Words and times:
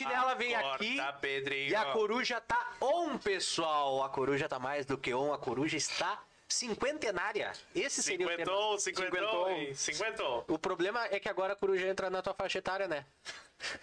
sentinela 0.00 0.34
vem 0.34 0.54
aqui 0.54 0.98
Pedrinho. 1.20 1.70
e 1.70 1.74
a 1.74 1.86
coruja 1.92 2.40
tá 2.40 2.72
on, 2.80 3.18
pessoal. 3.18 4.02
A 4.02 4.08
coruja 4.08 4.48
tá 4.48 4.58
mais 4.58 4.86
do 4.86 4.96
que 4.96 5.12
on, 5.12 5.32
a 5.32 5.38
coruja 5.38 5.76
está 5.76 6.22
cinquentenária. 6.48 7.52
Esse 7.74 8.02
seria 8.02 8.26
o 8.26 8.30
tema. 8.30 8.44
Cinquentou, 8.44 8.78
cinquentou, 8.78 9.74
cinquentou. 9.74 10.44
O 10.48 10.58
problema 10.58 11.06
é 11.06 11.20
que 11.20 11.28
agora 11.28 11.52
a 11.52 11.56
coruja 11.56 11.86
entra 11.86 12.10
na 12.10 12.22
tua 12.22 12.34
faixa 12.34 12.58
etária, 12.58 12.88
né? 12.88 13.04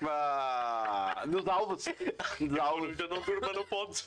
Ah, 0.02 1.24
nos 1.28 1.48
alvos. 1.48 1.86
Nos 2.40 2.60
alvos. 2.60 3.00
Eu 3.00 3.10
não 3.10 3.22
durma 3.22 3.54
no 3.54 3.66
ponto. 3.66 4.04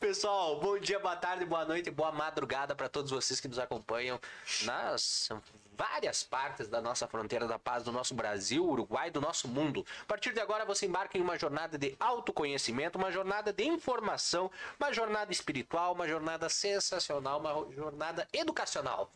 Pessoal, 0.00 0.58
bom 0.60 0.78
dia, 0.78 0.98
boa 0.98 1.14
tarde, 1.14 1.44
boa 1.44 1.64
noite, 1.64 1.90
boa 1.90 2.10
madrugada 2.10 2.74
para 2.74 2.88
todos 2.88 3.10
vocês 3.10 3.38
que 3.38 3.46
nos 3.46 3.58
acompanham 3.58 4.18
nas 4.64 5.28
várias 5.78 6.24
partes 6.24 6.66
da 6.66 6.82
nossa 6.82 7.06
fronteira 7.06 7.46
da 7.46 7.56
paz, 7.56 7.84
do 7.84 7.92
nosso 7.92 8.12
Brasil, 8.12 8.66
Uruguai, 8.66 9.12
do 9.12 9.20
nosso 9.20 9.46
mundo. 9.46 9.86
A 10.02 10.06
partir 10.06 10.34
de 10.34 10.40
agora 10.40 10.64
você 10.64 10.86
embarca 10.86 11.16
em 11.16 11.20
uma 11.20 11.38
jornada 11.38 11.78
de 11.78 11.94
autoconhecimento, 12.00 12.98
uma 12.98 13.12
jornada 13.12 13.52
de 13.52 13.64
informação, 13.64 14.50
uma 14.78 14.92
jornada 14.92 15.30
espiritual, 15.30 15.94
uma 15.94 16.08
jornada 16.08 16.48
sensacional, 16.48 17.38
uma 17.38 17.72
jornada 17.72 18.26
educacional 18.32 19.12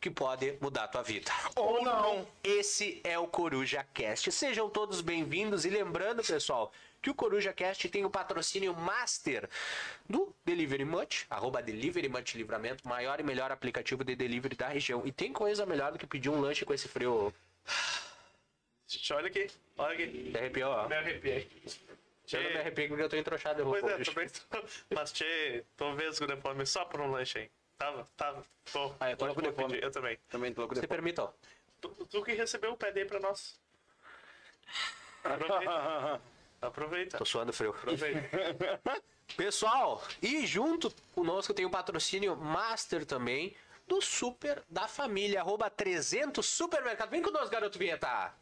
que 0.00 0.10
pode 0.10 0.56
mudar 0.60 0.84
a 0.84 0.88
tua 0.88 1.02
vida. 1.02 1.30
Ou 1.54 1.82
não. 1.82 2.26
Esse 2.42 3.00
é 3.04 3.18
o 3.18 3.26
Coruja 3.26 3.84
Cast. 3.92 4.30
Sejam 4.30 4.70
todos 4.70 5.00
bem-vindos 5.00 5.64
e 5.64 5.70
lembrando, 5.70 6.22
pessoal, 6.22 6.72
que 7.06 7.10
o 7.10 7.14
Coruja 7.14 7.52
Cast 7.52 7.88
tem 7.88 8.04
o 8.04 8.10
patrocínio 8.10 8.74
master 8.74 9.48
do 10.08 10.34
Delivery 10.44 10.84
Much, 10.84 11.24
arroba 11.30 11.62
Delivery 11.62 12.08
Much 12.08 12.34
Livramento, 12.34 12.86
maior 12.88 13.20
e 13.20 13.22
melhor 13.22 13.52
aplicativo 13.52 14.02
de 14.02 14.16
delivery 14.16 14.56
da 14.56 14.66
região. 14.66 15.02
E 15.06 15.12
tem 15.12 15.32
coisa 15.32 15.64
melhor 15.64 15.92
do 15.92 16.00
que 16.00 16.06
pedir 16.06 16.30
um 16.30 16.40
lanche 16.40 16.64
com 16.64 16.74
esse 16.74 16.88
frio. 16.88 17.32
Olha 19.12 19.26
aqui, 19.28 19.48
olha 19.78 19.94
aqui. 19.94 20.06
Me 20.32 20.36
arrepiou, 20.36 20.72
ó. 20.72 20.88
Me 20.88 20.96
arrepiei. 20.96 21.48
Eu 22.32 22.42
não 22.42 22.50
me 22.50 22.56
arrepio 22.58 22.88
porque 22.88 23.02
eu 23.04 23.08
tô 23.08 23.16
entrochado. 23.16 23.60
Eu 23.60 23.66
vou 23.66 23.78
Pois 23.78 23.84
é, 23.84 23.96
pôr- 23.98 24.04
também 24.06 24.28
tô. 24.28 24.58
Mas, 24.92 25.12
tchê, 25.12 25.64
tô 25.76 25.94
vesgo 25.94 26.26
de 26.26 26.36
fome 26.38 26.66
só 26.66 26.84
por 26.86 27.00
um 27.00 27.12
lanche 27.12 27.38
aí. 27.38 27.50
Tava, 27.78 28.04
tava. 28.16 28.44
Tô. 28.72 28.92
Ah, 28.98 29.12
eu 29.12 29.16
tô 29.16 29.26
louco 29.26 29.42
de 29.42 29.50
vou 29.50 29.56
pedir, 29.56 29.68
fome. 29.68 29.80
Eu 29.80 29.92
também. 29.92 30.18
Também 30.28 30.52
tô 30.52 30.62
louco 30.62 30.74
de 30.74 30.84
permitam. 30.88 31.32
Tu, 31.80 31.88
tu 31.88 32.24
que 32.24 32.32
recebeu 32.32 32.72
o 32.72 32.76
pé 32.76 32.92
aí 32.92 33.04
pra 33.04 33.20
nós. 33.20 33.60
Aproveita. 35.22 36.20
Aproveita. 36.60 37.18
Tô 37.18 37.24
suando 37.24 37.52
frio. 37.52 37.70
Aproveita. 37.70 38.20
Pessoal, 39.36 40.02
e 40.22 40.46
junto 40.46 40.92
conosco 41.14 41.52
tem 41.52 41.66
o 41.66 41.70
patrocínio 41.70 42.36
Master 42.36 43.04
também 43.04 43.54
do 43.86 44.00
Super 44.00 44.62
da 44.68 44.88
Família, 44.88 45.40
arroba 45.40 45.68
300 45.68 46.44
Supermercado. 46.44 47.10
Vem 47.10 47.22
conosco, 47.22 47.50
garoto 47.50 47.78
vinheta. 47.78 48.32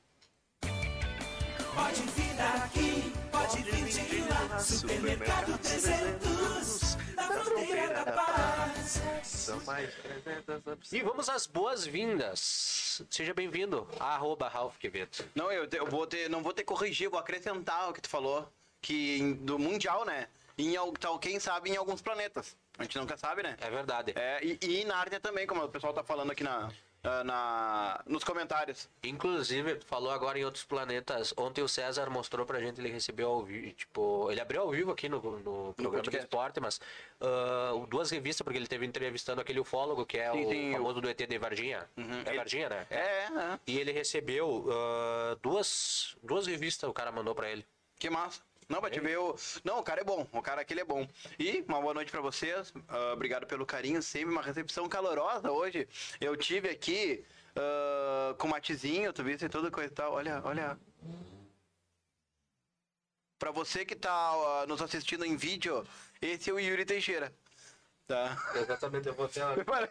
Pode 1.74 2.02
vir 2.02 2.40
aqui, 2.40 3.12
pode 3.30 3.62
vir 3.62 3.84
de 3.86 4.20
lá. 4.28 4.58
Supermercado 4.60 5.58
300, 5.58 6.96
na 7.14 7.22
fronteira 7.28 8.04
da 8.04 8.12
paz. 8.12 9.00
São 9.22 9.60
mais 9.64 9.90
300 9.94 10.92
E 10.92 11.00
vamos 11.02 11.28
às 11.28 11.46
boas-vindas. 11.46 13.02
Seja 13.10 13.34
bem-vindo, 13.34 13.88
arroba 13.98 14.48
Ralph 14.48 14.76
Quevedo. 14.78 15.24
Não, 15.34 15.50
eu, 15.50 15.66
te- 15.66 15.76
eu 15.76 15.86
vou 15.86 16.06
ter, 16.06 16.28
não 16.30 16.42
vou 16.42 16.52
ter 16.52 16.62
que 16.62 16.68
corrigir, 16.68 17.08
vou 17.08 17.18
acrescentar 17.18 17.90
o 17.90 17.92
que 17.92 18.00
tu 18.00 18.08
falou. 18.08 18.48
Que 18.80 19.18
em- 19.18 19.32
do 19.34 19.58
Mundial, 19.58 20.04
né? 20.04 20.28
Em, 20.56 20.76
al- 20.76 20.92
tal, 20.92 21.18
quem 21.18 21.40
sabe 21.40 21.70
em 21.70 21.76
alguns 21.76 22.00
planetas. 22.00 22.56
A 22.78 22.82
gente 22.84 22.98
nunca 22.98 23.16
sabe, 23.16 23.42
né? 23.42 23.56
É 23.60 23.70
verdade. 23.70 24.12
É, 24.16 24.40
e, 24.44 24.58
e 24.60 24.84
na 24.84 24.96
Nárnia 24.96 25.18
também, 25.20 25.46
como 25.46 25.62
o 25.64 25.68
pessoal 25.68 25.92
tá 25.92 26.04
falando 26.04 26.30
aqui 26.30 26.44
na, 26.44 26.70
ah, 27.04 27.22
na, 27.22 28.00
nos 28.06 28.24
comentários. 28.24 28.88
Inclusive, 29.02 29.76
tu 29.76 29.86
falou 29.86 30.10
agora 30.10 30.38
em 30.38 30.44
outros 30.44 30.64
planetas. 30.64 31.34
Ontem 31.36 31.62
o 31.62 31.68
César 31.68 32.08
mostrou 32.10 32.46
pra 32.46 32.58
gente, 32.60 32.80
ele 32.80 32.88
recebeu 32.90 33.28
ao 33.30 33.42
vivo, 33.44 33.72
tipo, 33.74 34.30
ele 34.30 34.40
abriu 34.40 34.62
ao 34.62 34.70
vivo 34.70 34.90
aqui 34.90 35.08
no, 35.08 35.20
no 35.40 35.74
programa 35.74 36.02
de 36.10 36.16
esporte, 36.16 36.60
mas 36.60 36.80
ah, 37.20 37.72
duas 37.88 38.10
revistas, 38.10 38.42
porque 38.44 38.58
ele 38.58 38.66
teve 38.66 38.86
entrevistando 38.86 39.40
aquele 39.40 39.60
ufólogo, 39.60 40.06
que 40.06 40.18
é 40.18 40.32
Sim, 40.32 40.46
o 40.46 40.50
sim, 40.50 40.72
famoso 40.72 41.00
do 41.00 41.08
ET 41.08 41.18
de 41.26 41.38
Varginha. 41.38 41.88
É 41.96 42.28
Ele- 42.30 42.36
Varginha, 42.38 42.68
né? 42.68 42.86
É, 42.90 42.96
é. 42.96 43.58
E 43.66 43.78
ele 43.78 43.92
recebeu 43.92 44.66
ah, 44.70 45.36
duas, 45.42 46.16
duas 46.22 46.46
revistas, 46.46 46.88
o 46.88 46.92
cara 46.92 47.12
mandou 47.12 47.34
pra 47.34 47.50
ele. 47.50 47.66
Que 47.98 48.10
massa. 48.10 48.40
Não, 48.68 48.80
pra 48.80 48.90
te 48.90 49.00
ver 49.00 49.18
o. 49.18 49.36
Não, 49.62 49.78
o 49.78 49.82
cara 49.82 50.00
é 50.00 50.04
bom. 50.04 50.26
O 50.32 50.42
cara 50.42 50.62
aquele 50.62 50.80
é 50.80 50.84
bom. 50.84 51.06
E 51.38 51.64
uma 51.68 51.80
boa 51.80 51.94
noite 51.94 52.10
pra 52.10 52.20
vocês. 52.20 52.72
ah, 52.88 53.12
obrigado 53.12 53.46
pelo 53.46 53.66
carinho. 53.66 54.02
Sempre 54.02 54.30
uma 54.30 54.42
recepção 54.42 54.88
calorosa 54.88 55.50
hoje. 55.50 55.88
Eu 56.20 56.36
tive 56.36 56.68
aqui 56.68 57.24
ah, 57.56 58.34
com 58.38 58.48
o 58.48 58.50
Matezinho, 58.50 59.12
tu 59.12 59.22
viste 59.22 59.44
e 59.44 59.48
tudo 59.48 59.70
coisa 59.70 59.90
e 59.90 59.94
tal. 59.94 60.12
Olha, 60.12 60.40
olha. 60.44 60.78
Pra 63.38 63.50
você 63.50 63.84
que 63.84 63.94
tá 63.94 64.10
ah, 64.10 64.64
nos 64.66 64.80
assistindo 64.80 65.24
em 65.24 65.36
vídeo, 65.36 65.86
esse 66.20 66.50
é 66.50 66.52
o 66.52 66.58
Yuri 66.58 66.84
Teixeira. 66.84 67.32
Tá? 68.06 68.36
Exatamente, 68.54 69.08
eu 69.08 69.14
vou 69.14 69.28
uma... 69.66 69.88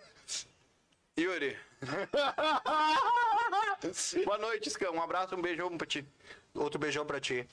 Yuri. 1.17 1.57
boa 4.25 4.37
noite, 4.37 4.69
Scam. 4.69 4.91
Um 4.91 5.01
abraço, 5.01 5.35
um 5.35 5.41
beijão 5.41 5.77
pra 5.77 5.85
ti. 5.85 6.05
Outro 6.55 6.79
beijão 6.79 7.05
pra 7.05 7.19
ti. 7.19 7.47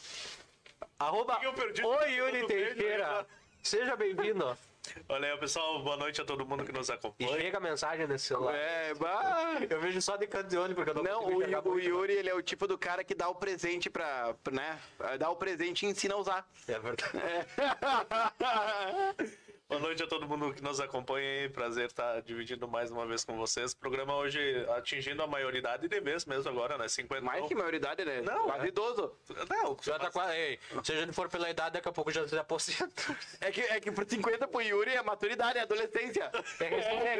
Arroba 0.99 1.39
Oi, 1.43 2.13
Yuri 2.15 2.47
Teixeira. 2.47 3.21
né? 3.23 3.27
Seja 3.63 3.97
bem-vindo. 3.97 4.57
Olha 5.09 5.33
aí, 5.33 5.39
pessoal. 5.39 5.83
Boa 5.83 5.97
noite 5.97 6.21
a 6.21 6.25
todo 6.25 6.45
mundo 6.47 6.65
que 6.65 6.73
nos 6.73 6.89
E 6.89 6.93
acompanha. 6.93 7.39
chega 7.39 7.59
a 7.59 7.61
mensagem 7.61 8.07
nesse 8.07 8.27
celular. 8.27 8.55
É, 8.55 8.95
bah. 8.95 9.59
Eu 9.69 9.81
vejo 9.81 10.01
só 10.01 10.17
de 10.17 10.27
canto 10.27 10.49
de 10.49 10.57
ônibus, 10.57 10.85
porque 10.85 10.99
eu 10.99 11.03
não, 11.05 11.23
Não, 11.23 11.27
o, 11.37 11.43
Yu- 11.43 11.69
o. 11.69 11.79
Yuri, 11.79 12.15
ele 12.15 12.31
é 12.31 12.35
o 12.35 12.43
tipo 12.43 12.67
do 12.67 12.79
cara 12.79 13.05
que 13.05 13.15
dá 13.15 13.29
o 13.29 13.35
presente 13.35 13.91
pra, 13.91 14.35
né? 14.51 14.81
Dá 15.19 15.29
o 15.31 15.37
presente 15.37 15.85
e 15.85 15.89
ensina 15.91 16.15
a 16.15 16.19
usar. 16.19 16.49
É 16.67 16.79
verdade. 16.79 17.13
Boa 19.71 19.81
noite 19.83 20.03
a 20.03 20.07
todo 20.09 20.27
mundo 20.27 20.53
que 20.53 20.61
nos 20.65 20.81
acompanha 20.81 21.43
aí. 21.43 21.49
Prazer 21.49 21.87
estar 21.87 22.21
dividindo 22.23 22.67
mais 22.67 22.91
uma 22.91 23.07
vez 23.07 23.23
com 23.25 23.37
vocês. 23.37 23.73
Programa 23.73 24.17
hoje 24.17 24.67
atingindo 24.77 25.23
a 25.23 25.29
maioridade 25.29 25.87
de 25.87 26.01
vez 26.01 26.25
mesmo 26.25 26.51
agora, 26.51 26.77
né? 26.77 26.89
50. 26.89 27.23
Mais 27.25 27.47
que 27.47 27.55
maioridade, 27.55 28.05
né? 28.05 28.21
Não, 28.21 28.47
Quase 28.47 28.65
é. 28.65 28.69
idoso. 28.69 29.15
Não, 29.49 29.77
Já 29.81 29.97
tá 29.97 30.11
quase. 30.11 30.37
Ei, 30.37 30.59
se 30.83 30.93
a 30.93 30.97
gente 30.97 31.13
for 31.13 31.29
pela 31.29 31.49
idade, 31.49 31.75
daqui 31.75 31.89
a 31.89 31.93
pouco 31.93 32.11
já 32.11 32.27
se 32.27 32.37
aposenta. 32.37 33.17
É 33.41 33.53
que, 33.53 33.61
é 33.61 33.79
que 33.79 33.93
por 33.93 34.05
50 34.05 34.49
pro 34.49 34.61
Yuri 34.61 34.91
é 34.91 35.03
maturidade, 35.03 35.57
é 35.59 35.63
adolescência. 35.63 36.31
É 36.59 36.65
recém- 36.65 36.99
é 36.99 37.13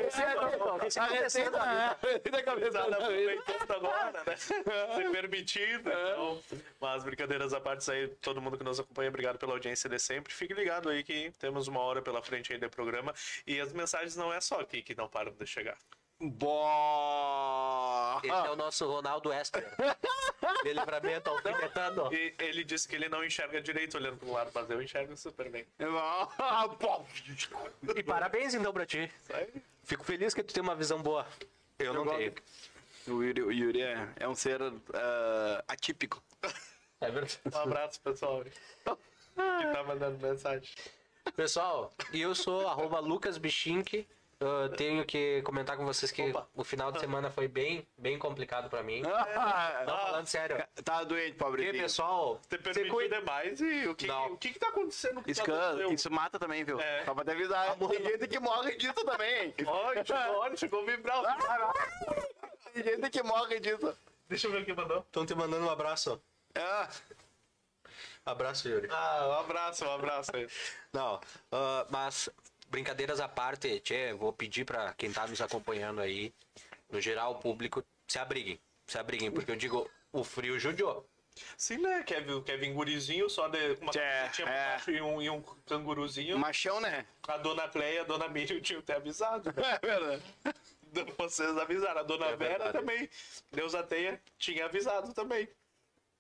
A 1.01 1.97
é. 2.03 2.19
Da 2.31 2.43
cabeça 2.43 2.79
Tá 2.81 2.89
da 2.99 3.09
vez. 3.09 3.39
aproveitando 3.39 3.71
agora, 3.73 4.25
né? 4.27 4.37
Se 4.37 5.11
permitindo. 5.13 5.89
Então, 5.89 6.43
mas 6.81 7.05
brincadeiras 7.05 7.53
à 7.55 7.61
parte, 7.61 7.83
isso 7.83 7.93
aí, 7.93 8.09
todo 8.21 8.41
mundo 8.41 8.59
que 8.59 8.65
nos 8.65 8.81
acompanha, 8.81 9.09
obrigado 9.09 9.39
pela 9.39 9.53
audiência 9.53 9.89
de 9.89 9.99
sempre. 10.01 10.33
Fique 10.33 10.53
ligado 10.53 10.89
aí 10.89 11.05
que 11.05 11.31
temos 11.39 11.69
uma 11.69 11.81
hora 11.81 12.03
pela 12.03 12.21
frente 12.21 12.40
aí 12.49 12.59
de 12.59 12.69
programa. 12.69 13.15
E 13.47 13.61
as 13.61 13.73
mensagens 13.73 14.17
não 14.17 14.33
é 14.33 14.41
só 14.41 14.61
aqui 14.61 14.83
que 14.83 14.95
não 14.95 15.09
param 15.09 15.33
de 15.33 15.47
chegar. 15.47 15.77
Boa! 16.23 18.21
Esse 18.23 18.31
é 18.31 18.51
o 18.51 18.57
nosso 18.57 18.87
Ronaldo 18.87 19.33
Esper. 19.33 19.67
De 20.63 20.73
livramento 20.75 21.31
alfinetando. 21.31 22.13
E 22.13 22.35
ele 22.39 22.63
disse 22.63 22.87
que 22.87 22.95
ele 22.95 23.09
não 23.09 23.25
enxerga 23.25 23.61
direito 23.63 23.97
olhando 23.97 24.19
pro 24.19 24.31
lado, 24.31 24.51
mas 24.55 24.69
eu 24.69 24.83
enxergo 24.83 25.17
super 25.17 25.51
bem. 25.51 25.67
E 27.97 28.03
parabéns 28.03 28.55
então 28.55 28.73
pra 28.73 28.85
ti. 28.85 29.11
Fico 29.85 30.05
feliz 30.05 30.35
que 30.35 30.43
tu 30.43 30.53
tem 30.53 30.63
uma 30.63 30.75
visão 30.75 31.03
boa. 31.03 31.27
Eu 31.79 31.95
não 31.95 32.05
gosto. 32.05 32.19
tenho. 32.19 32.35
O 33.09 33.23
Yuri, 33.23 33.43
o 33.43 33.51
Yuri 33.51 33.83
é, 33.83 34.09
é 34.17 34.29
um 34.29 34.35
ser 34.35 34.61
ah, 34.63 35.65
atípico. 35.67 36.23
É 37.01 37.11
verdade. 37.11 37.41
Um 37.53 37.59
abraço, 37.59 38.01
pessoal. 38.01 38.45
Que 39.35 39.73
tá 39.73 39.83
mandando 39.85 40.19
mensagem. 40.19 40.69
Pessoal, 41.37 41.93
eu 42.13 42.35
sou 42.35 42.69
arroba 42.69 42.99
Lucas 43.01 43.39
Bichink. 43.39 44.07
Eu 44.43 44.71
tenho 44.71 45.05
que 45.05 45.43
comentar 45.43 45.77
com 45.77 45.85
vocês 45.85 46.11
que 46.11 46.23
Opa. 46.31 46.49
o 46.55 46.65
final 46.65 46.91
de 46.91 46.99
semana 46.99 47.31
foi 47.31 47.47
bem, 47.47 47.87
bem 47.99 48.19
complicado 48.19 48.71
pra 48.71 48.83
mim. 48.83 49.03
Não, 49.03 49.15
Ah, 49.15 49.85
falando 49.87 50.27
sério. 50.27 50.57
tá 50.83 51.05
doente, 51.05 51.33
Porque, 51.33 51.45
pobrezinho. 51.45 51.83
pessoal, 51.83 52.41
Você 52.49 52.89
cuida. 52.89 53.19
demais 53.19 53.61
e 53.61 53.87
o 53.87 53.95
que, 53.95 54.07
Não. 54.07 54.33
o 54.33 54.37
que 54.39 54.49
que 54.55 54.59
tá 54.59 54.69
acontecendo 54.69 55.23
com 55.23 55.31
o 55.31 55.35
Scan, 55.35 55.93
isso 55.93 56.11
mata 56.11 56.39
também, 56.39 56.65
viu? 56.65 56.81
É. 56.81 57.05
Só 57.05 57.15
pra 57.15 57.23
te 57.23 57.33
avisar. 57.33 57.77
Tem 57.77 58.03
gente 58.03 58.29
que 58.29 58.41
morre 58.41 58.77
disso 58.77 58.95
também. 59.05 59.55
Olha, 59.67 60.03
chegou, 60.07 60.37
olha, 60.39 60.57
chegou 60.57 60.81
a 60.81 60.85
vibrar. 60.87 62.17
Tem 62.73 62.83
gente 62.83 63.11
que 63.11 63.23
morre 63.23 63.61
disso. 63.61 63.95
Deixa 64.27 64.47
eu 64.47 64.53
ver 64.53 64.65
quem 64.65 64.75
mandou. 64.75 65.01
Estão 65.01 65.27
te 65.27 65.35
mandando 65.35 65.67
um 65.67 65.71
abraço. 65.71 66.19
Ah, 66.55 66.89
Abraço, 68.31 68.69
Yuri. 68.69 68.89
Ah, 68.91 69.27
um 69.29 69.33
abraço, 69.41 69.85
um 69.85 69.93
abraço 69.93 70.31
aí. 70.35 70.47
Não, 70.93 71.21
ah, 71.53 71.87
mas 71.91 72.29
brincadeiras 72.69 73.21
à 73.21 73.29
parte, 73.29 73.81
tchê, 73.81 74.13
vou 74.15 74.33
pedir 74.33 74.65
pra 74.65 74.93
quem 74.95 75.13
tá 75.13 75.27
nos 75.27 75.41
acompanhando 75.41 76.01
aí, 76.01 76.33
no 76.91 77.01
geral, 77.01 77.33
o 77.33 77.39
público, 77.39 77.85
se 78.07 78.19
abriguem. 78.19 78.61
Se 78.87 78.99
abriguem, 78.99 79.31
porque 79.31 79.51
eu 79.51 79.57
digo, 79.57 79.89
o 80.13 80.25
frio 80.25 80.59
judiou. 80.59 81.07
Sim, 81.57 81.79
né? 81.79 82.03
Kevin, 82.03 82.43
Kevin 82.43 82.75
gurizinho, 82.75 83.31
só 83.31 83.49
de 83.49 83.59
uma 83.81 83.93
É, 83.93 84.29
camisetinha 84.29 84.49
é. 84.51 84.81
e 84.91 85.01
um, 85.01 85.23
e 85.23 85.31
um 85.31 85.41
canguruzinho. 85.65 86.37
machão, 86.39 86.81
né? 86.81 87.07
A 87.29 87.37
dona 87.39 87.69
Cleia 87.69 87.95
e 87.95 87.99
a 88.01 88.05
dona 88.05 88.29
Miriam 88.29 88.61
tinham 88.61 88.81
até 88.81 88.97
avisado. 88.97 89.51
É 89.57 89.79
verdade. 89.79 90.23
Vocês 91.17 91.57
avisaram. 91.57 92.01
A 92.01 92.03
dona 92.03 92.27
É 92.27 92.37
Vera 92.37 92.65
verdade. 92.65 92.73
também. 92.73 93.09
Deus 93.53 93.77
a 93.77 93.83
tenha, 93.85 94.21
tinha 94.39 94.65
avisado 94.67 95.15
também. 95.15 95.49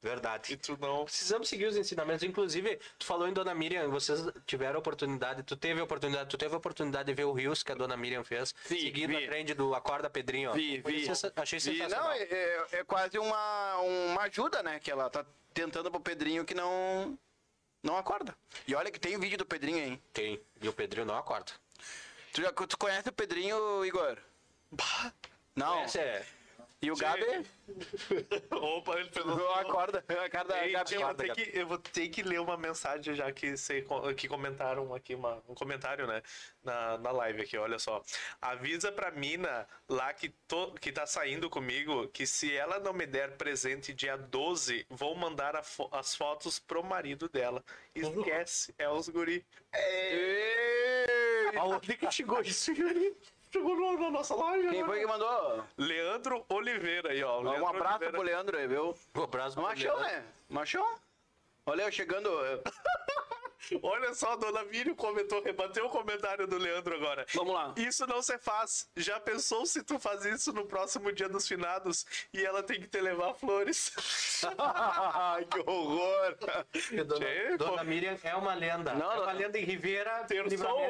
Verdade. 0.03 0.53
E 0.55 0.57
tu 0.57 0.79
não. 0.81 1.05
Precisamos 1.05 1.49
seguir 1.49 1.67
os 1.67 1.77
ensinamentos. 1.77 2.23
Inclusive, 2.23 2.81
tu 2.99 3.05
falou 3.05 3.29
em 3.29 3.33
Dona 3.35 3.55
Miriam, 3.55 3.91
vocês 3.91 4.21
tiveram 4.47 4.79
oportunidade, 4.79 5.43
tu 5.43 5.55
teve 5.57 5.79
a 5.79 5.85
oportunidade, 5.85 6.29
tu 6.31 6.39
teve 6.39 6.55
a 6.55 6.57
oportunidade 6.57 7.07
de 7.07 7.13
ver 7.15 7.25
o 7.25 7.33
Rios 7.33 7.63
que 7.63 7.71
a 7.71 7.75
Dona 7.75 7.97
Miriam 7.99 8.25
fez, 8.25 8.55
Sim, 8.65 8.81
seguindo 8.81 9.11
vi. 9.11 9.25
a 9.25 9.29
trend 9.29 9.53
do 9.55 9.75
Acorda 9.75 10.09
Pedrinho. 10.09 10.51
ó. 10.51 10.53
Vi, 10.55 10.79
vi. 10.81 11.05
sensa- 11.05 11.31
Achei 11.37 11.59
Vi. 11.59 11.65
sensacional. 11.77 12.05
Não, 12.05 12.13
é, 12.13 12.23
é- 12.23 12.67
é 12.73 12.85
quase 12.85 13.19
uma, 13.19 13.77
uma 13.81 14.23
ajuda, 14.23 14.63
né? 14.63 14.81
Que 14.81 14.91
ela 14.91 15.11
tá 15.11 15.25
tentando 15.53 15.91
pro 15.91 16.01
Pedrinho 16.01 16.47
que 16.47 16.55
não, 16.55 17.19
não 17.83 17.97
acorda. 17.99 18.35
E 18.67 18.75
olha 18.75 18.91
que 18.91 18.99
tem 18.99 19.19
vídeo 19.21 19.37
do 19.37 19.45
Pedrinho, 19.45 19.79
hein? 19.79 20.03
Tem. 20.15 20.41
E 20.63 20.69
o 20.69 20.73
Pedrinho 20.73 21.05
não 21.05 21.17
acorda. 21.17 21.53
Tu, 22.33 22.41
já, 22.41 22.51
tu 22.53 22.79
conhece 22.79 23.09
o 23.09 23.13
Pedrinho, 23.13 23.85
Igor? 23.85 24.17
Não. 25.55 25.85
Esse 25.85 25.99
é... 25.99 26.25
E 26.83 26.91
o 26.91 26.97
Gabi? 26.97 27.23
Opa, 28.51 28.99
ele 28.99 29.11
fez 29.11 29.27
Não 29.27 29.55
acorda. 29.55 30.03
A 30.09 30.31
cara 30.31 30.49
da 30.49 30.65
Ei, 30.67 30.73
Gabi. 30.73 30.89
tia, 30.89 30.99
eu, 30.99 31.07
vou 31.07 31.15
ter 31.15 31.33
que, 31.35 31.59
eu 31.59 31.67
vou 31.67 31.79
ter 31.79 32.09
que 32.09 32.23
ler 32.23 32.41
uma 32.41 32.57
mensagem 32.57 33.15
já 33.15 33.31
que, 33.31 33.55
você, 33.55 33.85
que 34.17 34.27
comentaram 34.27 34.95
aqui, 34.95 35.15
uma, 35.15 35.43
um 35.47 35.55
comentário, 35.55 36.07
né? 36.07 36.23
Na, 36.65 36.97
na 36.97 37.11
live 37.11 37.43
aqui, 37.43 37.59
olha 37.59 37.79
só. 37.79 38.03
Avisa 38.41 38.91
pra 38.91 39.11
mina 39.11 39.67
lá 39.89 40.13
que, 40.15 40.31
to, 40.49 40.73
que 40.81 40.91
tá 40.91 41.07
saindo 41.07 41.51
comigo 41.51 42.09
que 42.09 42.27
se 42.27 42.55
ela 42.57 42.79
não 42.79 42.95
me 42.95 43.07
der 43.07 43.37
presente 43.37 43.93
dia 43.93 44.17
12, 44.17 44.87
vou 44.89 45.15
mandar 45.15 45.63
fo- 45.63 45.89
as 45.93 46.15
fotos 46.15 46.59
pro 46.59 46.83
marido 46.83 47.29
dela. 47.29 47.63
Esquece, 47.95 48.75
é 48.79 48.89
os 48.89 49.07
guri. 49.11 49.45
Ei! 49.75 51.59
Aonde 51.59 51.97
que 51.97 52.11
chegou 52.11 52.41
isso? 52.41 52.73
Chegou 53.53 53.77
na- 53.77 53.99
na 53.99 54.11
nossa 54.11 54.35
live. 54.35 54.69
Quem 54.71 54.81
agora. 54.83 54.87
foi 54.93 55.01
que 55.01 55.07
mandou? 55.07 55.65
Leandro 55.77 56.45
Oliveira 56.49 57.11
aí, 57.11 57.23
ó. 57.25 57.41
Um 57.41 57.43
Leandro 57.43 57.67
abraço 57.67 57.89
Oliveira. 57.91 58.13
pro 58.13 58.23
Leandro 58.23 58.57
aí, 58.59 58.67
viu? 58.69 58.95
Um 59.17 59.23
abraço 59.25 59.55
pro 59.55 59.65
Machão, 59.65 59.97
Leandro. 59.97 60.13
né? 60.17 60.25
Machão? 60.49 60.95
Olha 61.67 61.83
eu 61.83 61.93
chegando. 61.93 62.31
Olha 63.83 64.15
só, 64.15 64.33
a 64.33 64.37
dona 64.37 64.65
Miriam 64.65 64.95
comentou, 64.95 65.43
rebateu 65.43 65.87
o 65.87 65.91
comentário 65.91 66.47
do 66.47 66.57
Leandro 66.59 66.95
agora. 66.95 67.27
Vamos 67.35 67.55
lá. 67.55 67.75
Isso 67.77 68.07
não 68.07 68.23
se 68.23 68.39
faz. 68.39 68.89
Já 68.97 69.21
pensou 69.21 69.67
se 69.67 69.83
tu 69.83 69.99
faz 69.99 70.25
isso 70.25 70.53
no 70.53 70.67
próximo 70.67 71.13
dia 71.13 71.29
dos 71.29 71.47
finados 71.47 72.07
e 72.33 72.45
ela 72.45 72.63
tem 72.63 72.81
que 72.81 72.87
te 72.89 73.01
levar 73.01 73.35
flores? 73.35 73.93
Que 75.51 75.59
horror! 75.71 76.37
Porque 76.73 77.05
Dona, 77.05 77.25
Tchê, 77.27 77.57
Dona 77.57 77.79
pô. 77.79 77.85
Miriam 77.85 78.17
é 78.23 78.35
uma 78.35 78.55
lenda. 78.55 78.95
Não, 78.95 79.13
é 79.13 79.19
uma 79.19 79.33
não. 79.33 79.39
lenda 79.39 79.59
em 79.59 79.65
Ribeira, 79.65 80.27
hein? 80.31 80.45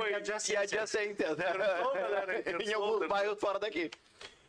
e 0.09 0.11
E 0.11 0.15
adjacência. 0.15 0.61
adjacências, 0.61 1.37
né? 1.37 1.53
Terçou, 1.53 1.93
galera, 1.95 2.63
Em 2.63 2.73
alguns 2.73 3.09
bairros 3.09 3.39
fora 3.41 3.59
daqui. 3.59 3.91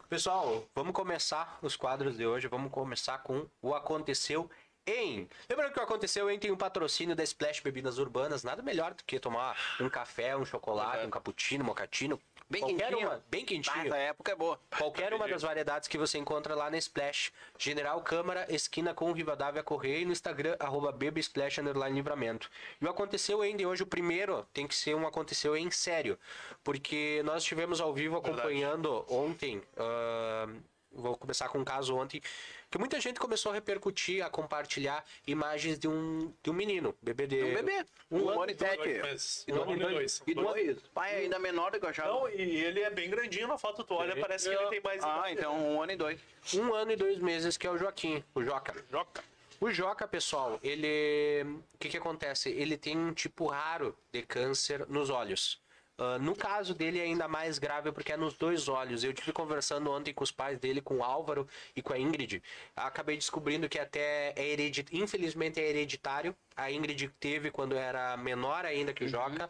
Pessoal, 0.09 0.65
vamos 0.75 0.93
começar 0.93 1.57
os 1.61 1.75
quadros 1.77 2.17
de 2.17 2.25
hoje. 2.27 2.47
Vamos 2.47 2.71
começar 2.71 3.19
com 3.19 3.47
o 3.61 3.73
Aconteceu 3.73 4.49
em. 4.85 5.27
Lembrando 5.49 5.73
que 5.73 5.79
o 5.79 5.83
Aconteceu 5.83 6.29
em 6.29 6.39
tem 6.39 6.51
um 6.51 6.57
patrocínio 6.57 7.15
da 7.15 7.23
Splash 7.23 7.61
Bebidas 7.61 7.97
Urbanas. 7.97 8.43
Nada 8.43 8.61
melhor 8.61 8.93
do 8.93 9.03
que 9.03 9.19
tomar 9.19 9.57
um 9.79 9.89
café, 9.89 10.35
um 10.35 10.45
chocolate, 10.45 11.05
um 11.05 11.09
cappuccino, 11.09 11.63
um 11.63 11.67
mocatino. 11.67 12.19
Bem 12.49 12.59
qualquer 12.59 12.89
quentinho. 12.89 13.07
uma, 13.07 13.23
bem 13.29 13.45
quentinho. 13.45 13.87
essa 13.87 13.95
época 13.95 14.31
é 14.33 14.35
boa. 14.35 14.59
Qualquer 14.77 15.13
uma 15.13 15.25
das 15.25 15.41
variedades 15.41 15.87
que 15.87 15.97
você 15.97 16.17
encontra 16.17 16.53
lá 16.53 16.69
na 16.69 16.77
Splash. 16.77 17.31
General 17.57 18.01
Câmara, 18.01 18.45
esquina 18.49 18.93
com 18.93 19.13
Rivadavia 19.13 19.63
Correia 19.63 19.99
e 19.99 20.05
no 20.05 20.11
Instagram, 20.11 20.57
arroba 20.59 20.91
underline 20.91 21.95
livramento. 21.95 22.51
E 22.81 22.85
o 22.85 22.89
Aconteceu 22.89 23.41
ainda 23.41 23.65
hoje, 23.65 23.83
o 23.83 23.87
primeiro, 23.87 24.45
tem 24.51 24.67
que 24.67 24.75
ser 24.75 24.95
um 24.95 25.07
Aconteceu 25.07 25.55
em 25.55 25.71
sério. 25.71 26.19
Porque 26.61 27.21
nós 27.23 27.43
estivemos 27.43 27.79
ao 27.79 27.93
vivo 27.93 28.17
acompanhando 28.17 29.05
ontem, 29.07 29.61
ah, 29.77 30.49
vou 30.91 31.15
começar 31.15 31.47
com 31.47 31.59
um 31.59 31.63
caso 31.63 31.95
ontem, 31.95 32.21
que 32.71 32.77
muita 32.77 32.99
gente 33.01 33.19
começou 33.19 33.51
a 33.51 33.55
repercutir, 33.55 34.25
a 34.25 34.29
compartilhar 34.29 35.05
imagens 35.27 35.77
de 35.77 35.87
um, 35.89 36.33
de 36.41 36.49
um 36.49 36.53
menino, 36.53 36.95
bebê 37.01 37.27
de... 37.27 37.43
Um 37.43 37.53
bebê. 37.53 37.85
Um 38.09 38.17
Um 38.23 38.29
ano 38.29 38.41
ano 38.43 38.51
e 38.51 38.55
Dois 38.55 38.71
sete. 38.71 39.45
E 39.47 39.51
Um 39.51 39.55
dois- 39.55 39.67
ano 39.67 39.73
e 39.73 39.93
dois. 39.93 40.23
E 40.25 40.33
dois. 40.33 40.77
Pai 40.93 41.15
ainda 41.17 41.37
menor 41.37 41.71
do 41.71 41.79
que 41.79 41.85
eu 41.85 41.89
achava. 41.89 42.07
Não, 42.09 42.29
e 42.29 42.41
ele 42.63 42.79
é 42.79 42.89
bem 42.89 43.09
grandinho 43.09 43.47
na 43.47 43.57
foto, 43.57 43.83
tu 43.83 43.93
olha, 43.93 44.15
parece 44.15 44.49
que 44.49 44.55
ele 44.55 44.67
tem 44.69 44.81
mais 44.81 45.03
Ah, 45.03 45.17
idade. 45.19 45.33
então 45.33 45.57
um 45.59 45.81
ano 45.81 45.91
e 45.91 45.95
dois. 45.97 46.19
Um 46.55 46.73
ano 46.73 46.91
e 46.93 46.95
dois 46.95 47.19
meses, 47.19 47.57
que 47.57 47.67
é 47.67 47.69
o 47.69 47.77
Joaquim, 47.77 48.23
o 48.33 48.41
Joca. 48.43 48.73
Joca. 48.89 49.23
O 49.59 49.69
Joca, 49.69 50.07
pessoal, 50.07 50.59
ele. 50.63 51.43
O 51.75 51.77
que, 51.77 51.87
que 51.89 51.97
acontece? 51.97 52.49
Ele 52.49 52.75
tem 52.77 52.97
um 52.97 53.13
tipo 53.13 53.45
raro 53.45 53.95
de 54.11 54.23
câncer 54.23 54.87
nos 54.87 55.11
olhos. 55.11 55.60
Ah, 56.01 56.17
no 56.17 56.35
caso 56.35 56.73
dele 56.73 56.97
é 56.97 57.03
ainda 57.03 57.27
mais 57.27 57.59
grave 57.59 57.91
porque 57.91 58.11
é 58.11 58.17
nos 58.17 58.33
dois 58.33 58.67
olhos. 58.67 59.03
Eu 59.03 59.13
tive 59.13 59.31
conversando 59.31 59.91
ontem 59.91 60.11
com 60.11 60.23
os 60.23 60.31
pais 60.31 60.57
dele, 60.57 60.81
com 60.81 60.97
o 60.97 61.03
Álvaro 61.03 61.47
e 61.75 61.81
com 61.81 61.93
a 61.93 61.99
Ingrid. 61.99 62.41
Acabei 62.75 63.15
descobrindo 63.15 63.69
que 63.69 63.77
até 63.77 64.33
é 64.35 64.47
hereditário, 64.47 65.03
infelizmente 65.03 65.59
é 65.59 65.69
hereditário. 65.69 66.35
A 66.55 66.71
Ingrid 66.71 67.07
teve 67.19 67.51
quando 67.51 67.75
era 67.75 68.17
menor 68.17 68.65
ainda 68.65 68.93
que 68.93 69.03
o 69.03 69.07
Joca. 69.07 69.47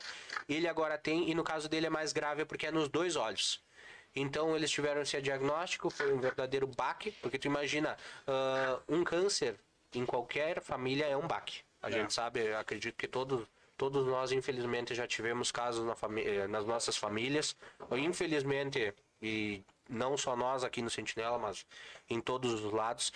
Ele 0.50 0.68
agora 0.68 0.98
tem, 0.98 1.30
e 1.30 1.34
no 1.34 1.44
caso 1.44 1.70
dele 1.70 1.86
é 1.86 1.90
mais 1.90 2.12
grave 2.12 2.44
porque 2.44 2.68
é 2.68 2.72
nos 2.72 2.90
dois 2.90 3.16
olhos. 3.16 3.64
Então 4.14 4.54
eles 4.54 4.70
tiveram 4.70 5.02
esse 5.04 5.22
diagnóstico, 5.22 5.90
foi 5.90 6.12
um 6.12 6.20
verdadeiro 6.20 6.68
baque, 6.68 7.12
porque 7.22 7.40
tu 7.40 7.46
imagina, 7.48 7.96
ah, 8.28 8.78
um 8.90 9.06
câncer 9.06 9.56
em 9.96 10.06
qualquer 10.06 10.62
família 10.62 11.06
é 11.06 11.16
um 11.16 11.26
baque. 11.26 11.62
A 11.82 11.90
gente 11.90 12.14
sabe, 12.14 12.42
eu 12.42 12.60
acredito 12.60 12.96
que 12.96 13.08
todos, 13.08 13.48
todos 13.82 14.06
nós, 14.06 14.32
infelizmente, 14.32 14.94
já 14.94 15.08
tivemos 15.08 15.52
casos 15.52 15.84
na 15.84 15.96
eh, 16.20 16.48
nas 16.48 16.64
nossas 16.68 16.96
famílias. 16.96 17.56
Infelizmente, 17.98 18.94
e 19.20 19.64
não 19.90 20.16
só 20.16 20.36
nós 20.36 20.64
aqui 20.64 20.84
no 20.84 20.90
Sentinela, 20.90 21.40
mas 21.40 21.66
em 22.08 22.22
todos 22.22 22.54
os 22.64 22.72
lados. 22.72 23.12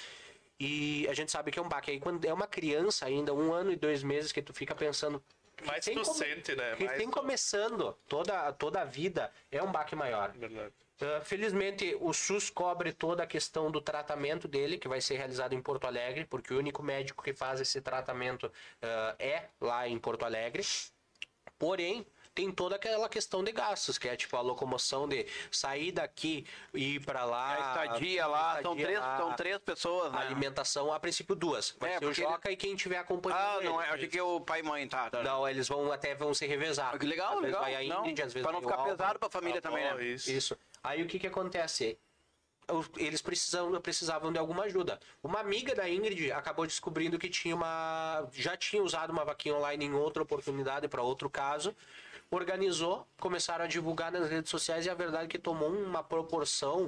E 0.60 1.08
a 1.08 1.14
gente 1.14 1.32
sabe 1.32 1.52
que 1.52 1.60
é 1.60 1.62
um 1.62 1.70
baque. 1.70 1.92
Aí 1.92 2.00
quando 2.00 2.26
é 2.26 2.34
uma 2.34 2.48
criança 2.48 3.06
ainda, 3.06 3.32
um 3.32 3.54
ano 3.54 3.72
e 3.72 3.76
dois 3.76 4.02
meses, 4.02 4.32
que 4.32 4.42
tu 4.42 4.56
fica 4.56 4.74
pensando. 4.74 5.22
Mais 5.68 5.86
tu 5.86 6.04
sente, 6.04 6.56
né? 6.56 6.76
Que 6.78 6.86
Mais 6.86 6.98
tem 6.98 7.08
tu- 7.10 7.14
começando 7.14 7.96
toda, 8.08 8.52
toda 8.54 8.82
a 8.82 8.86
vida, 8.86 9.32
é 9.52 9.62
um 9.62 9.72
baque 9.72 9.96
maior. 9.96 10.32
Verdade. 10.32 10.74
Uh, 11.02 11.24
felizmente, 11.26 11.96
o 12.00 12.14
SUS 12.14 12.50
cobre 12.50 12.94
toda 12.94 13.24
a 13.24 13.28
questão 13.28 13.70
do 13.70 13.82
tratamento 13.82 14.48
dele, 14.48 14.78
que 14.78 14.88
vai 14.88 15.02
ser 15.02 15.16
realizado 15.18 15.54
em 15.54 15.62
Porto 15.62 15.86
Alegre, 15.86 16.26
porque 16.26 16.54
o 16.54 16.58
único 16.58 16.82
médico 16.82 17.22
que 17.24 17.34
faz 17.34 17.60
esse 17.60 17.82
tratamento 17.82 18.46
uh, 18.48 19.16
é 19.20 19.50
lá 19.60 19.88
em 19.88 19.98
Porto 20.00 20.24
Alegre. 20.24 20.64
Porém, 21.58 22.06
tem 22.34 22.52
toda 22.52 22.76
aquela 22.76 23.08
questão 23.08 23.42
de 23.44 23.52
gastos, 23.54 23.98
que 23.98 24.10
é 24.10 24.16
tipo 24.18 24.36
a 24.36 24.42
locomoção 24.42 25.08
de 25.08 25.26
sair 25.50 25.92
daqui 25.94 26.46
e 26.74 26.96
ir 26.96 27.00
pra 27.06 27.24
lá. 27.24 27.76
A 27.78 27.86
estadia 27.86 28.28
lá, 28.28 28.62
são 28.62 28.76
três, 28.76 29.00
lá, 29.00 29.18
são 29.18 29.34
três 29.34 29.58
pessoas, 29.60 30.08
A 30.14 30.18
né? 30.18 30.26
alimentação, 30.26 30.92
a 30.92 31.00
princípio 31.00 31.34
duas. 31.34 31.74
Vai 31.80 31.94
É, 31.94 32.00
ser 32.00 32.06
o 32.06 32.14
Joca 32.14 32.52
e 32.52 32.58
quem 32.58 32.76
tiver 32.76 32.98
acompanhando. 32.98 33.40
Ah, 33.40 33.62
não 33.64 33.82
ele. 33.82 33.90
é. 33.90 33.94
Achei 33.94 34.08
que 34.10 34.20
o 34.20 34.42
pai 34.42 34.60
e 34.60 34.64
mãe, 34.64 34.86
tá. 34.86 35.10
tá. 35.10 35.24
Não, 35.24 35.48
eles 35.48 35.68
vão 35.70 35.90
até 35.94 36.14
vão 36.14 36.34
se 36.34 36.46
revezar. 36.46 36.94
Ah, 36.94 37.00
que 37.00 37.06
legal, 37.06 37.36
às 37.36 37.42
vezes 37.42 37.56
legal. 37.56 37.62
Vai 37.62 37.76
a 37.76 37.88
Não, 37.88 38.02
Ingrid, 38.02 38.22
às 38.22 38.34
vezes 38.34 38.46
pra 38.46 38.52
não 38.52 38.62
ficar 38.62 38.84
pesado 38.84 39.20
pra 39.20 39.30
família 39.30 39.62
Tá 39.62 39.70
também, 39.70 39.88
bom, 39.90 39.96
né? 39.96 40.04
Isso. 40.06 40.30
Isso. 40.32 40.58
Aí 40.86 41.02
o 41.02 41.08
que 41.08 41.18
que 41.18 41.28
acontece? 41.28 41.98
Eles 42.98 43.22
precisam, 43.22 43.80
precisavam 43.82 44.32
de 44.32 44.40
alguma 44.40 44.64
ajuda. 44.64 45.00
Uma 45.22 45.40
amiga 45.40 45.76
da 45.76 45.90
Ingrid 45.90 46.32
acabou 46.32 46.66
descobrindo 46.66 47.20
que 47.20 47.30
tinha 47.30 47.56
uma. 47.56 48.28
Já 48.34 48.56
tinha 48.56 48.82
usado 48.82 49.12
uma 49.12 49.26
vaquinha 49.26 49.56
online 49.56 49.86
em 49.86 49.94
outra 49.94 50.24
oportunidade 50.24 50.88
para 50.88 51.02
outro 51.02 51.30
caso. 51.30 51.76
Organizou, 52.32 53.08
começaram 53.20 53.64
a 53.66 53.68
divulgar 53.68 54.12
nas 54.12 54.30
redes 54.30 54.50
sociais 54.50 54.86
e 54.86 54.90
a 54.90 54.94
verdade 54.94 55.26
é 55.26 55.28
que 55.28 55.38
tomou 55.40 55.70
uma 55.70 56.04
proporção 56.04 56.86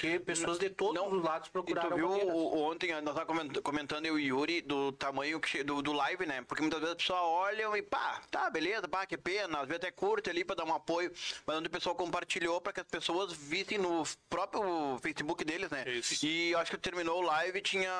que 0.00 0.18
pessoas 0.20 0.58
de 0.58 0.70
todos 0.70 0.94
Não, 0.94 1.12
os 1.12 1.22
lados 1.22 1.48
E 1.48 1.52
procuraram. 1.52 1.90
tu 1.90 1.96
viu 1.96 2.08
o- 2.28 2.62
ontem, 2.62 2.92
nós 3.02 3.14
estávamos 3.16 3.58
comentando 3.60 4.06
eu 4.06 4.18
e 4.18 4.32
o 4.32 4.38
Yuri 4.38 4.62
do 4.62 4.92
tamanho 4.92 5.40
que 5.40 5.62
do, 5.62 5.82
do 5.82 5.92
live, 5.92 6.24
né? 6.24 6.42
Porque 6.46 6.62
muitas 6.62 6.80
vezes 6.80 6.92
as 6.96 7.02
pessoas 7.02 7.20
olham 7.20 7.76
e 7.76 7.82
pá, 7.82 8.22
tá, 8.30 8.48
beleza, 8.48 8.86
pá, 8.88 9.04
que 9.04 9.18
pena, 9.18 9.58
às 9.60 9.66
vezes 9.68 9.82
até 9.82 9.90
curte 9.90 10.30
ali 10.30 10.44
pra 10.44 10.54
dar 10.56 10.64
um 10.64 10.74
apoio, 10.74 11.12
mas 11.44 11.56
onde 11.58 11.66
o 11.66 11.70
pessoal 11.70 11.94
compartilhou 11.94 12.60
pra 12.60 12.72
que 12.72 12.80
as 12.80 12.86
pessoas 12.86 13.32
vissem 13.32 13.78
no 13.78 14.02
próprio 14.30 14.98
Facebook 15.02 15.44
deles, 15.44 15.68
né? 15.70 15.84
Isso. 15.88 16.24
E 16.24 16.54
acho 16.54 16.70
que 16.70 16.78
terminou 16.78 17.18
o 17.18 17.22
live 17.26 17.60
tinha 17.60 17.90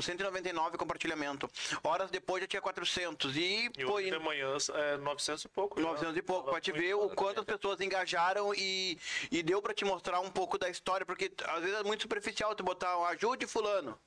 199 0.00 0.78
compartilhamento. 0.78 1.50
Horas 1.82 2.10
depois 2.10 2.40
já 2.40 2.46
tinha 2.46 2.62
400 2.62 3.36
e, 3.36 3.70
E 3.76 3.84
hoje 3.84 4.10
de 4.10 4.18
manhã 4.18 4.56
é 4.74 4.96
900 4.96 5.44
e 5.44 5.48
pouco. 5.48 5.80
já. 5.80 5.86
900 5.86 6.16
e 6.16 6.22
pouco, 6.22 6.35
Tava 6.36 6.50
pra 6.50 6.60
te 6.60 6.72
ver 6.72 6.94
o 6.94 7.08
quanto 7.10 7.40
as 7.40 7.46
pessoas 7.46 7.80
engajaram 7.80 8.52
e, 8.54 8.98
e 9.30 9.42
deu 9.42 9.62
pra 9.62 9.72
te 9.72 9.84
mostrar 9.84 10.20
um 10.20 10.30
pouco 10.30 10.58
da 10.58 10.68
história, 10.68 11.06
porque 11.06 11.32
às 11.48 11.62
vezes 11.62 11.78
é 11.78 11.82
muito 11.82 12.02
superficial 12.02 12.54
tu 12.54 12.62
botar 12.62 12.98
um 12.98 13.04
ajude 13.04 13.46
fulano, 13.46 13.98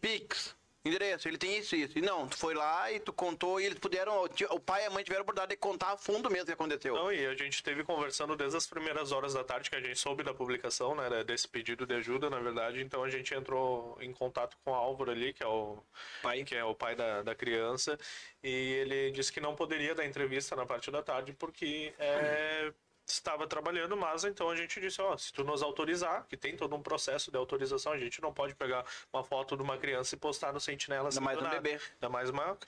Pix, 0.00 0.54
endereço, 0.84 1.28
ele 1.28 1.38
tem 1.38 1.58
isso 1.58 1.74
e 1.74 1.82
isso. 1.82 1.98
E 1.98 2.02
não, 2.02 2.28
tu 2.28 2.36
foi 2.36 2.54
lá 2.54 2.92
e 2.92 3.00
tu 3.00 3.12
contou 3.12 3.60
e 3.60 3.64
eles 3.64 3.78
puderam, 3.78 4.24
o 4.50 4.60
pai 4.60 4.82
e 4.84 4.86
a 4.86 4.90
mãe 4.90 5.02
tiveram 5.02 5.20
a 5.20 5.24
oportunidade 5.24 5.50
de 5.50 5.56
contar 5.56 5.92
a 5.92 5.96
fundo 5.96 6.30
mesmo 6.30 6.44
o 6.44 6.46
que 6.46 6.52
aconteceu. 6.52 6.94
Não, 6.94 7.12
e 7.12 7.26
a 7.26 7.34
gente 7.34 7.62
teve 7.62 7.82
conversando 7.82 8.36
desde 8.36 8.56
as 8.56 8.66
primeiras 8.66 9.10
horas 9.10 9.34
da 9.34 9.42
tarde 9.42 9.70
que 9.70 9.76
a 9.76 9.80
gente 9.80 9.98
soube 9.98 10.22
da 10.22 10.34
publicação, 10.34 10.94
né, 10.94 11.24
desse 11.24 11.48
pedido 11.48 11.86
de 11.86 11.94
ajuda, 11.94 12.28
na 12.28 12.38
verdade. 12.38 12.82
Então 12.82 13.02
a 13.02 13.08
gente 13.08 13.34
entrou 13.34 13.96
em 14.00 14.12
contato 14.12 14.56
com 14.64 14.70
o 14.72 14.74
Álvaro 14.74 15.10
ali, 15.10 15.32
que 15.32 15.42
é 15.42 15.46
o 15.46 15.82
Pai. 16.22 16.44
que 16.44 16.54
é 16.54 16.64
o 16.64 16.74
pai 16.74 16.94
da, 16.94 17.22
da 17.22 17.34
criança, 17.34 17.98
e 18.42 18.48
ele 18.48 19.10
disse 19.10 19.32
que 19.32 19.40
não 19.40 19.54
poderia 19.54 19.94
dar 19.94 20.04
entrevista 20.04 20.54
na 20.54 20.66
parte 20.66 20.90
da 20.90 21.02
tarde 21.02 21.32
porque 21.32 21.94
é 21.98 22.72
estava 23.06 23.46
trabalhando, 23.46 23.96
mas 23.96 24.24
então 24.24 24.48
a 24.48 24.56
gente 24.56 24.80
disse, 24.80 25.00
ó, 25.00 25.16
se 25.16 25.32
tu 25.32 25.44
nos 25.44 25.62
autorizar, 25.62 26.26
que 26.28 26.36
tem 26.36 26.56
todo 26.56 26.74
um 26.74 26.82
processo 26.82 27.30
de 27.30 27.36
autorização, 27.36 27.92
a 27.92 27.98
gente 27.98 28.20
não 28.22 28.32
pode 28.32 28.54
pegar 28.54 28.84
uma 29.12 29.22
foto 29.22 29.56
de 29.56 29.62
uma 29.62 29.76
criança 29.76 30.14
e 30.14 30.18
postar 30.18 30.52
no 30.52 30.60
Sentinela 30.60 31.08
Ainda 31.08 31.08
assim 31.10 31.20
mais 31.20 31.38
um 31.38 31.42
nada. 31.42 31.60
bebê. 31.60 31.80
Ainda 31.94 32.08
mais 32.08 32.30
uma, 32.30 32.58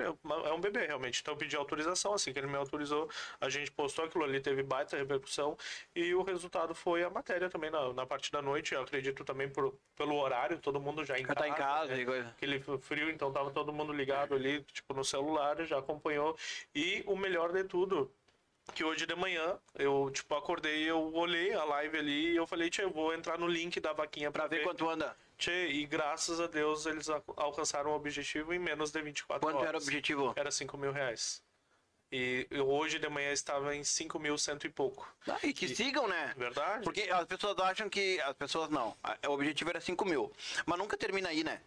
é 0.44 0.52
um 0.52 0.60
bebê, 0.60 0.86
realmente. 0.86 1.20
Então 1.20 1.34
eu 1.34 1.38
pedi 1.38 1.56
autorização, 1.56 2.12
assim 2.12 2.32
que 2.32 2.38
ele 2.38 2.46
me 2.46 2.56
autorizou, 2.56 3.08
a 3.40 3.48
gente 3.48 3.70
postou 3.70 4.04
aquilo 4.04 4.24
ali, 4.24 4.40
teve 4.40 4.62
baita 4.62 4.96
repercussão 4.96 5.56
e 5.94 6.14
o 6.14 6.22
resultado 6.22 6.74
foi 6.74 7.02
a 7.02 7.10
matéria 7.10 7.48
também 7.48 7.70
na, 7.70 7.92
na 7.92 8.06
parte 8.06 8.30
da 8.30 8.42
noite, 8.42 8.74
eu 8.74 8.82
acredito 8.82 9.24
também 9.24 9.48
por, 9.48 9.74
pelo 9.96 10.16
horário, 10.16 10.58
todo 10.58 10.80
mundo 10.80 11.04
já 11.04 11.18
em 11.18 11.26
Já 11.26 11.34
tá 11.34 11.48
em 11.48 11.54
casa 11.54 11.94
né? 11.94 12.04
coisa. 12.04 12.28
aquele 12.28 12.60
frio, 12.80 13.10
então 13.10 13.32
tava 13.32 13.50
todo 13.50 13.72
mundo 13.72 13.92
ligado 13.92 14.34
ali, 14.34 14.62
tipo, 14.64 14.94
no 14.94 15.04
celular, 15.04 15.64
já 15.64 15.78
acompanhou. 15.78 16.36
E 16.74 17.02
o 17.06 17.16
melhor 17.16 17.52
de 17.52 17.64
tudo, 17.64 18.12
que 18.74 18.84
hoje 18.84 19.06
de 19.06 19.14
manhã 19.14 19.58
eu, 19.74 20.10
tipo, 20.12 20.34
acordei, 20.34 20.82
eu 20.88 21.12
olhei 21.14 21.52
a 21.54 21.64
live 21.64 21.98
ali 21.98 22.32
e 22.32 22.36
eu 22.36 22.46
falei, 22.46 22.68
tia, 22.68 22.84
eu 22.84 22.90
vou 22.90 23.14
entrar 23.14 23.38
no 23.38 23.46
link 23.46 23.80
da 23.80 23.92
vaquinha 23.92 24.30
pra, 24.30 24.46
Pra 24.48 24.56
ver 24.56 24.64
quanto 24.64 24.88
anda. 24.88 25.16
Tchê, 25.38 25.68
e 25.68 25.86
graças 25.86 26.40
a 26.40 26.46
Deus 26.46 26.86
eles 26.86 27.08
al- 27.08 27.22
alcançaram 27.36 27.90
o 27.90 27.94
objetivo 27.94 28.52
em 28.54 28.58
menos 28.58 28.90
de 28.90 29.00
24 29.02 29.40
Quanto 29.46 29.56
horas. 29.56 29.68
era 29.68 29.78
o 29.78 29.80
objetivo? 29.82 30.32
Era 30.36 30.50
5 30.50 30.76
mil 30.78 30.92
reais. 30.92 31.42
E 32.10 32.46
hoje 32.64 32.98
de 32.98 33.08
manhã 33.08 33.32
estava 33.32 33.74
em 33.74 33.82
5 33.82 34.18
mil 34.18 34.38
cento 34.38 34.64
e 34.66 34.70
pouco. 34.70 35.06
Ah, 35.28 35.38
e 35.42 35.52
que 35.52 35.68
sigam, 35.74 36.06
né? 36.06 36.32
Verdade? 36.36 36.84
Porque 36.84 37.02
as 37.02 37.24
pessoas 37.26 37.58
acham 37.58 37.88
que. 37.90 38.20
As 38.20 38.34
pessoas 38.36 38.70
não. 38.70 38.96
O 39.26 39.32
objetivo 39.32 39.70
era 39.70 39.80
5 39.80 40.04
mil. 40.04 40.32
Mas 40.64 40.78
nunca 40.78 40.96
termina 40.96 41.28
aí, 41.30 41.42
né? 41.42 41.60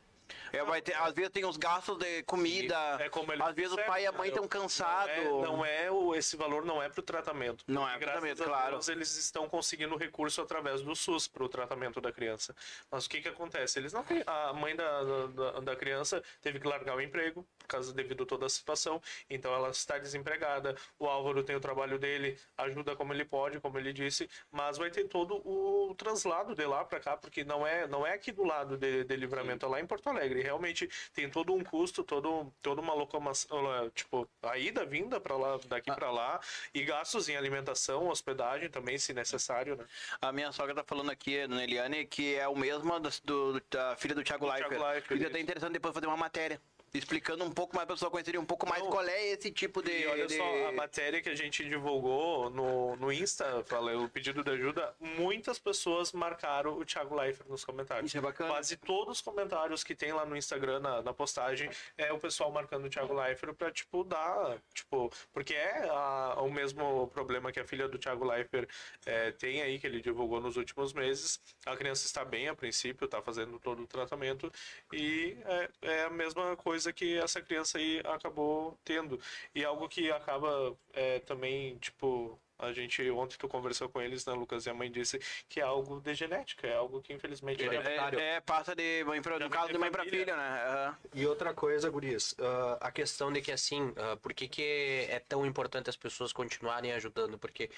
É, 0.51 0.63
vai 0.63 0.81
ter, 0.81 0.95
às 0.95 1.13
vezes 1.13 1.31
tem 1.31 1.45
os 1.45 1.57
gastos 1.57 1.97
de 1.97 2.23
comida. 2.23 2.75
É 2.99 3.09
às 3.43 3.55
vezes 3.55 3.73
o 3.73 3.77
pai 3.77 4.03
e 4.03 4.07
a 4.07 4.11
mãe 4.11 4.27
né? 4.27 4.27
estão 4.29 4.47
cansados. 4.47 5.15
Não 5.25 5.65
é, 5.65 5.89
não 5.89 6.13
é 6.15 6.17
esse 6.17 6.35
valor 6.35 6.65
não 6.65 6.81
é 6.81 6.89
para 6.89 6.99
o 6.99 7.03
tratamento. 7.03 7.63
Não 7.67 7.87
é 7.87 7.97
graças 7.97 8.21
tratamento, 8.21 8.43
a 8.43 8.45
claro. 8.45 8.71
Deus, 8.71 8.89
eles 8.89 9.15
estão 9.17 9.47
conseguindo 9.47 9.95
recurso 9.95 10.41
através 10.41 10.81
do 10.81 10.95
SUS 10.95 11.27
para 11.27 11.43
o 11.43 11.49
tratamento 11.49 12.01
da 12.01 12.11
criança. 12.11 12.55
Mas 12.91 13.05
o 13.05 13.09
que 13.09 13.21
que 13.21 13.29
acontece? 13.29 13.79
Eles 13.79 13.93
não 13.93 14.03
têm. 14.03 14.23
A 14.25 14.53
mãe 14.53 14.75
da, 14.75 15.03
da, 15.27 15.59
da 15.59 15.75
criança 15.75 16.23
teve 16.41 16.59
que 16.59 16.67
largar 16.67 16.95
o 16.95 17.01
emprego 17.01 17.45
por 17.57 17.67
causa 17.67 17.93
devido 17.93 18.23
a 18.23 18.25
toda 18.25 18.45
a 18.45 18.49
situação. 18.49 19.01
Então 19.29 19.53
ela 19.53 19.69
está 19.69 19.97
desempregada. 19.97 20.75
O 20.97 21.07
Álvaro 21.07 21.43
tem 21.43 21.55
o 21.55 21.59
trabalho 21.59 21.97
dele, 21.97 22.37
ajuda 22.57 22.95
como 22.95 23.13
ele 23.13 23.25
pode, 23.25 23.59
como 23.59 23.77
ele 23.77 23.93
disse. 23.93 24.29
Mas 24.51 24.77
vai 24.77 24.89
ter 24.89 25.07
todo 25.07 25.35
o 25.45 25.93
translado 25.95 26.55
de 26.55 26.65
lá 26.65 26.83
para 26.83 26.99
cá, 26.99 27.17
porque 27.17 27.43
não 27.43 27.65
é 27.65 27.87
não 27.87 28.05
é 28.05 28.13
aqui 28.13 28.31
do 28.31 28.43
lado 28.43 28.77
de, 28.77 29.03
de 29.03 29.15
livramento, 29.15 29.65
é 29.65 29.69
lá 29.69 29.79
em 29.79 29.85
Porto 29.85 30.07
Alegre. 30.07 30.18
Realmente 30.27 30.89
tem 31.13 31.29
todo 31.29 31.53
um 31.53 31.63
custo, 31.63 32.03
todo, 32.03 32.51
toda 32.61 32.81
uma 32.81 32.93
locomoção, 32.93 33.73
eh, 33.85 33.89
tipo, 33.95 34.27
a 34.43 34.57
ida, 34.57 34.85
vinda 34.85 35.19
para 35.19 35.35
lá, 35.35 35.55
Ah. 35.55 35.59
daqui 35.67 35.91
para 35.93 36.11
lá, 36.11 36.39
e 36.73 36.83
gastos 36.83 37.29
em 37.29 37.35
alimentação, 37.35 38.07
hospedagem 38.09 38.69
também, 38.69 38.97
se 38.97 39.13
necessário, 39.13 39.75
né? 39.77 39.85
A 40.21 40.31
minha 40.31 40.51
sogra 40.51 40.75
tá 40.75 40.83
falando 40.83 41.09
aqui, 41.11 41.47
Dona 41.47 41.63
Eliane, 41.63 42.05
que 42.05 42.35
é 42.35 42.47
o 42.47 42.55
mesmo 42.55 42.99
da, 42.99 43.09
do- 43.23 43.61
da 43.69 43.95
filha 43.95 44.15
do 44.15 44.23
Thiago 44.23 44.45
Do 44.45 44.51
Leifert. 44.51 44.69
Thiago 44.69 44.85
Leifert, 44.93 45.21
E 45.21 45.23
é 45.23 45.27
até 45.27 45.39
interessante 45.39 45.73
depois 45.73 45.93
fazer 45.93 46.07
uma 46.07 46.17
matéria. 46.17 46.61
Explicando 46.93 47.43
um 47.43 47.51
pouco 47.51 47.75
mais, 47.75 47.87
a 47.89 47.93
pessoa 47.93 48.09
conheceria 48.11 48.39
um 48.39 48.45
pouco 48.45 48.67
mais 48.67 48.81
Não. 48.81 48.89
qual 48.89 49.03
é 49.05 49.27
esse 49.27 49.51
tipo 49.51 49.81
de. 49.81 49.91
E 49.91 50.07
olha 50.07 50.25
de- 50.27 50.35
só, 50.37 50.67
a 50.67 50.71
matéria 50.71 51.21
que 51.21 51.29
a 51.29 51.35
gente 51.35 51.63
divulgou 51.67 52.49
no, 52.49 52.95
no 52.95 53.11
Insta, 53.11 53.63
falei, 53.65 53.95
o 53.95 54.09
pedido 54.09 54.43
de 54.43 54.51
ajuda, 54.51 54.95
muitas 54.99 55.59
pessoas 55.59 56.11
marcaram 56.11 56.77
o 56.77 56.85
Thiago 56.85 57.15
Leifert 57.15 57.47
nos 57.49 57.63
comentários. 57.63 58.09
Isso 58.09 58.17
é 58.17 58.21
bacana. 58.21 58.49
Quase 58.51 58.77
todos 58.77 59.17
os 59.17 59.21
comentários 59.21 59.83
que 59.83 59.93
tem 59.95 60.11
lá 60.13 60.25
no 60.25 60.35
Instagram, 60.35 60.79
na, 60.79 61.01
na 61.01 61.13
postagem, 61.13 61.69
é 61.97 62.11
o 62.11 62.17
pessoal 62.19 62.51
marcando 62.51 62.85
o 62.85 62.89
Thiago 62.89 63.13
Leifert 63.13 63.53
pra, 63.55 63.71
tipo, 63.71 64.03
dar, 64.03 64.57
tipo, 64.73 65.11
porque 65.31 65.53
é 65.53 65.87
a- 65.89 66.35
o 66.39 66.49
mesmo 66.51 67.07
problema 67.09 67.51
que 67.51 67.59
a 67.59 67.65
filha 67.65 67.87
do 67.87 67.97
Thiago 67.97 68.25
Leifert 68.25 68.69
é, 69.05 69.31
tem 69.31 69.61
aí, 69.61 69.77
que 69.79 69.85
ele 69.87 70.01
divulgou 70.01 70.39
nos 70.41 70.57
últimos 70.57 70.93
meses. 70.93 71.39
A 71.65 71.75
criança 71.77 72.05
está 72.05 72.25
bem 72.25 72.47
a 72.47 72.55
princípio, 72.55 73.07
tá 73.07 73.21
fazendo 73.21 73.59
todo 73.59 73.83
o 73.83 73.87
tratamento 73.87 74.51
e 74.91 75.37
é, 75.45 75.69
é 75.81 76.03
a 76.03 76.09
mesma 76.09 76.55
coisa 76.79 76.93
que 76.93 77.17
essa 77.17 77.41
criança 77.41 77.77
aí 77.77 78.01
acabou 78.05 78.77
tendo. 78.85 79.19
E 79.53 79.65
algo 79.65 79.89
que 79.89 80.09
acaba 80.11 80.75
é, 80.93 81.19
também, 81.19 81.77
tipo, 81.77 82.39
a 82.57 82.71
gente, 82.71 83.09
ontem 83.11 83.37
tu 83.37 83.47
conversou 83.49 83.89
com 83.89 84.01
eles, 84.01 84.25
né, 84.25 84.33
Lucas? 84.33 84.65
E 84.65 84.69
a 84.69 84.73
mãe 84.73 84.89
disse 84.89 85.19
que 85.49 85.59
é 85.59 85.63
algo 85.63 85.99
de 85.99 86.13
genética, 86.13 86.65
é 86.67 86.75
algo 86.75 87.01
que 87.01 87.11
infelizmente 87.13 87.65
vai 87.65 87.75
É, 87.75 88.35
é, 88.35 88.39
passa 88.39 88.73
de 88.73 89.03
mãe 89.03 89.21
pra, 89.21 89.37
Já 89.37 89.45
no 89.45 89.51
caso 89.51 89.73
de 89.73 89.77
mãe 89.77 89.91
pra 89.91 90.03
família. 90.05 90.19
filha, 90.25 90.37
né? 90.37 90.63
Aham. 90.67 90.97
E 91.13 91.25
outra 91.27 91.53
coisa, 91.53 91.89
Guris, 91.89 92.33
ah, 92.39 92.77
a 92.79 92.91
questão 92.91 93.31
de 93.31 93.41
que 93.41 93.51
assim, 93.51 93.93
ah, 93.97 94.15
por 94.15 94.33
que, 94.33 94.47
que 94.47 95.05
é 95.09 95.19
tão 95.19 95.45
importante 95.45 95.89
as 95.89 95.97
pessoas 95.97 96.31
continuarem 96.31 96.93
ajudando? 96.93 97.37
Porque 97.37 97.69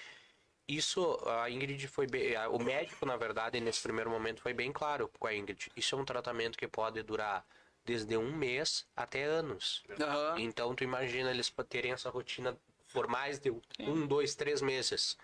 isso, 0.67 1.17
a 1.27 1.49
Ingrid 1.49 1.87
foi 1.87 2.05
bem. 2.05 2.35
a- 2.35 2.47
O 2.49 2.59
médico, 2.59 3.03
na 3.05 3.17
verdade, 3.17 3.59
nesse 3.59 3.81
primeiro 3.81 4.09
momento 4.11 4.41
foi 4.41 4.53
bem 4.53 4.71
claro 4.71 5.09
com 5.19 5.25
a 5.27 5.33
Ingrid. 5.35 5.71
Isso 5.75 5.95
é 5.95 5.97
um 5.97 6.05
tratamento 6.05 6.55
que 6.57 6.67
pode 6.67 7.01
durar 7.03 7.43
desde 7.85 8.17
um 8.17 8.35
mês 8.35 8.85
até 8.95 9.23
anos. 9.23 9.83
Aham. 9.99 10.35
Então, 10.39 10.75
tu 10.75 10.83
imagina 10.83 11.31
eles 11.31 11.51
terem 11.69 11.91
essa 11.91 12.09
rotina 12.09 12.57
por 12.93 13.07
mais 13.07 13.39
de 13.39 13.51
um, 13.79 14.05
dois, 14.07 14.35
três 14.35 14.61
meses. 14.61 15.17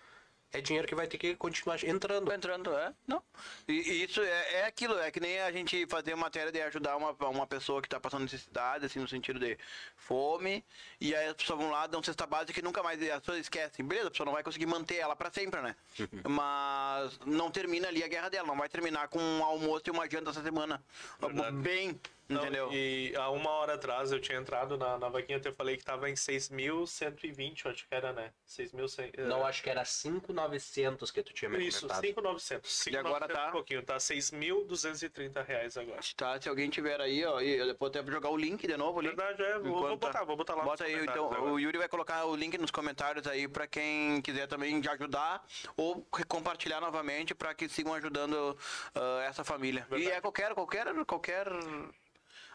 É 0.50 0.62
dinheiro 0.62 0.88
que 0.88 0.94
vai 0.94 1.06
ter 1.06 1.18
que 1.18 1.36
continuar 1.36 1.82
entrando. 1.84 2.32
Entrando, 2.32 2.74
é? 2.74 2.94
Não. 3.06 3.22
E, 3.68 4.04
isso 4.04 4.22
é, 4.22 4.54
é 4.54 4.64
aquilo, 4.64 4.98
é 4.98 5.10
que 5.10 5.20
nem 5.20 5.38
a 5.40 5.52
gente 5.52 5.86
fazer 5.86 6.14
matéria 6.14 6.50
de 6.50 6.58
ajudar 6.62 6.96
uma, 6.96 7.12
uma 7.28 7.46
pessoa 7.46 7.82
que 7.82 7.88
tá 7.88 8.00
passando 8.00 8.22
necessidade, 8.22 8.86
assim, 8.86 8.98
no 8.98 9.06
sentido 9.06 9.38
de 9.38 9.58
fome, 9.94 10.64
e 10.98 11.14
aí 11.14 11.28
as 11.28 11.34
pessoas 11.34 11.58
vão 11.58 11.70
lá, 11.70 11.86
dão 11.86 12.02
cesta 12.02 12.26
básica 12.26 12.58
e 12.58 12.62
nunca 12.62 12.82
mais 12.82 13.00
as 13.10 13.20
pessoas 13.20 13.40
esquecem. 13.40 13.84
Beleza, 13.84 14.08
a 14.08 14.10
pessoa 14.10 14.24
não 14.24 14.32
vai 14.32 14.42
conseguir 14.42 14.64
manter 14.64 14.96
ela 14.96 15.14
pra 15.14 15.30
sempre, 15.30 15.60
né? 15.60 15.76
Mas 16.26 17.18
não 17.26 17.50
termina 17.50 17.88
ali 17.88 18.02
a 18.02 18.08
guerra 18.08 18.30
dela, 18.30 18.46
não 18.46 18.56
vai 18.56 18.70
terminar 18.70 19.08
com 19.08 19.20
um 19.20 19.44
almoço 19.44 19.84
e 19.86 19.90
uma 19.90 20.08
janta 20.08 20.30
essa 20.30 20.42
semana. 20.42 20.82
Verdade. 21.20 21.56
Bem, 21.58 22.00
Não, 22.28 22.42
entendeu? 22.42 22.68
E 22.70 23.14
há 23.16 23.30
uma 23.30 23.48
hora 23.50 23.74
atrás 23.74 24.12
eu 24.12 24.20
tinha 24.20 24.36
entrado 24.38 24.76
na, 24.76 24.98
na 24.98 25.08
vaquinha, 25.08 25.38
eu 25.38 25.40
te 25.40 25.50
falei 25.52 25.78
que 25.78 25.84
tava 25.84 26.10
em 26.10 26.14
6.120, 26.14 27.64
eu 27.64 27.70
acho 27.70 27.88
que 27.88 27.94
era, 27.94 28.12
né? 28.12 28.32
6.100. 28.46 29.10
eh, 29.16 29.22
Não, 29.24 29.46
acho 29.46 29.62
que 29.62 29.70
era 29.70 29.82
5,900 29.84 31.10
que 31.10 31.22
tu 31.22 31.32
tinha 31.32 31.48
me 31.48 31.66
Isso, 31.66 31.86
comentado. 31.88 32.04
5.900. 32.04 32.90
E 32.92 32.96
agora 32.98 33.26
5.900 33.26 33.32
tá? 33.34 33.48
Um 33.48 33.52
pouquinho, 33.52 33.82
tá 33.82 33.96
6.230 33.96 35.42
reais 35.42 35.76
agora. 35.78 36.00
Tá, 36.14 36.38
se 36.40 36.48
alguém 36.50 36.68
tiver 36.68 37.00
aí, 37.00 37.24
ó, 37.24 37.40
e 37.40 37.56
eu 37.56 37.66
depois 37.66 37.90
até 37.96 38.04
jogar 38.12 38.28
o 38.28 38.36
link 38.36 38.66
de 38.66 38.76
novo 38.76 38.98
ali. 39.00 39.08
Verdade, 39.08 39.42
é. 39.42 39.58
Vou, 39.58 39.62
vou 39.62 39.78
Enquanto 39.94 40.00
tá- 40.00 40.06
botar, 40.08 40.24
vou 40.24 40.36
botar 40.36 40.54
lá 40.54 40.64
Bota 40.64 40.84
aí, 40.84 40.94
então, 41.02 41.26
agora. 41.32 41.42
o 41.44 41.58
Yuri 41.58 41.78
vai 41.78 41.88
colocar 41.88 42.26
o 42.26 42.36
link 42.36 42.58
nos 42.58 42.70
comentários 42.70 43.26
aí 43.26 43.48
pra 43.48 43.66
quem 43.66 44.20
quiser 44.20 44.46
também 44.46 44.80
de 44.82 44.88
ajudar 44.90 45.42
ou 45.78 46.06
compartilhar 46.28 46.80
novamente 46.80 47.34
pra 47.34 47.54
que 47.54 47.68
sigam 47.70 47.94
ajudando 47.94 48.54
ah, 48.94 49.24
essa 49.26 49.42
família. 49.44 49.86
E 49.88 49.94
Verdade. 49.94 50.10
é 50.16 50.20
qualquer, 50.20 50.52
qualquer, 50.52 51.04
qualquer. 51.06 51.46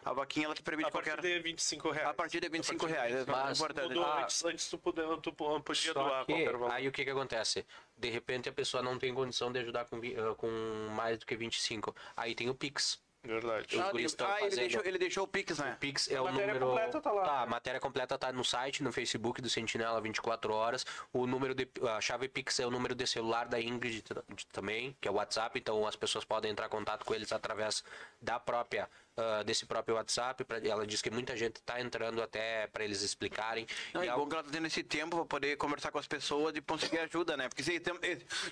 A 0.04 0.12
vaquinha 0.12 0.46
ela 0.46 0.54
te 0.54 0.62
permite 0.62 0.88
A 0.88 0.90
partir 0.90 1.10
qualquer. 1.12 1.36
de 1.36 1.42
25 1.42 1.90
reais. 1.90 2.08
A 2.08 2.14
partir 2.14 2.40
de 2.40 2.48
25 2.48 2.86
reais, 2.86 3.24
Mas 3.26 3.58
importante. 3.58 3.88
Mudou, 3.88 4.04
Ah. 4.04 4.22
antes, 4.22 4.44
antes 4.44 4.68
tu, 4.68 4.78
podia, 4.78 5.04
tu 5.18 5.32
podia 5.32 5.74
Só 5.74 5.92
doar 5.94 6.26
que, 6.26 6.32
qualquer 6.32 6.52
valor. 6.52 6.70
aí 6.72 6.86
o 6.88 6.92
que 6.92 7.04
que 7.04 7.10
acontece? 7.10 7.66
De 7.96 8.10
repente 8.10 8.48
a 8.48 8.52
pessoa 8.52 8.82
não 8.82 8.98
tem 8.98 9.14
condição 9.14 9.50
de 9.50 9.58
ajudar 9.60 9.86
com, 9.86 9.96
ah, 9.96 10.34
com 10.34 10.48
mais 10.94 11.18
do 11.18 11.24
que 11.26 11.34
25. 11.36 11.94
Aí 12.16 12.34
tem 12.34 12.50
o 12.50 12.54
Pix. 12.54 13.02
Verdade. 13.26 13.80
Ah, 13.80 13.90
guris 13.90 14.12
ele, 14.12 14.22
ah, 14.30 14.38
ele 14.42 14.54
deixou, 14.56 14.82
ele 14.84 14.98
deixou 14.98 15.24
o 15.24 15.26
Pix, 15.26 15.56
né? 15.58 15.78
Pix 15.80 16.10
é 16.10 16.16
A 16.16 16.20
o 16.22 16.26
matéria 16.26 16.46
número. 16.52 16.66
completa 16.66 17.00
tá 17.00 17.10
lá. 17.10 17.40
a 17.40 17.46
matéria 17.46 17.80
completa 17.80 18.18
tá 18.18 18.30
no 18.30 18.44
site, 18.44 18.82
no 18.82 18.92
Facebook 18.92 19.40
do 19.40 19.48
Sentinela 19.48 19.98
24 19.98 20.52
horas. 20.52 20.84
O 21.10 21.26
número 21.26 21.54
de 21.54 21.66
a 21.88 22.02
chave 22.02 22.28
Pix 22.28 22.60
é 22.60 22.66
o 22.66 22.70
número 22.70 22.94
de 22.94 23.06
celular 23.06 23.48
da 23.48 23.58
Ingrid 23.58 24.04
também, 24.52 24.94
que 25.00 25.08
é 25.08 25.10
o 25.10 25.14
WhatsApp, 25.14 25.58
então 25.58 25.86
as 25.86 25.96
pessoas 25.96 26.22
podem 26.26 26.50
entrar 26.50 26.66
em 26.66 26.68
contato 26.68 27.02
com 27.06 27.14
eles 27.14 27.32
através 27.32 27.82
da 28.20 28.38
própria 28.38 28.90
ah, 29.16 29.42
desse 29.42 29.66
próprio 29.66 29.96
WhatsApp. 29.96 30.44
Pra, 30.44 30.58
ela 30.58 30.86
diz 30.86 31.00
que 31.00 31.10
muita 31.10 31.36
gente 31.36 31.60
tá 31.62 31.80
entrando 31.80 32.22
até 32.22 32.66
para 32.68 32.84
eles 32.84 33.02
explicarem. 33.02 33.66
Não, 33.92 34.02
E 34.02 34.08
é 34.08 34.12
bom 34.12 34.26
que 34.26 34.34
ela 34.34 34.42
tá 34.44 34.50
tendo 34.50 34.66
esse 34.66 34.82
tempo 34.82 35.16
pra 35.16 35.24
poder 35.24 35.56
conversar 35.56 35.90
com 35.90 35.98
as 35.98 36.06
pessoas 36.06 36.54
e 36.56 36.60
conseguir 36.60 36.98
ajuda, 37.00 37.36
né? 37.36 37.48
Porque 37.48 37.62
esse 37.62 37.78
tempo, 37.80 38.00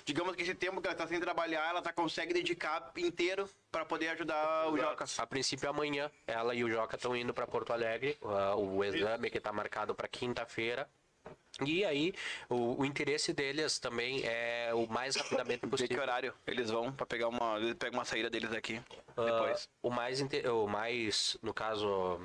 digamos 0.05 0.35
que 0.35 0.43
esse 0.43 0.55
tempo 0.55 0.81
que 0.81 0.87
ela 0.87 0.95
tá 0.95 1.07
sem 1.07 1.19
trabalhar, 1.19 1.69
ela 1.69 1.81
tá, 1.81 1.91
consegue 1.91 2.33
dedicar 2.33 2.91
inteiro 2.97 3.49
pra 3.71 3.85
poder 3.85 4.09
ajudar 4.09 4.67
o. 4.69 4.77
Joca. 4.77 5.05
A 5.17 5.27
princípio, 5.27 5.69
amanhã, 5.69 6.09
ela 6.27 6.53
e 6.55 6.63
o 6.63 6.69
Joca 6.69 6.95
estão 6.95 7.15
indo 7.15 7.33
para 7.33 7.47
Porto 7.47 7.73
Alegre. 7.73 8.17
ah, 8.23 8.55
o 8.55 8.83
exame 8.83 9.29
que 9.29 9.37
está 9.37 9.51
marcado 9.51 9.93
para 9.93 10.07
quinta-feira. 10.07 10.89
E 11.65 11.85
aí, 11.85 12.13
o, 12.49 12.81
o 12.81 12.85
interesse 12.85 13.31
deles 13.31 13.77
também 13.79 14.21
é 14.25 14.73
o 14.73 14.87
mais 14.87 15.15
rapidamente 15.15 15.59
De 15.77 15.87
que 15.87 15.97
possível. 15.97 16.01
horário 16.01 16.33
eles 16.47 16.69
vão 16.69 16.91
pra 16.91 17.05
pegar 17.05 17.27
uma. 17.27 17.57
Pegam 17.77 17.99
uma 17.99 18.05
saída 18.05 18.29
deles 18.29 18.51
aqui 18.51 18.81
Ah, 19.15 19.23
depois. 19.23 19.69
o 19.81 19.89
mais, 19.91 20.19
o 20.21 20.67
mais, 20.67 21.37
no 21.43 21.53
caso, 21.53 22.19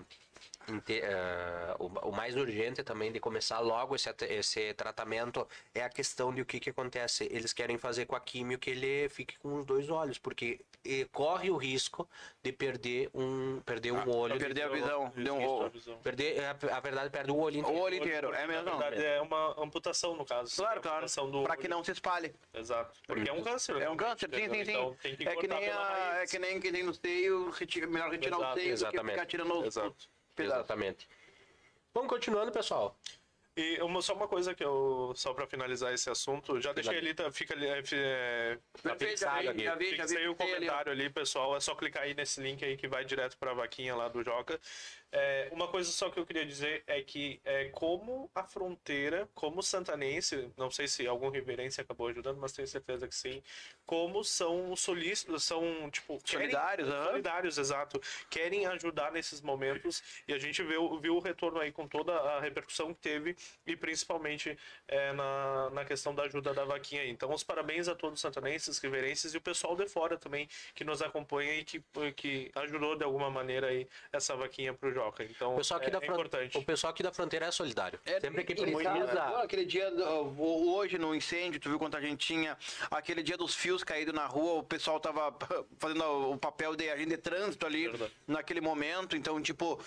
ah, 1.04 1.76
o, 1.78 1.86
o 2.08 2.12
mais 2.12 2.36
urgente 2.36 2.82
também 2.82 3.10
de 3.12 3.20
começar 3.20 3.60
logo 3.60 3.94
esse, 3.94 4.08
esse 4.28 4.74
tratamento 4.74 5.46
é 5.74 5.82
a 5.82 5.88
questão 5.88 6.32
de 6.34 6.42
o 6.42 6.46
que, 6.46 6.60
que 6.60 6.70
acontece. 6.70 7.24
Eles 7.30 7.52
querem 7.52 7.78
fazer 7.78 8.06
com 8.06 8.14
a 8.16 8.20
químio 8.20 8.58
que 8.58 8.70
ele 8.70 9.08
fique 9.08 9.38
com 9.38 9.56
os 9.56 9.64
dois 9.66 9.88
olhos, 9.90 10.18
porque 10.18 10.60
corre 11.12 11.50
o 11.50 11.56
risco 11.56 12.08
de 12.42 12.52
perder 12.52 13.10
um, 13.14 13.60
perder 13.64 13.92
um 13.92 14.08
olho. 14.08 14.34
Ah, 14.34 14.38
perder 14.38 14.62
a 14.62 14.68
visão, 14.68 15.12
deu 15.16 15.34
um 15.34 15.38
isso, 15.40 15.46
rolo. 15.48 15.64
a 15.66 15.68
visão. 15.68 15.98
Perder, 15.98 16.44
a, 16.44 16.50
a 16.76 16.80
verdade, 16.80 17.10
perde 17.10 17.30
o 17.30 17.36
olho 17.36 17.56
O 17.56 17.60
inteiro. 17.60 17.80
olho 17.80 17.94
inteiro, 17.96 18.34
é 18.34 18.40
Na 18.42 18.46
mesmo? 18.46 18.64
verdade, 18.78 19.04
é 19.04 19.20
uma 19.20 19.62
amputação, 19.62 20.16
no 20.16 20.24
caso. 20.24 20.54
Claro, 20.56 20.78
É 20.78 20.82
claro. 20.82 21.06
Pra 21.42 21.56
que 21.56 21.62
olho. 21.62 21.70
não 21.70 21.84
se 21.84 21.92
espalhe. 21.92 22.34
Exato. 22.54 22.98
Porque 23.06 23.28
é 23.28 23.32
um 23.32 23.42
câncer. 23.42 23.76
É 23.82 23.90
um 23.90 23.96
câncer, 23.96 24.28
sim, 24.32 24.48
sim, 24.48 24.64
sim. 24.64 24.70
Então, 24.70 24.96
tem 25.02 25.16
que 25.16 25.28
é, 25.28 25.36
que 25.36 25.48
nem 25.48 25.68
a, 25.68 26.18
é 26.22 26.26
que 26.26 26.38
nem 26.38 26.60
que 26.60 26.72
tem 26.72 26.82
no 26.82 26.94
seio, 26.94 27.50
retira, 27.50 27.86
melhor 27.86 28.10
retirar 28.10 28.36
Exato, 28.36 28.52
o 28.52 28.54
seio 28.54 28.64
do 28.66 28.78
que 28.78 28.84
exatamente. 28.84 29.12
ficar 29.14 29.26
tirando 29.26 29.58
os 29.60 29.66
Exato. 29.66 30.08
Exatamente. 30.38 31.08
Vamos 31.92 32.08
continuando, 32.10 32.52
pessoal. 32.52 32.96
E 33.56 33.82
uma, 33.82 34.00
só 34.00 34.14
uma 34.14 34.28
coisa 34.28 34.54
que 34.54 34.62
eu, 34.62 35.12
só 35.16 35.34
pra 35.34 35.44
finalizar 35.44 35.92
esse 35.92 36.08
assunto, 36.08 36.60
já 36.60 36.72
deixei 36.72 36.96
ali, 36.96 37.12
tá, 37.12 37.28
fica 37.32 37.54
ali, 37.54 37.66
é, 37.66 37.82
é, 37.92 38.58
Perfeito, 38.80 39.10
fixado 39.10 39.42
já 39.42 39.50
aqui. 39.50 39.58
vi, 39.58 39.64
já 39.64 39.74
vi, 39.74 39.96
já 39.96 40.02
vi. 40.04 40.08
Fixei 40.10 40.28
o 40.28 40.36
comentário 40.36 40.92
ali, 40.92 41.10
pessoal. 41.10 41.56
É 41.56 41.60
só 41.60 41.74
clicar 41.74 42.04
aí 42.04 42.14
nesse 42.14 42.40
link 42.40 42.64
aí 42.64 42.76
que 42.76 42.86
vai 42.86 43.04
direto 43.04 43.36
pra 43.36 43.52
vaquinha 43.54 43.96
lá 43.96 44.08
do 44.08 44.22
Joca. 44.22 44.60
É, 45.10 45.48
uma 45.52 45.66
coisa 45.68 45.90
só 45.90 46.10
que 46.10 46.20
eu 46.20 46.26
queria 46.26 46.44
dizer 46.44 46.82
é 46.86 47.00
que 47.02 47.40
é, 47.44 47.66
como 47.70 48.30
a 48.34 48.44
fronteira, 48.44 49.26
como 49.34 49.62
santanense, 49.62 50.52
não 50.56 50.70
sei 50.70 50.86
se 50.86 51.06
algum 51.06 51.30
riverense 51.30 51.80
acabou 51.80 52.08
ajudando, 52.08 52.38
mas 52.38 52.52
tenho 52.52 52.68
certeza 52.68 53.08
que 53.08 53.14
sim, 53.14 53.42
como 53.86 54.22
são 54.22 54.76
solícitos, 54.76 55.44
são 55.44 55.90
tipo 55.90 56.18
querem- 56.22 56.50
Solidários, 56.50 56.88
aham. 56.90 57.06
solidários, 57.06 57.56
exato, 57.56 57.98
querem 58.28 58.66
ajudar 58.66 59.10
nesses 59.10 59.40
momentos 59.40 60.02
e 60.28 60.34
a 60.34 60.38
gente 60.38 60.62
viu, 60.62 61.00
viu 61.00 61.16
o 61.16 61.20
retorno 61.20 61.58
aí 61.58 61.72
com 61.72 61.88
toda 61.88 62.12
a 62.12 62.40
repercussão 62.40 62.92
que 62.92 63.00
teve 63.00 63.34
e 63.66 63.74
principalmente 63.74 64.58
é, 64.86 65.12
na, 65.14 65.70
na 65.70 65.84
questão 65.86 66.14
da 66.14 66.24
ajuda 66.24 66.52
da 66.52 66.66
vaquinha 66.66 67.00
aí. 67.00 67.08
Então, 67.08 67.32
os 67.32 67.42
parabéns 67.42 67.88
a 67.88 67.94
todos 67.94 68.18
os 68.18 68.20
santanenses, 68.20 68.78
riverenses 68.78 69.32
e 69.32 69.38
o 69.38 69.40
pessoal 69.40 69.74
de 69.74 69.88
fora 69.88 70.18
também 70.18 70.46
que 70.74 70.84
nos 70.84 71.00
acompanha 71.00 71.54
e 71.54 71.64
que, 71.64 71.82
que 72.14 72.50
ajudou 72.56 72.94
de 72.94 73.04
alguma 73.04 73.30
maneira 73.30 73.68
aí 73.68 73.88
essa 74.12 74.36
vaquinha 74.36 74.74
pro 74.74 74.97
Joca. 74.98 75.22
Então, 75.22 75.54
O 75.54 75.56
pessoal 75.58 75.78
aqui, 75.80 75.88
é, 75.88 75.92
da, 75.92 75.98
é 76.02 76.06
importante. 76.06 76.58
o 76.58 76.64
pessoal 76.64 76.90
aqui 76.90 77.02
da 77.04 77.12
fronteira 77.12 77.46
é 77.46 77.50
solidário. 77.52 78.00
É, 78.04 78.20
Sempre 78.20 78.42
que 78.44 78.54
precisa. 78.54 79.22
aquele 79.42 79.64
dia, 79.64 79.92
hoje 80.36 80.98
no 80.98 81.14
incêndio, 81.14 81.60
tu 81.60 81.68
viu 81.68 81.78
quanta 81.78 82.00
gente 82.00 82.26
tinha? 82.26 82.58
Aquele 82.90 83.22
dia 83.22 83.36
dos 83.36 83.54
fios 83.54 83.84
caídos 83.84 84.12
na 84.12 84.26
rua, 84.26 84.54
o 84.54 84.62
pessoal 84.62 84.98
tava 84.98 85.32
fazendo 85.78 86.32
o 86.32 86.36
papel 86.36 86.74
de 86.74 86.90
agente 86.90 87.10
de 87.10 87.16
trânsito 87.16 87.64
ali 87.64 87.88
Verdade. 87.88 88.12
naquele 88.26 88.60
momento. 88.60 89.16
Então, 89.16 89.40
tipo, 89.40 89.80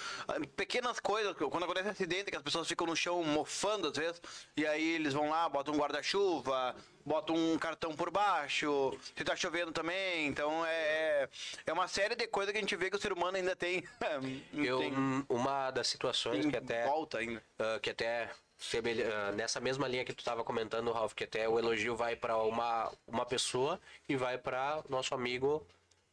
pequenas 0.55 0.99
coisas, 0.99 1.35
quando 1.35 1.63
acontece 1.63 1.89
acidente, 1.89 2.31
que 2.31 2.37
as 2.37 2.43
pessoas 2.43 2.67
ficam 2.67 2.87
no 2.87 2.95
chão 2.95 3.21
mofando 3.23 3.89
às 3.89 3.97
vezes, 3.97 4.21
e 4.55 4.65
aí 4.65 4.93
eles 4.93 5.13
vão 5.13 5.29
lá, 5.29 5.49
botam 5.49 5.73
um 5.73 5.77
guarda-chuva, 5.77 6.73
botam 7.05 7.35
um 7.35 7.57
cartão 7.57 7.95
por 7.95 8.11
baixo, 8.11 8.97
se 9.15 9.23
tá 9.23 9.35
chovendo 9.35 9.71
também. 9.71 10.27
Então, 10.27 10.65
é, 10.65 11.27
é 11.65 11.73
uma 11.73 11.87
série 11.87 12.15
de 12.15 12.27
coisas 12.27 12.51
que 12.51 12.57
a 12.57 12.61
gente 12.61 12.75
vê 12.75 12.89
que 12.89 12.95
o 12.95 13.01
ser 13.01 13.13
humano 13.13 13.37
ainda 13.37 13.55
tem. 13.55 13.83
Eu, 14.53 14.79
tem, 14.79 14.93
hum, 14.93 15.25
uma 15.29 15.71
das 15.71 15.87
situações 15.87 16.45
que 16.45 16.57
até 16.57 16.85
volta 16.85 17.19
ainda. 17.19 17.43
ah, 17.59 17.79
que 17.81 17.89
até 17.89 18.29
ah, 18.73 19.31
nessa 19.31 19.59
mesma 19.59 19.87
linha 19.87 20.05
que 20.05 20.13
tu 20.13 20.19
estava 20.19 20.43
comentando, 20.43 20.91
Ralph, 20.91 21.13
que 21.13 21.23
até 21.23 21.49
o 21.49 21.57
elogio 21.57 21.95
vai 21.95 22.15
para 22.15 22.37
uma, 22.37 22.91
uma 23.07 23.25
pessoa 23.25 23.79
e 24.07 24.15
vai 24.15 24.37
para 24.37 24.83
nosso 24.87 25.15
amigo 25.15 25.65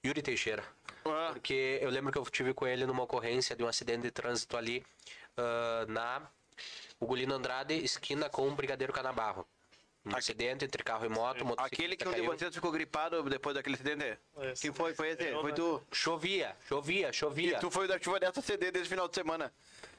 Yuri 0.04 0.22
Teixeira. 0.22 0.64
Ah. 1.04 1.30
Porque 1.32 1.78
eu 1.82 1.90
lembro 1.90 2.10
que 2.10 2.18
eu 2.18 2.24
tive 2.24 2.54
com 2.54 2.66
ele 2.66 2.86
numa 2.86 3.02
ocorrência 3.02 3.54
de 3.54 3.62
um 3.62 3.68
acidente 3.68 4.02
de 4.02 4.10
trânsito 4.10 4.56
ali 4.56 4.84
ah, 5.36 5.84
na 5.88 6.22
Ugolino 7.00 7.34
Andrade, 7.34 7.74
esquina 7.74 8.28
com 8.28 8.48
o 8.48 8.54
Brigadeiro 8.54 8.92
Canabarro. 8.92 9.46
Um 10.12 10.16
acidente 10.16 10.64
entre 10.64 10.82
carro 10.82 11.04
e 11.04 11.08
moto, 11.08 11.44
motociclista 11.44 11.64
Aquele 11.64 11.96
que 11.96 12.08
um 12.08 12.12
de 12.12 12.22
vocês 12.22 12.54
ficou 12.54 12.70
gripado 12.72 13.22
depois 13.24 13.54
daquele 13.54 13.74
acidente? 13.74 14.18
Esse. 14.42 14.62
Quem 14.62 14.72
foi? 14.72 14.94
Foi 14.94 15.10
esse? 15.10 15.24
Eu, 15.24 15.40
Foi 15.40 15.50
né? 15.50 15.56
tu? 15.56 15.82
Chovia, 15.92 16.56
chovia, 16.66 17.12
chovia. 17.12 17.56
E 17.56 17.60
tu 17.60 17.70
foi 17.70 17.86
da 17.86 18.00
chuva 18.00 18.18
dessa 18.18 18.40
CD 18.40 18.70
desse 18.70 18.88
final 18.88 19.06
de 19.08 19.14
semana. 19.14 19.52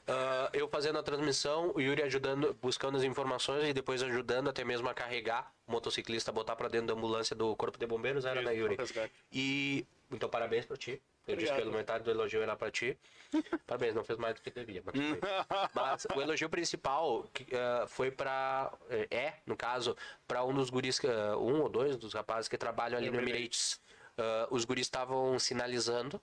Ah, 0.08 0.50
eu 0.54 0.68
fazendo 0.68 0.98
a 0.98 1.04
transmissão, 1.04 1.72
o 1.76 1.80
Yuri 1.80 2.02
ajudando, 2.02 2.58
buscando 2.60 2.98
as 2.98 3.04
informações 3.04 3.70
e 3.70 3.74
depois 3.74 4.02
ajudando 4.02 4.50
até 4.50 4.64
mesmo 4.64 4.90
a 4.90 4.94
carregar 4.94 5.54
o 5.68 5.72
motociclista, 5.72 6.32
botar 6.32 6.56
pra 6.56 6.68
dentro 6.68 6.88
da 6.88 6.94
ambulância 6.94 7.36
do 7.36 7.56
Corpo 7.56 7.78
de 7.78 7.86
Bombeiros, 7.86 8.26
era, 8.26 8.40
Isso, 8.42 8.50
né, 8.50 8.56
Yuri? 8.56 8.76
pro 8.76 8.86
resgate. 8.86 9.14
E 9.32 9.86
então 10.12 10.28
parabéns 10.28 10.66
pra 10.66 10.76
ti. 10.76 11.00
Eu 11.28 11.36
disse 11.36 11.48
que 11.48 11.52
Obrigado. 11.52 11.58
pelo 11.60 11.72
metade 11.78 12.04
do 12.04 12.12
elogio 12.12 12.42
era 12.42 12.56
pra 12.56 12.72
ti. 12.72 12.98
Parabéns, 13.68 13.94
não 13.94 14.04
fez 14.04 14.18
mais 14.18 14.36
do 14.36 14.42
que 14.42 14.50
devia. 14.50 14.82
Mas. 14.84 14.96
Mas 15.74 16.08
o 16.16 16.22
elogio 16.22 16.50
principal 16.50 17.24
que, 17.34 17.46
ah, 17.56 17.86
foi 17.88 18.10
pra. 18.10 18.72
eh, 18.90 19.08
É, 19.12 19.34
no 19.46 19.56
caso, 19.56 19.96
pra 20.28 20.44
um 20.44 20.54
dos 20.54 20.70
guris, 20.70 21.00
ah, 21.06 21.38
um 21.38 21.62
ou 21.62 21.70
dois 21.70 21.96
dos 21.98 22.14
rapazes 22.14 22.48
que 22.48 22.58
trabalham 22.58 22.98
ali 22.98 23.10
no 23.12 23.20
Emirates. 23.20 23.80
Ah, 24.18 24.48
os 24.50 24.66
guris 24.66 24.88
estavam 24.88 25.38
sinalizando 25.38 26.20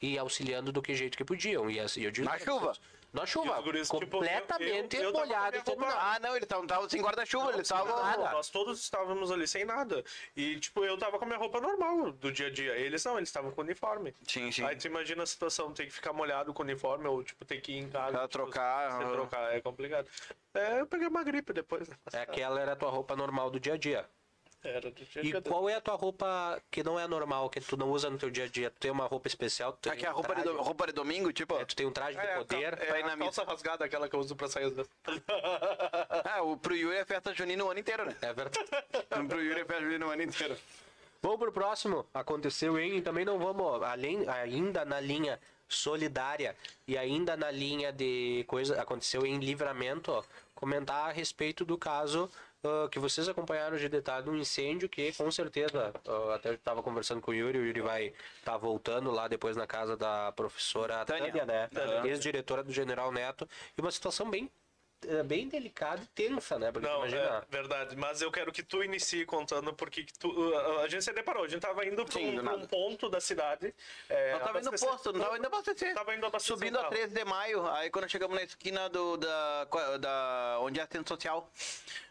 e 0.00 0.18
auxiliando 0.18 0.70
do 0.70 0.82
que 0.82 0.94
jeito 0.94 1.16
que 1.16 1.24
podiam. 1.24 1.68
E 1.70 1.78
eu 1.78 2.10
digo, 2.10 2.26
Na 2.28 2.38
chuva? 2.38 2.72
Na 3.14 3.24
chuva, 3.24 3.60
guris, 3.60 3.88
tipo, 3.88 4.00
completamente 4.00 4.96
eu- 4.96 5.02
eu- 5.04 5.10
eu 5.10 5.20
a 5.20 5.22
molhado. 5.22 5.96
Ah, 5.96 6.18
não, 6.20 6.36
ele 6.36 6.44
tava, 6.46 6.66
tava 6.66 6.90
sem 6.90 7.00
guarda-chuva, 7.00 7.52
ele 7.52 7.62
tava. 7.62 8.02
nada. 8.02 8.32
Nós 8.32 8.48
todos 8.50 8.80
estávamos 8.80 9.30
ali 9.30 9.46
sem 9.46 9.64
nada. 9.64 10.04
E, 10.36 10.58
tipo, 10.58 10.84
eu 10.84 10.98
tava 10.98 11.16
com 11.16 11.24
a 11.24 11.28
minha 11.28 11.38
roupa 11.38 11.60
normal 11.60 12.10
do 12.10 12.32
dia 12.32 12.48
a 12.48 12.50
dia. 12.50 12.76
Eles 12.76 13.04
não, 13.04 13.16
eles 13.16 13.28
estavam 13.28 13.52
com 13.52 13.60
uniforme. 13.60 14.12
Sim, 14.26 14.50
sim. 14.50 14.64
Aí 14.64 14.74
tu 14.74 14.88
imagina 14.88 15.22
a 15.22 15.26
situação, 15.26 15.72
ter 15.72 15.86
que 15.86 15.92
ficar 15.92 16.12
molhado 16.12 16.52
com 16.52 16.62
o 16.62 16.66
uniforme 16.66 17.06
ou, 17.06 17.22
tipo, 17.22 17.44
ter 17.44 17.60
que 17.60 17.70
ir 17.72 17.78
em 17.78 17.88
casa. 17.88 18.16
Tipo, 18.18 18.28
trocar, 18.28 18.90
se 18.90 19.02
aham. 19.04 19.12
trocar, 19.12 19.54
é 19.54 19.60
complicado. 19.60 20.08
É, 20.52 20.80
eu 20.80 20.86
peguei 20.86 21.06
uma 21.06 21.22
gripe 21.22 21.52
depois. 21.52 21.88
né? 21.88 21.96
É 22.12 22.20
aquela 22.22 22.60
era 22.60 22.72
a 22.72 22.76
tua 22.76 22.90
roupa 22.90 23.14
normal 23.14 23.48
do 23.48 23.60
dia 23.60 23.74
a 23.74 23.76
dia. 23.76 24.04
Era 24.64 24.80
do 24.80 24.90
dia 24.92 25.06
a 25.16 25.18
E 25.20 25.22
dia. 25.30 25.42
qual 25.42 25.68
é 25.68 25.74
a 25.74 25.80
tua 25.80 25.94
roupa 25.94 26.58
que 26.70 26.82
não 26.82 26.98
é 26.98 27.06
normal, 27.06 27.50
que 27.50 27.60
tu 27.60 27.76
não 27.76 27.90
usa 27.90 28.08
no 28.08 28.16
teu 28.16 28.30
dia 28.30 28.44
a 28.44 28.48
dia? 28.48 28.70
Tu 28.70 28.80
tem 28.80 28.90
uma 28.90 29.06
roupa 29.06 29.28
especial? 29.28 29.72
Tu 29.74 29.80
tem 29.82 29.92
Aqui 29.92 30.06
é 30.06 30.08
a 30.08 30.12
um 30.12 30.14
roupa 30.14 30.34
de, 30.34 30.42
do- 30.42 30.56
roupa 30.62 30.86
de 30.86 30.92
domingo, 30.94 31.30
tipo. 31.32 31.54
é, 31.56 31.64
tu 31.66 31.76
tem 31.76 31.84
um 31.86 31.92
traje 31.92 32.16
de 32.18 32.24
É, 32.26 32.34
a 32.34 32.38
poder. 32.38 32.78
é 32.80 33.00
ir 33.00 33.04
a 33.04 33.16
calça 33.16 33.44
rasgada, 33.44 33.84
aquela 33.84 34.08
que 34.08 34.16
eu 34.16 34.20
uso 34.20 34.34
pra 34.34 34.48
sair 34.48 34.64
às 34.64 34.72
vezes. 34.74 34.90
Ah, 36.24 36.42
o, 36.42 36.56
pro 36.56 36.74
Yuri 36.74 36.96
é 36.96 37.04
festa 37.04 37.34
junina 37.34 37.62
o 37.64 37.70
ano 37.70 37.80
inteiro, 37.80 38.06
né? 38.06 38.16
É 38.22 38.32
verdade. 38.32 38.58
pro 39.28 39.40
Yuri 39.42 39.60
é 39.60 39.64
festa 39.66 39.82
junina 39.82 40.06
o 40.06 40.10
ano 40.10 40.22
inteiro. 40.22 40.56
Vamos 41.20 41.38
pro 41.38 41.52
próximo. 41.52 42.06
Aconteceu 42.14 42.78
em. 42.78 43.00
Também 43.02 43.24
não 43.24 43.38
vamos. 43.38 43.82
Além, 43.82 44.26
ainda 44.28 44.84
na 44.84 44.98
linha 45.00 45.38
solidária 45.68 46.56
e 46.86 46.96
ainda 46.96 47.36
na 47.36 47.50
linha 47.50 47.92
de 47.92 48.44
coisa. 48.46 48.80
Aconteceu 48.80 49.26
em 49.26 49.38
livramento, 49.38 50.10
ó, 50.12 50.22
comentar 50.54 51.08
a 51.08 51.12
respeito 51.12 51.64
do 51.64 51.76
caso. 51.78 52.30
Ah, 52.64 52.88
que 52.90 52.98
vocês 52.98 53.28
acompanharam 53.28 53.76
de 53.76 53.88
detalhe 53.88 54.28
um 54.28 54.36
incêndio 54.36 54.88
que 54.88 55.12
com 55.12 55.30
certeza 55.30 55.92
ah, 56.06 56.34
até 56.34 56.50
eu 56.50 56.54
estava 56.54 56.82
conversando 56.82 57.20
com 57.20 57.30
o 57.30 57.34
Yuri, 57.34 57.58
o 57.58 57.66
Yuri 57.66 57.80
vai 57.80 58.12
estar 58.38 58.56
voltando 58.56 59.10
lá 59.10 59.28
depois 59.28 59.56
na 59.56 59.66
casa 59.66 59.96
da 59.96 60.32
professora 60.32 61.04
Tânia. 61.04 61.26
Tânia, 61.26 61.44
né? 61.44 61.68
Ex-diretora 62.04 62.62
do 62.62 62.72
General 62.72 63.10
Neto 63.12 63.48
e 63.76 63.80
uma 63.80 63.90
situação 63.90 64.30
bem 64.30 64.50
bem 65.24 65.48
delicada 65.48 66.02
e 66.02 66.06
tensa, 66.06 66.58
né? 66.58 66.72
Porque 66.72 66.86
Não, 66.86 66.98
imagina, 66.98 67.22
é 67.22 67.42
verdade. 67.50 67.96
Mas 67.96 68.22
eu 68.22 68.30
quero 68.30 68.52
que 68.52 68.62
tu 68.62 68.82
inicie 68.82 69.24
contando 69.24 69.72
porque 69.72 70.04
que 70.04 70.12
tu, 70.18 70.54
a 70.82 70.88
gente 70.88 71.04
se 71.04 71.12
deparou. 71.12 71.44
A 71.44 71.48
gente 71.48 71.60
tava 71.60 71.84
indo 71.86 72.04
pra, 72.04 72.14
Sim, 72.14 72.38
um, 72.38 72.54
um 72.54 72.66
ponto 72.66 73.08
da 73.08 73.20
cidade. 73.20 73.74
É, 74.08 74.32
Nós 74.32 74.42
tava 74.42 74.58
indo 74.58 74.70
no 74.70 74.78
posto, 74.78 75.12
não 75.12 75.20
tava 75.20 75.38
indo 75.38 75.46
abastecer. 75.46 75.94
Tava 75.94 76.14
indo 76.14 76.26
abastecer 76.26 76.56
Subindo 76.56 76.78
a 76.78 76.82
carro. 76.82 76.94
13 76.94 77.14
de 77.14 77.24
maio, 77.24 77.66
aí 77.70 77.90
quando 77.90 78.08
chegamos 78.08 78.36
na 78.36 78.42
esquina 78.42 78.88
do, 78.88 79.16
da, 79.16 79.64
da. 80.00 80.58
onde 80.60 80.80
é 80.80 80.82
assistente 80.82 81.08
social. 81.08 81.50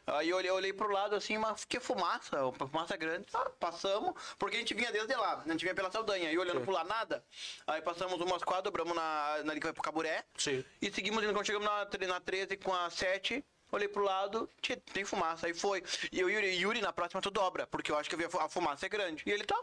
Aí 0.06 0.30
eu 0.30 0.38
olhei, 0.38 0.50
eu 0.50 0.56
olhei 0.56 0.74
pro 0.74 0.92
lado 0.92 1.16
assim, 1.16 1.38
mas 1.38 1.64
que 1.64 1.80
fumaça, 1.80 2.46
uma 2.46 2.68
fumaça 2.68 2.98
grande. 2.98 3.26
Ah, 3.34 3.50
passamos, 3.58 4.14
porque 4.38 4.58
a 4.58 4.60
gente 4.60 4.74
vinha 4.74 4.92
desde 4.92 5.16
lá, 5.16 5.42
a 5.46 5.52
gente 5.52 5.62
vinha 5.62 5.74
pela 5.74 5.90
Saldanha, 5.90 6.30
e 6.30 6.38
olhando 6.38 6.60
pro 6.60 6.74
lá 6.74 6.84
nada. 6.84 7.24
Aí 7.66 7.82
passamos 7.82 8.20
umas 8.20 8.44
quadras, 8.44 8.66
dobramos 8.66 8.94
na, 8.94 9.42
na 9.46 9.52
ali 9.52 9.62
que 9.62 9.66
vai 9.66 9.74
pro 9.74 9.82
Caburé. 9.82 10.26
Sim. 10.38 10.64
E 10.82 10.92
seguimos 10.92 11.24
indo, 11.24 11.34
quando 11.34 11.46
chegamos 11.46 11.66
na, 11.66 11.88
na 12.08 12.20
13 12.20 12.58
com 12.58 12.74
a 12.74 12.83
7. 12.90 13.44
Olhei 13.72 13.88
pro 13.88 14.04
lado, 14.04 14.48
tchê, 14.62 14.76
tem 14.76 15.04
fumaça, 15.04 15.48
aí 15.48 15.54
foi. 15.54 15.84
E 16.12 16.24
o 16.24 16.30
Yuri, 16.30 16.56
Yuri, 16.58 16.80
na 16.82 16.94
próxima 16.94 17.20
tu 17.22 17.32
dobra, 17.32 17.66
porque 17.66 17.92
eu 17.92 17.98
acho 17.98 18.08
que 18.10 18.16
eu 18.16 18.28
a 18.28 18.30
fu- 18.30 18.40
a 18.40 18.48
fumaça 18.50 18.86
é 18.86 18.90
grande. 18.90 19.24
E 19.26 19.32
ele 19.32 19.44
tá, 19.44 19.60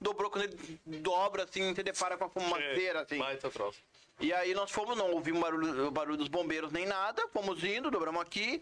dobrou, 0.00 0.28
quando 0.30 0.44
ele 0.44 0.80
dobra 0.84 1.44
assim, 1.44 1.72
se 1.72 1.80
depara 1.82 2.16
com 2.18 2.24
a 2.24 2.28
fumaceira, 2.28 3.02
assim. 3.02 3.18
Baita 3.18 3.48
troço. 3.50 3.78
E 4.18 4.32
aí 4.32 4.52
nós 4.52 4.70
fomos, 4.70 4.96
não 4.96 5.12
ouvimos 5.12 5.40
barulho, 5.40 5.86
o 5.86 5.90
barulho 5.92 6.16
dos 6.16 6.28
bombeiros 6.28 6.72
nem 6.72 6.86
nada, 6.86 7.26
fomos 7.32 7.62
indo, 7.62 7.88
dobramos 7.90 8.20
aqui. 8.20 8.60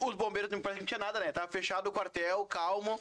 Os 0.00 0.14
bombeiros 0.14 0.50
não 0.50 0.60
parece 0.62 0.78
que 0.78 0.82
não 0.82 0.86
tinha 0.86 0.98
nada, 0.98 1.20
né? 1.20 1.30
Tava 1.30 1.48
fechado 1.48 1.88
o 1.88 1.92
quartel, 1.92 2.44
calmo. 2.46 2.98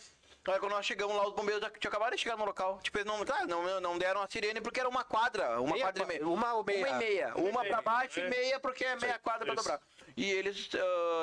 Aí 0.49 0.59
quando 0.59 0.71
nós 0.71 0.85
chegamos 0.85 1.13
lá, 1.15 1.27
os 1.27 1.33
bombeiros 1.33 1.61
já 1.61 1.69
tinham 1.69 1.89
acabado 1.89 2.13
de 2.15 2.21
chegar 2.21 2.37
no 2.37 2.45
local. 2.45 2.79
Tipo, 2.81 2.97
eles 2.99 3.05
não, 3.07 3.23
tá, 3.25 3.45
não, 3.45 3.81
não 3.81 3.97
deram 3.97 4.21
a 4.21 4.29
sirene 4.29 4.61
porque 4.61 4.79
era 4.79 4.87
uma 4.87 5.03
quadra, 5.03 5.59
uma 5.61 5.73
Meia 5.73 5.85
quadra 5.85 6.03
e 6.03 6.07
meia. 6.07 6.25
uma 6.27 6.53
ou 6.53 6.63
meia? 6.63 6.79
Uma 6.79 6.89
e 6.89 6.97
meia. 6.99 7.33
Uma 7.35 7.65
pra 7.65 7.81
baixo 7.81 8.19
e 8.19 8.23
É. 8.23 8.29
meia 8.29 8.59
porque 8.59 8.85
é 8.85 8.95
meia 8.95 9.19
quadra 9.19 9.45
pra 9.45 9.53
Isso. 9.55 9.63
dobrar. 9.63 9.81
E 10.17 10.29
eles 10.31 10.69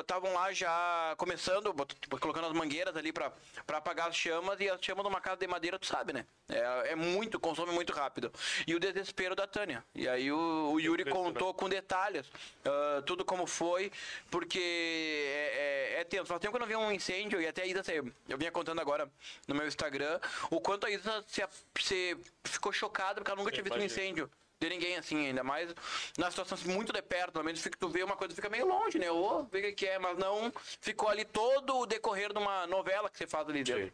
estavam 0.01 0.33
lá 0.33 0.53
já 0.53 1.15
começando, 1.19 1.75
colocando 2.21 2.47
as 2.47 2.53
mangueiras 2.53 2.97
ali 2.97 3.13
pra 3.13 3.33
apagar 3.69 4.09
as 4.09 4.17
chamas. 4.17 4.59
E 4.61 4.71
as 4.71 4.81
chamas 4.81 5.05
numa 5.05 5.21
casa 5.21 5.37
de 5.37 5.47
madeira, 5.47 5.79
tu 5.79 5.87
sabe, 5.87 6.13
né? 6.13 6.25
É, 6.49 6.93
é 6.93 6.95
muito, 6.95 7.41
consome 7.41 7.73
muito 7.73 7.93
rápido. 7.93 8.33
E 8.67 8.75
o 8.75 8.81
desespero 8.81 9.35
da 9.35 9.47
Tânia. 9.47 9.85
E 9.95 10.09
aí 10.09 10.31
o, 10.31 10.73
o 10.73 10.81
Yuri 10.81 11.05
contou 11.05 11.53
com 11.53 11.69
detalhes 11.69 12.31
ah, 12.65 13.03
tudo 13.05 13.25
como 13.25 13.47
foi, 13.47 13.93
porque 14.31 14.59
é, 14.59 15.97
é, 15.97 16.01
é 16.01 16.05
tenso. 16.05 16.27
Faz 16.27 16.41
tempo 16.41 16.53
que 16.53 16.57
eu 16.57 16.61
não 16.61 16.67
vi 16.67 16.77
um 16.77 16.93
incêndio, 16.93 17.41
e 17.41 17.47
até 17.47 17.63
a 17.63 17.67
Isa, 17.67 17.83
eu 18.29 18.39
vinha 18.39 18.51
contando 18.51 18.81
agora 18.81 19.11
no 19.47 19.55
meu 19.55 19.67
Instagram, 19.67 20.19
o 20.51 20.61
quanto 20.61 20.87
a 20.87 20.91
Isa 20.91 21.25
se, 21.27 21.43
se 21.81 22.17
ficou 22.45 22.73
chocada 22.73 23.17
porque 23.17 23.31
ela 23.31 23.39
nunca 23.39 23.53
tinha 23.53 23.65
visto 23.65 23.79
um 23.79 23.83
incêndio. 23.83 24.31
De 24.61 24.69
ninguém, 24.69 24.97
assim, 24.97 25.27
ainda 25.27 25.43
mais 25.43 25.75
na 26.17 26.31
situação 26.31 26.57
assim, 26.57 26.73
muito 26.73 26.93
de 26.93 27.03
perto, 27.03 27.33
pelo 27.33 27.45
menos 27.45 27.61
fica, 27.61 27.77
tu 27.79 27.89
vê 27.89 28.03
uma 28.03 28.17
coisa 28.17 28.35
fica 28.35 28.49
meio 28.49 28.67
longe, 28.67 28.99
né? 28.99 29.11
Ou 29.11 29.45
vê 29.45 29.71
o 29.71 29.75
que 29.75 29.87
é, 29.87 29.99
mas 29.99 30.17
não 30.17 30.53
ficou 30.81 31.09
ali 31.09 31.25
todo 31.25 31.77
o 31.77 31.87
decorrer 31.87 32.33
de 32.33 32.39
uma 32.39 32.67
novela 32.67 33.11
que 33.11 33.19
você 33.19 33.27
faz 33.27 33.49
ali 33.49 33.65
dentro. 33.65 33.93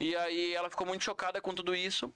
E 0.00 0.16
aí 0.16 0.54
ela 0.54 0.70
ficou 0.70 0.86
muito 0.86 1.04
chocada 1.04 1.40
com 1.40 1.54
tudo 1.54 1.74
isso. 1.74 2.12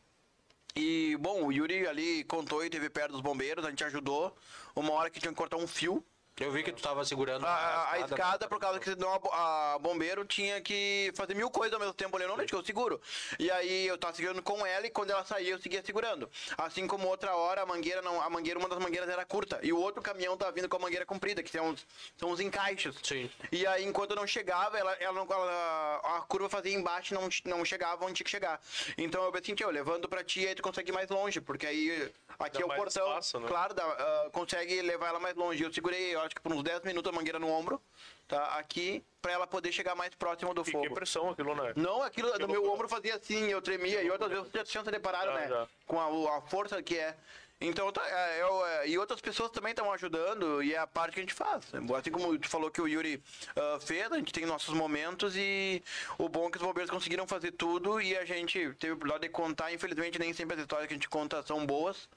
E, 0.74 1.16
bom, 1.20 1.44
o 1.44 1.52
Yuri 1.52 1.86
ali 1.86 2.24
contou 2.24 2.64
e 2.64 2.70
teve 2.70 2.88
perto 2.88 3.12
dos 3.12 3.20
bombeiros, 3.20 3.64
a 3.64 3.68
gente 3.68 3.84
ajudou. 3.84 4.34
Uma 4.74 4.92
hora 4.92 5.10
que 5.10 5.20
tinha 5.20 5.30
que 5.30 5.36
cortar 5.36 5.58
um 5.58 5.66
fio. 5.66 6.02
Eu 6.40 6.50
vi 6.50 6.62
que 6.62 6.72
tu 6.72 6.82
tava 6.82 7.04
segurando 7.04 7.46
A, 7.46 7.92
a 7.92 8.00
escada, 8.00 8.48
por 8.48 8.58
causa 8.58 8.80
que 8.80 8.86
senão 8.86 9.20
a, 9.30 9.74
a 9.74 9.78
bombeiro 9.78 10.24
tinha 10.24 10.60
que 10.62 11.12
fazer 11.14 11.34
mil 11.34 11.50
coisas 11.50 11.74
ao 11.74 11.78
mesmo 11.78 11.92
tempo 11.92 12.16
ali, 12.16 12.26
não, 12.26 12.36
que 12.38 12.54
eu 12.54 12.64
seguro. 12.64 13.00
E 13.38 13.50
aí 13.50 13.86
eu 13.86 13.98
tava 13.98 14.14
segurando 14.14 14.42
com 14.42 14.64
ela 14.64 14.86
e 14.86 14.90
quando 14.90 15.10
ela 15.10 15.24
saía 15.24 15.50
eu 15.50 15.60
seguia 15.60 15.84
segurando. 15.84 16.28
Assim 16.56 16.86
como 16.86 17.06
outra 17.06 17.36
hora 17.36 17.62
a 17.62 17.66
mangueira 17.66 18.00
não, 18.00 18.20
a 18.20 18.30
mangueira, 18.30 18.58
uma 18.58 18.68
das 18.68 18.78
mangueiras 18.78 19.08
era 19.10 19.24
curta 19.26 19.60
e 19.62 19.72
o 19.72 19.78
outro 19.78 20.00
caminhão 20.02 20.36
tava 20.36 20.50
vindo 20.52 20.68
com 20.68 20.76
a 20.76 20.80
mangueira 20.80 21.04
comprida, 21.04 21.42
que 21.42 21.50
são 21.50 21.68
uns, 21.68 21.86
são 22.16 22.30
uns 22.30 22.40
encaixes. 22.40 22.96
Sim. 23.02 23.30
E 23.52 23.66
aí 23.66 23.84
enquanto 23.84 24.14
não 24.16 24.26
chegava, 24.26 24.78
ela, 24.78 24.92
ela, 24.94 25.12
não- 25.12 25.30
ela- 25.30 26.00
a 26.16 26.20
curva 26.22 26.48
fazia 26.48 26.74
embaixo 26.74 27.12
e 27.12 27.14
não, 27.14 27.28
não 27.56 27.64
chegava 27.64 28.04
onde 28.04 28.14
tinha 28.14 28.24
que 28.24 28.30
chegar. 28.30 28.58
Então 28.96 29.22
eu 29.22 29.30
pensei, 29.30 29.54
eu 29.60 29.70
levando 29.70 30.08
pra 30.08 30.24
ti, 30.24 30.46
aí 30.46 30.54
tu 30.54 30.62
consegue 30.62 30.90
ir 30.90 30.94
mais 30.94 31.10
longe, 31.10 31.40
porque 31.42 31.66
aí 31.66 32.10
aqui 32.38 32.58
Dá 32.58 32.64
é 32.64 32.64
o 32.64 32.74
portão. 32.74 33.06
espaço, 33.08 33.38
né? 33.38 33.46
Claro, 33.48 33.74
dá, 33.74 33.84
ah, 33.84 34.30
consegue 34.32 34.80
levar 34.80 35.08
ela 35.08 35.20
mais 35.20 35.36
longe. 35.36 35.62
Eu 35.62 35.72
segurei, 35.72 36.16
que 36.28 36.40
por 36.40 36.52
uns 36.52 36.62
10 36.62 36.82
minutos 36.82 37.12
a 37.12 37.14
mangueira 37.14 37.38
no 37.38 37.48
ombro, 37.48 37.80
tá? 38.28 38.56
Aqui, 38.58 39.02
pra 39.20 39.32
ela 39.32 39.46
poder 39.46 39.72
chegar 39.72 39.94
mais 39.94 40.14
próximo 40.14 40.52
do 40.54 40.62
E 40.62 40.64
que 40.64 40.70
fogo. 40.72 40.94
pressão 40.94 41.30
aquilo, 41.30 41.54
né? 41.54 41.72
Não, 41.76 42.02
aquilo 42.02 42.28
no 42.38 42.46
meu 42.46 42.60
loucura. 42.62 42.72
ombro 42.74 42.88
fazia 42.88 43.14
assim, 43.16 43.46
eu 43.48 43.60
tremia, 43.62 44.02
e 44.02 44.10
outras 44.10 44.30
vezes 44.30 44.50
já 44.52 44.64
tinham 44.64 44.84
se 44.84 44.90
deparado, 44.90 45.26
Já, 45.26 45.34
né? 45.34 45.48
já. 45.48 45.68
Com 45.86 46.00
a, 46.00 46.36
a 46.38 46.40
força 46.42 46.82
que 46.82 46.96
é. 46.98 47.16
Então, 47.64 47.92
tá, 47.92 48.02
é, 48.04 48.42
eu, 48.42 48.66
é, 48.66 48.88
e 48.88 48.98
outras 48.98 49.20
pessoas 49.20 49.50
também 49.52 49.70
estão 49.70 49.92
ajudando, 49.92 50.62
e 50.62 50.74
é 50.74 50.78
a 50.78 50.86
parte 50.86 51.14
que 51.14 51.20
a 51.20 51.22
gente 51.22 51.34
faz. 51.34 51.64
Assim 51.96 52.10
como 52.10 52.36
tu 52.36 52.48
falou 52.48 52.70
que 52.70 52.80
o 52.80 52.88
Yuri 52.88 53.22
ah, 53.54 53.78
fez, 53.80 54.10
a 54.10 54.16
gente 54.16 54.32
tem 54.32 54.44
nossos 54.44 54.74
momentos, 54.74 55.36
e 55.36 55.82
o 56.18 56.28
bom 56.28 56.48
é 56.48 56.50
que 56.50 56.56
os 56.56 56.62
bombeiros 56.62 56.90
conseguiram 56.90 57.26
fazer 57.26 57.52
tudo, 57.52 58.00
e 58.00 58.16
a 58.16 58.24
gente 58.24 58.74
teve 58.74 58.94
o 58.94 58.96
oportunidade 58.96 59.22
de 59.22 59.28
contar. 59.28 59.72
Infelizmente, 59.72 60.18
nem 60.18 60.32
sempre 60.32 60.56
as 60.56 60.60
histórias 60.60 60.88
que 60.88 60.94
a 60.94 60.96
gente 60.96 61.08
conta 61.08 61.42
são 61.42 61.64
boas, 61.64 62.08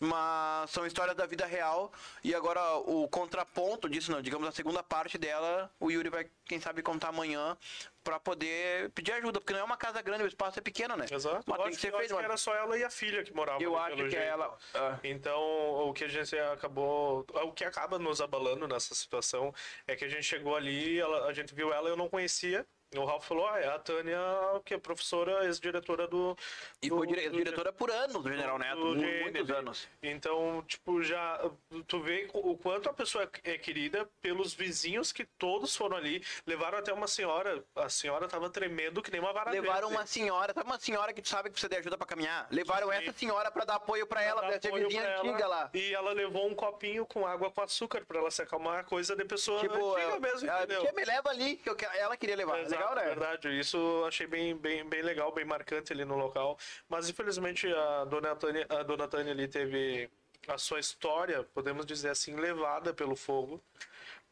mas 0.00 0.70
são 0.70 0.86
histórias 0.86 1.16
da 1.16 1.26
vida 1.26 1.44
real, 1.44 1.92
e 2.24 2.34
agora 2.34 2.76
o 2.76 3.06
contraponto 3.08 3.88
disso, 3.88 4.10
não, 4.10 4.22
digamos, 4.22 4.48
a 4.48 4.52
segunda 4.52 4.82
parte 4.82 5.18
dela, 5.18 5.70
o 5.78 5.90
Yuri 5.90 6.08
vai, 6.08 6.26
quem 6.46 6.58
sabe, 6.58 6.82
contar 6.82 7.08
amanhã, 7.08 7.56
pra 8.06 8.20
poder 8.20 8.88
pedir 8.90 9.10
ajuda, 9.14 9.40
porque 9.40 9.52
não 9.52 9.58
é 9.60 9.64
uma 9.64 9.76
casa 9.76 10.00
grande, 10.00 10.22
o 10.22 10.26
espaço 10.28 10.60
é 10.60 10.62
pequeno, 10.62 10.96
né? 10.96 11.06
Exato. 11.10 11.42
Mas 11.44 11.56
tem 11.58 11.66
acho, 11.66 11.74
que 11.74 11.80
ser 11.82 11.92
feito. 11.96 12.16
que 12.16 12.24
era 12.24 12.36
só 12.36 12.54
ela 12.54 12.78
e 12.78 12.84
a 12.84 12.88
filha 12.90 13.24
que 13.24 13.34
moravam 13.34 13.60
Eu 13.60 13.76
ali, 13.76 13.94
acho 13.94 14.10
que 14.10 14.16
é 14.16 14.20
jeito. 14.20 14.32
ela. 14.32 14.56
ah, 14.74 14.98
Então, 15.02 15.40
o 15.42 15.92
que 15.92 16.04
a 16.04 16.08
gente 16.08 16.38
acabou. 16.38 17.26
O 17.34 17.52
que 17.52 17.64
acaba 17.64 17.98
nos 17.98 18.20
abalando 18.20 18.68
nessa 18.68 18.94
situação 18.94 19.52
é 19.88 19.96
que 19.96 20.04
a 20.04 20.08
gente 20.08 20.22
chegou 20.22 20.54
ali, 20.54 21.00
ela- 21.00 21.26
a 21.26 21.32
gente 21.32 21.52
viu 21.52 21.72
ela, 21.72 21.88
eu 21.88 21.96
não 21.96 22.08
conhecia. 22.08 22.64
O 22.94 23.04
Ralf 23.04 23.26
falou: 23.26 23.46
ah, 23.48 23.58
é 23.58 23.66
a 23.68 23.78
Tânia, 23.78 24.16
que 24.64 24.72
é 24.74 24.78
professora, 24.78 25.44
ex-diretora 25.44 26.06
do. 26.06 26.36
E 26.80 26.88
do- 26.88 26.96
foi 26.96 27.06
dire- 27.08 27.28
do- 27.28 27.36
diretora 27.36 27.72
por 27.72 27.90
anos 27.90 28.22
do 28.22 28.30
General 28.30 28.58
Neto, 28.58 28.94
do 28.94 29.02
muitos 29.02 29.50
anos. 29.50 29.88
Então, 30.02 30.62
tipo, 30.68 31.02
já 31.02 31.40
tu 31.88 32.00
vê 32.00 32.28
o 32.32 32.56
quanto 32.56 32.88
a 32.88 32.92
pessoa 32.92 33.28
é 33.42 33.58
querida 33.58 34.08
pelos 34.22 34.54
vizinhos 34.54 35.10
que 35.10 35.24
todos 35.24 35.74
foram 35.76 35.96
ali, 35.96 36.24
levaram 36.46 36.78
até 36.78 36.92
uma 36.92 37.08
senhora, 37.08 37.62
a 37.74 37.88
senhora 37.88 38.28
tava 38.28 38.48
tremendo 38.48 39.02
que 39.02 39.10
nem 39.10 39.20
uma 39.20 39.32
vara 39.32 39.50
Levaram 39.50 39.88
verde. 39.88 39.94
uma 39.96 40.06
senhora, 40.06 40.54
sabe 40.54 40.66
uma 40.70 40.78
senhora 40.78 41.12
que 41.12 41.20
tu 41.20 41.28
sabe 41.28 41.48
que 41.48 41.54
precisa 41.54 41.68
de 41.68 41.76
ajuda 41.76 41.98
pra 41.98 42.06
caminhar? 42.06 42.46
Levaram 42.52 42.88
Sim. 42.88 42.94
essa 42.94 43.12
senhora 43.12 43.50
pra 43.50 43.64
dar 43.64 43.74
apoio 43.74 44.06
pra 44.06 44.22
ela, 44.22 44.40
pra 44.42 44.60
ser 44.60 44.72
vizinha 44.72 45.02
ela, 45.02 45.20
antiga 45.28 45.46
lá. 45.48 45.70
E 45.74 45.92
ela 45.92 46.12
levou 46.12 46.46
um 46.46 46.54
copinho 46.54 47.04
com 47.04 47.26
água 47.26 47.50
com 47.50 47.60
açúcar 47.60 48.04
pra 48.06 48.20
ela 48.20 48.30
se 48.30 48.42
acalmar, 48.42 48.84
coisa 48.84 49.16
de 49.16 49.24
pessoa 49.24 49.60
Tipo, 49.60 49.74
antiga 49.96 50.00
ela, 50.02 50.20
mesmo, 50.20 50.48
ela, 50.48 50.58
entendeu? 50.62 50.82
tia, 50.82 50.92
me 50.92 51.04
leva 51.04 51.30
ali, 51.30 51.56
que 51.56 51.68
eu 51.68 51.76
ela 51.96 52.16
queria 52.16 52.36
levar. 52.36 52.75
Legal, 52.78 52.94
né? 52.94 53.04
verdade. 53.04 53.58
Isso 53.58 53.76
eu 53.76 54.06
achei 54.06 54.26
bem, 54.26 54.56
bem, 54.56 54.88
bem 54.88 55.02
legal, 55.02 55.32
bem 55.32 55.44
marcante 55.44 55.92
ali 55.92 56.04
no 56.04 56.16
local. 56.16 56.58
Mas 56.88 57.08
infelizmente 57.08 57.66
a 57.72 58.04
dona 58.04 58.34
Tânia, 58.36 58.66
a 58.68 58.82
dona 58.82 59.08
Tânia 59.08 59.32
ali 59.32 59.48
teve 59.48 60.10
a 60.48 60.58
sua 60.58 60.78
história, 60.78 61.42
podemos 61.42 61.84
dizer 61.84 62.10
assim, 62.10 62.36
levada 62.36 62.94
pelo 62.94 63.16
fogo. 63.16 63.62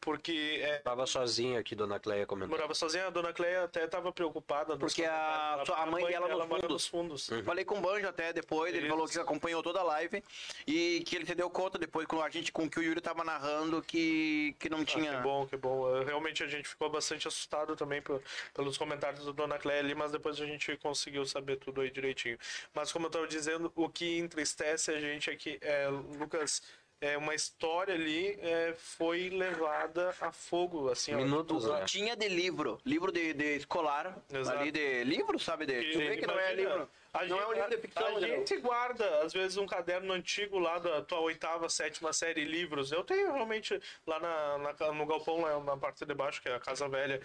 Porque 0.05 0.59
é, 0.61 0.77
Tava 0.77 1.07
sozinha 1.07 1.59
aqui, 1.59 1.73
dona 1.75 1.99
Cleia 1.99 2.27
comentando. 2.27 2.51
morava 2.51 2.75
sozinha, 2.75 3.07
a 3.07 3.09
dona 3.09 3.33
Cleia 3.33 3.63
até 3.63 3.85
estava 3.85 4.11
preocupada. 4.11 4.77
Porque 4.77 5.03
a- 5.03 5.55
comentários, 5.65 5.69
a 5.81 5.85
mãe 5.87 6.05
dela 6.05 6.27
mora 6.45 6.61
fundos. 6.61 6.69
nos 6.69 6.87
fundos. 6.87 7.29
Falei 7.43 7.65
com 7.65 7.79
o 7.79 7.81
Banjo 7.81 8.07
até 8.07 8.31
depois, 8.31 8.69
ele 8.73 8.85
Isso. 8.85 8.89
falou 8.89 9.07
que 9.07 9.17
acompanhou 9.19 9.63
toda 9.63 9.79
a 9.79 9.83
live 9.83 10.23
e 10.67 11.03
que 11.07 11.15
ele 11.15 11.25
se 11.25 11.33
deu 11.33 11.49
conta 11.49 11.79
depois 11.79 12.05
com 12.05 12.21
a 12.21 12.29
gente, 12.29 12.51
com 12.51 12.65
o 12.65 12.69
que 12.69 12.79
o 12.79 12.83
Yuri 12.83 13.01
tava 13.01 13.23
narrando, 13.23 13.81
que, 13.81 14.55
que 14.59 14.69
não 14.69 14.81
Ah, 14.81 14.85
tinha. 14.85 15.15
que 15.17 15.21
bom, 15.23 15.47
que 15.47 15.57
bom. 15.57 16.03
Realmente 16.03 16.43
a 16.43 16.47
gente 16.47 16.69
ficou 16.69 16.87
bastante 16.89 17.27
assustado 17.27 17.75
também 17.75 17.99
pe- 18.01 18.21
pelos 18.53 18.77
comentários 18.77 19.25
da 19.25 19.31
Dona 19.31 19.57
Cléia 19.57 19.79
ali, 19.79 19.95
mas 19.95 20.11
depois 20.11 20.39
a 20.39 20.45
gente 20.45 20.77
conseguiu 20.77 21.25
saber 21.25 21.55
tudo 21.57 21.81
aí 21.81 21.89
direitinho. 21.89 22.37
Mas 22.75 22.91
como 22.91 23.05
eu 23.05 23.09
estava 23.09 23.27
dizendo, 23.27 23.71
o 23.75 23.89
que 23.89 24.19
entristece 24.19 24.91
a 24.91 24.99
gente 24.99 25.31
é 25.31 25.35
que, 25.35 25.57
é, 25.61 25.87
Lucas, 25.87 26.61
é 27.05 27.17
uma 27.17 27.35
história 27.35 27.93
ali 27.93 28.37
é, 28.41 28.73
foi 28.77 29.29
levada 29.29 30.13
a 30.21 30.31
fogo, 30.31 30.89
assim, 30.89 31.13
ó. 31.13 31.17
Minutos, 31.17 31.65
né? 31.67 31.83
Tinha 31.85 32.15
de 32.15 32.27
livro, 32.27 32.79
livro 32.85 33.11
de, 33.11 33.33
de 33.33 33.55
escolar, 33.57 34.17
Exato. 34.33 34.57
ali 34.59 34.71
de 34.71 35.03
livro, 35.03 35.37
sabe? 35.39 35.65
De, 35.65 35.91
tu 35.91 35.97
vê 35.99 36.17
que 36.17 36.25
não 36.27 36.39
é 36.39 36.53
livro. 36.53 36.89
A 37.13 37.23
não 37.25 37.39
é 37.39 37.45
um 37.45 37.49
gente- 37.49 37.55
livro 37.55 37.69
de 37.69 37.77
ficção, 37.81 38.17
A 38.17 38.19
né? 38.19 38.27
gente 38.27 38.57
guarda, 38.57 39.21
às 39.21 39.31
vezes, 39.31 39.55
um 39.57 39.65
caderno 39.65 40.11
antigo 40.13 40.59
lá 40.59 40.79
da 40.79 41.01
tua 41.01 41.19
oitava, 41.21 41.69
sétima 41.69 42.11
série, 42.11 42.43
livros. 42.43 42.91
Eu 42.91 43.03
tenho 43.05 43.31
realmente 43.31 43.79
lá 44.05 44.19
na, 44.19 44.57
na- 44.57 44.91
no 44.91 45.05
galpão, 45.05 45.39
lá 45.41 45.57
na 45.63 45.77
parte 45.77 46.05
de 46.05 46.13
baixo, 46.13 46.41
que 46.41 46.49
é 46.49 46.55
a 46.55 46.59
casa 46.59 46.89
velha. 46.89 47.21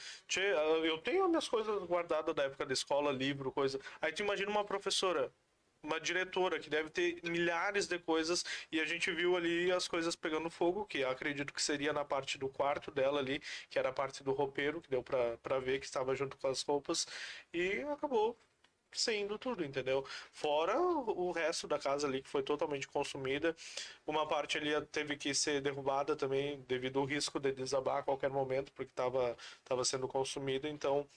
Eu 0.84 0.98
tenho 0.98 1.24
as 1.24 1.28
minhas 1.30 1.48
coisas 1.48 1.82
guardadas 1.84 2.34
da 2.34 2.44
época 2.44 2.64
da 2.66 2.72
escola, 2.72 3.10
livro, 3.10 3.50
coisa. 3.50 3.80
Aí 4.00 4.12
tu 4.12 4.22
imagina 4.22 4.50
uma 4.50 4.64
professora. 4.64 5.32
Uma 5.82 5.98
diretora 5.98 6.58
que 6.60 6.68
deve 6.68 6.90
ter 6.90 7.20
milhares 7.24 7.86
de 7.86 7.98
coisas 7.98 8.44
e 8.70 8.80
a 8.80 8.84
gente 8.84 9.10
viu 9.10 9.34
ali 9.36 9.72
as 9.72 9.88
coisas 9.88 10.14
pegando 10.14 10.50
fogo, 10.50 10.84
que 10.84 11.02
acredito 11.04 11.54
que 11.54 11.62
seria 11.62 11.92
na 11.92 12.04
parte 12.04 12.36
do 12.36 12.48
quarto 12.48 12.90
dela 12.90 13.18
ali, 13.18 13.40
que 13.70 13.78
era 13.78 13.88
a 13.88 13.92
parte 13.92 14.22
do 14.22 14.32
roupeiro, 14.32 14.80
que 14.82 14.90
deu 14.90 15.02
pra 15.02 15.58
ver 15.58 15.80
que 15.80 15.86
estava 15.86 16.14
junto 16.14 16.36
com 16.36 16.48
as 16.48 16.62
roupas, 16.62 17.06
e 17.52 17.80
acabou 17.92 18.36
saindo 18.92 19.38
tudo, 19.38 19.64
entendeu? 19.64 20.04
Fora 20.32 20.78
o 20.80 21.32
resto 21.32 21.68
da 21.68 21.78
casa 21.78 22.06
ali 22.06 22.22
que 22.22 22.28
foi 22.28 22.42
totalmente 22.42 22.88
consumida. 22.88 23.56
Uma 24.06 24.26
parte 24.26 24.58
ali 24.58 24.70
teve 24.86 25.16
que 25.16 25.34
ser 25.34 25.60
derrubada 25.62 26.16
também 26.16 26.60
devido 26.68 26.98
ao 26.98 27.04
risco 27.06 27.38
de 27.40 27.52
desabar 27.52 27.98
a 27.98 28.02
qualquer 28.02 28.30
momento, 28.30 28.72
porque 28.72 28.90
estava 28.90 29.36
tava 29.64 29.84
sendo 29.84 30.08
consumida. 30.08 30.68
Então, 30.68 31.08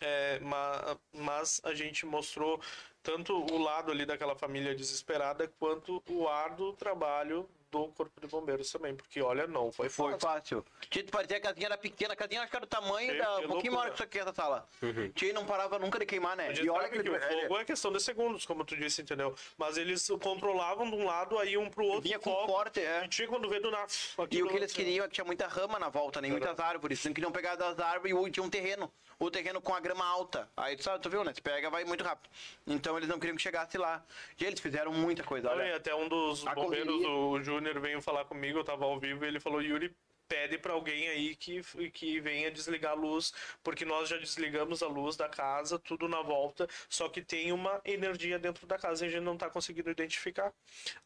é, 0.00 0.38
ma- 0.40 0.98
mas 1.12 1.60
a 1.64 1.74
gente 1.74 2.06
mostrou 2.06 2.60
tanto 3.08 3.32
o 3.54 3.58
lado 3.62 3.90
ali 3.90 4.04
daquela 4.04 4.36
família 4.36 4.74
desesperada 4.74 5.50
quanto 5.58 6.02
o 6.10 6.28
árduo 6.28 6.74
trabalho 6.74 7.48
do 7.70 7.88
corpo 7.88 8.18
de 8.20 8.26
bombeiros 8.26 8.70
também, 8.70 8.94
porque 8.94 9.20
olha, 9.20 9.46
não 9.46 9.70
foi 9.70 9.88
Foi 9.90 10.12
fácil. 10.12 10.62
fácil. 10.62 10.66
Tinha 10.90 11.04
que 11.04 11.10
parecia 11.10 11.38
que 11.38 11.46
a 11.46 11.50
casinha 11.50 11.66
era 11.68 11.76
pequena, 11.76 12.14
a 12.14 12.16
casinha 12.16 12.40
acho 12.42 12.50
que 12.50 12.56
era 12.56 12.64
do 12.66 12.68
tamanho 12.68 13.12
Que- 13.12 13.18
da. 13.18 13.36
que 13.40 13.44
Um 13.44 13.48
pouquinho 13.48 13.72
maior 13.74 13.88
que 13.88 13.94
isso 13.94 14.02
aqui, 14.02 14.18
essa 14.18 14.32
sala. 14.34 14.66
Tinha 15.14 15.30
e 15.30 15.34
não 15.34 15.44
parava 15.44 15.78
nunca 15.78 15.98
de 15.98 16.06
queimar, 16.06 16.34
né? 16.36 16.52
E 16.54 16.68
olha 16.70 16.88
que, 16.88 17.02
que 17.02 17.10
o 17.10 17.14
ele- 17.16 17.42
fogo 17.42 17.58
é 17.58 17.64
questão 17.66 17.92
de 17.92 18.00
segundos, 18.02 18.46
como 18.46 18.64
tu 18.64 18.74
disse, 18.74 19.02
entendeu? 19.02 19.34
Mas 19.58 19.76
eles 19.76 20.06
controlavam 20.22 20.88
de 20.90 20.96
um 20.96 21.04
lado, 21.04 21.38
aí 21.38 21.58
um 21.58 21.68
pro 21.68 21.84
outro. 21.84 22.02
Vinha 22.02 22.18
com 22.18 22.30
fogo, 22.30 22.46
forte, 22.52 22.80
é. 22.80 23.04
E 23.04 23.08
tinha 23.08 23.28
quando 23.28 23.48
vê 23.50 23.60
do 23.60 23.70
nada. 23.70 23.86
E 24.30 24.42
o 24.42 24.48
que 24.48 24.56
eles 24.56 24.72
queriam 24.72 25.04
é 25.04 25.08
que 25.08 25.14
tinha 25.14 25.24
muita 25.26 25.46
rama 25.46 25.78
na 25.78 25.90
volta, 25.90 26.20
nem 26.22 26.30
muitas 26.30 26.58
árvores. 26.58 26.98
Eles 26.98 27.04
não 27.06 27.12
queriam 27.14 27.32
pegar 27.32 27.56
das 27.56 27.78
árvores 27.78 28.14
e 28.28 28.30
tinha 28.30 28.44
um 28.44 28.50
terreno. 28.50 28.90
O 29.20 29.30
terreno 29.30 29.60
com 29.60 29.74
a 29.74 29.80
grama 29.80 30.04
alta. 30.04 30.48
Aí 30.56 30.76
tu 30.76 30.84
sabe, 30.84 31.02
tu 31.02 31.10
viu, 31.10 31.24
né? 31.24 31.34
Se 31.34 31.42
pega, 31.42 31.68
vai 31.68 31.84
muito 31.84 32.04
rápido. 32.04 32.30
Então 32.66 32.96
eles 32.96 33.08
não 33.08 33.18
queriam 33.18 33.34
que 33.36 33.42
chegasse 33.42 33.76
lá. 33.76 34.04
E 34.40 34.44
eles 34.44 34.60
fizeram 34.60 34.92
muita 34.92 35.24
coisa. 35.24 35.50
Olha, 35.50 35.64
Olha, 35.64 35.76
até 35.76 35.92
um 35.94 36.08
dos 36.08 36.46
A 36.46 36.54
bombeiros, 36.54 36.86
correria. 36.86 37.10
o 37.10 37.42
Júnior, 37.42 37.80
veio 37.80 38.00
falar 38.00 38.24
comigo, 38.26 38.58
eu 38.60 38.64
tava 38.64 38.84
ao 38.84 38.98
vivo, 39.00 39.24
e 39.24 39.28
ele 39.28 39.40
falou, 39.40 39.60
Yuri, 39.60 39.92
pede 40.28 40.58
para 40.58 40.72
alguém 40.74 41.08
aí 41.08 41.34
que, 41.34 41.62
que 41.90 42.20
venha 42.20 42.50
desligar 42.50 42.92
a 42.92 42.94
luz, 42.94 43.32
porque 43.64 43.84
nós 43.84 44.08
já 44.08 44.16
desligamos 44.18 44.82
a 44.82 44.86
luz 44.86 45.16
da 45.16 45.28
casa, 45.28 45.78
tudo 45.78 46.06
na 46.08 46.20
volta, 46.22 46.68
só 46.88 47.08
que 47.08 47.22
tem 47.22 47.50
uma 47.50 47.80
energia 47.84 48.38
dentro 48.38 48.66
da 48.66 48.76
casa 48.78 49.04
e 49.04 49.08
a 49.08 49.10
gente 49.10 49.22
não 49.22 49.36
tá 49.36 49.48
conseguindo 49.48 49.90
identificar. 49.90 50.52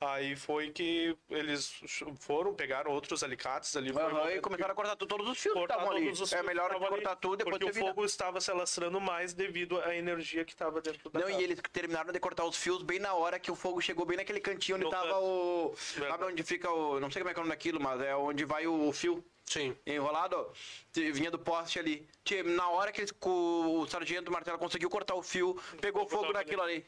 Aí 0.01 0.35
foi 0.35 0.71
que 0.71 1.17
eles 1.31 1.73
foram, 2.19 2.55
pegaram 2.55 2.91
outros 2.91 3.23
alicates 3.23 3.77
ali. 3.77 3.91
um 3.91 3.95
momento 3.95 4.29
e 4.31 4.33
que 4.35 4.41
começaram 4.41 4.73
a 4.73 4.75
cortar 4.75 4.97
tu- 4.97 5.07
todos 5.07 5.29
os 5.29 5.39
fios 5.39 5.53
que 5.55 5.59
cortar 5.61 5.75
estavam 5.79 5.97
ali. 5.97 6.11
os 6.11 6.33
É 6.33 6.43
melhor 6.43 6.71
que 6.75 6.79
cortar 6.87 7.17
tudo 7.17 7.37
depois 7.37 7.53
Porque 7.55 7.65
o 7.65 7.69
terminar. 7.73 7.95
fogo 7.95 8.05
estava 8.05 8.41
se 8.41 8.51
alastrando 8.51 9.01
mais 9.01 9.33
devido 9.33 9.81
à 9.81 9.95
energia 9.95 10.45
que 10.45 10.53
estava 10.53 10.81
dentro 10.81 11.09
da 11.11 11.21
Não, 11.21 11.27
casa. 11.29 11.41
e 11.41 11.45
eles 11.45 11.61
terminaram 11.73 12.13
de 12.13 12.19
cortar 12.19 12.45
os 12.45 12.57
fios 12.57 12.83
bem 12.83 12.99
na 12.99 13.15
hora 13.15 13.39
que 13.39 13.51
o 13.51 13.55
fogo 13.55 13.81
chegou 13.81 14.05
bem 14.05 14.17
naquele 14.17 14.41
cantinho 14.41 14.77
onde 14.79 14.91
tava 14.91 15.19
o. 15.21 15.75
Verdade. 15.95 16.11
Sabe 16.13 16.25
onde 16.33 16.43
fica 16.43 16.71
o. 16.71 16.99
Não 16.99 17.11
sei 17.11 17.23
como 17.23 17.31
é 17.31 17.35
que 17.35 17.39
é 17.39 17.43
o 17.43 17.45
nome 17.45 17.55
daquilo, 17.55 17.81
mas 17.81 18.01
é 18.01 18.17
onde 18.17 18.45
vai 18.45 18.67
o 18.67 18.93
fio 18.93 19.12
Sim. 19.47 19.77
enrolado. 19.87 20.51
Vinha 20.93 21.31
do 21.31 21.39
poste 21.39 21.79
ali. 21.79 22.09
Na 22.57 22.69
hora 22.71 22.91
que 22.93 23.01
eles, 23.01 23.13
co- 23.13 23.81
o 23.81 23.87
sargento 23.87 24.31
Marcelo 24.33 24.59
conseguiu 24.59 24.89
cortar 24.89 25.15
o 25.15 25.23
fio, 25.23 25.61
pegou 25.81 26.09
fogo 26.09 26.33
naquilo 26.33 26.63
ali. 26.63 26.85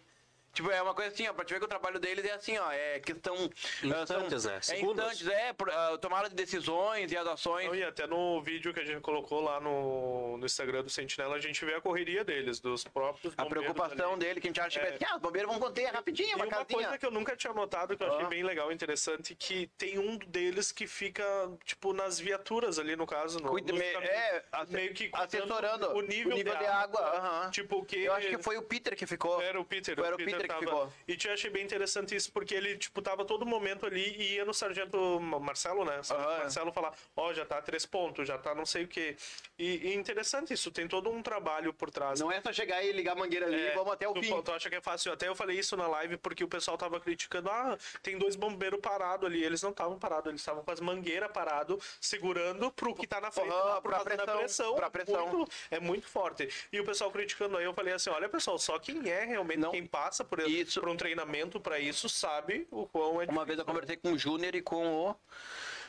Tipo, 0.54 0.70
é 0.70 0.80
uma 0.80 0.94
coisa 0.94 1.10
assim, 1.12 1.26
ó, 1.28 1.32
pra 1.32 1.44
te 1.44 1.52
ver 1.52 1.58
que 1.58 1.64
o 1.66 1.68
trabalho 1.68 1.98
deles 1.98 2.24
é 2.24 2.32
assim, 2.32 2.56
ó, 2.58 2.70
é 2.70 3.00
questão... 3.00 3.34
ah, 3.34 4.06
são- 4.06 4.22
Instantes, 4.24 4.44
né? 4.44 4.56
É 4.56 4.60
Segundos. 4.60 5.04
instantes, 5.12 5.28
é, 5.28 5.52
por, 5.52 5.68
ah, 5.70 5.98
tomada 6.00 6.28
de 6.28 6.34
decisões 6.34 7.10
e 7.12 7.16
as 7.16 7.26
ações. 7.26 7.66
Não, 7.66 7.74
e 7.74 7.82
até 7.82 8.06
no 8.06 8.40
vídeo 8.40 8.72
que 8.72 8.80
a 8.80 8.84
gente 8.84 9.00
colocou 9.00 9.40
lá 9.40 9.60
no, 9.60 10.36
no 10.38 10.46
Instagram 10.46 10.82
do 10.84 10.90
Sentinela, 10.90 11.34
a 11.36 11.40
gente 11.40 11.64
vê 11.64 11.74
a 11.74 11.80
correria 11.80 12.24
deles, 12.24 12.60
dos 12.60 12.84
próprios 12.84 13.34
A 13.36 13.44
preocupação 13.46 14.10
ali. 14.12 14.20
dele, 14.20 14.40
que 14.40 14.46
a 14.46 14.50
gente 14.50 14.60
acha 14.60 14.78
que 14.80 14.86
É. 14.86 14.90
é 14.90 14.94
assim, 14.94 15.04
ah, 15.06 15.16
os 15.16 15.20
bombeiros 15.22 15.50
vão 15.50 15.60
conter 15.60 15.86
rapidinho, 15.92 16.30
E 16.30 16.34
uma 16.36 16.44
uma 16.46 16.64
coisa 16.64 16.96
que 16.98 17.04
eu 17.06 17.10
nunca 17.10 17.36
tinha 17.36 17.52
notado, 17.52 17.96
que 17.96 18.02
eu 18.04 18.08
achei 18.12 18.24
Ah. 18.26 18.28
bem 18.28 18.42
legal, 18.44 18.70
interessante, 18.70 19.34
que 19.34 19.66
tem 19.76 19.98
um 19.98 20.16
deles 20.16 20.70
que 20.70 20.86
fica, 20.86 21.24
tipo, 21.64 21.92
nas 21.92 22.18
viaturas 22.20 22.78
ali, 22.78 22.94
no 22.94 23.06
caso. 23.06 23.40
No, 23.40 23.48
Cuida- 23.50 23.72
me- 23.72 23.80
é, 23.80 24.44
meio 24.68 24.94
que 24.94 25.10
assessorando 25.12 25.90
o 25.96 26.00
nível, 26.00 26.36
de 26.36 26.48
água. 26.66 27.00
aham. 27.00 27.50
Tipo, 27.50 27.84
que... 27.84 27.98
Eu 28.04 28.12
acho 28.12 28.28
que 28.28 28.38
foi 28.38 28.56
o 28.56 28.62
Peter 28.62 28.94
que 28.96 29.06
ficou. 29.06 29.40
Era 29.42 29.60
o 29.60 29.64
Peter. 29.64 29.98
Era 29.98 30.14
o 30.14 30.18
Peter 30.18 30.43
que 30.48 30.66
tava-. 30.66 30.92
E 31.06 31.16
te 31.16 31.28
achei 31.28 31.50
bem 31.50 31.64
interessante 31.64 32.14
isso, 32.14 32.30
porque 32.32 32.54
ele, 32.54 32.76
tipo, 32.76 33.00
tava 33.02 33.24
todo 33.24 33.44
momento 33.46 33.86
ali 33.86 34.14
e 34.18 34.34
ia 34.34 34.44
no 34.44 34.54
sargento 34.54 35.20
Marcelo, 35.20 35.84
né? 35.84 36.02
Sargento 36.02 36.28
Aham. 36.30 36.38
Marcelo 36.40 36.72
falar, 36.72 36.92
ó, 37.16 37.32
já 37.32 37.44
tá 37.44 37.60
três 37.62 37.84
pontos, 37.86 38.26
já 38.26 38.38
tá 38.38 38.54
não 38.54 38.66
sei 38.66 38.84
o 38.84 38.88
quê. 38.88 39.16
E, 39.58 39.88
e 39.88 39.94
interessante 39.94 40.52
isso, 40.52 40.70
tem 40.70 40.86
todo 40.88 41.10
um 41.10 41.22
trabalho 41.22 41.72
por 41.72 41.90
trás. 41.90 42.20
Não 42.20 42.30
é 42.30 42.40
só 42.40 42.52
chegar 42.52 42.82
e 42.82 42.92
ligar 42.92 43.12
a 43.12 43.16
mangueira 43.16 43.46
ali 43.46 43.60
É, 43.60 43.72
e 43.72 43.74
vamos 43.74 43.92
até 43.92 44.08
o 44.08 44.12
tu, 44.14 44.20
fim. 44.22 44.42
Tu 44.42 44.52
acha 44.52 44.68
que 44.68 44.76
é 44.76 44.80
fácil? 44.80 45.12
Até 45.12 45.28
eu 45.28 45.34
falei 45.34 45.58
isso 45.58 45.76
na 45.76 45.86
live 45.86 46.16
porque 46.16 46.42
o 46.44 46.48
pessoal 46.48 46.76
tava 46.76 46.98
criticando. 47.00 47.48
Ah, 47.50 47.76
tem 48.02 48.18
dois 48.18 48.36
bombeiros 48.36 48.80
parados 48.80 49.26
ali. 49.26 49.42
Eles 49.42 49.62
não 49.62 49.70
estavam 49.70 49.98
parados, 49.98 50.28
eles 50.28 50.40
estavam 50.40 50.62
com 50.64 50.70
as 50.70 50.80
mangueiras 50.80 51.30
paradas, 51.30 51.78
segurando 52.00 52.70
pro 52.72 52.94
que 52.94 53.06
tá 53.06 53.20
na 53.20 53.30
frente 53.30 53.50
Aham, 53.50 53.64
lá, 53.64 53.74
por 53.80 53.88
pra 53.90 53.92
causa 54.04 54.10
da 54.10 54.16
pressão, 54.16 54.38
pressão. 54.38 54.74
pra 54.74 54.90
pressão. 54.90 55.28
Muito- 55.28 55.52
é 55.70 55.80
muito 55.80 56.06
forte. 56.08 56.48
E 56.72 56.80
o 56.80 56.84
pessoal 56.84 57.10
criticando 57.10 57.56
aí, 57.56 57.64
eu 57.64 57.74
falei 57.74 57.94
assim: 57.94 58.10
olha, 58.10 58.28
pessoal, 58.28 58.58
só 58.58 58.78
quem 58.78 59.08
é 59.10 59.24
realmente 59.24 59.58
Não. 59.58 59.70
quem 59.70 59.86
passa 59.86 60.24
por, 60.24 60.33
Isso. 60.42 60.80
por 60.80 60.88
um 60.88 60.96
treinamento 60.96 61.60
pra 61.60 61.78
isso 61.78 62.08
sabe 62.08 62.66
o 62.70 62.86
quão 62.86 63.20
é 63.22 63.26
Uma 63.26 63.44
vez 63.44 63.58
eu 63.58 63.64
conversei 63.64 63.96
com 63.96 64.12
o 64.12 64.18
Júnior 64.18 64.54
e 64.54 64.62
com 64.62 65.10
o 65.10 65.16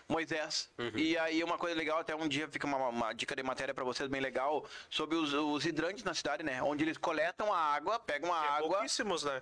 Moisés. 0.07 0.71
E 0.95 1.17
aí 1.17 1.43
uma 1.43 1.57
coisa 1.57 1.75
legal, 1.75 1.99
até 1.99 2.15
um 2.15 2.27
dia 2.27 2.47
fica 2.47 2.67
uma, 2.67 2.77
uma 2.89 3.13
dica 3.13 3.35
de 3.35 3.41
matéria 3.43 3.73
pra 3.73 3.83
vocês 3.83 4.07
bem 4.07 4.21
legal, 4.21 4.65
sobre 4.89 5.15
os, 5.15 5.33
os 5.33 5.65
hidrantes 5.65 6.03
na 6.03 6.13
cidade, 6.13 6.43
né? 6.43 6.61
Onde 6.61 6.83
eles 6.83 6.97
coletam 6.97 7.51
a 7.51 7.57
água, 7.57 7.99
pegam 7.99 8.31
a 8.33 8.43
É 8.43 8.47
água, 8.49 8.69
pouquíssimos, 8.69 9.23
né? 9.23 9.41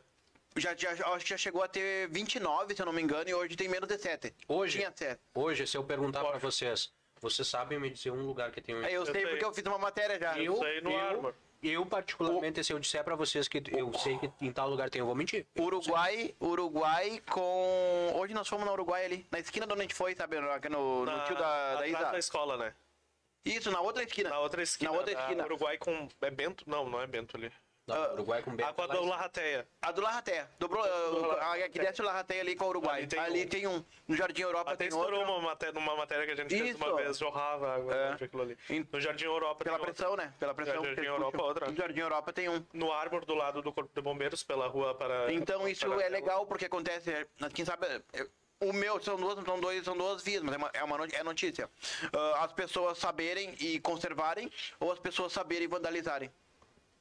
já, 0.57 0.75
já, 0.75 0.91
acho 0.91 1.25
que 1.25 1.29
já 1.31 1.37
chegou 1.37 1.63
a 1.63 1.67
ter 1.67 2.07
29, 2.09 2.75
se 2.75 2.81
eu 2.81 2.85
não 2.85 2.93
me 2.93 3.01
engano, 3.01 3.29
e 3.29 3.33
hoje 3.33 3.55
tem 3.55 3.67
menos 3.67 3.87
de 3.89 3.97
7. 3.97 4.33
Hoje? 4.47 4.77
Tinha 4.77 4.93
7. 4.95 5.19
Hoje, 5.35 5.67
se 5.67 5.75
eu 5.75 5.83
perguntar 5.83 6.23
pra 6.23 6.37
vocês, 6.37 6.93
vocês 7.19 7.47
sabem 7.47 7.79
me 7.79 7.89
dizer 7.89 8.11
um 8.11 8.25
lugar 8.25 8.51
que 8.51 8.61
tem 8.61 8.75
um. 8.75 8.85
Aí 8.85 8.93
eu, 8.93 9.05
sei 9.05 9.15
sei. 9.15 9.27
porque 9.27 9.45
eu 9.45 9.53
fiz 9.53 9.65
uma 9.65 9.77
matéria 9.77 10.19
já. 10.19 10.37
Eu- 10.39 10.57
sei 10.57 10.81
no 10.81 10.95
Armor. 10.95 11.33
Eu, 11.63 11.85
particularmente, 11.85 12.63
se 12.63 12.73
eu 12.73 12.79
disser 12.79 13.03
pra 13.03 13.15
vocês 13.15 13.47
que 13.47 13.61
eu 13.71 13.93
sei 13.93 14.17
que 14.17 14.31
em 14.41 14.51
tal 14.51 14.69
lugar 14.69 14.89
tem, 14.89 14.99
eu 14.99 15.05
vou 15.05 15.15
mentir. 15.15 15.45
Uruguai, 15.57 16.33
Uruguai 16.41 17.21
com. 17.29 18.13
Hoje 18.15 18.33
nós 18.33 18.47
fomos 18.47 18.65
na 18.65 18.71
Uruguai 18.73 19.05
ali, 19.05 19.25
na 19.31 19.39
esquina 19.39 19.65
de 19.65 19.73
onde 19.73 19.81
a 19.81 19.83
gente 19.83 19.95
foi, 19.95 20.15
sabe? 20.15 20.37
Aqui 20.37 20.69
no, 20.69 20.99
no 20.99 21.05
Na- 21.05 21.23
tio 21.23 21.35
da, 21.35 21.75
da 21.75 21.87
Isa. 21.87 22.11
da 22.11 22.19
escola, 22.19 22.57
né? 22.57 22.73
Isso, 23.45 23.69
na 23.71 23.81
outra 23.81 24.03
esquina. 24.03 24.29
Na 24.29 24.39
outra 24.39 24.61
esquina. 24.63 24.91
Na 24.91 24.97
outra 24.97 25.13
esquina. 25.13 25.43
Uruguai 25.45 25.77
com. 25.77 26.07
É 26.21 26.31
Bento? 26.31 26.63
Não, 26.67 26.89
não 26.89 27.01
é 27.01 27.07
Bento 27.07 27.35
ali. 27.35 27.51
Não, 27.85 27.95
Ah, 27.95 28.13
Uruguai 28.13 28.41
com 28.41 28.55
bem. 28.55 28.65
A 28.65 28.71
com 28.71 28.81
a 28.81 28.87
do 28.87 29.03
Larrateia. 29.05 29.67
A 29.81 29.91
do 29.91 30.01
Larraté. 30.01 30.47
Dobrou. 30.57 30.81
A, 30.83 31.53
a 31.55 31.69
que 31.69 31.79
desce 31.79 32.01
o 32.01 32.05
Larraté 32.05 32.39
ali 32.39 32.55
com 32.55 32.63
o 32.65 32.69
Uruguai. 32.69 32.99
Ali 32.99 33.07
tem 33.07 33.19
Ali 33.19 33.43
um. 33.43 33.47
tem 33.49 33.67
um. 33.67 33.83
No 34.07 34.15
Jardim 34.15 34.41
Europa 34.41 34.71
Até 34.71 34.77
tem 34.77 34.87
estourou 34.87 35.19
outro. 35.19 35.33
uma 35.35 35.41
matéria, 35.49 35.73
numa 35.73 35.95
matéria 35.95 36.25
que 36.25 36.31
a 36.31 36.35
gente 36.35 36.49
fez 36.57 36.69
Isso. 36.75 36.77
uma 36.77 36.95
vez, 36.95 37.17
jorrava 37.17 37.75
água 37.75 37.93
É. 37.93 38.13
aquilo 38.13 38.41
ali. 38.43 38.57
No 38.91 39.01
Jardim 39.01 39.25
Europa 39.25 39.63
Pela 39.65 39.77
outra. 39.77 39.93
pressão, 39.93 40.15
né? 40.15 40.33
Pela 40.39 40.53
pressão. 40.53 40.75
Jardim 40.75 40.93
que 40.93 40.99
eles 41.01 41.09
Europa, 41.09 41.41
outra. 41.43 41.69
No 41.69 41.75
Jardim 41.75 41.99
Europa 41.99 42.31
tem 42.33 42.47
um. 42.49 42.65
No 42.71 42.91
Arbor 42.91 43.25
do 43.25 43.35
lado 43.35 43.61
do 43.61 43.73
Corpo 43.73 43.91
de 43.93 44.01
Bombeiros, 44.01 44.43
pela 44.43 44.67
rua 44.67 44.95
para. 44.95 45.33
Então 45.33 45.67
isso 45.67 45.85
para- 45.85 46.03
é 46.03 46.09
legal 46.09 46.45
porque 46.45 46.65
acontece. 46.65 47.11
é, 47.11 47.27
Quem 47.53 47.65
sabe. 47.65 47.85
é, 48.13 48.27
O 48.61 48.71
meu 48.71 48.97
são 49.03 49.17
duas, 49.17 49.43
são 49.43 49.59
dois, 49.59 49.83
são 49.83 49.97
duas 49.97 50.23
vias, 50.23 50.41
mas 50.41 50.53
é 50.55 50.57
uma, 50.57 50.71
é 50.73 50.83
uma 50.85 51.05
é 51.11 51.21
notícia. 51.23 51.69
Ah, 52.13 52.45
as 52.45 52.53
pessoas 52.53 52.97
saberem 52.97 53.53
e 53.59 53.77
conservarem 53.81 54.49
ou 54.79 54.89
as 54.89 54.99
pessoas 54.99 55.33
saberem 55.33 55.65
e 55.65 55.67
vandalizarem. 55.67 56.31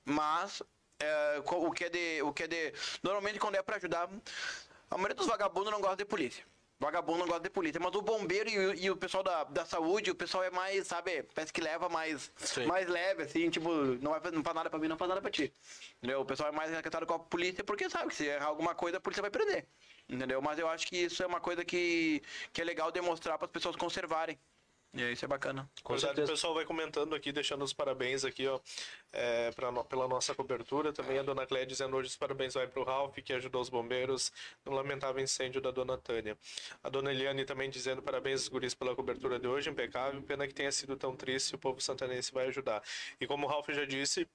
Mas 0.05 0.63
é, 1.01 1.43
o 1.45 1.71
que 1.73 1.85
é 1.85 1.89
de, 1.89 2.23
o 2.23 2.33
que 2.33 2.43
é 2.45 2.47
de, 2.47 2.73
normalmente 3.03 3.39
quando 3.39 3.55
é 3.57 3.63
pra 3.63 3.77
ajudar, 3.77 4.09
a 4.91 4.97
maioria 4.97 5.15
dos 5.15 5.27
vagabundos 5.27 5.73
não 5.73 5.81
gosta 5.81 5.97
de 5.97 6.05
polícia. 6.05 6.45
Vagabundo 6.79 7.21
não 7.21 7.27
gosta 7.29 7.45
de 7.45 7.51
polícia, 7.51 7.81
mas 7.81 7.95
o 7.95 8.03
bombeiro 8.03 8.51
e, 8.51 8.59
o- 8.59 8.75
e 8.75 8.91
o 8.91 8.97
pessoal 8.97 9.23
da, 9.23 9.45
da 9.45 9.65
saúde, 9.65 10.11
o 10.11 10.17
pessoal 10.17 10.43
é 10.43 10.51
mais, 10.51 10.85
sabe, 10.89 11.23
parece 11.33 11.53
que 11.53 11.61
leva 11.61 11.89
mais, 11.89 12.33
Sim. 12.35 12.67
mais 12.67 12.89
leve, 12.89 13.23
assim, 13.23 13.49
tipo, 13.51 13.71
não, 13.73 14.11
vai, 14.11 14.31
não 14.33 14.43
faz 14.43 14.57
nada 14.57 14.69
pra 14.69 14.81
mim, 14.81 14.89
não 14.89 14.97
faz 14.99 15.09
nada 15.09 15.23
pra 15.23 15.31
ti. 15.31 15.53
Entendeu? 15.99 16.21
O 16.21 16.25
pessoal 16.25 16.49
é 16.49 16.53
mais 16.53 16.73
recatado 16.73 17.07
com 17.07 17.15
a 17.15 17.19
polícia 17.21 17.63
porque 17.63 17.89
sabe 17.89 18.09
que 18.09 18.17
se 18.17 18.27
errar 18.27 18.47
alguma 18.47 18.75
coisa, 18.75 18.97
a 18.97 19.01
polícia 19.01 19.23
vai 19.23 19.31
prender. 19.31 19.65
Entendeu? 20.09 20.43
Mas 20.43 20.59
eu 20.59 20.69
acho 20.69 20.85
que 20.89 20.97
isso 20.97 21.23
é 21.23 21.27
uma 21.27 21.41
coisa 21.41 21.65
que, 21.65 22.21
que 22.53 22.61
é 22.61 22.65
legal 22.65 22.91
demonstrar 22.91 23.39
para 23.39 23.47
as 23.47 23.53
pessoas 23.53 23.77
conservarem. 23.77 24.37
E 24.95 25.11
isso 25.11 25.25
é 25.25 25.29
bacana. 25.29 25.71
Com 25.83 25.95
Verdade, 25.95 26.13
o 26.13 26.17
certeza. 26.17 26.33
pessoal 26.33 26.53
vai 26.55 26.67
comentando 26.67 27.15
aqui, 27.15 27.33
deixando 27.33 27.65
os 27.65 27.73
parabéns 27.73 28.27
aqui, 28.27 28.47
ó, 28.47 28.61
é, 29.11 29.51
pra 29.53 29.73
pela 29.85 30.07
nossa 30.07 30.35
cobertura. 30.35 30.93
Também 30.93 31.19
a 31.19 31.23
dona 31.23 31.47
Cléia 31.47 31.65
dizendo 31.65 31.97
hoje 31.97 32.11
os 32.11 32.17
parabéns 32.17 32.53
vai 32.53 32.67
pro 32.67 32.85
Ralph, 32.85 33.17
que 33.25 33.33
ajudou 33.33 33.63
os 33.63 33.71
bombeiros 33.71 34.31
no 34.67 34.73
lamentável 34.73 35.23
incêndio 35.23 35.63
da 35.63 35.71
dona 35.71 35.97
Tânia. 35.97 36.37
A 36.83 36.91
dona 36.91 37.11
Eliane 37.11 37.47
também 37.47 37.71
dizendo 37.71 38.03
parabéns, 38.03 38.47
guris, 38.49 38.75
pela 38.75 38.95
cobertura 38.95 39.39
de 39.39 39.49
hoje, 39.49 39.71
impecável. 39.71 40.23
Pena 40.23 40.47
que 40.47 40.53
tenha 40.53 40.71
sido 40.71 40.95
tão 40.95 41.17
triste, 41.17 41.55
o 41.55 41.59
povo 41.59 41.81
santanense 41.81 42.31
vai 42.31 42.49
ajudar. 42.49 42.83
E 43.19 43.27
como 43.27 43.47
o 43.47 43.49
Ralph 43.49 43.69
já 43.71 43.87
disse, 43.87 44.29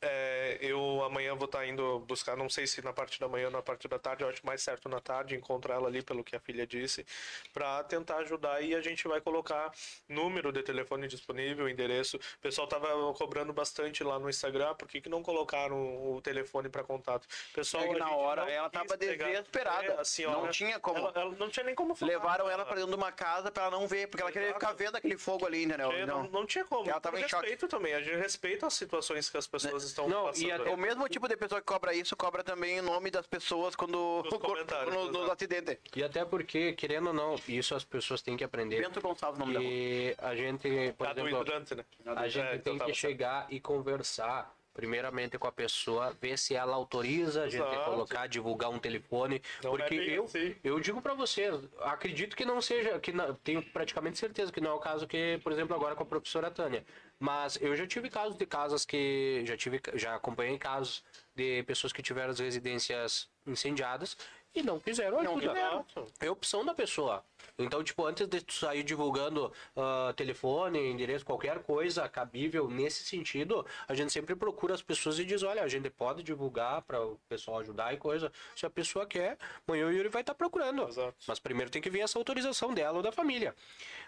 é, 0.00 0.58
eu 0.60 1.02
amanhã 1.04 1.34
vou 1.34 1.46
estar 1.46 1.66
indo 1.66 2.00
buscar, 2.00 2.36
não 2.36 2.48
sei 2.48 2.66
se 2.66 2.82
na 2.82 2.92
parte 2.92 3.18
da 3.20 3.28
manhã 3.28 3.46
ou 3.46 3.52
na 3.52 3.62
parte 3.62 3.88
da 3.88 3.98
tarde, 3.98 4.24
eu 4.24 4.28
acho 4.28 4.44
mais 4.44 4.62
certo 4.62 4.88
na 4.88 5.00
tarde, 5.00 5.34
encontrar 5.34 5.76
ela 5.76 5.88
ali, 5.88 6.02
pelo 6.02 6.22
que 6.24 6.36
a 6.36 6.40
filha 6.40 6.66
disse, 6.66 7.06
para 7.52 7.82
tentar 7.84 8.18
ajudar 8.18 8.60
e 8.62 8.74
a 8.74 8.80
gente 8.80 9.06
vai 9.08 9.20
colocar 9.20 9.72
número 10.08 10.52
de 10.52 10.62
telefone 10.62 11.08
disponível, 11.08 11.68
endereço. 11.68 12.16
O 12.16 12.40
pessoal 12.40 12.66
tava 12.66 12.88
cobrando 13.14 13.52
bastante 13.52 14.02
lá 14.04 14.18
no 14.18 14.28
Instagram, 14.28 14.74
por 14.74 14.88
que, 14.88 15.00
que 15.00 15.08
não 15.08 15.22
colocaram 15.22 15.76
o 16.14 16.20
telefone 16.20 16.68
para 16.68 16.82
contato? 16.84 17.26
Pessoal, 17.54 17.84
É 17.84 17.98
na 17.98 18.10
hora 18.10 18.50
ela 18.50 18.68
tava 18.68 18.96
desesperada. 18.96 19.86
É, 19.86 20.00
a 20.00 20.04
senhora, 20.04 20.42
Não 20.42 20.48
tinha 20.50 20.78
como. 20.78 20.98
Ela, 20.98 21.12
ela 21.14 21.30
não 21.38 21.48
tinha 21.48 21.64
nem 21.64 21.74
como 21.74 21.94
falar. 21.94 22.12
Levaram 22.12 22.50
ela 22.50 22.64
pra 22.64 22.74
dentro 22.74 22.90
de 22.90 22.96
uma 22.96 23.12
casa 23.12 23.50
pra 23.50 23.64
ela 23.64 23.72
não 23.78 23.86
ver, 23.86 24.08
porque 24.08 24.22
ela 24.22 24.32
queria 24.32 24.52
ficar 24.52 24.72
vendo 24.72 24.96
aquele 24.96 25.16
fogo 25.16 25.46
ali, 25.46 25.64
entendeu? 25.64 25.92
Não, 26.06 26.22
Não. 26.24 26.30
não 26.30 26.46
tinha 26.46 26.64
como. 26.64 26.88
Ela 26.88 27.00
tava 27.00 27.18
em 27.18 27.28
choque. 27.28 27.42
respeito 27.42 27.68
também, 27.68 27.94
a 27.94 28.00
gente 28.00 28.16
respeita 28.16 28.66
as 28.66 28.74
situações 28.74 29.28
que 29.28 29.36
as 29.36 29.46
pessoas 29.46 29.75
estão 29.84 30.08
Não, 30.08 30.24
e 30.24 30.26
passando. 30.26 30.52
até 30.52 30.62
ali. 30.62 30.72
O 30.72 30.76
mesmo 30.76 31.08
tipo 31.08 31.28
de 31.28 31.36
pessoa 31.36 31.60
que 31.60 31.66
cobra 31.66 31.94
isso, 31.94 32.16
cobra 32.16 32.42
também 32.42 32.80
o 32.80 32.82
nome 32.82 33.10
das 33.10 33.26
pessoas 33.26 33.74
quando 33.76 34.22
Nos 34.30 34.38
comentários, 34.38 34.94
no, 34.94 35.10
nos 35.12 35.30
acidentes. 35.30 35.76
E 35.94 36.02
até 36.02 36.24
porque, 36.24 36.72
querendo 36.72 37.08
ou 37.08 37.12
não, 37.12 37.36
isso 37.48 37.74
as 37.74 37.84
pessoas 37.84 38.22
têm 38.22 38.36
que 38.36 38.44
aprender. 38.44 38.80
Bento 38.80 39.00
Gonçalves, 39.00 39.38
nome 39.38 39.54
da 39.54 39.60
rua. 39.60 39.68
E 39.68 40.14
a 40.18 40.34
gente, 40.34 40.94
por 40.96 41.06
do 41.14 41.20
exemplo, 41.20 41.40
hidrante, 41.42 41.74
né? 41.74 41.84
a 42.06 42.28
gente 42.28 42.46
É, 42.46 42.54
então 42.56 42.72
tem 42.72 42.78
tava 42.78 42.90
que 42.90 42.96
chegar 42.96 43.46
e 43.50 43.60
conversar 43.60 44.55
primeiramente 44.76 45.38
com 45.38 45.48
a 45.48 45.52
pessoa, 45.52 46.14
ver 46.20 46.38
se 46.38 46.54
ela 46.54 46.76
autoriza 46.76 47.44
a 47.44 47.48
gente 47.48 47.62
Exato. 47.62 47.90
colocar, 47.90 48.26
divulgar 48.26 48.68
um 48.68 48.78
telefone, 48.78 49.40
Não 49.64 49.70
porque 49.70 49.94
é 49.94 50.18
eu, 50.18 50.24
assim. 50.24 50.54
eu 50.62 50.78
digo 50.78 51.00
pra 51.00 51.14
vocês, 51.14 51.58
acredito 51.80 52.36
que 52.36 52.44
não 52.44 52.60
seja, 52.60 53.00
que 53.00 53.10
não, 53.10 53.34
tenho 53.36 53.62
praticamente 53.62 54.18
certeza 54.18 54.52
que 54.52 54.60
não 54.60 54.72
é 54.72 54.74
o 54.74 54.78
caso 54.78 55.06
que, 55.06 55.40
por 55.42 55.50
exemplo, 55.50 55.74
agora 55.74 55.96
com 55.96 56.02
a 56.02 56.06
professora 56.06 56.50
Tânia, 56.50 56.84
mas 57.18 57.58
eu 57.62 57.74
já 57.74 57.86
tive 57.86 58.10
casos 58.10 58.36
de 58.36 58.44
casas 58.44 58.84
que 58.84 59.42
já 59.46 59.56
tive, 59.56 59.80
já 59.94 60.14
acompanhei 60.14 60.58
casos 60.58 61.02
de 61.34 61.62
pessoas 61.62 61.90
que 61.90 62.02
tiveram 62.02 62.30
as 62.30 62.38
residências 62.38 63.30
incendiadas 63.46 64.14
e 64.56 64.62
não 64.62 64.78
quiseram 64.80 65.22
Não 65.22 65.36
ajuda. 65.36 65.48
quiseram. 65.54 65.86
É 66.20 66.30
opção 66.30 66.64
da 66.64 66.74
pessoa. 66.74 67.24
Então, 67.58 67.82
tipo, 67.82 68.04
antes 68.04 68.26
de 68.26 68.40
tu 68.42 68.52
sair 68.52 68.82
divulgando 68.82 69.52
ah, 69.76 70.12
telefone, 70.16 70.78
endereço, 70.90 71.24
qualquer 71.24 71.62
coisa 71.62 72.08
cabível 72.08 72.68
nesse 72.68 73.04
sentido, 73.04 73.64
a 73.88 73.94
gente 73.94 74.12
sempre 74.12 74.34
procura 74.34 74.74
as 74.74 74.82
pessoas 74.82 75.18
e 75.18 75.24
diz, 75.24 75.42
olha, 75.42 75.62
a 75.62 75.68
gente 75.68 75.88
pode 75.90 76.22
divulgar 76.22 76.82
para 76.82 77.00
o 77.04 77.18
pessoal 77.28 77.60
ajudar 77.60 77.94
e 77.94 77.96
coisa. 77.96 78.32
Se 78.54 78.66
a 78.66 78.70
pessoa 78.70 79.06
quer, 79.06 79.38
amanhã 79.66 79.86
o 79.86 79.92
Yuri 79.92 80.08
vai 80.08 80.22
estar 80.22 80.34
procurando. 80.34 80.86
Exato. 80.88 81.14
Mas 81.26 81.38
primeiro 81.38 81.70
tem 81.70 81.80
que 81.80 81.90
vir 81.90 82.00
essa 82.00 82.18
autorização 82.18 82.74
dela 82.74 82.96
ou 82.98 83.02
da 83.02 83.12
família. 83.12 83.54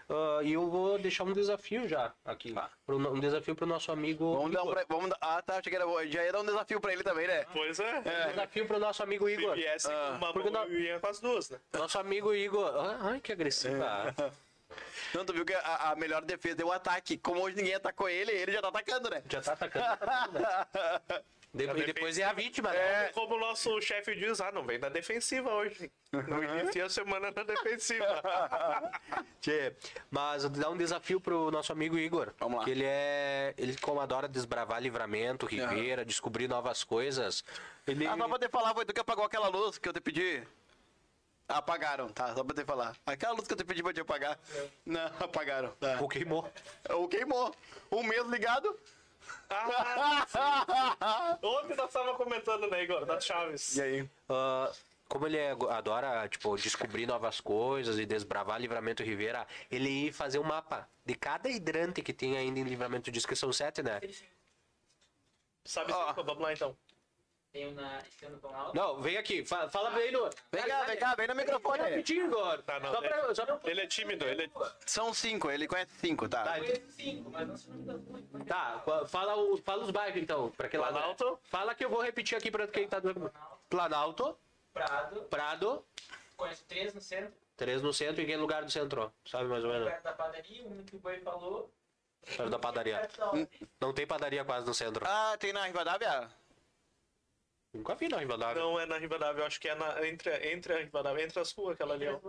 Ah, 0.09 0.39
e 0.43 0.53
eu 0.53 0.67
vou 0.69 0.97
deixar 0.97 1.23
um 1.23 1.33
desafio 1.33 1.87
já 1.87 2.11
aqui. 2.25 2.55
Pro 2.85 2.97
no- 2.97 3.11
um 3.13 3.19
desafio 3.19 3.55
pro 3.55 3.65
nosso 3.67 3.91
amigo 3.91 4.35
Vamos 4.35 4.51
dar 4.51 4.61
um 4.63 4.71
Igor. 4.71 4.73
pra, 4.73 4.85
vamos 4.95 5.09
dar, 5.11 5.17
Ah, 5.21 5.41
tá. 5.41 5.57
Achei 5.57 5.69
que 5.71 5.75
era, 5.75 5.85
já 6.07 6.23
ia 6.23 6.31
dar 6.31 6.41
um 6.41 6.45
desafio 6.45 6.81
pra 6.81 6.91
ele 6.93 7.03
também, 7.03 7.27
né? 7.27 7.45
Pois 7.53 7.79
é. 7.79 7.99
Um 7.99 8.29
desafio 8.31 8.65
pro 8.67 8.79
nosso 8.79 9.03
amigo 9.03 9.27
Se 9.27 9.33
Igor. 9.33 9.55
viesse 9.55 9.91
Ah, 9.91 10.15
uma 10.17 10.33
porque 10.33 10.49
mão, 10.49 10.63
não- 10.65 10.71
eu 10.71 10.79
ia 10.79 10.99
com 10.99 11.07
as 11.07 11.19
duas, 11.19 11.49
né? 11.51 11.59
Nosso 11.73 11.99
amigo 11.99 12.33
Igor. 12.33 12.73
Ah, 12.75 12.97
Ai, 13.11 13.19
que 13.19 13.31
agressiva. 13.31 14.13
Não, 15.15 15.25
tu 15.25 15.33
viu 15.33 15.43
que 15.43 15.53
a, 15.53 15.91
a 15.91 15.95
melhor 15.95 16.21
defesa 16.23 16.61
é 16.61 16.65
o 16.65 16.71
ataque. 16.71 17.17
Como 17.17 17.41
hoje 17.41 17.55
ninguém 17.55 17.73
atacou 17.73 18.07
ele, 18.07 18.31
ele 18.31 18.51
já 18.51 18.61
tá 18.61 18.67
atacando, 18.67 19.09
né? 19.09 19.23
Já 19.27 19.41
tá 19.41 19.53
atacando. 19.53 19.83
tá 19.85 19.93
atacando, 19.93 20.39
né? 20.39 21.21
Depois, 21.51 21.85
depois 21.85 22.17
é 22.19 22.23
a 22.23 22.31
vítima, 22.31 22.71
né? 22.71 23.09
Como 23.09 23.35
o 23.35 23.39
nosso 23.39 23.81
chefe 23.81 24.13
diz, 24.15 24.39
ah, 24.39 24.51
não 24.51 24.63
vem 24.63 24.77
na 24.77 24.87
defensiva 24.87 25.51
hoje. 25.51 25.91
Não 26.11 26.43
inicia 26.43 26.85
a 26.85 26.89
semana 26.89 27.31
na 27.31 27.43
defensiva. 27.43 28.21
Tchê, 29.41 29.75
mas 30.11 30.47
dá 30.47 30.69
um 30.69 30.77
desafio 30.77 31.19
pro 31.19 31.49
nosso 31.49 31.71
amigo 31.71 31.97
Igor. 31.97 32.33
Vamos 32.39 32.59
lá. 32.59 32.65
Que 32.65 32.71
ele 32.71 32.83
é. 32.85 33.55
Ele, 33.57 33.75
como 33.77 33.99
adora 33.99 34.27
desbravar 34.27 34.79
livramento, 34.79 35.47
ribeira, 35.47 36.05
descobrir 36.05 36.47
novas 36.47 36.83
coisas. 36.83 37.43
Ele. 37.87 38.05
Ah, 38.05 38.15
só 38.15 38.27
pra 38.27 38.39
te 38.39 38.49
falar, 38.49 38.73
foi 38.75 38.85
tu 38.85 38.93
que 38.93 39.01
apagou 39.01 39.25
aquela 39.25 39.47
luz 39.47 39.79
que 39.79 39.89
eu 39.89 39.93
te 39.93 40.01
pedi. 40.01 40.43
Apagaram, 41.47 42.09
tá? 42.09 42.35
Só 42.35 42.43
pra 42.43 42.55
te 42.55 42.63
falar. 42.63 42.95
Aquela 43.07 43.33
luz 43.33 43.47
que 43.47 43.53
eu 43.53 43.57
te 43.57 43.63
pedi 43.63 43.81
pra 43.81 43.91
te 43.91 44.01
apagar. 44.01 44.37
Não, 44.85 45.07
apagaram. 45.19 45.69
Tá. 45.79 45.99
O 45.99 46.07
queimou. 46.07 46.47
O 46.91 47.07
queimou. 47.07 47.55
Um 47.91 48.03
mês 48.03 48.23
ligado. 48.27 48.79
Ontem 51.41 51.75
nós 51.75 51.87
estávamos 51.87 52.17
comentando, 52.17 52.69
né, 52.69 52.83
Igor? 52.83 53.05
Das 53.05 53.25
Chaves. 53.25 53.77
E 53.77 53.81
aí? 53.81 54.09
Ah, 54.29 54.71
como 55.07 55.25
ele 55.25 55.37
é- 55.37 55.51
adora, 55.51 56.27
tipo, 56.29 56.55
descobrir 56.55 57.07
novas 57.07 57.41
coisas 57.41 57.97
e 57.97 58.05
desbravar 58.05 58.61
Livramento 58.61 59.01
Ribeira, 59.03 59.47
ele 59.71 59.89
ia 60.05 60.13
fazer 60.13 60.37
um 60.39 60.43
mapa 60.43 60.87
de 61.03 61.15
cada 61.15 61.49
hidrante 61.49 62.01
que 62.03 62.13
tem 62.13 62.37
ainda 62.37 62.59
em 62.59 62.63
Livramento 62.63 63.11
diz 63.11 63.25
que 63.25 63.35
são 63.35 63.51
sete, 63.51 63.81
né? 63.81 63.99
Sabe 65.65 65.91
cinco? 65.93 66.23
Vamos 66.23 66.43
lá 66.43 66.53
então. 66.53 66.75
Tem 67.51 67.67
um 67.67 67.71
na. 67.73 67.99
Não, 68.75 69.01
vem 69.01 69.17
aqui, 69.17 69.43
fa- 69.43 69.67
fala 69.69 69.89
bem 69.89 70.11
no. 70.11 70.29
Vem 70.51 70.63
cá, 70.67 70.83
vem 70.83 70.97
cá, 70.97 71.15
vem 71.15 71.27
no 71.27 71.33
microfone. 71.35 71.81
Rapidinho, 71.81 72.25
Igor. 72.27 72.61
Tá, 72.61 72.79
não, 72.79 72.91
Só 72.93 73.01
pra, 73.01 73.35
só 73.35 73.45
pra... 73.45 73.59
Ele 73.63 73.81
é 73.81 73.87
tímido, 73.87 74.23
ele 74.25 74.43
é... 74.43 74.49
São 74.85 75.11
cinco, 75.15 75.49
ele 75.49 75.67
conhece 75.67 75.91
cinco, 75.99 76.29
tá? 76.29 76.43
Tá, 76.43 76.59
Eu 76.59 76.65
conheço 76.65 76.91
cinco, 76.91 77.31
mas 77.31 77.47
não 77.47 77.57
sei 77.57 77.71
o 77.71 77.75
nome 77.77 77.87
das 77.87 78.01
duas. 78.01 78.45
Tá, 78.45 78.81
fa- 78.85 79.07
fala, 79.07 79.35
o, 79.35 79.57
fala 79.57 79.83
os 79.83 79.89
bairros 79.89 80.21
então, 80.21 80.51
pra 80.51 80.69
que 80.69 80.77
lado? 80.77 80.91
é? 80.91 80.99
Planalto. 80.99 81.39
Fala 81.45 81.73
que 81.73 81.83
eu 81.83 81.89
vou 81.89 82.01
repetir 82.03 82.37
aqui 82.37 82.51
pra 82.51 82.67
quem 82.67 82.87
tá 82.87 82.99
do. 82.99 83.31
Planalto, 83.67 84.37
Prado, 84.71 85.21
Prado, 85.23 85.85
conheço 86.37 86.63
três 86.65 86.93
no 86.93 87.01
centro, 87.01 87.33
três 87.57 87.81
no 87.81 87.91
centro 87.91 88.21
e 88.21 88.25
em 88.25 88.27
que 88.27 88.35
lugar 88.35 88.63
do 88.63 88.69
centro? 88.71 89.11
Sabe 89.25 89.45
mais 89.49 89.63
ou 89.63 89.71
menos? 89.71 89.87
perto 89.89 90.03
da 90.03 90.13
padaria, 90.13 90.63
um 90.65 90.83
que 90.83 90.95
o 90.95 90.99
Boi 90.99 91.19
falou. 91.21 91.71
Perto 92.25 92.49
da 92.49 92.59
padaria. 92.59 93.09
Não 93.81 93.91
tem 93.93 94.05
padaria 94.05 94.43
quase 94.45 94.67
no 94.67 94.73
centro. 94.73 95.03
Ah, 95.07 95.35
tem 95.39 95.51
na 95.51 95.65
Rivadavia? 95.65 96.29
Nunca 97.73 97.95
vi 97.95 98.07
na 98.09 98.17
Rivadavia. 98.17 98.61
Não 98.61 98.79
é 98.79 98.85
na 98.85 98.97
Rivadavia, 98.97 99.41
eu 99.43 99.45
acho 99.47 99.59
que 99.59 99.69
é 99.69 99.75
na, 99.75 100.07
entre, 100.07 100.51
entre 100.51 100.73
a 100.73 100.77
Rivadavia, 100.79 101.23
entre 101.23 101.39
as 101.39 101.51
ruas, 101.51 101.75
aquela 101.75 101.93
ali, 101.93 102.07
ó. 102.07 102.19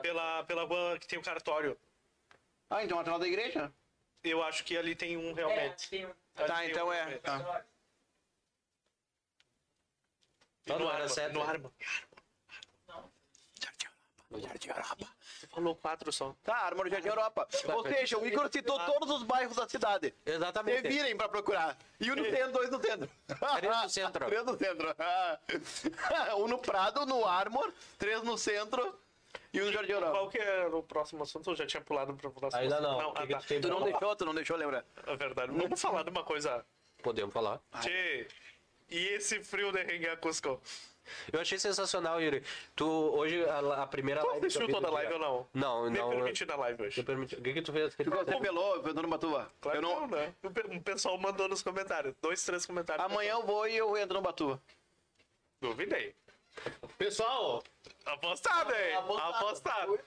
Pela, 0.00 0.44
pela 0.44 0.64
rua 0.64 0.98
que 0.98 1.06
tem 1.06 1.18
o 1.18 1.22
cartório. 1.22 1.78
Ah, 2.70 2.82
então 2.82 2.98
atrás 2.98 3.20
da 3.20 3.26
igreja? 3.26 3.72
Eu 4.22 4.42
acho 4.42 4.64
que 4.64 4.76
ali 4.76 4.94
tem 4.94 5.16
um 5.16 5.30
É, 5.30 5.34
realmente. 5.34 5.90
tem 5.90 6.06
um. 6.06 6.14
Tá, 6.34 6.64
então 6.66 6.88
um 6.88 6.92
é. 6.92 6.96
realmente. 6.96 7.20
Tá. 7.22 7.66
E 10.66 10.70
Não, 10.70 10.78
no 10.78 10.84
era 10.86 10.94
Arma, 10.94 11.08
sete. 11.08 11.32
no 11.34 11.42
Arma. 11.42 11.72
No 14.30 14.40
Jardim 14.40 14.68
Europa. 14.68 15.08
Você 15.20 15.46
falou 15.48 15.74
quatro 15.74 16.12
só. 16.12 16.36
Tá, 16.44 16.56
Arma 16.56 16.84
no 16.84 16.90
Jardim 16.90 17.08
Europa. 17.08 17.48
Ou 17.74 17.82
seja, 17.82 18.16
o 18.16 18.24
Igor 18.24 18.48
citou 18.50 18.78
todos 18.78 19.10
os 19.10 19.22
bairros 19.24 19.56
da 19.56 19.68
cidade. 19.68 20.14
Se 20.24 20.30
Exatamente. 20.32 20.88
virem 20.88 21.16
pra 21.16 21.28
procurar. 21.28 21.76
E 21.98 22.10
um 22.12 22.14
no 22.14 22.24
centro, 22.24 22.52
dois 22.52 22.70
no 22.70 22.80
centro. 22.80 23.10
Três 23.58 23.82
no 23.82 23.88
centro. 23.88 24.26
três 24.30 24.44
no 24.44 24.56
centro. 24.56 24.96
um 26.38 26.46
no 26.46 26.58
Prado, 26.58 27.04
no 27.06 27.26
Armor, 27.26 27.72
três 27.98 28.22
no 28.22 28.38
centro 28.38 28.96
e 29.52 29.60
um 29.60 29.64
no 29.64 29.72
Jardim 29.72 29.92
Europa. 29.92 30.12
Qual 30.12 30.28
que 30.30 30.38
era 30.38 30.76
o 30.76 30.82
próximo 30.82 31.24
assunto? 31.24 31.50
Eu 31.50 31.56
já 31.56 31.66
tinha 31.66 31.80
pulado 31.80 32.14
para 32.14 32.28
o 32.28 32.32
próximo 32.32 32.62
Ainda 32.62 32.76
assunto. 32.76 32.88
não. 32.88 33.10
O 33.10 33.14
que 33.26 33.34
ah, 33.34 33.40
tá. 33.40 33.46
tu 33.60 33.68
não 33.68 33.82
deixou, 33.82 34.16
tu 34.16 34.24
não 34.24 34.34
deixou, 34.34 34.56
lembra? 34.56 34.86
É 35.06 35.16
verdade. 35.16 35.52
Vamos 35.52 35.80
falar 35.80 36.04
de 36.04 36.10
uma 36.10 36.22
coisa. 36.22 36.64
Podemos 37.02 37.32
falar. 37.32 37.60
Tchê, 37.80 38.28
e 38.88 39.06
esse 39.08 39.42
frio 39.42 39.72
de 39.72 39.82
Renga 39.82 40.16
Cusco? 40.18 40.60
Eu 41.32 41.40
achei 41.40 41.58
sensacional, 41.58 42.20
Yuri. 42.20 42.42
Tu, 42.76 42.86
hoje, 42.88 43.44
a, 43.48 43.82
a 43.82 43.86
primeira 43.86 44.20
Tu 44.20 44.26
live. 44.28 44.40
eu 44.42 44.46
assistiu 44.46 44.68
toda 44.68 44.88
a 44.88 44.90
live 44.90 45.12
ou 45.14 45.18
não? 45.18 45.46
Não, 45.52 45.90
Me 45.90 45.98
não. 45.98 46.10
permiti 46.10 46.44
na 46.46 46.56
live 46.56 46.82
hoje. 46.84 47.02
permiti. 47.02 47.34
O 47.36 47.42
que 47.42 47.52
que 47.54 47.62
tu 47.62 47.72
fez? 47.72 47.94
Você 47.94 48.04
pelou, 48.40 48.82
Fernando 48.82 49.08
Batuva. 49.08 49.50
Claro 49.60 49.78
eu 49.78 49.82
que 49.82 49.88
não... 49.88 50.00
não, 50.02 50.06
né? 50.08 50.34
O 50.42 50.50
pe- 50.50 50.76
o 50.76 50.80
pessoal 50.82 51.18
mandou 51.18 51.48
nos 51.48 51.62
comentários. 51.62 52.14
Dois, 52.22 52.44
três 52.44 52.64
comentários. 52.66 53.04
Amanhã 53.04 53.32
eu 53.32 53.42
vou 53.44 53.66
e 53.66 53.76
eu 53.76 53.96
entro 53.96 54.14
no 54.18 54.22
Batuva. 54.22 54.60
Duvidei. 55.60 56.14
Pessoal, 56.98 57.62
Apostado, 58.04 58.72
hein? 58.74 58.94
Apostado. 58.96 59.98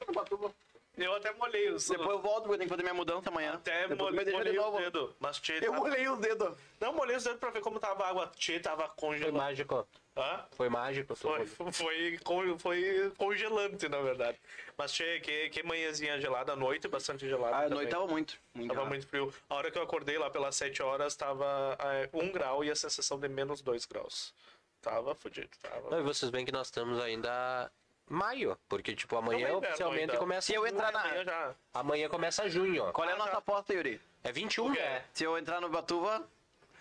Eu 0.95 1.15
até 1.15 1.33
molhei 1.33 1.69
os... 1.71 1.87
Depois 1.89 2.09
eu 2.09 2.19
volto, 2.21 2.43
porque 2.43 2.53
eu 2.53 2.57
tenho 2.59 2.69
que 2.69 2.73
fazer 2.75 2.83
minha 2.83 2.93
mudança 2.93 3.29
amanhã. 3.29 3.53
Até 3.53 3.87
Depois 3.87 4.13
molhei, 4.13 4.25
de 4.25 4.31
molhei 4.31 4.53
novo. 4.53 4.77
os 4.77 4.83
dedos. 4.83 5.15
Mas 5.19 5.39
tchê, 5.39 5.57
Eu 5.57 5.61
tava- 5.71 5.77
molhei 5.77 6.07
os 6.07 6.19
dedos. 6.19 6.57
Não, 6.79 6.93
molhei 6.93 7.15
os 7.15 7.23
dedos 7.23 7.39
pra 7.39 7.49
ver 7.49 7.61
como 7.61 7.79
tava 7.79 8.03
a 8.03 8.09
água. 8.09 8.31
Tchê, 8.35 8.59
tava 8.59 8.85
foi 8.87 8.95
congelando. 8.95 9.37
mágico. 9.37 9.87
Hã? 10.15 10.45
Foi 10.51 10.69
mágico. 10.69 11.15
Foi, 11.15 11.45
foi, 11.71 12.19
foi 12.59 13.11
congelante, 13.17 13.89
na 13.89 13.99
verdade. 14.01 14.39
Mas, 14.77 14.91
tchê, 14.91 15.19
que, 15.19 15.49
que 15.49 15.63
manhãzinha 15.63 16.21
gelada 16.21 16.53
à 16.53 16.55
noite, 16.55 16.87
bastante 16.87 17.27
gelada. 17.27 17.55
Ah, 17.55 17.59
a 17.59 17.63
também. 17.63 17.77
noite 17.79 17.89
tava 17.89 18.05
muito. 18.07 18.37
muito 18.53 18.67
Tava 18.67 18.81
gelado. 18.81 18.89
muito 18.95 19.07
frio. 19.07 19.33
A 19.49 19.55
hora 19.55 19.71
que 19.71 19.77
eu 19.79 19.81
acordei 19.83 20.19
lá 20.19 20.29
pelas 20.29 20.55
7 20.55 20.83
horas, 20.83 21.15
tava 21.15 21.75
1 22.13 22.31
grau 22.31 22.63
e 22.63 22.69
a 22.69 22.75
sensação 22.75 23.19
de 23.19 23.27
menos 23.27 23.61
2 23.61 23.85
graus. 23.85 24.31
Tava 24.79 25.15
fudido, 25.15 25.49
Não, 25.63 25.71
tava. 25.89 25.99
e 25.99 26.03
vocês 26.03 26.29
veem 26.29 26.45
que 26.45 26.51
nós 26.51 26.67
estamos 26.67 26.99
ainda 27.01 27.71
maio, 28.13 28.57
porque 28.69 28.95
tipo 28.95 29.15
é 29.15 29.17
amanhã 29.19 29.39
inverno 29.49 29.57
oficialmente 29.59 30.01
ainda. 30.11 30.17
começa 30.17 30.41
Se 30.47 30.53
eu 30.53 30.65
entrar 30.67 30.91
na- 30.91 31.01
Amanhã 31.01 31.23
já. 31.25 31.55
amanhã 31.73 32.09
começa 32.09 32.49
junho. 32.49 32.91
Qual 32.93 33.09
é 33.09 33.13
a 33.13 33.17
nossa 33.17 33.37
aposta, 33.37 33.73
Yuri? 33.73 33.99
É 34.23 34.31
21, 34.31 34.69
O 34.69 34.73
quê? 34.73 34.79
né? 34.79 35.05
Se 35.13 35.23
eu 35.23 35.37
entrar 35.37 35.59
no 35.59 35.69
Batuva, 35.69 36.25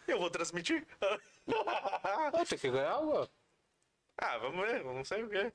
Eu 0.07 0.19
vou 0.19 0.29
transmitir. 0.31 0.85
Pô, 1.47 2.45
tem 2.49 2.59
que 2.59 2.71
ganhar 2.71 2.91
algo. 2.93 3.29
ah, 4.19 4.39
vamos 4.39 4.67
ver, 4.67 4.85
não 4.85 5.05
sei 5.05 5.23
o 5.23 5.29
quê. 5.29 5.53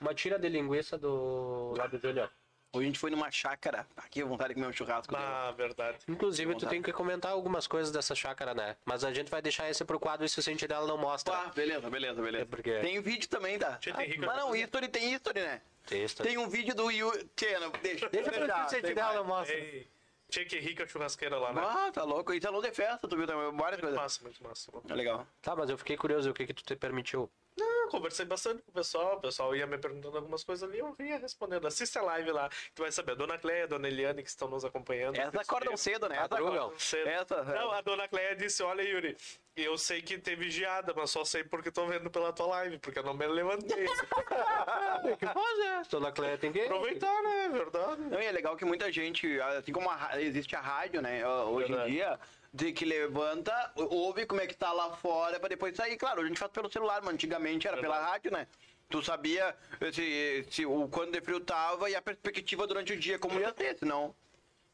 Uma 0.00 0.14
tira 0.14 0.38
de 0.38 0.48
linguiça 0.48 0.96
do 0.98 1.74
lado 1.76 1.96
do 1.96 1.98
Júnior. 2.08 2.30
Hoje 2.74 2.84
a 2.84 2.88
gente 2.88 2.98
foi 2.98 3.10
numa 3.10 3.30
chácara. 3.30 3.86
Aqui, 3.96 4.22
vontade 4.22 4.48
de 4.50 4.54
comer 4.54 4.66
um 4.68 4.72
churrasco. 4.72 5.12
dele. 5.12 5.24
Ah, 5.26 5.52
verdade. 5.56 5.98
Inclusive, 6.08 6.54
tu 6.56 6.66
tem 6.66 6.82
que 6.82 6.92
comentar 6.92 7.32
algumas 7.32 7.66
coisas 7.66 7.92
dessa 7.92 8.14
chácara, 8.14 8.54
né? 8.54 8.76
Mas 8.84 9.04
a 9.04 9.12
gente 9.12 9.30
vai 9.30 9.40
deixar 9.42 9.68
esse 9.70 9.84
pro 9.84 9.98
quadro 10.00 10.24
e 10.24 10.28
se 10.28 10.38
o 10.38 10.42
sentinela 10.42 10.86
não 10.86 10.98
mostra. 10.98 11.34
Ah, 11.36 11.46
beleza, 11.54 11.88
beleza, 11.88 12.20
beleza. 12.22 12.42
É 12.44 12.46
porque- 12.46 12.80
Tem 12.80 13.00
vídeo 13.00 13.28
também, 13.28 13.58
tá? 13.58 13.72
Tem 13.76 13.92
rica 14.06 14.26
Mas 14.26 14.36
não, 14.36 14.50
pra 14.50 14.58
history 14.58 14.88
tem 14.88 15.12
history, 15.14 15.40
né? 15.40 15.60
Texto. 15.86 16.22
Tem 16.22 16.38
um 16.38 16.48
vídeo 16.48 16.74
do 16.74 16.90
Yuri. 16.90 17.28
Tchê, 17.36 17.58
não, 17.58 17.70
deixa. 17.82 18.08
Deixa 18.08 18.30
pra 18.30 18.38
deixar, 18.46 18.66
o 18.66 18.68
tem 18.70 18.80
sentinela 18.80 19.14
não 19.14 19.24
mostra. 19.24 19.54
Ei, 19.56 19.86
Tinha 20.30 20.46
que 20.46 20.58
rica 20.58 20.86
churrasqueira 20.88 21.38
lá, 21.38 21.52
né? 21.52 21.60
Ah, 21.62 21.90
tá 21.92 22.02
louco. 22.02 22.32
E 22.32 22.40
salão 22.40 22.60
de 22.62 22.72
festa, 22.72 23.06
tu 23.06 23.16
viu 23.16 23.26
também? 23.26 23.44
Várias 23.56 23.80
Muito 23.80 23.80
coisas. 23.82 23.98
massa, 24.00 24.22
muito 24.22 24.42
massa. 24.42 24.72
É 24.88 24.94
legal. 24.94 25.26
Tá, 25.42 25.54
mas 25.54 25.68
eu 25.70 25.76
fiquei 25.78 25.96
curioso, 25.96 26.30
o 26.30 26.34
que 26.34 26.46
que 26.46 26.54
tu 26.54 26.64
te 26.64 26.74
permitiu? 26.74 27.30
Não, 27.56 27.88
conversei 27.88 28.24
bastante 28.24 28.62
com 28.62 28.70
o 28.70 28.74
pessoal, 28.74 29.16
o 29.16 29.20
pessoal 29.20 29.54
ia 29.54 29.66
me 29.66 29.78
perguntando 29.78 30.16
algumas 30.16 30.42
coisas 30.42 30.68
ali, 30.68 30.78
eu 30.80 30.92
vinha 30.92 31.18
respondendo. 31.18 31.66
Assiste 31.66 31.96
a 31.98 32.02
live 32.02 32.32
lá, 32.32 32.48
tu 32.74 32.82
vai 32.82 32.90
saber. 32.90 33.12
A 33.12 33.14
dona 33.14 33.38
Cleia, 33.38 33.64
a 33.64 33.66
dona 33.66 33.86
Eliane 33.86 34.22
que 34.22 34.28
estão 34.28 34.48
nos 34.48 34.64
acompanhando. 34.64 35.16
Essas 35.16 35.34
acordam 35.40 35.76
cedo, 35.76 36.08
né? 36.08 36.18
Acordam 36.18 36.72
Cedo. 36.78 37.08
Essa. 37.08 37.44
Não, 37.44 37.70
a 37.70 37.80
dona 37.80 38.08
Cleia 38.08 38.34
disse, 38.34 38.62
olha 38.62 38.82
Yuri, 38.82 39.16
eu 39.56 39.78
sei 39.78 40.02
que 40.02 40.18
teve 40.18 40.50
geada, 40.50 40.92
mas 40.96 41.10
só 41.10 41.24
sei 41.24 41.44
porque 41.44 41.70
tô 41.70 41.86
vendo 41.86 42.10
pela 42.10 42.32
tua 42.32 42.46
live, 42.46 42.78
porque 42.78 42.98
eu 42.98 43.04
não 43.04 43.14
me 43.14 43.26
levantei. 43.26 43.86
Tem 43.86 45.16
que 45.16 45.26
fazer. 45.26 45.88
Dona 45.90 46.10
Cléia 46.10 46.36
tem 46.36 46.52
que... 46.52 46.62
Aproveitar, 46.62 47.22
né? 47.22 47.48
Verdade. 47.52 48.02
Não, 48.02 48.20
e 48.20 48.26
é 48.26 48.32
legal 48.32 48.56
que 48.56 48.64
muita 48.64 48.90
gente, 48.90 49.40
assim 49.40 49.72
como 49.72 49.88
a 49.88 50.20
existe 50.20 50.56
a 50.56 50.60
rádio, 50.60 51.00
né, 51.00 51.26
hoje 51.28 51.68
Verdade. 51.68 51.90
em 51.90 51.94
dia, 51.94 52.18
de 52.54 52.72
que 52.72 52.84
levanta, 52.84 53.72
ouve 53.74 54.24
como 54.26 54.40
é 54.40 54.46
que 54.46 54.54
tá 54.54 54.72
lá 54.72 54.92
fora 54.96 55.40
pra 55.40 55.48
depois 55.48 55.74
sair. 55.76 55.96
Claro, 55.96 56.22
a 56.22 56.24
gente 56.24 56.38
faz 56.38 56.52
pelo 56.52 56.70
celular, 56.70 57.02
mas 57.02 57.12
antigamente 57.12 57.66
era 57.66 57.76
pela 57.76 57.94
Verdade. 57.96 58.12
rádio, 58.12 58.30
né? 58.30 58.46
Tu 58.88 59.02
sabia 59.02 59.56
se, 59.92 60.46
se 60.48 60.64
o 60.64 60.86
quando 60.88 61.10
de 61.10 61.20
frio 61.20 61.40
tava 61.40 61.90
e 61.90 61.96
a 61.96 62.02
perspectiva 62.02 62.64
durante 62.64 62.92
o 62.92 62.96
dia 62.96 63.18
como 63.18 63.40
ia 63.40 63.52
ser, 63.52 63.76
senão 63.76 64.14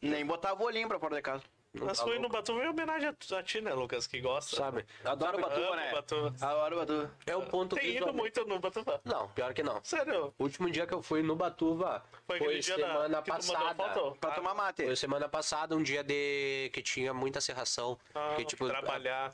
nem 0.03 0.27
botava 0.27 0.63
o 0.63 0.67
olhinho 0.67 0.89
pra 0.89 0.99
fora 0.99 1.17
de 1.17 1.23
casa. 1.23 1.43
Mas 1.73 1.99
tá 1.99 2.05
fui 2.05 2.19
no. 2.19 2.29
Batuva 2.29 2.65
em 2.65 2.69
homenagem 2.69 3.09
a, 3.09 3.43
ti, 3.43 3.61
né, 3.61 3.73
Lucas? 3.75 4.07
Que 4.07 4.21
gosta. 4.21 4.57
Sabe? 4.57 4.85
Adoro 5.05 5.39
o 5.39 5.41
Batuva, 5.41 5.77
né? 5.77 5.93
Batuva. 5.93 6.35
Adoro 6.41 6.77
o 6.77 6.79
Batuva. 6.81 7.11
É 7.27 7.37
o 7.37 7.43
ponto 7.43 7.77
Tem 7.77 7.97
ido 7.97 8.13
muito 8.13 8.45
no 8.45 8.59
Batuva. 8.59 9.01
Não, 9.05 9.29
pior 9.31 9.53
que 9.55 9.63
não. 9.63 9.81
Sério? 9.85 10.33
O 10.39 10.43
último 10.45 10.71
dia 10.71 10.87
que 10.87 10.95
eu 10.95 11.03
fui 11.03 11.23
no 11.23 11.35
Batuva 11.37 12.05
Foi 12.27 12.39
foi, 12.39 12.47
aquele 12.47 12.61
dia 12.61 12.77
da- 12.79 12.87
semana 12.87 13.23
passada. 13.23 14.15
Pra 14.21 14.31
tomar 14.33 14.55
mate. 14.55 14.85
Foi 14.85 14.97
semana 14.97 15.29
passada, 15.29 15.77
um 15.77 15.83
dia 15.83 16.03
de 16.03 16.71
que 16.73 16.83
tinha 16.83 17.13
muita 17.15 17.41
serração. 17.41 17.99
Ah, 18.15 18.35
que, 18.37 18.45
tipo, 18.45 18.67
trabalhar. 18.69 19.33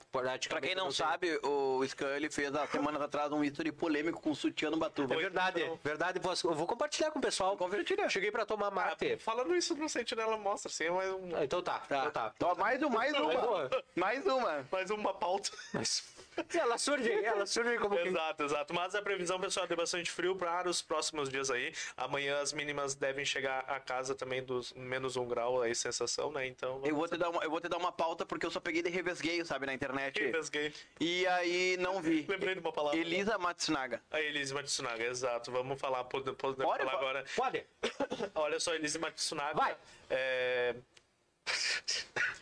Pra 0.49 0.61
quem 0.61 0.75
não 0.75 0.85
tem- 0.85 0.93
sabe, 0.93 1.39
o 1.43 1.83
Scully 1.87 2.31
fez 2.31 2.55
há 2.55 2.67
semanas 2.67 3.01
atrás 3.03 3.31
um 3.33 3.43
history 3.45 3.73
polêmico 3.73 4.21
com 4.21 4.31
o 4.31 4.35
sutiã 4.37 4.71
no 4.71 4.77
Batuva. 4.77 5.15
É 5.15 5.17
verdade, 5.17 5.63
Então. 5.63 5.79
verdade. 5.83 6.21
Eu 6.45 6.55
vou 6.55 6.67
compartilhar 6.67 7.11
com 7.11 7.19
o 7.19 7.23
pessoal. 7.23 7.57
Compartilha. 7.57 8.09
Cheguei 8.09 8.31
pra 8.31 8.45
tomar 8.47 8.69
Ah, 8.69 8.71
mate. 8.71 9.17
falando 9.19 9.55
isso 9.55 9.75
no 9.75 9.89
Sentinela 9.89 10.37
Mostra, 10.37 10.71
sim, 10.71 10.85
é 10.85 10.91
mais, 10.91 11.11
um, 11.13 11.37
Ah, 11.37 11.45
Então 11.45 11.63
tá, 11.63 11.83
então 11.87 12.11
tá. 12.11 12.26
Ó, 12.43 12.55
mais, 12.55 12.83
um, 12.83 12.89
mais 12.89 13.13
uma. 13.13 13.71
Mais 13.95 14.27
uma. 14.27 14.67
mais 14.71 14.91
uma 14.91 15.15
pauta. 15.15 15.51
Mas 15.73 16.05
ela 16.55 16.77
surge, 16.77 17.11
ela 17.25 17.47
surge 17.47 17.79
como. 17.79 17.99
Exato, 17.99 18.43
exato. 18.45 18.75
Mas 18.75 18.95
a 18.95 19.03
previsão, 19.03 19.41
pessoal, 19.41 19.65
é 19.65 19.69
de 19.69 19.77
bastante 19.77 20.11
frio 20.11 20.37
para 20.37 20.69
os 20.69 20.83
próximos 20.83 21.29
dias 21.29 21.51
aí. 21.51 21.73
Amanhã 21.97 22.41
as 22.41 22.53
mínimas 22.53 22.95
devem 22.95 23.25
chegar 23.25 23.61
a 23.61 23.81
casa 23.81 24.15
também 24.15 24.43
dos 24.43 24.73
menos 24.75 25.17
um 25.17 25.27
grau 25.27 25.63
aí, 25.63 25.75
sensação, 25.75 26.31
né? 26.31 26.47
Então. 26.47 26.81
Eu 26.85 26.95
vou, 26.95 27.09
te 27.09 27.17
dar 27.17 27.31
uma, 27.31 27.43
eu 27.43 27.51
vou 27.51 27.61
te 27.61 27.69
dar 27.69 27.79
uma 27.79 27.93
pauta 27.93 28.27
porque 28.27 28.45
eu 28.45 28.51
só 28.51 28.61
peguei 28.61 28.83
de 28.83 28.91
revesgueio, 28.91 29.47
sabe, 29.47 29.67
na 29.67 29.73
internet. 29.73 30.23
Engasguei. 30.23 30.73
E 31.01 31.27
aí 31.27 31.77
não 31.79 32.03
vi. 32.03 32.27
Lembrei 32.29 32.55
de 32.55 32.61
uma 32.61 32.73
palavra. 32.73 32.99
Elisa 32.99 33.39
Matsunaga. 33.39 34.03
A 34.11 34.21
Elise 34.21 34.53
Matsunaga, 34.53 35.05
exato. 35.05 35.51
Vamos 35.51 35.81
falar, 35.81 36.05
pode, 36.05 36.33
pode 36.33 36.57
falar 36.57 36.93
agora. 36.93 37.25
Pode. 37.35 37.65
Olha 38.35 38.61
só, 38.61 38.75
Elise 38.75 38.99
Matsunaga. 38.99 39.55
Vai. 39.55 39.77
É... 40.11 40.75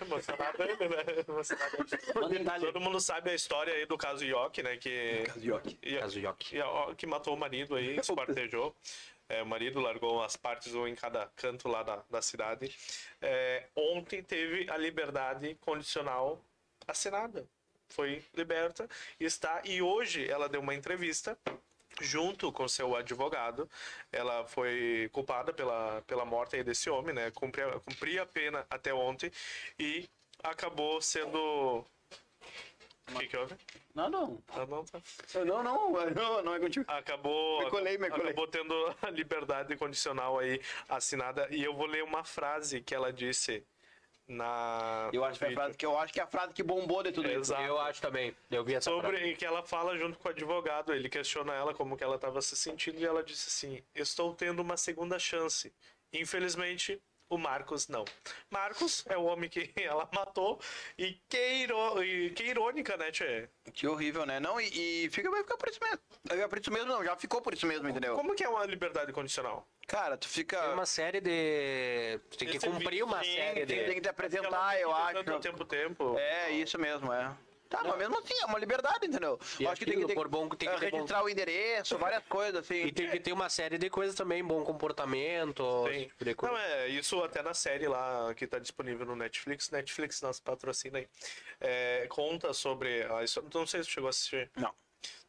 Emocionado 0.00 0.62
ele, 0.62 0.88
né? 0.88 1.04
Emocionado. 1.26 2.66
Todo 2.66 2.80
mundo 2.80 3.00
sabe 3.00 3.30
a 3.30 3.34
história 3.34 3.74
aí 3.74 3.86
do 3.86 3.96
caso 3.96 4.24
Yoki, 4.24 4.62
né? 4.62 4.76
Que... 4.76 5.24
Caso 5.26 6.18
Yoki. 6.18 6.58
E- 6.58 6.94
que 6.96 7.06
matou 7.06 7.34
o 7.34 7.38
marido 7.38 7.74
aí, 7.74 7.98
esquartejou. 7.98 8.74
É, 9.28 9.42
o 9.42 9.46
marido 9.46 9.80
largou 9.80 10.22
as 10.22 10.36
partes 10.36 10.74
um 10.74 10.86
em 10.86 10.94
cada 10.94 11.26
canto 11.36 11.68
lá 11.68 11.82
da, 11.82 12.04
da 12.10 12.20
cidade. 12.20 12.74
É, 13.20 13.68
ontem 13.74 14.22
teve 14.22 14.70
a 14.70 14.76
liberdade 14.76 15.54
condicional 15.60 16.44
assinada. 16.86 17.46
Foi 17.88 18.22
liberta, 18.34 18.88
está 19.20 19.62
e 19.64 19.80
hoje 19.80 20.28
ela 20.28 20.48
deu 20.48 20.60
uma 20.60 20.74
entrevista 20.74 21.38
junto 22.00 22.50
com 22.52 22.66
seu 22.68 22.94
advogado. 22.96 23.68
Ela 24.12 24.44
foi 24.46 25.08
culpada 25.12 25.52
pela, 25.52 26.02
pela 26.06 26.24
morte 26.24 26.56
aí 26.56 26.64
desse 26.64 26.88
homem, 26.90 27.14
né? 27.14 27.30
Cumpria, 27.32 27.68
cumpria 27.80 28.22
a 28.22 28.26
pena 28.26 28.66
até 28.70 28.92
ontem 28.92 29.30
e 29.78 30.08
acabou 30.42 31.00
sendo. 31.00 31.84
O 33.12 33.18
que, 33.18 33.26
que 33.26 33.36
houve? 33.36 33.54
Não, 33.94 34.08
não. 34.08 34.42
Ah, 34.48 34.66
não, 34.66 34.84
tá 34.84 34.98
Não, 35.44 35.62
não, 35.62 35.92
não, 36.10 36.42
não 36.42 36.54
é 36.54 36.58
contigo. 36.58 36.84
acabou 36.88 37.62
Me 37.62 37.70
colei, 37.70 37.98
me 37.98 38.08
colei. 38.08 38.26
acabou 38.26 38.48
tendo 38.48 38.74
a 39.02 39.10
liberdade 39.10 39.76
condicional 39.76 40.38
aí 40.38 40.60
assinada 40.88 41.46
e 41.50 41.62
eu 41.62 41.74
vou 41.74 41.86
ler 41.86 42.02
uma 42.02 42.24
frase 42.24 42.80
que 42.80 42.94
ela 42.94 43.12
disse 43.12 43.62
na 44.26 45.10
Eu 45.12 45.24
acho, 45.24 45.38
que 45.38 45.44
é 45.44 45.48
a 45.48 45.52
frase 45.52 45.76
que, 45.76 45.86
eu 45.86 45.98
acho 45.98 46.12
que 46.12 46.20
é 46.20 46.22
a 46.22 46.26
frase 46.26 46.52
que 46.54 46.62
bombou 46.62 47.02
de 47.02 47.12
tudo 47.12 47.28
isso. 47.28 47.40
Exato. 47.40 47.62
Eu 47.62 47.78
acho 47.78 48.00
também. 48.00 48.34
Eu 48.50 48.64
vi 48.64 48.74
essa 48.74 48.90
frase. 48.90 49.06
sobre 49.06 49.36
que 49.36 49.44
ela 49.44 49.62
fala 49.62 49.96
junto 49.96 50.18
com 50.18 50.28
o 50.28 50.30
advogado 50.30 50.92
ele 50.94 51.08
questiona 51.08 51.52
ela 51.54 51.74
como 51.74 51.96
que 51.96 52.04
ela 52.04 52.16
estava 52.16 52.40
se 52.40 52.56
sentindo 52.56 53.00
e 53.00 53.04
ela 53.04 53.22
disse 53.22 53.48
assim 53.48 53.82
estou 53.94 54.34
tendo 54.34 54.60
uma 54.60 54.76
segunda 54.76 55.18
chance 55.18 55.72
infelizmente 56.12 57.00
o 57.28 57.38
Marcos 57.38 57.88
não. 57.88 58.04
Marcos 58.50 59.04
é 59.08 59.16
o 59.16 59.24
homem 59.24 59.48
que 59.48 59.72
ela 59.76 60.08
matou 60.12 60.60
e 60.98 61.20
que, 61.28 61.54
iro... 61.54 62.02
e 62.02 62.30
que 62.30 62.44
irônica, 62.44 62.96
né, 62.96 63.10
Tchê? 63.10 63.48
Que 63.72 63.86
horrível, 63.86 64.24
né? 64.26 64.38
Não, 64.40 64.60
e, 64.60 65.04
e 65.04 65.10
fica, 65.10 65.30
vai 65.30 65.42
ficar 65.42 65.56
por 65.56 65.68
isso 65.68 65.80
mesmo. 65.82 66.00
Vai 66.24 66.36
ficar 66.36 66.48
por 66.48 66.58
isso 66.58 66.72
mesmo, 66.72 66.88
não. 66.88 67.04
Já 67.04 67.16
ficou 67.16 67.40
por 67.40 67.54
isso 67.54 67.66
mesmo, 67.66 67.88
entendeu? 67.88 68.14
Como 68.14 68.34
que 68.34 68.44
é 68.44 68.48
uma 68.48 68.64
liberdade 68.64 69.12
condicional? 69.12 69.66
Cara, 69.86 70.16
tu 70.16 70.28
fica. 70.28 70.60
Tem 70.60 70.72
uma 70.72 70.86
série 70.86 71.20
de. 71.20 72.18
Tu 72.30 72.38
tem 72.38 72.48
que 72.48 72.56
Esse 72.56 72.66
cumprir 72.66 72.90
vídeo 72.90 73.06
uma 73.06 73.22
série 73.22 73.66
Tem, 73.66 73.78
tem 73.78 73.88
de. 73.88 73.94
que 73.94 74.00
te 74.00 74.08
apresentar, 74.08 74.80
eu 74.80 74.94
acho. 74.94 75.24
Tanto 75.24 75.40
tempo, 75.40 75.64
tempo. 75.64 76.18
É, 76.18 76.50
isso 76.52 76.78
mesmo, 76.78 77.12
é. 77.12 77.36
Tá, 77.76 77.82
mas 77.84 77.98
mesmo 77.98 78.18
assim, 78.18 78.34
é 78.40 78.46
uma 78.46 78.58
liberdade, 78.58 79.06
entendeu? 79.06 79.38
E 79.58 79.64
Eu 79.64 79.70
acho 79.70 79.80
que 79.80 79.86
tem 79.90 80.00
que, 80.00 80.06
ter, 80.06 80.14
por 80.14 80.28
bom 80.28 80.48
tem 80.48 80.68
que 80.68 80.78
ter 80.80 80.90
bom- 80.90 80.96
registrar 80.98 81.22
o 81.24 81.28
endereço, 81.28 81.98
várias 81.98 82.24
coisas, 82.24 82.60
assim. 82.60 82.86
E 82.86 82.92
tem 82.92 83.10
que 83.10 83.20
ter 83.20 83.32
uma 83.32 83.48
série 83.48 83.78
de 83.78 83.90
coisas 83.90 84.14
também, 84.14 84.42
bom 84.44 84.62
comportamento, 84.64 85.62
Sim. 85.88 85.90
esse 85.90 86.06
tipo 86.06 86.24
de 86.24 86.34
coisa. 86.34 86.54
Não, 86.54 86.60
é, 86.60 86.88
isso 86.88 87.22
até 87.22 87.42
na 87.42 87.54
série 87.54 87.88
lá 87.88 88.32
que 88.34 88.46
tá 88.46 88.58
disponível 88.58 89.04
no 89.06 89.16
Netflix. 89.16 89.70
Netflix, 89.70 90.20
nosso 90.22 90.42
patrocina 90.42 90.98
aí. 90.98 91.08
É, 91.60 92.06
conta 92.08 92.52
sobre. 92.52 93.02
A 93.04 93.22
história, 93.24 93.48
não 93.54 93.66
sei 93.66 93.82
se 93.82 93.90
chegou 93.90 94.08
a 94.08 94.10
assistir. 94.10 94.50
Não. 94.56 94.72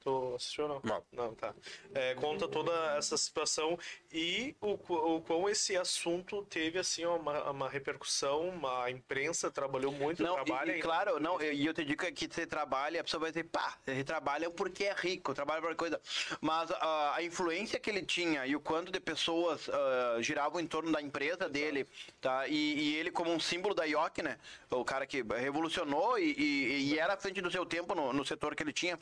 Tu 0.06 0.36
assistiu 0.36 0.66
ou 0.66 0.70
não? 0.70 0.82
Não. 0.84 1.04
Não, 1.12 1.34
tá. 1.34 1.52
É, 1.96 2.14
conta 2.14 2.48
toda 2.48 2.72
essa 2.96 3.18
situação 3.18 3.76
e 4.14 4.56
o, 4.62 4.74
o 5.16 5.22
quão 5.22 5.50
esse 5.50 5.76
assunto 5.76 6.44
teve, 6.44 6.78
assim, 6.78 7.04
uma, 7.06 7.50
uma 7.50 7.68
repercussão. 7.68 8.48
Uma, 8.50 8.84
a 8.84 8.92
imprensa 8.92 9.50
trabalhou 9.50 9.92
muito, 9.92 10.22
Não, 10.22 10.36
trabalha 10.36 10.68
e, 10.68 10.70
e 10.70 10.76
ainda. 10.76 10.86
claro, 10.86 11.20
não, 11.20 11.42
e 11.42 11.66
eu 11.66 11.74
te 11.74 11.84
digo 11.84 12.06
que 12.14 12.28
você 12.32 12.46
trabalha, 12.46 13.02
a 13.02 13.04
pessoa 13.04 13.20
vai 13.22 13.32
dizer, 13.32 13.46
pá, 13.46 13.80
ele 13.88 14.04
trabalha 14.04 14.48
porque 14.52 14.84
é 14.84 14.94
rico, 14.94 15.34
trabalha 15.34 15.60
por 15.60 15.76
coisa. 15.76 16.00
Mas 16.40 16.70
ah, 16.70 17.16
a 17.16 17.24
influência 17.24 17.80
que 17.80 17.90
ele 17.90 18.04
tinha 18.06 18.46
e 18.46 18.56
o 18.56 18.60
quanto 18.60 18.92
de 18.92 19.00
pessoas 19.00 19.68
ah, 19.70 20.18
giravam 20.22 20.60
em 20.62 20.68
torno 20.68 20.92
da 20.92 21.02
empresa 21.02 21.50
dele, 21.50 21.88
tá? 22.22 22.48
E, 22.48 22.54
e 22.92 22.96
ele 22.98 23.10
como 23.10 23.32
um 23.32 23.40
símbolo 23.40 23.74
da 23.74 23.86
IOC, 23.86 24.22
né? 24.22 24.38
O 24.70 24.86
cara 24.86 25.08
que 25.08 25.24
revolucionou 25.24 26.20
e, 26.20 26.32
e- 26.38 26.94
e 26.94 27.00
era 27.00 27.14
à 27.14 27.18
frente 27.18 27.42
do 27.42 27.50
seu 27.50 27.66
tempo 27.66 27.96
no, 27.96 28.14
no 28.14 28.24
setor 28.24 28.56
que 28.56 28.62
ele 28.62 28.74
tinha, 28.74 29.00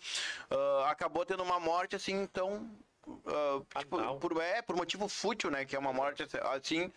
ah, 0.50 0.93
acabou 0.94 1.26
tendo 1.26 1.44
uma 1.44 1.60
morte 1.60 1.96
assim, 1.96 2.26
tão. 2.28 2.70
ah, 3.28 3.80
tipo, 3.80 3.98
por, 4.20 4.42
é, 4.42 4.62
por 4.62 4.78
motivo 4.78 5.10
fútil, 5.10 5.52
né? 5.52 5.66
Que 5.66 5.76
é 5.76 5.80
uma 5.80 5.92
morte 5.92 6.24
assim. 6.54 6.90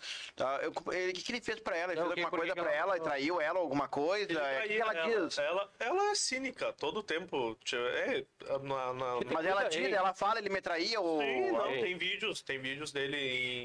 Ele- 0.92 1.10
O 1.10 1.14
que, 1.14 1.22
que 1.22 1.32
ele 1.32 1.40
fez 1.40 1.58
pra 1.58 1.76
ela? 1.76 1.92
Ele 1.92 2.00
Não, 2.00 2.12
fez 2.12 2.24
alguma 2.24 2.38
coisa 2.38 2.54
pra 2.54 2.72
ela- 2.72 2.94
ela 2.94 3.02
traiu 3.02 3.40
ela, 3.40 3.58
alguma 3.58 3.88
coisa? 3.88 4.32
É, 4.32 4.58
O 4.58 4.62
que, 4.62 4.68
que 4.68 4.74
traía 4.78 4.82
ela 4.82 5.20
diz? 5.24 5.38
Ela, 5.38 5.72
ela 5.80 6.10
é 6.10 6.14
cínica, 6.14 6.72
todo 6.74 7.02
tempo. 7.02 7.56
Tchê, 7.64 7.76
É, 7.76 8.24
na, 8.62 8.92
na- 8.92 9.20
Mas 9.32 9.44
ela 9.46 9.64
diz, 9.68 9.92
ela 9.92 10.14
fala, 10.14 10.38
ele 10.38 10.48
me 10.48 10.60
traía 10.60 11.00
ou. 11.00 11.20
Sim, 11.20 11.50
não, 11.50 11.66
Ei. 11.72 11.82
tem 11.82 11.98
vídeos, 11.98 12.40
tem 12.40 12.58
vídeos 12.60 12.92
dele 12.92 13.16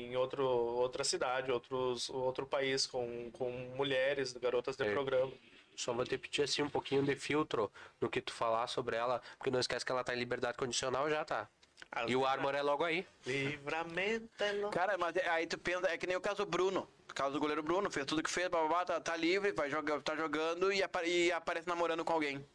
em 0.08 0.16
outro, 0.18 0.44
outra 0.44 1.04
cidade, 1.04 1.52
outros, 1.52 2.10
outro 2.10 2.48
país, 2.48 2.88
com, 2.88 3.30
com 3.32 3.52
mulheres, 3.76 4.34
garotas 4.34 4.76
de 4.76 4.84
É. 4.84 4.92
programa. 4.92 5.32
Só 5.82 5.94
vou 5.94 6.06
te 6.06 6.16
pedir 6.16 6.44
assim 6.44 6.62
um 6.62 6.70
pouquinho 6.70 7.02
de 7.04 7.16
filtro 7.16 7.72
no 8.00 8.08
que 8.08 8.22
tu 8.22 8.32
falar 8.32 8.68
sobre 8.68 8.96
ela, 8.96 9.20
porque 9.38 9.50
não 9.50 9.60
esquece 9.60 9.84
que 9.84 9.92
ela 9.92 10.04
tá 10.04 10.14
em 10.16 10.20
liberdade 10.20 10.56
condicional 10.58 11.10
já, 11.10 11.26
tá? 11.26 11.50
E 12.08 12.16
o 12.16 12.24
Armor 12.26 12.54
é 12.54 12.62
logo 12.62 12.84
aí. 12.84 13.06
Livramento 13.26 14.30
é 14.44 14.52
louco. 14.54 14.70
Cara, 14.78 14.96
mas 14.98 15.16
é- 15.16 15.28
aí 15.30 15.48
tu 15.48 15.58
pensa, 15.58 15.88
é 15.90 15.98
que 15.98 16.06
nem 16.06 16.16
o 16.16 16.22
caso 16.22 16.46
do 16.46 16.46
Bruno. 16.46 16.88
O 17.10 17.14
caso 17.14 17.34
do 17.34 17.40
goleiro 17.40 17.64
Bruno, 17.64 17.90
fez 17.90 18.06
tudo 18.06 18.22
que 18.22 18.30
fez, 18.30 18.48
babá, 18.48 18.86
tá, 18.86 19.00
tá 19.02 19.16
livre, 19.18 19.52
vai 19.54 19.70
jogar, 19.72 20.00
tá 20.02 20.16
jogando 20.16 20.72
e, 20.72 20.84
apa- 20.84 21.04
e 21.04 21.32
aparece 21.32 21.68
namorando 21.68 22.06
com 22.06 22.14
alguém. 22.14 22.46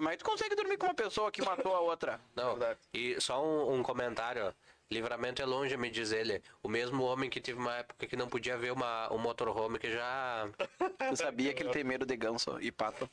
Mas 0.00 0.18
tu 0.18 0.24
consegue 0.24 0.54
dormir 0.54 0.76
com 0.78 0.86
uma 0.86 0.94
pessoa 0.94 1.32
que 1.32 1.42
matou 1.42 1.74
a 1.74 1.80
outra. 1.80 2.20
Não, 2.36 2.50
Verdade. 2.50 2.78
e 2.94 3.20
só 3.20 3.44
um, 3.44 3.74
um 3.74 3.82
comentário. 3.82 4.54
Livramento 5.00 5.40
é 5.40 5.44
longe, 5.46 5.76
me 5.76 5.88
diz 5.88 6.10
ele. 6.10 6.42
O 6.62 6.68
mesmo 6.68 7.04
homem 7.04 7.30
que 7.30 7.40
teve 7.40 7.58
uma 7.58 7.76
época 7.76 8.06
que 8.08 8.16
não 8.16 8.28
podia 8.28 8.56
ver 8.56 8.72
uma, 8.72 9.12
um 9.12 9.18
motorhome 9.18 9.78
que 9.78 9.90
já 9.92 10.48
Tu 11.10 11.16
sabia 11.16 11.54
que 11.54 11.62
ele 11.62 11.70
tem 11.70 11.84
medo 11.84 12.04
de 12.04 12.16
ganso 12.16 12.58
e 12.60 12.72
pato? 12.72 13.08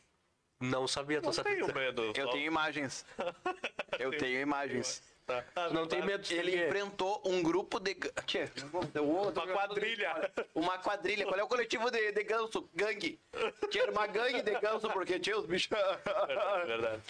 não 0.59 0.87
sabia. 0.87 1.21
Tô 1.21 1.27
Não 1.27 1.33
sabendo. 1.33 1.65
tenho 1.67 1.75
medo. 1.75 2.01
Eu 2.15 2.25
só- 2.25 2.31
tenho 2.31 2.45
imagens. 2.47 3.05
Eu 3.99 4.09
tenho 4.17 4.41
imagens. 4.41 5.03
Tá. 5.23 5.43
Ah, 5.55 5.69
Não 5.69 5.85
tem 5.85 5.99
tá. 5.99 6.05
medo 6.05 6.23
de 6.23 6.33
Ele 6.33 6.65
enfrentou 6.65 7.21
um 7.25 7.43
grupo 7.43 7.79
de. 7.79 7.93
Tchê, 8.25 8.43
eu 8.55 8.67
vou- 8.69 8.83
eu 8.95 9.05
vou- 9.05 9.29
Uma 9.29 9.47
quadrilha. 9.47 10.31
Uma 10.55 10.77
quadrilha. 10.79 11.25
Qual 11.27 11.37
é 11.39 11.43
o 11.43 11.47
coletivo 11.47 11.91
de, 11.91 12.11
de 12.11 12.23
ganso? 12.23 12.67
Gangue. 12.73 13.19
Tinha 13.69 13.91
uma 13.91 14.07
gangue 14.07 14.41
de 14.41 14.59
ganso, 14.59 14.89
porque 14.89 15.19
tinha 15.19 15.37
os 15.37 15.45
bichos. 15.45 15.69
Verdade, 15.69 16.65
verdade. 16.65 17.01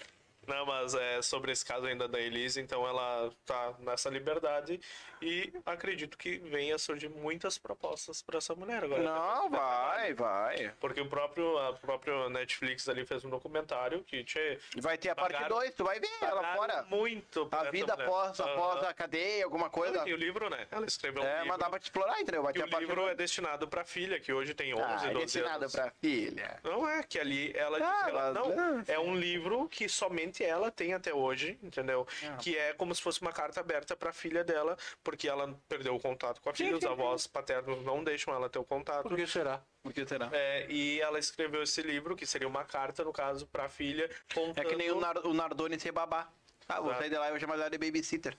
Não, 0.48 0.66
mas 0.66 0.94
é 0.96 1.22
sobre 1.22 1.52
esse 1.52 1.66
caso 1.66 1.86
ainda 1.86 2.08
da 2.08 2.20
Elise, 2.20 2.62
então 2.62 2.88
ela 2.88 3.30
tá 3.46 3.74
nessa 3.80 4.10
liberdade 4.10 4.80
e 5.22 5.52
acredito 5.66 6.18
que 6.18 6.38
venha 6.38 6.78
surgir 6.78 7.10
muitas 7.10 7.58
propostas 7.58 8.22
para 8.22 8.38
essa 8.38 8.56
mulher 8.56 8.84
agora. 8.84 9.02
Não, 9.04 9.50
vai, 9.50 10.14
vai. 10.14 10.74
Porque 10.80 11.02
o 11.02 11.08
próprio, 11.10 11.58
a 11.58 11.74
própria 11.74 12.30
Netflix 12.30 12.88
ali 12.88 13.06
fez 13.06 13.26
um 13.26 13.30
documentário 13.30 14.04
que 14.04 14.24
tchê, 14.24 14.58
Vai 14.78 14.98
ter 14.98 15.10
a 15.10 15.16
parte 15.16 15.34
Pagaram- 15.34 15.58
2, 15.58 15.74
tu 15.76 15.84
vai 15.84 16.00
ver 16.00 16.10
ela 16.22 16.56
fora. 16.56 16.84
muito 16.84 17.48
A 17.52 17.64
vida 17.70 17.94
após, 17.94 18.40
após 18.40 18.78
Aham. 18.82 18.90
a 18.90 18.94
cadeia, 18.94 19.44
alguma 19.44 19.70
coisa. 19.70 20.08
E 20.08 20.14
o 20.14 20.18
livro, 20.18 20.50
né? 20.50 20.66
Ela 20.72 20.86
escreveu 20.86 21.24
um 21.24 21.26
É, 21.26 21.34
livro. 21.34 21.48
mas 21.50 21.58
dá 21.58 21.70
pra 21.70 21.80
te 21.80 21.84
explorar, 21.84 22.22
entendeu? 22.22 22.42
Vai 22.44 22.54
ter 22.54 22.62
o 22.62 22.66
a 22.66 22.68
parte 22.68 22.80
livro 22.82 22.96
dois. 23.02 23.12
é 23.12 23.16
destinado 23.16 23.68
pra 23.68 23.84
filha, 23.84 24.20
que 24.20 24.32
hoje 24.32 24.54
tem 24.54 24.74
11, 24.74 24.84
Ah, 24.84 25.10
é 25.10 25.14
12 25.14 25.26
destinado 25.26 25.58
anos. 25.64 25.72
pra 25.74 25.92
filha. 26.02 26.60
Não 26.64 26.88
é, 26.88 27.04
que 27.04 27.20
ali 27.20 27.52
ela 27.56 27.78
Ah, 27.78 28.04
diz, 28.06 28.14
ela, 28.14 28.34
mas- 28.34 28.56
não, 28.58 28.84
é 28.88 29.00
um 29.00 29.16
livro 29.16 29.68
que 29.68 29.90
somente 29.90 30.37
somente 30.38 30.44
ela 30.44 30.72
tem 30.72 30.94
até 30.94 31.14
hoje, 31.14 31.58
entendeu? 31.64 32.08
Que 32.40 32.58
é 32.58 32.74
como 32.74 32.94
se 32.94 33.02
fosse 33.02 33.22
uma 33.22 33.32
carta 33.32 33.60
aberta 33.60 33.96
pra 33.96 34.14
filha 34.14 34.44
dela, 34.44 34.78
porque 35.04 35.28
ela 35.28 35.58
perdeu 35.68 35.96
o 35.96 36.00
contato 36.00 36.42
com 36.42 36.50
a 36.50 36.54
filha, 36.54 36.76
os 36.76 36.86
avós 36.86 37.26
paternos 37.28 37.84
não 37.84 38.04
deixam 38.04 38.34
ela 38.34 38.50
ter 38.50 38.60
o 38.60 38.64
contato. 38.64 39.04
Por 39.04 39.16
que 39.16 39.26
será? 39.26 39.62
Por 39.82 39.94
que 39.94 40.06
será? 40.06 40.30
É, 40.32 40.66
e 40.70 41.02
ela 41.02 41.18
escreveu 41.20 41.64
esse 41.64 41.82
livro, 41.82 42.16
que 42.16 42.26
seria 42.26 42.48
uma 42.48 42.64
carta, 42.64 43.04
no 43.04 43.14
caso, 43.14 43.48
pra 43.48 43.70
filha, 43.70 44.10
contando... 44.34 44.66
É 44.66 44.70
que 44.70 44.76
nem 44.76 44.92
o, 44.92 45.00
Nar 45.00 45.26
o 45.26 45.34
Nardoni 45.34 45.80
ser 45.80 45.92
babá. 45.92 46.30
Ah, 46.68 46.82
vou 46.82 46.94
sair 46.96 47.10
de 47.10 47.18
lá 47.18 47.28
e 47.28 47.32
vou 47.32 47.40
chamar 47.40 47.56
ela 47.56 47.70
de 47.70 47.78
babysitter. 47.78 48.38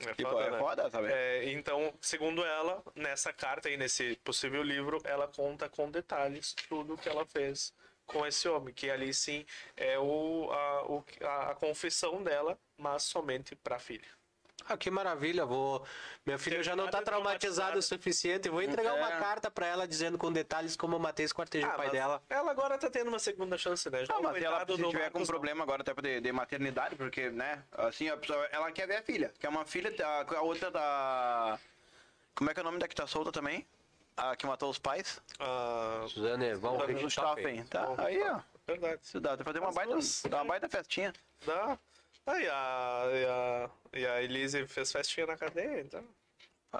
É 0.00 0.14
Tipo, 0.14 0.30
foda, 0.30 0.44
é 0.44 0.50
né? 0.50 0.58
foda, 0.58 0.90
sabe? 0.90 1.12
É, 1.12 1.52
então, 1.52 1.94
segundo 2.00 2.44
ela, 2.44 2.82
nessa 2.96 3.32
carta 3.32 3.70
e 3.70 3.76
nesse 3.76 4.16
possível 4.24 4.60
livro, 4.60 5.00
ela 5.04 5.28
conta 5.28 5.68
com 5.68 5.88
detalhes 5.88 6.54
tudo 6.68 6.98
que 6.98 7.08
ela 7.08 7.24
fez 7.24 7.72
com 8.12 8.26
esse 8.26 8.48
homem, 8.48 8.72
que 8.74 8.90
ali 8.90 9.12
sim 9.14 9.44
é 9.76 9.98
o, 9.98 10.50
a, 10.52 10.82
o, 10.86 11.04
a, 11.22 11.50
a 11.50 11.54
confissão 11.54 12.22
dela, 12.22 12.58
mas 12.76 13.02
somente 13.04 13.56
pra 13.56 13.78
filha. 13.78 14.06
Ah, 14.68 14.76
que 14.76 14.92
maravilha, 14.92 15.44
vou. 15.44 15.84
Minha 16.24 16.38
filha 16.38 16.62
já 16.62 16.76
não 16.76 16.84
tá 16.84 16.98
Terminada 16.98 17.02
e 17.02 17.04
traumatizada 17.40 17.78
o 17.78 17.82
suficiente. 17.82 18.48
Vou 18.48 18.62
entregar 18.62 18.94
uma 18.94 19.12
É. 19.12 19.18
carta 19.18 19.50
pra 19.50 19.66
ela 19.66 19.88
dizendo 19.88 20.16
com 20.16 20.30
detalhes 20.32 20.76
como 20.76 20.94
eu 20.94 21.00
matei 21.00 21.24
esse 21.24 21.34
quartejo 21.34 21.66
pai 21.66 21.74
Ah, 21.74 21.78
mas 21.78 21.90
dela. 21.90 22.22
Ela 22.30 22.50
agora 22.52 22.78
tá 22.78 22.88
tendo 22.88 23.08
uma 23.08 23.18
segunda 23.18 23.58
chance, 23.58 23.90
né? 23.90 24.04
Já 24.04 24.16
o 24.16 24.22
mas 24.22 24.36
se 24.38 24.44
ela 24.44 24.64
se 24.64 24.76
tiver 24.88 25.10
com 25.10 25.18
não. 25.18 25.26
problema 25.26 25.64
agora 25.64 25.82
até 25.82 25.92
de, 26.00 26.20
de 26.20 26.30
maternidade, 26.32 26.94
porque, 26.94 27.28
né, 27.30 27.64
assim, 27.72 28.08
a 28.08 28.16
pessoa, 28.16 28.46
ela 28.52 28.70
quer 28.70 28.86
ver 28.86 28.96
a 28.98 29.02
filha. 29.02 29.34
Quer 29.40 29.48
uma 29.48 29.64
filha, 29.64 29.92
a, 30.00 30.36
a 30.36 30.42
outra 30.42 30.70
da... 30.70 31.58
Como 32.32 32.48
é 32.48 32.54
que 32.54 32.60
é 32.60 32.62
o 32.62 32.64
nome 32.64 32.78
da 32.78 32.86
que 32.86 32.94
tá 32.94 33.06
solta 33.06 33.32
também? 33.32 33.66
A 34.16 34.36
que 34.36 34.46
matou 34.46 34.70
os 34.70 34.78
pais? 34.78 35.20
Ah, 35.40 36.04
Suzane, 36.08 36.54
vamos 36.54 36.80
Suzane 36.82 37.02
Richthofen. 37.02 37.64
Tá, 37.64 37.86
Bom, 37.86 37.94
aí, 37.98 38.22
ó. 38.22 38.40
verdade. 38.66 39.00
Isso 39.02 39.20
dá, 39.20 39.36
fazer 39.38 39.58
uma 39.58 39.68
As 39.70 39.74
baita, 39.74 39.92
duas, 39.92 40.22
dá 40.28 40.36
uma 40.38 40.44
baita 40.44 40.68
festinha. 40.68 41.12
Dá. 41.46 41.78
Aí 42.26 42.46
a, 42.48 43.04
e 43.12 43.24
a, 43.26 43.70
e 44.00 44.06
a 44.06 44.22
Elise 44.22 44.66
fez 44.68 44.92
festinha 44.92 45.26
na 45.26 45.36
cadeia, 45.36 45.80
então. 45.80 46.04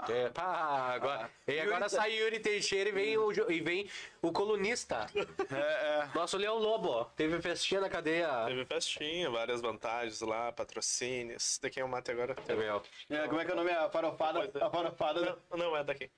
É, 0.09 0.31
pá, 0.31 0.95
agora, 0.95 1.31
e 1.47 1.61
agora 1.61 1.77
Yuri- 1.85 1.91
sai 1.91 2.13
Yuri 2.15 2.41
Teixeira 2.41 2.89
e 2.89 2.93
vem 2.93 3.19
o, 3.19 3.31
jo- 3.31 3.51
e 3.51 3.61
vem 3.61 3.91
o 4.23 4.33
colunista. 4.33 5.07
É, 5.53 5.57
é. 5.59 6.09
Nosso 6.15 6.39
Leão 6.39 6.57
Lobo, 6.59 6.89
ó. 6.89 7.05
Teve 7.05 7.43
festinha 7.43 7.79
na 7.83 7.91
cadeia. 7.91 8.47
Teve 8.47 8.65
festinha, 8.65 9.29
várias 9.29 9.61
vantagens 9.61 10.21
lá, 10.23 10.51
patrocínios. 10.51 11.59
De 11.61 11.69
quem 11.69 11.83
eu 11.83 11.89
mate 11.89 12.11
agora? 12.11 12.35
Teve, 12.35 12.67
ó. 12.71 12.81
É, 13.11 13.29
Como 13.29 13.39
é 13.41 13.45
que 13.45 13.51
é 13.51 13.55
o 13.55 13.57
nome? 13.57 13.71
A 13.71 13.91
farofada, 13.91 14.51
a 14.65 14.71
farofada, 14.71 15.21
da- 15.27 15.37
Não, 15.51 15.59
não, 15.59 15.77
é 15.77 15.85
daqui. 15.85 16.11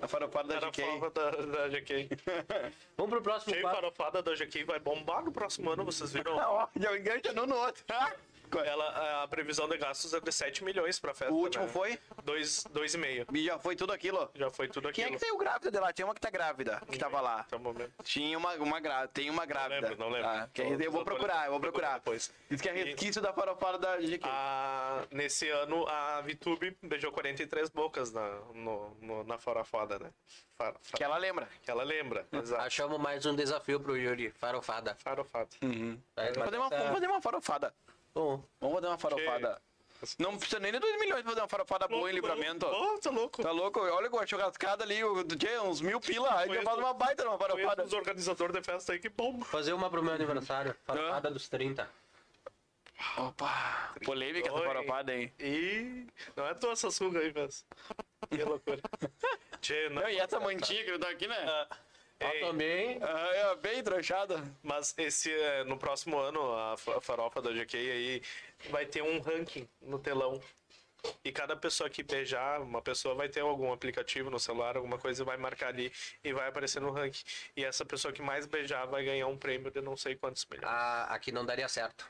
A 0.00 0.08
farofada 0.08 0.60
da 0.60 0.70
GK. 0.70 0.82
prova 0.82 1.10
da, 1.10 1.30
da 1.30 1.68
GK. 1.68 2.08
Vamos 2.96 3.10
pro 3.10 3.22
próximo 3.22 3.52
Quem 3.52 3.62
quadro. 3.62 3.80
farofada 3.80 4.22
da 4.22 4.34
GK 4.34 4.64
vai 4.64 4.78
bombar 4.78 5.24
no 5.24 5.32
próximo 5.32 5.70
ano, 5.70 5.84
vocês 5.84 6.12
viram? 6.12 6.36
Ó, 6.38 6.68
já 6.76 6.96
engancha 6.96 7.32
no 7.32 7.54
outro. 7.54 7.84
Ela, 8.64 9.22
a 9.22 9.28
previsão 9.28 9.68
de 9.68 9.76
gastos 9.76 10.12
é 10.14 10.20
de 10.20 10.32
7 10.32 10.64
milhões 10.64 10.98
pra 10.98 11.14
festa. 11.14 11.32
O 11.32 11.36
último 11.38 11.64
né? 11.64 11.70
foi? 11.70 11.98
Dois, 12.24 12.64
dois 12.70 12.94
e 12.94 12.98
meio. 12.98 13.26
E 13.32 13.44
já 13.44 13.58
foi 13.58 13.74
tudo 13.76 13.92
aquilo. 13.92 14.30
Já 14.34 14.50
foi 14.50 14.68
tudo 14.68 14.90
Quem 14.92 15.04
é 15.04 15.06
aquilo. 15.06 15.20
que 15.20 15.26
saiu 15.26 15.36
grávida 15.38 15.70
de 15.70 15.78
lá? 15.78 15.92
Tinha 15.92 16.06
uma 16.06 16.14
que 16.14 16.20
tá 16.20 16.30
grávida, 16.30 16.80
que 16.90 16.98
tava 16.98 17.20
lá. 17.20 17.46
O 17.52 17.58
momento. 17.58 17.92
Tinha 18.02 18.36
uma, 18.38 18.54
uma 18.54 18.80
grávida, 18.80 19.08
tem 19.08 19.30
uma 19.30 19.44
grávida. 19.46 19.88
lembro, 19.88 19.96
não 19.98 20.08
lembro. 20.10 20.28
Ah, 20.28 20.48
que 20.52 20.62
eu 20.62 20.90
vou 20.92 21.04
procurar, 21.04 21.46
eu 21.46 21.50
vou 21.52 21.60
procurar. 21.60 21.94
Depois. 21.98 22.32
Diz 22.50 22.60
que 22.60 22.68
é 22.68 22.72
resquício 22.72 23.20
da 23.20 23.32
farofada 23.32 23.78
da 23.78 23.96
GQ. 23.98 24.20
A, 24.24 25.02
nesse 25.10 25.48
ano, 25.50 25.86
a 25.88 26.20
VTube 26.20 26.76
beijou 26.82 27.10
43 27.12 27.68
bocas 27.70 28.12
na, 28.12 28.28
no, 28.54 28.94
no- 29.00 29.24
na 29.24 29.38
farofada, 29.38 29.98
né? 29.98 30.10
Far, 30.56 30.74
far- 30.82 30.96
Que 30.98 31.04
ela 31.04 31.16
lembra. 31.18 31.48
que 31.62 31.70
ela 31.70 31.84
lembra. 31.84 32.26
Exato. 32.32 32.62
Achamos 32.62 32.98
mais 32.98 33.24
um 33.26 33.34
desafio 33.34 33.78
pro 33.80 33.96
Yuri. 33.96 34.30
Farofada. 34.30 34.96
Farofada. 34.96 35.48
Vai, 35.60 36.32
Vamos 36.32 36.44
fazer, 36.44 36.56
uma, 36.58 36.68
vamos 36.68 36.92
fazer 36.94 37.06
uma 37.06 37.20
farofada. 37.20 37.74
Bom, 38.14 38.42
Vamos 38.60 38.74
fazer 38.76 38.86
uma 38.88 38.98
farofada. 38.98 39.62
Não 40.18 40.38
precisa 40.38 40.60
nem 40.60 40.70
de 40.70 40.78
2 40.78 41.00
milhões 41.00 41.22
pra 41.22 41.30
fazer 41.30 41.40
uma 41.40 41.48
farofada 41.48 41.88
boa 41.88 42.10
em 42.10 42.14
livramento. 42.14 42.66
Oh, 42.66 42.98
tá 42.98 43.10
louco. 43.10 43.42
Tá 43.42 43.50
louco? 43.50 43.80
Olha 43.80 44.08
com 44.08 44.18
a 44.20 44.26
churrascada 44.26 44.84
ali, 44.84 45.02
o 45.02 45.24
DJ, 45.24 45.58
uns 45.60 45.80
mil 45.80 46.00
pila. 46.00 46.38
Aí 46.38 46.54
já 46.54 46.62
faz 46.62 46.78
uma 46.78 46.94
baita 46.94 47.24
numa 47.24 47.36
farofada. 47.36 47.84
os 47.84 47.92
organizadores 47.92 48.54
de 48.54 48.62
festa 48.62 48.92
aí 48.92 48.98
que 49.00 49.08
bomba. 49.08 49.44
fazer 49.44 49.72
uma 49.72 49.90
pro 49.90 50.02
meu 50.02 50.14
aniversário. 50.14 50.74
Farofada 50.84 51.30
dos 51.30 51.48
30. 51.48 51.88
Opa, 53.16 53.94
polêmica 54.04 54.48
essa 54.48 54.58
farofada, 54.58 55.14
hein? 55.14 55.32
E 55.38 56.06
não 56.36 56.46
é 56.46 56.54
tua 56.54 56.72
essa 56.72 56.90
suga 56.90 57.20
aí, 57.20 57.32
mas. 57.34 57.64
Que 58.28 58.42
loucura. 58.42 58.80
Tchê, 59.60 59.88
não. 59.88 60.02
Não, 60.02 60.08
e 60.08 60.18
essa 60.18 60.40
mantinha 60.40 60.84
que 60.84 60.98
tá 60.98 61.08
aqui, 61.08 61.26
né? 61.26 61.36
Ah, 61.38 61.68
ei, 62.20 62.40
também. 62.40 62.98
Ah, 63.02 63.30
é 63.34 63.56
bem 63.56 63.82
trouxada. 63.82 64.42
mas 64.62 64.94
esse, 64.98 65.32
é, 65.32 65.64
no 65.64 65.76
próximo 65.78 66.18
ano, 66.18 66.52
a 66.54 66.76
fa- 66.76 66.98
a 66.98 67.00
farofa 67.00 67.40
da 67.42 67.52
GK 67.52 67.76
aí 67.76 68.22
vai 68.70 68.86
ter 68.86 69.02
um 69.02 69.20
ranking 69.20 69.68
no 69.80 69.98
telão. 69.98 70.40
E 71.24 71.30
cada 71.30 71.54
pessoa 71.56 71.88
que 71.88 72.02
beijar, 72.02 72.60
uma 72.60 72.82
pessoa 72.82 73.14
vai 73.14 73.28
ter 73.28 73.40
algum 73.40 73.72
aplicativo 73.72 74.30
no 74.30 74.38
celular, 74.40 74.76
alguma 74.76 74.98
coisa, 74.98 75.22
vai 75.24 75.36
marcar 75.36 75.68
ali 75.68 75.92
e 76.24 76.32
vai 76.32 76.48
aparecer 76.48 76.80
no 76.80 76.90
ranking. 76.90 77.22
E 77.56 77.64
essa 77.64 77.84
pessoa 77.84 78.12
que 78.12 78.20
mais 78.20 78.46
beijar 78.46 78.84
vai 78.86 79.04
ganhar 79.04 79.28
um 79.28 79.38
prêmio 79.38 79.70
de 79.70 79.80
não 79.80 79.96
sei 79.96 80.16
quantos 80.16 80.44
milhões. 80.46 80.66
Ah, 80.68 81.04
aqui 81.14 81.30
não 81.30 81.46
daria 81.46 81.68
certo. 81.68 82.04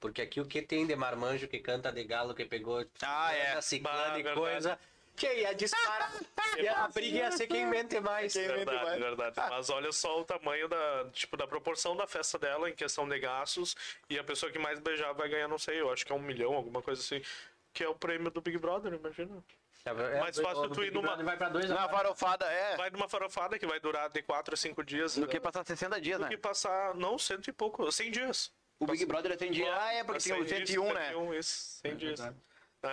Porque 0.00 0.22
aqui 0.22 0.40
o 0.40 0.46
que 0.46 0.62
tem 0.62 0.86
de 0.86 0.96
marmanjo 0.96 1.46
que 1.46 1.58
canta 1.60 1.92
de 1.92 2.04
galo 2.04 2.34
que 2.34 2.44
pegou 2.46 2.84
Ah, 3.02 3.34
é. 3.34 3.60
ciclana 3.60 4.08
Bah, 4.12 4.18
e 4.18 4.22
verdade. 4.22 4.78
Que 5.16 5.32
ia 5.32 5.54
disparar. 5.54 6.12
e 6.58 6.66
a 6.66 6.88
briga 6.88 7.18
ia 7.18 7.30
ser 7.32 7.46
quem 7.46 7.66
mente 7.66 8.00
mais. 8.00 8.34
Verdade, 8.34 9.00
verdade. 9.00 9.36
Mas 9.50 9.70
olha 9.70 9.92
só 9.92 10.20
o 10.20 10.24
tamanho 10.24 10.68
da, 10.68 11.06
tipo, 11.12 11.36
da 11.36 11.46
proporção 11.46 11.96
da 11.96 12.06
festa 12.06 12.38
dela 12.38 12.68
em 12.68 12.74
questão 12.74 13.08
de 13.08 13.18
gastos. 13.18 13.76
E 14.10 14.18
a 14.18 14.24
pessoa 14.24 14.50
que 14.50 14.58
mais 14.58 14.80
beijar 14.80 15.12
vai 15.12 15.28
ganhar, 15.28 15.46
não 15.48 15.58
sei, 15.58 15.80
eu 15.80 15.92
acho 15.92 16.04
que 16.04 16.10
é 16.12 16.14
um 16.14 16.18
milhão, 16.20 16.54
alguma 16.54 16.82
coisa 16.82 17.00
assim. 17.00 17.22
Que 17.72 17.84
é 17.84 17.88
o 17.88 17.94
prêmio 17.94 18.30
do 18.30 18.40
Big 18.40 18.58
Brother, 18.58 18.92
imagina. 18.92 19.42
É, 19.86 20.20
Mais 20.20 20.38
fácil 20.38 20.70
tu 20.70 20.82
ir 20.82 20.90
numa- 20.92 21.14
Vai 21.22 21.36
pra 21.36 21.50
dois 21.50 21.68
Na 21.68 21.82
agora. 21.82 21.96
farofada, 21.98 22.46
é. 22.46 22.74
Vai 22.76 22.88
numa 22.90 23.06
farofada 23.08 23.58
que 23.58 23.66
vai 23.66 23.78
durar 23.78 24.08
de 24.08 24.22
4 24.22 24.54
a 24.54 24.56
5 24.56 24.82
dias. 24.82 25.14
Do 25.16 25.26
que 25.28 25.34
né? 25.34 25.40
passar 25.40 25.64
60 25.64 26.00
dias, 26.00 26.18
Do 26.18 26.24
né? 26.24 26.30
que 26.30 26.38
passar, 26.38 26.94
não, 26.94 27.18
cento 27.18 27.48
e 27.48 27.52
pouco, 27.52 27.90
100 27.92 28.10
dias. 28.10 28.50
O 28.80 28.86
Big 28.86 29.04
Brother 29.04 29.32
é 29.32 29.36
100 29.38 29.50
dias. 29.52 29.68
Ah, 29.78 29.92
é, 29.92 30.02
porque 30.02 30.22
tem 30.22 30.40
o 30.40 30.48
101, 30.48 30.92
né? 30.94 31.08
101, 31.08 31.34
isso, 31.34 31.78
100 31.82 31.96
dias. 31.96 32.18
Né? 32.20 32.34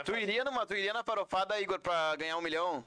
Tu 0.05 0.15
iria, 0.15 0.43
numa, 0.43 0.65
tu 0.65 0.73
iria 0.73 0.93
na 0.93 1.03
farofada, 1.03 1.59
Igor, 1.59 1.79
pra 1.79 2.15
ganhar 2.15 2.37
um 2.37 2.41
milhão? 2.41 2.83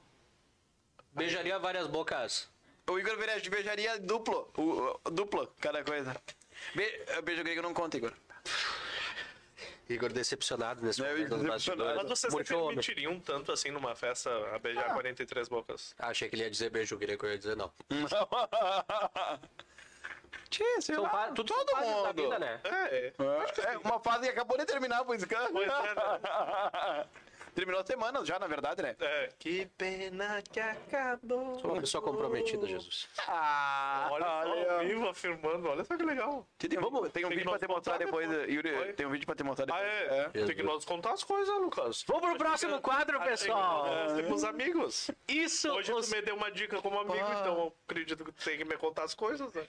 Beijaria 1.11 1.57
várias 1.59 1.87
bocas. 1.87 2.49
O 2.87 2.99
Igor 2.99 3.15
beijaria- 3.17 3.49
beijaria 3.49 3.99
duplo. 3.99 4.51
O, 4.57 4.61
o- 5.05 5.11
duplo, 5.11 5.47
cada 5.59 5.83
coisa. 5.83 6.15
Be, 6.75 7.05
beijo 7.23 7.43
grego 7.43 7.61
não 7.61 7.73
conta, 7.73 7.97
Igor. 7.97 8.13
Igor 9.87 10.11
decepcionado 10.11 10.83
nesse 10.83 11.03
É, 11.03 11.11
momento. 11.11 11.37
Decepcionado. 11.37 11.95
Mas 11.97 12.07
vocês 12.09 12.31
se 12.31 12.37
Murchou 12.37 12.57
o 12.57 12.63
homem. 12.65 12.75
permitiriam 12.77 13.19
tanto 13.19 13.51
assim 13.51 13.69
numa 13.69 13.95
festa 13.95 14.29
a 14.55 14.57
beijar 14.59 14.91
43 14.93 15.47
bocas? 15.47 15.93
Achei 15.99 16.27
que 16.27 16.35
ele 16.35 16.43
ia 16.43 16.49
dizer 16.49 16.69
beijo 16.71 16.97
grego, 16.97 17.25
eu 17.25 17.31
ia 17.31 17.37
dizer 17.37 17.55
não. 17.55 17.71
Tchê, 20.49 20.81
sei 20.81 20.97
lá, 20.97 21.09
fa- 21.09 21.27
tudo 21.31 21.47
todo 21.53 21.65
da 21.65 21.81
mundo. 21.81 22.13
vida, 22.13 22.39
né? 22.39 22.59
É, 22.63 22.97
é. 23.07 23.13
É, 23.73 23.77
uma 23.79 23.99
fase 23.99 24.25
que 24.25 24.31
acabou 24.31 24.57
de 24.57 24.65
terminar. 24.65 25.03
Pois 25.03 25.21
é, 25.23 25.27
Terminou 27.55 27.85
semanas 27.85 28.27
já, 28.27 28.37
na 28.37 28.47
verdade, 28.47 28.81
né? 28.81 28.97
É, 28.99 29.29
que 29.39 29.65
pena 29.77 30.41
que 30.51 30.59
acabou. 30.59 31.57
Sou 31.61 31.71
uma 31.71 31.79
pessoa 31.79 32.01
comprometida, 32.03 32.67
Jesus. 32.67 33.07
Ah, 33.25 34.09
Olha 34.11 34.25
só, 34.25 34.49
olha. 34.51 34.71
ao 34.73 34.79
vivo 34.85 35.07
afirmando, 35.07 35.69
olha 35.69 35.85
só 35.85 35.95
que 35.95 36.03
legal. 36.03 36.45
Tem, 36.57 36.77
um- 36.77 36.81
tem 37.09 37.23
um 37.23 37.29
Tem 37.29 37.37
vídeo 37.37 37.49
pra 37.49 37.57
te 37.59 37.67
mostrar 37.69 37.97
depois, 37.97 38.29
depois. 38.29 38.49
Yuri. 38.53 38.93
Tem 38.93 39.05
um 39.05 39.09
vídeo 39.09 39.25
pra 39.25 39.35
te 39.35 39.43
mostrar 39.43 39.63
Ah, 39.73 39.77
depois. 39.77 40.11
é? 40.11 40.23
Jesus. 40.33 40.47
Tem 40.47 40.55
que 40.57 40.63
nós 40.63 40.83
contar 40.83 41.13
as 41.13 41.23
coisas, 41.23 41.55
Lucas. 41.61 42.03
Vamos 42.05 42.27
pro 42.27 42.37
próximo 42.37 42.81
quadro, 42.81 43.21
pessoal. 43.21 43.85
Nós 43.87 44.13
temos 44.13 44.43
amigos. 44.43 45.11
Isso, 45.25 45.69
Hoje 45.71 45.93
os- 45.93 46.09
tu 46.09 46.15
me 46.15 46.21
deu 46.23 46.35
uma 46.35 46.51
dica 46.51 46.81
como 46.81 46.99
amigo, 46.99 47.25
Ah. 47.25 47.37
então 47.39 47.57
eu 47.57 47.73
acredito 47.87 48.25
que 48.25 48.33
tu 48.33 48.43
tem 48.43 48.57
que 48.57 48.65
me 48.65 48.75
contar 48.75 49.03
as 49.05 49.13
coisas, 49.13 49.53
né? 49.53 49.65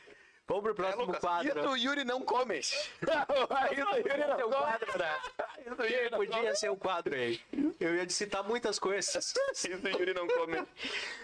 Vamos 0.49 0.63
pro 0.63 0.75
próximo 0.75 1.07
Lucas. 1.07 1.21
quadro. 1.21 1.59
Isso 1.61 1.69
o 1.69 1.77
Yuri 1.77 2.05
não 2.05 2.23
come. 2.23 2.59
Isso 2.59 2.77
o 3.03 3.97
Yuri 3.97 4.27
não 4.29 4.37
come. 4.41 4.55
quadro, 4.55 4.99
né? 4.99 5.19
Yuri 5.67 6.11
não 6.11 6.19
Podia 6.19 6.55
ser 6.55 6.69
o 6.71 6.77
quadro 6.77 7.15
aí. 7.15 7.41
Eu 7.81 7.97
ia 7.97 8.09
citar 8.09 8.45
muitas 8.45 8.79
coisas. 8.79 9.35
Isso 9.53 9.69
o 9.69 9.89
Yuri 9.89 10.15
não 10.15 10.29
come. 10.29 10.65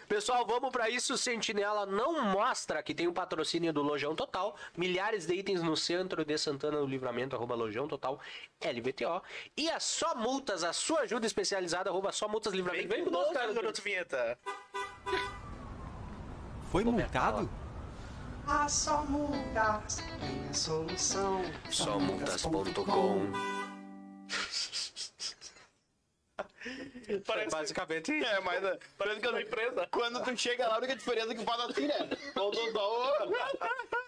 Pessoal, 0.09 0.45
vamos 0.45 0.70
pra 0.70 0.91
isso. 0.91 1.16
Sentinela 1.16 1.87
não 1.87 2.20
mostra 2.25 2.83
que 2.83 2.93
tem 2.95 3.07
o 3.07 3.12
patrocínio 3.12 3.73
do 3.73 3.81
Lojão 3.83 4.14
Total. 4.16 4.57
Milhares 4.77 5.25
de 5.27 5.35
itens 5.35 5.62
no 5.62 5.77
centro 5.77 6.25
de 6.25 6.37
Santana 6.37 6.79
do 6.79 6.87
Livramento, 6.87 7.37
arroba 7.37 7.55
Lojão 7.55 7.87
Total, 7.87 8.18
LVTO. 8.61 9.23
E 9.57 9.70
a 9.70 9.79
Só 9.79 10.14
Multas, 10.16 10.64
a 10.64 10.73
sua 10.73 11.01
ajuda 11.03 11.27
especializada, 11.27 11.89
arroba 11.91 12.11
Só 12.12 12.27
Multas 12.27 12.53
Livramento. 12.53 12.89
Vem 12.89 13.05
conosco, 13.05 13.33
cara. 13.33 13.53
garoto 13.53 13.81
vinheta. 13.81 14.39
Foi 16.70 16.85
multado? 16.85 17.49
A 18.47 18.68
só 18.68 19.03
multas 19.05 19.97
tem 19.97 20.49
a 20.51 20.55
solução. 20.55 21.43
Somultas.com 21.70 23.32
Parece, 27.26 27.51
Basicamente. 27.51 28.12
É, 28.24 28.40
mas 28.40 28.62
é, 28.64 28.78
parece 28.97 29.20
que 29.20 29.26
é 29.26 29.32
da 29.32 29.43
empresa. 29.43 29.88
quando 29.90 30.22
tu 30.22 30.36
chega 30.36 30.66
lá, 30.68 30.76
a 30.76 30.78
única 30.78 30.95
diferença 30.97 31.32
é 31.32 31.34
que 31.34 31.45
faz 31.45 31.61
assim, 31.61 31.86
né? 31.86 32.09
Só 32.34 32.49
o... 32.49 32.53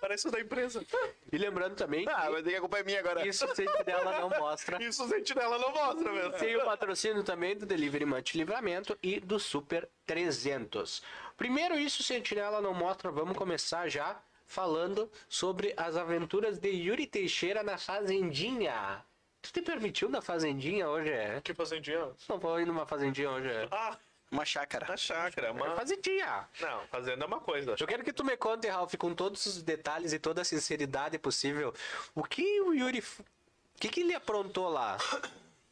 Parece 0.01 0.28
o 0.28 0.30
da 0.30 0.41
empresa. 0.41 0.85
E 1.32 1.39
lembrando 1.39 1.74
também 1.74 2.07
Ah, 2.09 2.28
mas 2.30 2.43
tem 2.43 2.53
que 2.53 2.57
a 2.57 2.61
culpa 2.61 2.78
é 2.78 2.85
minha 2.85 3.01
agora. 3.01 3.26
isso 3.26 3.45
o 3.45 3.55
Sentinela 3.55 4.20
não 4.20 4.30
mostra. 4.30 4.82
Isso 4.82 5.05
o 5.05 5.09
sentinela 5.09 5.59
não 5.59 5.72
mostra 5.72 6.12
mesmo. 6.12 6.32
Tem 6.32 6.57
o 6.57 6.64
patrocínio 6.64 7.24
também 7.24 7.57
do 7.57 7.66
Delivery 7.66 8.05
Munch 8.05 8.37
Livramento 8.37 8.97
e 9.03 9.18
do 9.18 9.41
Super 9.41 9.89
300. 10.07 11.03
Primeiro, 11.37 11.78
isso 11.78 12.03
Sentinela 12.03 12.61
não 12.61 12.74
mostra. 12.74 13.11
Vamos 13.11 13.37
começar 13.37 13.89
já 13.89 14.20
falando 14.47 15.11
sobre 15.28 15.74
as 15.76 15.97
aventuras 15.97 16.59
de 16.59 16.68
Yuri 16.68 17.07
Teixeira 17.07 17.62
na 17.62 17.76
Fazendinha. 17.78 19.05
Tu 19.43 19.53
te 19.53 19.62
permitiu 19.62 20.09
na 20.09 20.22
Fazendinha 20.22 20.89
hoje? 20.89 21.11
É? 21.11 21.41
Que 21.43 21.53
fazendinha? 21.53 22.11
Não 22.28 22.39
vou 22.39 22.61
ir 22.61 22.66
numa 22.66 22.87
Fazendinha 22.87 23.30
hoje. 23.30 23.49
É? 23.49 23.68
Ah, 23.70 23.97
Uma 24.30 24.45
chácara. 24.45 24.87
na 24.89 24.97
chácara. 24.97 25.49
É 25.49 25.51
Uma... 25.51 25.74
Fazendinha. 25.76 26.49
Não, 26.61 26.87
fazenda 26.87 27.24
é 27.24 27.26
uma 27.26 27.41
coisa. 27.41 27.74
Eu 27.78 27.87
quero 27.87 28.05
que 28.05 28.12
tu 28.12 28.24
me 28.24 28.37
conte, 28.37 28.68
Ralph, 28.68 28.95
com 28.97 29.14
todos 29.14 29.45
os 29.45 29.62
detalhes 29.62 30.12
e 30.12 30.18
toda 30.18 30.41
a 30.43 30.45
sinceridade 30.45 31.18
possível, 31.18 31.74
o 32.14 32.22
que 32.22 32.61
o 32.62 32.72
Yuri. 32.72 33.01
O 33.01 33.80
que, 33.80 33.89
que 33.89 34.01
ele 34.01 34.14
aprontou 34.14 34.68
lá? 34.68 34.97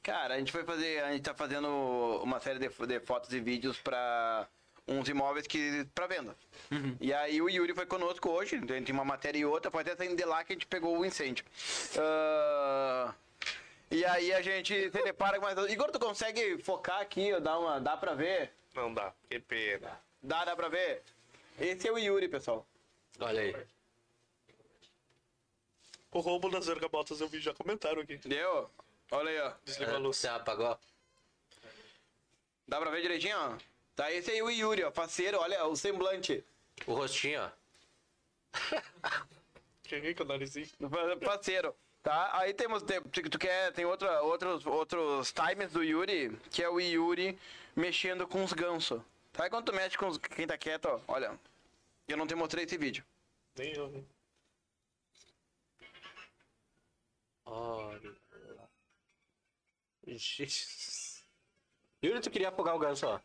Cara, 0.02 0.34
a 0.34 0.38
gente 0.38 0.50
foi 0.50 0.64
fazer, 0.64 1.02
a 1.04 1.12
gente 1.12 1.22
tá 1.22 1.32
fazendo 1.32 1.68
uma 2.22 2.40
série 2.40 2.58
de, 2.58 2.68
de 2.68 3.00
fotos 3.00 3.32
e 3.32 3.40
vídeos 3.40 3.78
pra 3.78 4.46
uns 4.86 5.08
imóveis 5.08 5.46
que 5.46 5.86
para 5.94 6.06
venda. 6.06 6.36
E 7.00 7.12
aí 7.12 7.40
o 7.40 7.48
Yuri 7.48 7.74
foi 7.74 7.86
conosco 7.86 8.28
hoje, 8.30 8.56
entre 8.56 8.92
uma 8.92 9.04
matéria 9.04 9.38
e 9.38 9.44
outra, 9.44 9.70
foi 9.70 9.82
até 9.82 9.96
saindo 9.96 10.16
de 10.16 10.24
lá 10.24 10.42
que 10.44 10.52
a 10.52 10.56
gente 10.56 10.66
pegou 10.66 10.98
o 10.98 11.04
incêndio. 11.04 11.44
Ah, 11.98 13.14
e 13.90 14.04
aí 14.04 14.32
a 14.32 14.42
gente 14.42 14.90
se 14.90 15.02
depara 15.02 15.38
com 15.38 15.44
mais... 15.44 15.58
Igor, 15.70 15.90
tu 15.90 15.98
consegue 15.98 16.58
focar 16.58 17.00
aqui, 17.00 17.38
dá 17.40 17.58
uma, 17.58 17.80
dá 17.80 17.96
pra 17.96 18.14
ver? 18.14 18.52
Não 18.74 18.92
dá. 18.92 19.12
Que 19.28 19.38
pena. 19.38 20.00
Dá, 20.22 20.44
dá 20.44 20.56
pra 20.56 20.68
ver? 20.68 21.02
Esse 21.60 21.88
é 21.88 21.92
o 21.92 21.98
Yuri, 21.98 22.28
pessoal. 22.28 22.66
Olha 23.20 23.42
aí. 23.42 23.54
O 26.10 26.20
roubo 26.20 26.50
das 26.50 26.66
vergabotas 26.66 27.20
eu 27.20 27.28
vi 27.28 27.40
já 27.40 27.54
comentaram 27.54 28.02
aqui. 28.02 28.16
Deu? 28.18 28.70
Olha 29.10 29.30
aí, 29.30 29.40
ó. 29.40 29.52
Desliga 29.64 29.94
a 29.94 29.98
luz. 29.98 30.16
Você 30.16 30.28
apagou? 30.28 30.78
Dá 32.66 32.80
pra 32.80 32.90
ver 32.90 33.02
direitinho, 33.02 33.36
ó? 33.36 33.56
Tá, 34.02 34.10
esse 34.10 34.32
aí 34.32 34.38
é 34.38 34.42
o 34.42 34.50
Yuri, 34.50 34.82
ó, 34.82 34.90
faceiro, 34.90 35.38
olha 35.38 35.64
o 35.64 35.76
semblante. 35.76 36.44
O 36.88 36.94
rostinho, 36.94 37.40
ó. 37.40 37.50
Cheguei 39.86 40.12
com 40.12 40.24
o 40.24 40.26
narizinho. 40.26 40.68
Parceiro. 41.24 41.72
Tá? 42.02 42.36
Aí 42.36 42.52
temos. 42.52 42.82
Tem, 42.82 43.00
tu 43.00 43.30
tu 43.30 43.38
quer. 43.38 43.72
Tem 43.72 43.84
outra, 43.84 44.20
outros, 44.22 44.66
outros 44.66 45.32
times 45.32 45.70
do 45.70 45.84
Yuri, 45.84 46.36
que 46.50 46.64
é 46.64 46.68
o 46.68 46.80
Yuri 46.80 47.38
mexendo 47.76 48.26
com 48.26 48.42
os 48.42 48.52
gansos. 48.52 49.00
Sabe 49.34 49.50
quando 49.50 49.66
tu 49.66 49.72
mexe 49.72 49.96
com 49.96 50.08
os, 50.08 50.18
quem 50.18 50.48
tá 50.48 50.58
quieto, 50.58 50.86
ó? 50.86 51.00
Olha. 51.06 51.38
Eu 52.08 52.16
não 52.16 52.26
te 52.26 52.34
mostrei 52.34 52.64
esse 52.64 52.76
vídeo. 52.76 53.04
Nem 53.56 53.72
eu. 53.72 53.88
né? 53.88 54.02
Olha. 57.44 58.12
Yuri, 62.02 62.20
tu 62.20 62.30
queria 62.32 62.48
afogar 62.48 62.74
o 62.74 62.80
ganso, 62.80 63.06
ó. 63.06 63.20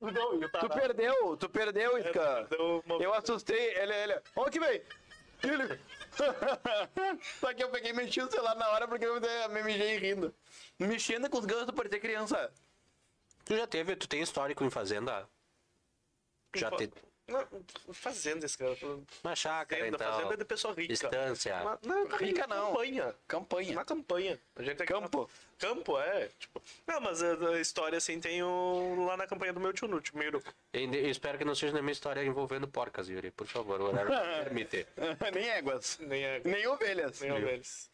Não, 0.00 0.34
eu 0.34 0.40
Tu 0.48 0.48
tava... 0.50 0.68
perdeu, 0.68 1.36
tu 1.36 1.48
perdeu, 1.48 1.92
Scan. 2.08 2.44
Deu 2.50 2.82
uma- 2.86 3.02
Eu 3.02 3.14
assustei, 3.14 3.74
ele, 3.78 3.94
ele. 3.94 4.20
Ó, 4.36 4.44
que 4.50 4.60
vem! 4.60 4.82
Ele. 5.42 5.80
Só 7.40 7.52
que 7.52 7.62
eu 7.62 7.70
peguei 7.70 7.90
e 7.90 7.94
mexi 7.94 8.20
o 8.20 8.30
celular 8.30 8.54
na 8.54 8.68
hora 8.70 8.86
porque 8.88 9.04
eu 9.04 9.20
me 9.50 9.62
mijei 9.62 9.98
rindo. 9.98 10.34
Mexendo 10.78 11.28
com 11.28 11.38
os 11.38 11.44
gansos, 11.44 11.70
parecia 11.74 12.00
criança. 12.00 12.52
Tu 13.44 13.56
já 13.56 13.66
teve, 13.66 13.96
tu 13.96 14.08
tem 14.08 14.22
histórico 14.22 14.64
em 14.64 14.70
fazenda? 14.70 15.28
Já 16.54 16.70
te... 16.70 16.90
Não, 17.26 17.46
Fazenda 17.92 18.44
esse 18.44 18.56
cara. 18.56 18.76
Na 19.22 19.34
chácara, 19.34 19.80
Fazenda, 19.80 19.96
então. 19.96 20.12
fazenda 20.12 20.34
é 20.34 20.36
de 20.36 20.44
pessoa 20.44 20.74
rica. 20.74 20.88
Distância. 20.88 21.56
Na, 21.64 21.78
na, 21.82 22.16
Rica 22.18 22.46
não. 22.46 22.66
campanha. 22.68 23.14
Campanha. 23.26 23.74
Na 23.74 23.84
campanha. 23.84 24.40
A 24.56 24.62
gente 24.62 24.82
é 24.82 24.86
Campo. 25.58 25.98
É. 25.98 26.28
Tipo, 26.38 26.62
não, 26.86 27.00
mas 27.00 27.22
a, 27.22 27.32
a 27.50 27.60
história 27.60 27.98
assim 27.98 28.20
tem 28.20 28.42
o, 28.42 29.04
lá 29.06 29.16
na 29.16 29.26
campanha 29.26 29.52
do 29.52 29.60
meu 29.60 29.72
tio, 29.72 29.88
no 29.88 30.00
tio 30.00 30.16
Miro. 30.18 30.42
Eu 30.72 30.80
eu 30.92 31.10
espero 31.10 31.38
que 31.38 31.44
não 31.44 31.54
seja 31.54 31.72
nenhuma 31.72 31.90
história 31.92 32.24
envolvendo 32.24 32.66
porcas, 32.68 33.08
Yuri. 33.08 33.30
Por 33.30 33.46
favor, 33.46 33.80
o 33.80 33.84
horário 33.84 34.10
permite. 34.44 34.86
Nem 35.32 35.48
éguas. 35.48 35.98
Nem 36.00 36.24
é. 36.24 36.40
Nem 36.44 36.66
ovelhas. 36.66 37.20
Nem 37.20 37.32
ovelhas. 37.32 37.90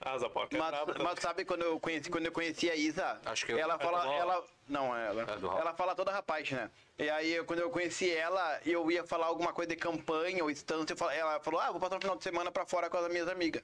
Ah, 0.00 0.16
é 0.16 0.56
Mas, 0.58 0.70
brabo, 0.70 0.94
mas 1.02 1.18
sabe 1.20 1.44
quando 1.46 1.62
eu 1.62 1.80
conheci, 1.80 2.10
quando 2.10 2.26
eu 2.26 2.32
conheci 2.32 2.68
a 2.70 2.74
Isa? 2.74 3.18
Acho 3.24 3.46
que 3.46 3.52
eu- 3.52 3.58
ela 3.58 3.76
é 3.76 3.78
fala, 3.78 4.14
ela 4.14 4.44
não 4.68 4.94
é 4.94 5.06
ela. 5.06 5.22
É 5.22 5.60
ela 5.60 5.72
fala 5.72 5.94
toda 5.94 6.10
rapaz, 6.12 6.50
né? 6.50 6.70
E 6.98 7.08
aí 7.08 7.32
eu- 7.32 7.44
quando 7.44 7.60
eu 7.60 7.70
conheci 7.70 8.10
ela, 8.10 8.60
eu 8.66 8.90
ia 8.90 9.04
falar 9.04 9.26
alguma 9.26 9.52
coisa 9.52 9.70
de 9.70 9.76
campanha 9.76 10.44
ou 10.44 10.50
fal- 10.96 11.10
ela 11.10 11.40
falou: 11.40 11.58
"Ah, 11.60 11.70
vou 11.70 11.80
passar 11.80 11.96
um 11.96 12.00
final 12.00 12.16
de 12.16 12.22
semana 12.24 12.50
pra 12.52 12.66
fora 12.66 12.90
com 12.90 12.98
as 12.98 13.08
minhas 13.10 13.28
amigas". 13.28 13.62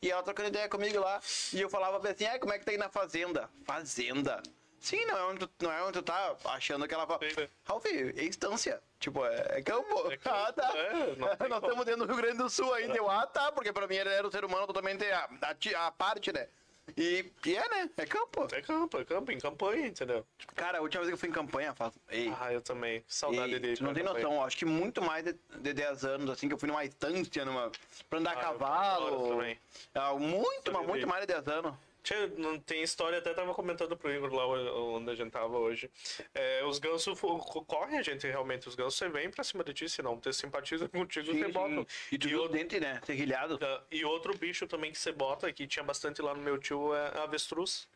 E 0.00 0.10
ela 0.10 0.22
trocando 0.22 0.48
ideia 0.48 0.68
comigo 0.68 0.98
lá, 0.98 1.20
e 1.52 1.60
eu 1.60 1.68
falava 1.68 2.08
assim: 2.08 2.24
"Ah, 2.24 2.38
como 2.38 2.52
é 2.52 2.58
que 2.58 2.64
tá 2.64 2.70
aí 2.70 2.78
na 2.78 2.88
fazenda?". 2.92 3.48
Fazenda. 3.64 4.42
Sim, 4.80 5.04
não 5.06 5.16
é 5.16 5.22
onde 5.26 5.46
tu, 5.46 5.50
não 5.64 5.72
é 5.72 5.82
onde 5.84 5.92
tu 5.92 6.02
tá 6.02 6.36
achando 6.46 6.88
que 6.88 6.94
ela 6.94 7.06
fala. 7.06 7.20
Né? 7.20 7.48
Ralf, 7.64 7.86
é 7.86 8.24
instância. 8.24 8.82
Tipo, 8.98 9.24
é, 9.24 9.58
é 9.58 9.62
campo. 9.62 10.10
É 10.10 10.16
campo, 10.16 10.36
ah, 10.36 10.52
tá. 10.52 10.72
é, 10.76 11.14
Nós 11.18 11.36
como. 11.38 11.54
estamos 11.54 11.84
dentro 11.86 12.04
do 12.04 12.12
Rio 12.12 12.16
Grande 12.22 12.38
do 12.38 12.50
Sul 12.50 12.72
ainda. 12.74 12.96
Eu, 12.96 13.08
ah, 13.08 13.24
tá, 13.26 13.52
porque 13.52 13.72
pra 13.72 13.86
mim 13.86 13.94
ele 13.94 14.08
era 14.10 14.26
um 14.26 14.30
ser 14.30 14.44
humano 14.44 14.66
totalmente 14.66 15.04
a, 15.04 15.28
a, 15.40 15.86
a 15.86 15.90
parte, 15.92 16.32
né? 16.32 16.48
E, 16.96 17.24
e 17.46 17.56
é, 17.56 17.68
né? 17.68 17.90
É 17.96 18.04
campo. 18.04 18.48
É 18.52 18.60
campo, 18.60 18.98
é 18.98 19.04
campo, 19.04 19.30
em 19.30 19.38
campanha, 19.38 19.86
entendeu? 19.86 20.26
Cara, 20.56 20.78
a 20.78 20.80
última 20.80 21.02
vez 21.04 21.10
que 21.10 21.14
eu 21.14 21.18
fui 21.18 21.28
em 21.28 21.32
campanha, 21.32 21.72
faz. 21.72 21.94
Ei, 22.10 22.34
Ah, 22.40 22.52
eu 22.52 22.60
também. 22.60 23.04
Saudade 23.06 23.52
ei, 23.54 23.60
dele. 23.60 23.76
tu 23.76 23.84
não 23.84 23.94
tem 23.94 24.02
noção, 24.02 24.42
acho 24.44 24.56
que 24.56 24.64
muito 24.64 25.00
mais 25.00 25.24
de, 25.24 25.32
de 25.60 25.72
10 25.72 26.04
anos, 26.04 26.28
assim, 26.30 26.48
que 26.48 26.54
eu 26.54 26.58
fui 26.58 26.68
numa 26.68 26.84
estância, 26.84 27.44
numa, 27.44 27.70
pra 28.10 28.18
andar 28.18 28.32
a 28.32 28.34
Ah, 28.34 28.36
eu 28.36 28.58
cavalo. 28.58 29.06
adoro 29.06 29.28
também. 29.28 29.58
Ah, 29.94 30.12
muito, 30.14 30.72
mas 30.72 30.86
muito 30.88 31.06
mais 31.06 31.20
de 31.20 31.28
10 31.28 31.46
anos. 31.48 31.74
Tchê, 32.02 32.26
não 32.36 32.58
tem 32.58 32.82
história, 32.82 33.18
até 33.18 33.32
tava 33.32 33.54
comentando 33.54 33.96
pro 33.96 34.12
Igor 34.12 34.32
lá 34.34 34.46
onde 34.46 35.10
a 35.10 35.14
gente 35.14 35.30
tava 35.30 35.56
hoje. 35.56 35.88
É, 36.34 36.64
os 36.64 36.78
gansos 36.80 37.18
correm 37.66 37.98
a 37.98 38.02
gente 38.02 38.26
realmente, 38.26 38.68
os 38.68 38.74
gansos 38.74 38.96
você 38.96 39.08
vem 39.08 39.30
pra 39.30 39.44
cima 39.44 39.62
de 39.62 39.72
ti, 39.72 39.88
se 39.88 40.02
não 40.02 40.18
ter 40.18 40.34
simpatiza 40.34 40.88
contigo, 40.88 41.26
Sim, 41.32 41.38
você 41.38 41.46
sim. 41.46 41.52
bota. 41.52 41.86
E 42.10 42.18
tu 42.18 42.28
E 42.28 42.34
outro- 42.34 42.52
dentes, 42.58 42.80
né? 42.80 43.00
Serrilhados. 43.06 43.58
Ah, 43.62 43.84
E 43.90 44.04
outro 44.04 44.36
bicho 44.36 44.66
também 44.66 44.90
que 44.90 44.98
você 44.98 45.12
bota, 45.12 45.52
que 45.52 45.66
tinha 45.66 45.84
bastante 45.84 46.20
lá 46.20 46.34
no 46.34 46.42
meu 46.42 46.58
tio, 46.58 46.92
é 46.94 47.20
avestruz. 47.20 47.88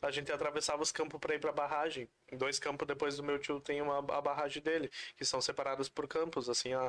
A 0.00 0.10
gente 0.10 0.32
atravessava 0.32 0.82
os 0.82 0.90
campos 0.90 1.20
para 1.20 1.34
ir 1.34 1.38
para 1.40 1.52
barragem. 1.52 2.08
Em 2.30 2.36
dois 2.36 2.58
campos 2.58 2.86
depois 2.88 3.16
do 3.16 3.22
meu 3.22 3.38
tio 3.38 3.60
tem 3.60 3.80
uma 3.80 3.98
a 3.98 4.20
barragem 4.20 4.60
dele, 4.62 4.90
que 5.16 5.24
são 5.24 5.40
separados 5.40 5.88
por 5.88 6.08
campos, 6.08 6.48
assim, 6.48 6.72
a, 6.74 6.80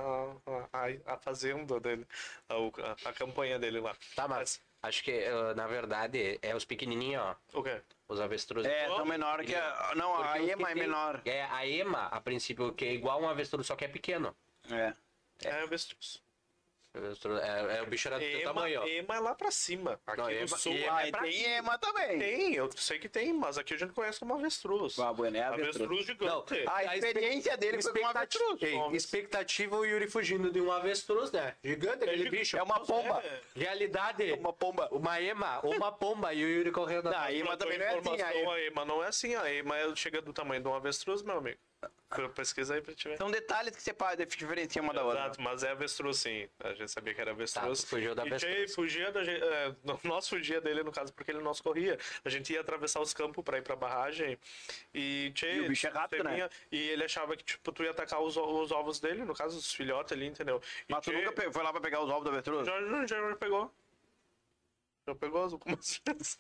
a, 0.72 1.14
a- 1.14 1.18
fazenda 1.20 1.80
dele, 1.80 2.08
a, 2.50 3.10
a, 3.10 3.14
campanha 3.14 3.60
dele 3.60 3.80
lá. 3.80 3.96
Tá, 4.16 4.28
mas 4.28 4.60
acho 4.84 5.04
que, 5.04 5.12
eh, 5.12 5.54
na 5.56 5.66
verdade, 5.66 6.38
é 6.42 6.56
os 6.56 6.66
pequenininhos, 6.66 7.24
ó. 7.24 7.36
O 7.60 7.64
quê? 7.64 7.82
Os 8.08 8.20
avestruzes. 8.20 8.72
É, 8.72 8.86
são 8.88 9.06
menor 9.06 9.44
que 9.44 9.56
a. 9.56 9.94
Não, 9.96 10.16
Porque 10.18 10.38
a 10.38 10.44
ema 10.44 10.70
é 10.70 10.74
tem- 10.74 10.84
menor. 10.84 11.22
É, 11.26 11.44
a 11.46 11.66
ema, 11.66 12.06
a 12.08 12.22
princípio, 12.22 12.74
que 12.74 12.86
é 12.86 12.94
igual 12.94 13.22
um 13.22 13.28
avestruz, 13.30 13.66
só 13.66 13.76
que 13.76 13.86
é 13.86 13.88
pequeno. 13.88 14.36
É. 14.70 14.94
É, 15.44 15.52
avestruz. 15.64 15.64
Avestruz- 15.64 16.22
É, 16.96 17.78
é 17.78 17.82
o 17.82 17.88
bicho 17.88 18.08
era 18.08 18.20
do 18.20 18.24
Ema, 18.24 18.44
tamanho, 18.54 18.82
ó. 18.82 18.86
ema 18.86 19.16
é 19.16 19.20
lá 19.20 19.34
pra 19.34 19.50
cima. 19.50 20.00
Aqui 20.06 20.18
Não, 20.22 20.26
no 20.26 20.32
ema- 20.32 20.58
sul 20.58 20.74
ema 20.74 20.98
Ah, 21.00 21.08
é 21.08 21.12
pra 21.12 21.22
tem 21.22 21.44
ema 21.44 21.78
também. 21.80 22.20
Tem, 22.20 22.54
eu 22.54 22.70
sei 22.76 23.00
que 23.00 23.10
tem, 23.10 23.34
mas 23.34 23.58
aqui 23.58 23.74
a 23.74 23.78
gente 23.78 23.94
conhece 23.94 24.20
como 24.20 24.36
avestruz. 24.36 25.00
Ah, 25.00 25.12
bueno, 25.12 25.36
é 25.36 25.42
avestruz. 25.42 25.76
avestruz 25.76 26.06
gigante. 26.06 26.64
A 26.68 26.76
A 26.76 26.96
experiência 26.98 27.58
dele 27.58 27.82
foi 27.82 28.00
com 28.00 28.06
avestruz. 28.08 28.62
Ei, 28.62 28.78
expectativa 28.96 29.76
o 29.76 29.84
Yuri 29.84 30.08
fugindo 30.08 30.52
de 30.52 30.62
um 30.62 30.72
avestruz, 30.72 31.32
né? 31.32 31.56
Gigante 31.64 32.04
aquele 32.04 32.18
gigante. 32.18 32.38
bicho. 32.38 32.58
É 32.58 32.62
uma 32.64 32.80
pomba. 32.80 33.24
É. 33.26 33.42
Realidade. 33.56 34.32
Uma 34.34 34.54
pomba. 34.54 34.88
Uma 34.92 35.20
ema, 35.20 35.60
uma 35.66 35.92
pomba 35.92 36.32
e 36.34 36.44
o 36.46 36.48
Yuri 36.48 36.72
correndo 36.72 37.10
Não, 37.10 37.18
a 37.18 37.34
ema 37.34 37.58
também 37.58 37.80
tua 37.80 37.88
não 37.88 37.96
é 37.96 38.22
assim. 38.22 38.22
A 38.22 38.60
ema 38.62 38.86
não 38.86 39.04
é 39.04 39.08
assim, 39.08 39.36
a 39.36 39.52
ema 39.52 39.78
é- 39.78 39.96
chega 39.96 40.22
do 40.22 40.32
tamanho 40.32 40.62
de 40.62 40.68
um 40.68 40.76
avestruz, 40.76 41.24
meu 41.24 41.38
amigo. 41.38 41.58
Pesquisa 42.36 42.76
aí 42.76 42.82
pra 42.82 42.94
te 42.94 43.10
ver. 43.10 43.18
São 43.18 43.32
detalhes 43.32 43.76
que 43.76 43.82
separa, 43.82 44.24
diferenciam 44.24 44.84
uma 44.84 44.94
da 44.94 45.04
outra. 45.04 45.20
Exato, 45.22 45.42
mas 45.42 45.64
é 45.64 45.72
avestruz 45.72 46.18
sim. 46.18 46.48
A 46.60 46.74
gente 46.74 46.92
sabia 46.92 47.12
que 47.14 47.20
era 47.20 47.32
avestruz. 47.32 47.80
Tá, 47.80 47.86
tu 47.86 47.90
fugiu 47.90 48.14
da 48.14 48.24
E 48.24 48.28
avestruz. 48.28 48.56
tchê, 48.56 48.68
fugia 48.68 49.12
da 49.12 49.24
gente. 49.24 49.44
É, 49.44 49.76
nós 50.04 50.28
fugia 50.30 50.62
dele, 50.62 50.84
no 50.84 50.92
caso, 50.92 51.12
porque 51.14 51.32
ele 51.32 51.40
nós 51.40 51.60
corria. 51.60 51.98
A 52.24 52.30
gente 52.30 52.54
ia 52.54 52.62
atravessar 52.62 53.00
os 53.00 53.14
campos 53.16 53.44
pra 53.44 53.58
ir 53.58 53.64
pra 53.64 53.76
barragem. 53.76 54.38
E, 54.94 55.32
tchê, 55.34 55.56
E 55.56 55.60
o 55.62 55.68
bicho 55.70 55.88
é 55.88 55.90
rápido, 55.90 56.24
né? 56.24 56.48
E 56.72 56.78
ele 56.90 57.04
achava 57.04 57.36
que, 57.36 57.44
tipo, 57.44 57.72
tu 57.72 57.84
ia 57.84 57.90
atacar 57.92 58.22
os, 58.22 58.38
os 58.38 58.72
ovos 58.72 59.00
dele, 59.00 59.26
no 59.26 59.34
caso, 59.34 59.58
os 59.58 59.74
filhotes 59.74 60.14
ali, 60.14 60.28
entendeu? 60.28 60.62
E, 60.88 60.92
Mas 60.94 61.04
tu 61.04 61.10
tchê, 61.12 61.20
nunca 61.20 61.52
foi 61.52 61.64
lá 61.64 61.72
pra 61.72 61.82
pegar 61.82 62.00
os 62.04 62.10
ovos 62.12 62.24
do 62.26 62.30
avestruz? 62.30 62.68
Já, 62.68 62.80
já, 62.82 63.06
já 63.08 63.36
pegou. 63.38 63.74
Já 65.08 65.16
pegou 65.16 65.42
algumas 65.42 66.00
vezes. 66.06 66.40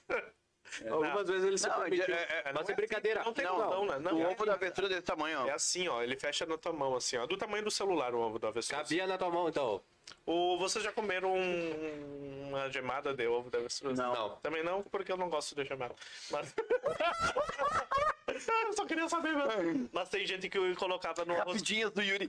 Algumas 0.89 1.28
vezes 1.28 1.45
ele 1.45 1.57
se 1.57 1.68
Não, 1.68 1.80
permitiu. 1.82 2.16
é- 2.16 2.41
é- 2.45 2.53
não 2.53 2.61
mas 2.61 2.70
é 2.70 2.72
é 2.72 2.76
brincadeira. 2.76 3.20
assim, 3.20 3.28
não 3.30 3.34
tem 3.34 3.45
Não, 3.45 3.57
não, 3.57 3.86
né? 3.86 3.99
Não, 3.99 4.18
o 4.18 4.22
é- 4.24 4.28
ovo 4.30 4.45
do 4.45 4.51
avestruz 4.51 4.89
é 4.91 4.95
desse 4.95 5.05
tamanho, 5.05 5.41
ó. 5.41 5.47
É 5.47 5.51
assim, 5.51 5.88
ó, 5.88 6.01
ele 6.01 6.16
fecha 6.16 6.45
na 6.45 6.57
tua 6.57 6.74
mão, 6.74 6.95
assim, 6.95 7.18
ó. 7.18 7.26
Do 7.26 7.38
tamanho 7.38 7.64
do 7.64 7.72
celular 7.72 8.14
o 8.16 8.20
ovo 8.20 8.39
do 8.39 8.47
avestruz. 8.47 8.82
Cabia 8.82 9.05
na 9.07 9.18
tua 9.18 9.30
mão, 9.30 9.47
então. 9.49 9.82
Ou 10.26 10.57
vocês 10.59 10.84
já 10.84 10.91
comeram 10.91 11.34
um- 11.34 12.49
uma 12.49 12.70
gemada 12.70 13.14
de 13.14 13.26
ovo 13.28 13.49
de 13.49 13.57
avestruz? 13.57 13.97
Não. 13.97 14.14
Não. 14.14 14.36
Também 14.38 14.64
não, 14.64 14.82
porque 14.84 15.11
eu 15.11 15.18
não 15.18 15.30
gosto 15.30 15.55
de 15.55 15.64
gemada. 15.66 15.95
Mas... 16.32 16.53
queria 18.88 19.10
saber 19.10 19.34
mesmo. 19.36 19.90
Mas 19.94 20.10
tem 20.10 20.26
gente 20.26 20.50
que 20.50 20.76
colocava 20.76 21.26
no 21.26 21.34
arroz. 21.34 21.48
Rapidinhas 21.58 21.92
do 21.92 22.02
Yuri. 22.02 22.28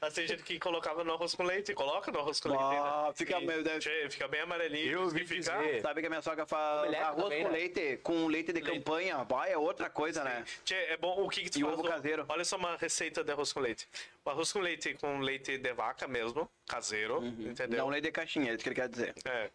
Mas 0.00 0.14
tem 0.14 0.26
gente 0.26 0.42
que 0.42 0.58
colocava 0.58 1.04
no 1.04 1.12
arroz 1.14 1.34
com 1.34 1.42
leite. 1.42 1.74
Coloca 1.74 2.10
no 2.10 2.18
arroz 2.20 2.40
com 2.40 2.48
leite. 2.48 2.62
Ah, 2.64 3.04
né? 3.08 3.12
fica 3.14 3.40
E, 3.88 4.10
fica 4.10 4.28
bem 4.28 4.40
amarelinho. 4.40 4.90
Eu 4.92 5.04
diz 5.04 5.12
que 5.12 5.20
ouvi 5.20 5.26
fica- 5.26 5.56
dizer. 5.58 5.82
Sabe 5.82 6.00
que 6.00 6.06
a 6.06 6.10
minha 6.10 6.22
sogra 6.22 6.46
faz 6.46 6.80
Omelete 6.80 7.02
arroz 7.02 7.22
também, 7.24 7.42
com 7.42 7.48
né? 7.50 7.58
leite, 7.58 7.96
com 8.02 8.26
leite 8.26 8.52
de 8.52 8.60
campanha. 8.60 9.24
Vai, 9.24 9.52
é 9.52 9.58
outra 9.58 9.90
coisa, 9.90 10.24
né? 10.24 10.44
Tchê, 10.64 10.74
é 10.74 10.96
bom. 10.96 11.22
O 11.24 11.28
que, 11.28 11.42
que 11.42 11.50
tu 11.50 11.58
E 11.58 11.62
faz? 11.62 11.74
ovo 11.74 11.82
caseiro. 11.84 12.24
Olha 12.28 12.44
só 12.44 12.56
uma 12.56 12.76
receita 12.76 13.22
de 13.24 13.32
arroz 13.32 13.52
com 13.52 13.60
leite. 13.60 13.88
O 14.28 14.30
arroz 14.30 14.52
com 14.52 14.58
leite 14.58 14.92
com 14.92 15.20
leite 15.20 15.56
de 15.56 15.72
vaca 15.72 16.06
mesmo, 16.06 16.50
caseiro, 16.66 17.24
entendeu? 17.24 17.78
Não 17.78 17.88
leite 17.88 18.04
de 18.04 18.12
caixinha, 18.12 18.50
é 18.50 18.54
isso 18.54 18.62
que 18.62 18.68
ele 18.68 18.76
quer 18.76 18.86
dizer. 18.86 19.14
É, 19.24 19.50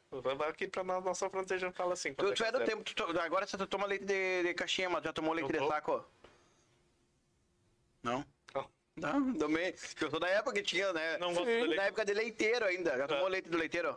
aqui 0.49 0.67
pra 0.67 0.83
nós, 0.83 1.03
nossa 1.05 1.29
fronteira 1.29 1.61
já 1.61 1.71
fala 1.71 1.93
assim. 1.93 2.11
Tu, 2.15 2.33
tu 2.33 2.43
é 2.43 2.51
do 2.51 2.59
tempo, 2.63 2.83
tu 2.83 3.19
agora 3.19 3.45
você 3.45 3.55
toma 3.67 3.85
leite 3.85 4.03
de, 4.03 4.41
de 4.41 4.53
caixinha, 4.55 4.89
mas 4.89 5.03
já 5.03 5.13
tomou 5.13 5.31
leite 5.31 5.51
de 5.51 5.59
saco? 5.59 6.03
Não? 8.01 8.25
Não. 8.51 8.69
Não, 8.95 9.33
também. 9.35 9.75
Eu 10.01 10.09
sou 10.09 10.19
da 10.19 10.27
época 10.29 10.53
que 10.53 10.63
tinha, 10.63 10.91
né? 10.91 11.19
Não 11.19 11.35
gosto 11.35 11.45
de 11.45 11.51
leite. 11.51 11.75
Da 11.75 11.83
época 11.83 12.05
de 12.05 12.13
leiteiro 12.15 12.65
ainda. 12.65 12.97
Já 12.97 13.07
tomou 13.07 13.27
É. 13.27 13.29
leite 13.29 13.49
do 13.49 13.57
leiteiro? 13.59 13.95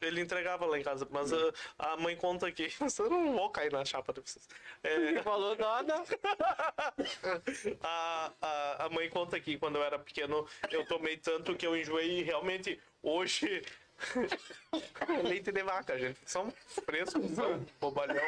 Ele 0.00 0.20
entregava 0.20 0.64
lá 0.66 0.78
em 0.78 0.82
casa, 0.82 1.06
mas 1.10 1.30
Hum. 1.32 1.50
a, 1.78 1.92
a 1.92 1.96
mãe 1.96 2.16
conta 2.16 2.46
aqui. 2.46 2.68
Eu 2.98 3.10
não 3.10 3.32
vou 3.34 3.50
cair 3.50 3.70
na 3.72 3.84
chapa 3.84 4.12
de 4.12 4.20
vocês. 4.20 4.48
É, 4.82 5.22
falou 5.22 5.56
nada. 5.56 6.02
a, 7.82 8.32
a, 8.40 8.84
a 8.86 8.88
mãe 8.88 9.08
conta 9.10 9.36
aqui, 9.36 9.58
quando 9.58 9.76
eu 9.76 9.84
era 9.84 9.98
pequeno, 9.98 10.46
eu 10.70 10.86
tomei 10.86 11.16
tanto 11.16 11.54
que 11.56 11.66
eu 11.66 11.76
enjoei 11.76 12.20
e 12.20 12.22
realmente 12.22 12.80
hoje. 13.02 13.62
Leite 15.24 15.52
de 15.52 15.62
vaca, 15.62 15.98
gente. 15.98 16.18
São 16.24 16.50
frescos, 16.84 17.30
são 17.32 17.64
bobalhão. 17.80 18.22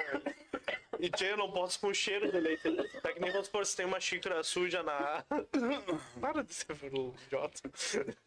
E 0.99 1.11
tia, 1.11 1.31
eu 1.31 1.37
não 1.37 1.51
posso 1.51 1.81
com 1.81 1.93
cheiro 1.93 2.31
de 2.31 2.39
leite. 2.39 2.69
É 3.03 3.13
que 3.13 3.21
nem 3.21 3.31
vamos 3.33 3.47
supor, 3.47 3.67
se 3.67 3.77
tem 3.77 3.87
uma 3.87 3.99
xícara 3.99 4.43
suja 4.45 4.83
na. 4.83 5.25
Para 6.21 6.45
de 6.45 6.55
ser 6.55 6.73
um 6.93 7.13
idiota. 7.27 7.61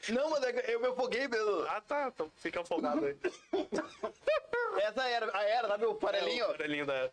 Não, 0.09 0.29
mas 0.29 0.43
é 0.43 0.73
eu 0.73 0.81
me 0.81 0.87
afoguei 0.87 1.27
pelo. 1.27 1.65
Ah 1.67 1.81
tá, 1.81 2.11
então 2.13 2.29
fica 2.35 2.61
afogado 2.61 3.05
aí. 3.05 3.17
Essa 4.81 5.07
era, 5.07 5.37
a 5.37 5.43
era, 5.43 5.67
sabe 5.67 5.85
o 5.85 5.95
farelinho? 5.95 6.43
É, 6.43 6.47
o 6.47 6.51
farelinho 6.51 6.85
da. 6.85 7.11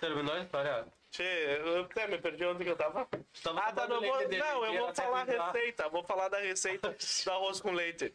Terminou 0.00 0.34
a 0.34 0.40
história? 0.40 0.86
Tchê, 1.16 1.62
eu 1.64 1.84
até 1.84 2.06
me 2.06 2.18
perdi 2.18 2.44
onde 2.44 2.62
que 2.62 2.68
eu 2.68 2.76
tava. 2.76 3.08
Tava 3.42 3.60
Ah, 3.60 3.72
tá, 3.72 3.88
não, 3.88 4.02
vou, 4.02 4.28
não, 4.28 4.66
eu 4.66 4.84
vou 4.84 4.94
falar 4.94 5.22
a 5.22 5.24
receita. 5.24 5.88
Vou 5.88 6.04
falar 6.04 6.28
da 6.28 6.38
receita 6.40 6.94
do 7.24 7.30
arroz 7.32 7.58
com 7.58 7.72
leite. 7.72 8.14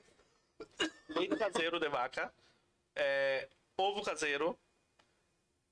Leite 1.10 1.36
caseiro 1.36 1.80
de 1.80 1.90
vaca. 1.90 2.32
é, 2.96 3.48
ovo 3.76 4.04
caseiro. 4.04 4.56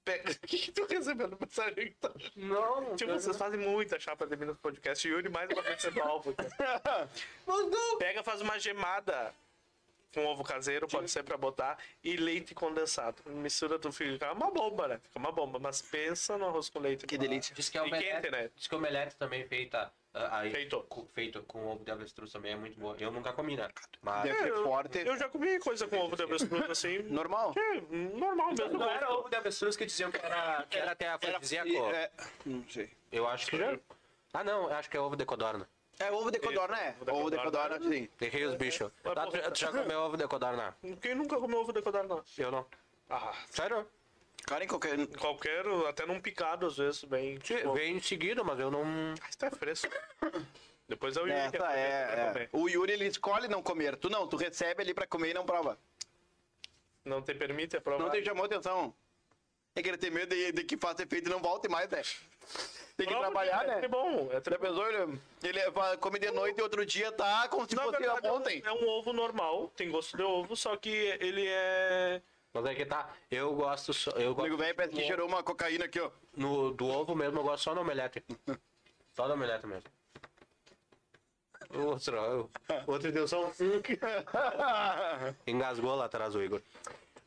Pega... 0.03 0.31
O 0.43 0.47
que, 0.47 0.57
que 0.57 0.71
tu 0.71 0.85
recebendo 0.87 1.37
mensagem? 1.39 1.95
Não, 2.35 2.95
Tipo, 2.95 3.13
vocês 3.13 3.37
fazem 3.37 3.59
muita 3.59 3.99
chapa 3.99 4.25
de 4.25 4.35
Minas 4.35 4.57
Podcast. 4.57 5.07
Yuri, 5.07 5.29
mais 5.29 5.51
uma 5.51 5.61
vez 5.61 5.79
você 5.79 5.91
do 5.91 6.01
alvo. 6.01 6.35
Pega, 7.99 8.23
faz 8.23 8.41
uma 8.41 8.57
gemada 8.57 9.35
com 10.13 10.25
ovo 10.25 10.43
caseiro, 10.43 10.87
pode 10.87 11.09
ser 11.09 11.23
pra 11.23 11.37
botar, 11.37 11.77
e 12.03 12.15
leite 12.17 12.53
condensado. 12.55 13.21
Mistura 13.27 13.77
tudo, 13.77 13.93
fica 13.93 14.31
uma 14.33 14.49
bomba, 14.51 14.87
né? 14.87 14.99
Fica 15.03 15.19
uma 15.19 15.31
bomba. 15.31 15.59
Mas 15.59 15.81
pensa 15.81 16.37
no 16.37 16.47
arroz 16.47 16.69
com 16.69 16.79
leite. 16.79 17.05
Que 17.05 17.17
delícia. 17.17 17.53
Diz 17.55 17.69
que 17.69 17.77
é 17.77 17.81
omelete, 17.81 18.09
quente, 18.21 18.31
né? 18.31 18.49
Diz 18.55 18.67
que 18.67 18.75
omelete 18.75 19.15
também 19.15 19.45
feita. 19.47 19.91
ah, 20.13 20.39
aí, 20.39 20.51
Feito. 20.51 20.81
Com, 20.89 21.05
feito 21.05 21.43
com 21.43 21.67
ovo 21.67 21.83
de 21.83 21.91
avestruz 21.91 22.31
também 22.31 22.53
é 22.53 22.55
muito 22.55 22.79
boa. 22.79 22.95
Eu 22.99 23.11
nunca 23.11 23.31
comi, 23.33 23.55
né? 23.55 23.69
Mas. 24.01 24.23
Ser 24.35 24.47
eu- 24.47 24.63
forte. 24.63 24.99
Eu 25.05 25.17
já 25.17 25.29
comi 25.29 25.59
coisa 25.59 25.87
com 25.87 25.97
ovo 25.97 26.15
de 26.15 26.23
avestruz 26.23 26.69
assim. 26.69 26.99
Normal. 27.03 27.53
É, 27.57 27.81
normal 28.17 28.49
mesmo. 28.57 28.79
Não 28.79 28.89
era 28.89 29.11
ovo 29.11 29.29
de 29.29 29.35
avestruz 29.35 29.75
que 29.77 29.85
diziam 29.85 30.11
que 30.11 30.17
era, 30.17 30.65
que 30.69 30.77
era 30.77 30.91
até 30.91 31.07
afrodisíaco? 31.09 31.69
É, 31.93 32.09
não 32.45 32.67
sei. 32.69 32.89
Eu 33.11 33.27
acho 33.27 33.47
que 33.47 33.57
já. 33.57 33.77
Ah, 34.33 34.43
não, 34.43 34.63
eu 34.69 34.73
acho 34.75 34.89
que 34.89 34.95
é 34.97 34.99
ovo 34.99 35.15
de 35.15 35.25
codorna. 35.25 35.67
É 35.99 36.11
ovo 36.11 36.31
de 36.31 36.39
codorna, 36.39 36.79
é. 36.79 36.95
Ovo 37.11 37.29
de 37.29 37.37
codorna. 37.37 37.79
sim. 37.81 38.07
Errei 38.21 38.45
os 38.45 38.55
bichos. 38.55 38.89
Tá, 39.03 39.27
tu, 39.27 39.51
tu 39.51 39.59
já 39.59 39.71
comeu 39.71 39.99
ovo 39.99 40.15
de 40.15 40.27
codorna? 40.27 40.75
Quem 41.01 41.13
nunca 41.13 41.37
comeu 41.37 41.59
ovo 41.59 41.73
de 41.73 41.81
codorna? 41.81 42.23
Eu 42.37 42.51
não. 42.51 42.65
Ah, 43.09 43.33
Sério? 43.49 43.85
Cara, 44.45 44.63
em 44.63 44.67
qualquer. 44.67 45.07
qualquer, 45.17 45.65
até 45.87 46.05
num 46.05 46.21
picado 46.21 46.65
às 46.65 46.77
vezes, 46.77 47.03
bem. 47.03 47.37
Tipo, 47.37 47.73
Veio 47.73 47.97
em 47.97 48.01
seguida, 48.01 48.43
mas 48.43 48.59
eu 48.59 48.71
não. 48.71 49.13
isso 49.13 49.45
é 49.45 49.51
fresco. 49.51 49.91
Depois 50.87 51.17
eu 51.17 51.27
ia. 51.27 51.33
Essa 51.33 51.71
é, 51.73 52.43
é. 52.43 52.49
O 52.53 52.67
Yuri, 52.69 52.93
ele 52.93 53.05
escolhe 53.05 53.47
não 53.47 53.61
comer. 53.61 53.97
Tu 53.97 54.09
não, 54.09 54.25
tu 54.25 54.37
recebe 54.37 54.81
ali 54.81 54.93
pra 54.93 55.05
comer 55.05 55.31
e 55.31 55.33
não 55.33 55.45
prova. 55.45 55.77
Não 57.03 57.21
te 57.21 57.33
permite 57.35 57.75
aprovar. 57.77 58.03
Não 58.03 58.09
te 58.11 58.23
chamou 58.23 58.45
atenção. 58.45 58.93
É 59.75 59.83
que 59.83 59.89
ele 59.89 59.97
tem 59.97 60.09
medo 60.09 60.33
de, 60.33 60.51
de 60.51 60.63
que 60.63 60.77
faça 60.77 61.03
efeito 61.03 61.27
e 61.27 61.31
não 61.31 61.39
volte 61.39 61.67
mais, 61.67 61.89
né? 61.89 62.01
Tem 62.99 63.07
que 63.07 63.13
Prova 63.13 63.31
trabalhar, 63.31 63.63
é 63.69 63.81
né? 63.81 63.87
bom. 63.87 64.29
É 64.29 64.41
tri- 64.41 64.57
pensou? 64.57 64.85
Ele, 64.91 65.17
ele 65.41 65.71
vai- 65.71 65.95
come 65.97 66.19
de 66.19 66.29
noite 66.31 66.59
e 66.59 66.61
outro 66.61 66.85
dia 66.85 67.09
tá 67.13 67.47
como 67.47 67.65
se 67.67 67.73
Na 67.73 67.83
fosse 67.83 67.97
verdade, 67.97 68.27
é 68.27 68.31
um- 68.31 68.35
ontem. 68.35 68.61
é 68.65 68.71
um 68.73 68.89
ovo 68.89 69.13
normal, 69.13 69.69
tem 69.75 69.89
gosto 69.89 70.17
de 70.17 70.23
ovo, 70.23 70.53
só 70.55 70.75
que 70.75 70.89
ele 71.21 71.47
é. 71.47 72.21
Mas 72.53 72.65
é 72.65 72.75
que 72.75 72.85
tá. 72.85 73.09
Eu 73.31 73.53
gosto. 73.53 73.93
Só, 73.93 74.11
eu 74.11 74.35
gosto 74.35 74.57
velho 74.57 74.75
parece 74.75 74.93
que 74.95 75.03
cheirou 75.05 75.27
uma 75.29 75.41
cocaína 75.41 75.85
aqui, 75.85 75.99
ó. 76.01 76.11
no, 76.35 76.71
do 76.71 76.87
ovo 76.87 77.15
mesmo, 77.15 77.39
eu 77.39 77.43
gosto 77.43 77.63
só 77.63 77.73
no 77.73 77.81
omelete. 77.81 78.21
Só 79.15 79.27
no 79.29 79.35
omelete 79.35 79.65
mesmo. 79.65 79.89
Outro, 81.71 82.49
outro 82.87 83.11
deu 83.13 83.27
só 83.29 83.45
um. 83.45 83.51
Engasgou 85.47 85.95
lá 85.95 86.05
atrás 86.05 86.35
o 86.35 86.41
Igor. 86.41 86.61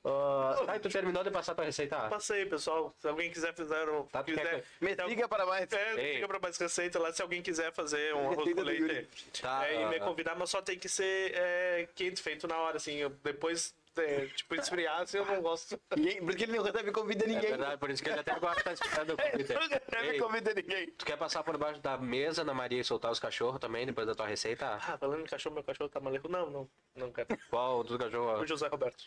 Uh, 0.04 0.66
tá, 0.66 0.76
e 0.76 0.80
tu 0.80 0.88
terminou 0.88 1.22
de 1.22 1.30
passar 1.30 1.54
tua 1.54 1.64
receita? 1.64 2.08
Passei, 2.08 2.44
pessoal. 2.46 2.92
Se 2.98 3.06
alguém 3.06 3.30
quiser 3.30 3.54
fazer 3.54 3.88
um. 3.88 4.04
Tá, 4.06 4.24
quiser, 4.24 4.64
Me 4.80 4.96
se 4.96 5.04
siga 5.08 5.28
para 5.28 5.46
mais. 5.46 5.72
É, 5.72 5.94
Ei. 6.00 6.14
fica 6.16 6.26
pra 6.28 6.40
mais 6.40 6.58
receita 6.58 6.98
lá. 6.98 7.12
Se 7.12 7.22
alguém 7.22 7.40
quiser 7.40 7.72
fazer 7.72 8.12
um 8.14 8.32
arroz 8.32 8.52
com 8.52 8.62
leite 8.62 9.08
Tá, 9.40 9.64
é, 9.68 9.82
e 9.82 9.86
me 9.86 10.00
convidar, 10.00 10.34
mas 10.34 10.50
só 10.50 10.60
tem 10.60 10.76
que 10.76 10.88
ser 10.88 11.32
é, 11.36 11.88
quente, 11.94 12.20
feito 12.20 12.48
na 12.48 12.56
hora, 12.58 12.78
assim. 12.78 12.96
eu- 12.96 13.10
depois, 13.10 13.72
é, 13.96 14.26
tipo, 14.26 14.56
esfriar, 14.56 15.02
assim, 15.02 15.18
eu 15.18 15.24
não 15.24 15.40
gosto. 15.40 15.78
Ninguém, 15.96 16.20
porque 16.24 16.42
ele 16.44 16.56
não 16.56 16.64
recebe 16.64 16.90
convida 16.90 17.24
É 17.24 17.28
ninguém. 17.28 17.50
verdade, 17.50 17.78
por 17.78 17.88
isso 17.90 18.02
que 18.02 18.08
ele 18.10 18.18
até 18.18 18.32
agora 18.32 18.60
tá 18.60 18.72
esperando 18.72 19.12
o 19.12 19.16
convite. 19.22 19.52
Ele 19.52 19.54
não 19.60 19.68
recebe 19.68 20.08
Ei, 20.08 20.18
convida 20.18 20.52
ninguém. 20.54 20.86
Tu 20.98 21.04
quer 21.06 21.16
passar 21.16 21.44
por 21.44 21.56
baixo 21.56 21.80
da 21.80 21.96
mesa, 21.96 22.42
Ana 22.42 22.52
Maria, 22.54 22.80
e 22.80 22.84
soltar 22.84 23.12
os 23.12 23.20
cachorros 23.20 23.60
também, 23.60 23.86
depois 23.86 24.04
da 24.08 24.16
tua 24.16 24.26
receita? 24.26 24.66
Ah, 24.82 24.98
falando 24.98 25.20
em 25.20 25.26
cachorro, 25.26 25.54
meu 25.54 25.62
cachorro 25.62 25.88
tá 25.88 26.00
maluco. 26.00 26.28
Não, 26.28 26.50
não, 26.50 26.68
não 26.96 27.12
quero. 27.12 27.28
Qual 27.48 27.84
dos 27.84 27.96
cachorros? 27.96 28.42
O 28.42 28.46
José 28.48 28.66
Roberto. 28.66 29.04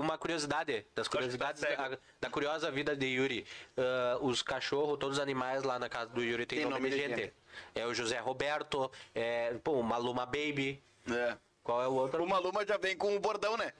Uma 0.00 0.16
curiosidade, 0.18 0.86
das 0.94 1.08
curiosidades 1.08 1.60
tá 1.62 1.88
da, 1.88 1.98
da 2.20 2.30
curiosa 2.30 2.70
vida 2.70 2.96
de 2.96 3.06
Yuri. 3.06 3.46
Ah, 3.76 4.18
os 4.20 4.42
cachorros, 4.42 4.98
todos 4.98 5.18
os 5.18 5.22
animais 5.22 5.62
lá 5.62 5.78
na 5.78 5.88
casa 5.88 6.10
do 6.10 6.22
Yuri 6.22 6.46
tem, 6.46 6.58
Tem 6.60 6.68
nome, 6.68 6.76
nome 6.76 6.90
de 6.90 6.96
de 6.96 7.02
gente. 7.02 7.20
gente. 7.20 7.34
É 7.74 7.86
o 7.86 7.94
José 7.94 8.18
Roberto, 8.18 8.90
é, 9.14 9.54
pô, 9.62 9.72
o 9.72 9.82
Maluma 9.82 10.24
Baby. 10.24 10.82
É. 11.10 11.36
Qual 11.62 11.82
é 11.82 11.86
o 11.88 11.94
outro? 11.94 12.22
O 12.22 12.28
Maluma 12.28 12.66
já 12.66 12.76
vem 12.76 12.96
com 12.96 13.14
o 13.14 13.20
bordão, 13.20 13.56
né? 13.56 13.72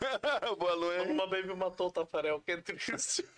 o 0.58 0.64
Maluma 0.64 0.94
é... 0.94 1.02
Uma 1.02 1.26
baby 1.26 1.54
matou 1.54 1.88
o 1.88 1.92
Tafarel, 1.92 2.40
que 2.40 2.52
é 2.52 2.56
triste. 2.56 3.24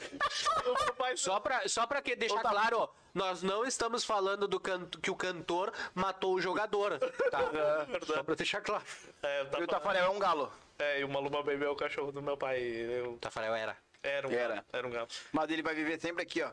Só 1.16 1.38
pra, 1.38 1.68
só 1.68 1.86
pra 1.86 2.00
que 2.02 2.16
deixar 2.16 2.40
claro, 2.40 2.88
nós 3.12 3.42
não 3.42 3.64
estamos 3.64 4.04
falando 4.04 4.48
do 4.48 4.58
canto, 4.58 4.98
que 4.98 5.10
o 5.10 5.14
cantor 5.16 5.72
matou 5.94 6.34
o 6.34 6.40
jogador, 6.40 6.98
tá? 7.30 7.40
Só 8.06 8.22
pra 8.22 8.34
deixar 8.34 8.60
claro. 8.62 8.82
É, 9.22 9.42
o 9.42 9.60
E 9.60 9.64
o. 9.64 9.66
Tafarel 9.66 10.06
é 10.06 10.08
um 10.08 10.18
galo. 10.18 10.50
É, 10.84 11.00
e 11.00 11.04
o 11.04 11.08
Maluma 11.08 11.42
Baby 11.42 11.64
é 11.64 11.68
o 11.68 11.76
cachorro 11.76 12.12
do 12.12 12.20
meu 12.22 12.36
pai. 12.36 12.60
Eu... 12.60 13.16
Tafarel 13.20 13.54
era. 13.54 13.76
Era 14.02 14.28
um 14.28 14.32
Era. 14.32 14.48
galo. 14.56 14.66
Era 14.70 14.86
um 14.86 14.90
galo. 14.90 15.08
Mas 15.32 15.50
ele 15.50 15.62
vai 15.62 15.74
viver 15.74 15.98
sempre 15.98 16.22
aqui, 16.22 16.42
ó. 16.42 16.50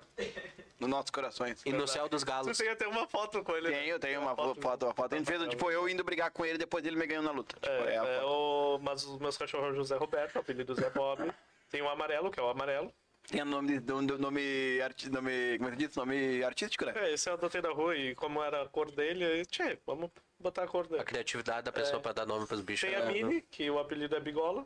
Nos 0.80 0.90
nossos 0.90 1.12
corações. 1.12 1.62
E 1.66 1.74
no 1.74 1.86
céu 1.86 2.08
dos 2.08 2.22
Você 2.22 2.26
galos. 2.26 2.58
tem 2.58 2.70
até 2.70 2.88
uma 2.88 3.06
foto 3.08 3.44
com 3.44 3.56
ele. 3.58 3.70
né? 3.70 3.78
Tenho, 3.82 4.00
tenho 4.00 4.22
uma 4.22 4.34
foto 4.34 4.62
foto, 4.62 4.86
uma 4.86 4.94
foto. 4.94 5.14
A 5.14 5.18
gente 5.18 5.28
fez, 5.28 5.50
tipo, 5.50 5.70
eu 5.70 5.88
indo 5.90 6.02
brigar 6.02 6.32
com 6.32 6.46
ele 6.46 6.58
depois 6.58 6.82
dele 6.82 6.96
me 6.96 7.06
ganhando 7.06 7.26
na 7.26 7.32
luta. 7.32 7.54
Tipo, 7.60 7.68
É, 7.68 7.96
é 7.96 8.00
a 8.00 8.06
é, 8.06 8.20
foto. 8.22 8.28
o... 8.28 8.80
Mas 8.82 9.04
os 9.04 9.20
meus 9.20 9.38
cachorros 9.38 9.74
o 9.74 9.76
José 9.76 9.98
Roberto, 9.98 10.38
o 10.38 10.40
apelido 10.40 10.74
Zé 10.76 10.90
Bob. 10.92 11.30
Tem 11.70 11.82
o 11.82 11.90
amarelo, 11.90 12.32
que 12.32 12.40
é 12.40 12.44
o 12.44 12.50
amarelo. 12.50 12.92
Tem 13.28 13.42
o 13.42 13.46
nome, 13.46 13.80
nome, 14.18 14.82
arti, 14.82 15.10
nome, 15.10 15.58
como 15.58 15.70
é 15.70 15.72
que 15.74 15.78
diz? 15.78 15.96
Nome 15.96 16.44
artístico, 16.44 16.86
né? 16.86 16.94
É, 16.96 17.14
esse 17.14 17.30
eu 17.30 17.34
adotei 17.34 17.62
da 17.62 17.70
rua 17.72 17.96
e 17.96 18.16
como 18.16 18.42
era 18.42 18.64
a 18.64 18.68
cor 18.68 18.90
dele, 18.92 19.24
aí, 19.26 19.46
tchê, 19.46 19.78
vamos 19.86 20.10
botar 20.42 20.64
a 20.64 20.68
cor 20.68 20.86
A 20.86 20.88
dele. 20.90 21.04
criatividade 21.04 21.64
da 21.64 21.72
pessoa 21.72 22.00
pra 22.02 22.12
dar 22.14 22.26
nome 22.26 22.46
pros 22.48 22.62
bichos. 22.62 22.90
Tem 22.90 22.98
é- 22.98 23.02
a 23.02 23.06
Mini, 23.06 23.42
que 23.42 23.70
o 23.70 23.80
apelido 23.80 24.16
é 24.16 24.20
Bigola. 24.20 24.66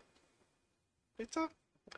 E 1.19 1.25
tá. 1.25 1.49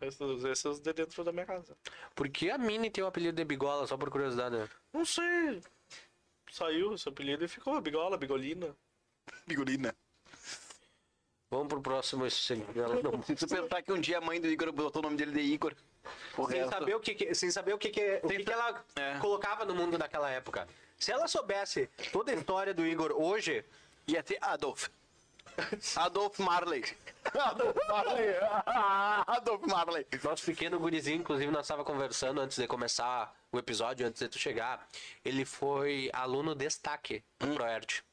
Esses, 0.01 0.43
esses 0.43 0.79
de 0.79 0.93
dentro 0.93 1.23
da 1.23 1.31
minha 1.31 1.45
casa. 1.45 1.75
Por 2.13 2.27
que 2.29 2.49
a 2.49 2.57
Mini 2.57 2.89
tem 2.89 3.03
o 3.03 3.07
apelido 3.07 3.35
de 3.37 3.43
Bigola, 3.45 3.87
só 3.87 3.95
por 3.97 4.09
curiosidade? 4.09 4.57
né? 4.57 4.69
Não 4.93 5.05
sei. 5.05 5.61
Saiu 6.51 6.93
esse 6.93 7.07
apelido 7.09 7.45
e 7.45 7.47
ficou 7.47 7.79
Bigola, 7.81 8.17
Bigolina. 8.17 8.75
Bigolina. 9.45 9.95
Vamos 11.49 11.67
pro 11.67 11.81
próximo. 11.81 12.29
sem- 12.29 12.65
ela 12.75 13.01
não- 13.01 13.21
Se 13.23 13.35
tu 13.35 13.47
pensar 13.47 13.81
que 13.81 13.91
um 13.91 13.99
dia 13.99 14.17
a 14.17 14.21
mãe 14.21 14.39
do 14.39 14.47
Igor 14.47 14.71
botou 14.71 15.01
o 15.01 15.03
nome 15.03 15.15
dele 15.17 15.31
de 15.31 15.39
Igor. 15.41 15.73
Sem 16.35 16.45
resto- 16.59 16.69
saber 16.71 16.95
o 16.95 16.99
que, 16.99 17.15
que- 17.15 17.33
sem 17.35 17.51
saber 17.51 17.73
o 17.73 17.77
que, 17.77 17.89
que, 17.89 18.19
o 18.23 18.27
que, 18.27 18.43
que 18.43 18.51
ela 18.51 18.83
É. 18.95 19.17
colocava 19.19 19.65
no 19.65 19.73
mundo 19.75 19.97
naquela 19.97 20.29
época. 20.29 20.67
Se 20.99 21.11
ela 21.11 21.27
soubesse 21.27 21.89
toda 22.11 22.31
a 22.31 22.35
história 22.35 22.73
do 22.73 22.85
Igor 22.85 23.11
hoje, 23.11 23.63
Ia 24.07 24.23
ser 24.25 24.37
Adolf. 24.41 24.87
Adolf 25.95 26.39
Marley. 26.39 26.83
Adolf 27.33 27.75
Marley. 27.87 28.35
Adolf 29.27 29.61
Marley. 29.67 30.05
Nosso 30.23 30.45
pequeno 30.45 30.79
gurizinho, 30.79 31.17
inclusive, 31.19 31.51
nós 31.51 31.65
estava 31.65 31.83
conversando 31.83 32.39
antes 32.39 32.57
de 32.57 32.67
começar 32.67 33.35
o 33.51 33.57
episódio, 33.57 34.05
antes 34.07 34.19
de 34.21 34.29
tu 34.29 34.37
chegar. 34.39 34.87
Ele 35.25 35.43
foi 35.45 36.09
aluno 36.13 36.55
destaque 36.55 37.23
do 37.39 37.47
Proerd. 37.55 38.03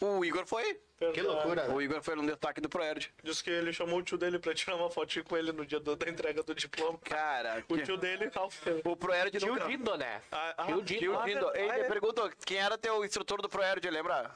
O 0.00 0.24
Igor 0.24 0.46
foi. 0.46 0.80
Que 1.12 1.20
loucura. 1.20 1.70
O 1.70 1.82
Igor 1.82 2.00
foi 2.02 2.14
no 2.14 2.24
destaque 2.26 2.60
do 2.60 2.68
Proerd. 2.70 3.12
Diz 3.22 3.42
que 3.42 3.50
ele 3.50 3.70
chamou 3.72 3.98
o 3.98 4.02
tio 4.02 4.16
dele 4.16 4.38
pra 4.38 4.54
tirar 4.54 4.76
uma 4.76 4.88
fotinho 4.90 5.24
com 5.24 5.36
ele 5.36 5.52
no 5.52 5.66
dia 5.66 5.78
do- 5.78 5.94
da 5.94 6.08
entrega 6.08 6.42
do 6.42 6.54
diploma. 6.54 6.98
Cara, 7.04 7.62
O 7.68 7.76
que- 7.76 7.82
tio 7.82 7.96
dele, 7.98 8.30
Ralph. 8.34 8.62
o 8.84 8.96
Proerd 8.96 9.38
Tio 9.38 9.48
nunca... 9.54 9.66
Dindo, 9.66 9.96
né? 9.98 10.22
Ah, 10.32 10.54
ah, 10.56 10.64
Tio 10.66 10.82
Dindo. 10.82 10.98
Tio 11.00 11.18
Ah, 11.18 11.24
Dindo. 11.26 11.50
Ele 11.54 11.70
ah, 11.70 11.78
é. 11.80 11.84
perguntou 11.84 12.30
quem 12.46 12.56
era 12.58 12.78
teu 12.78 13.04
instrutor 13.04 13.42
do 13.42 13.48
Proerd, 13.48 13.88
lembra? 13.90 14.30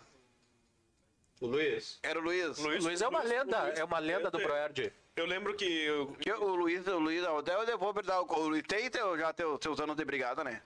O 1.40 1.46
Luiz. 1.46 1.98
Era 2.03 2.18
o 2.18 2.22
Luiz. 2.22 2.59
O 2.59 2.62
Luiz 2.68 3.01
é 3.01 3.09
uma 3.09 3.22
lenda, 3.22 3.62
Luiz- 3.64 3.78
é 3.78 3.84
uma 3.84 3.98
lenda 3.98 4.30
do 4.30 4.36
Luiz- 4.36 4.46
Proerd. 4.46 4.92
Eu 5.16 5.24
lembro 5.26 5.55
que. 5.55 5.64
eu- 5.64 6.09
Que 6.20 6.30
o 6.32 6.55
Luiz, 6.55 6.86
o 6.86 6.98
Luiz, 6.98 7.24
até 7.24 7.55
eu 7.72 7.78
vou 7.78 7.94
perguntar, 7.94 8.20
o 8.20 8.48
Luiz 8.48 8.62
tem 8.68 8.90
teu, 8.90 9.16
já 9.18 9.32
teu, 9.32 9.59
seus 9.62 9.80
anos 9.80 9.96
de 9.96 10.05
brigada, 10.05 10.44
né? 10.44 10.62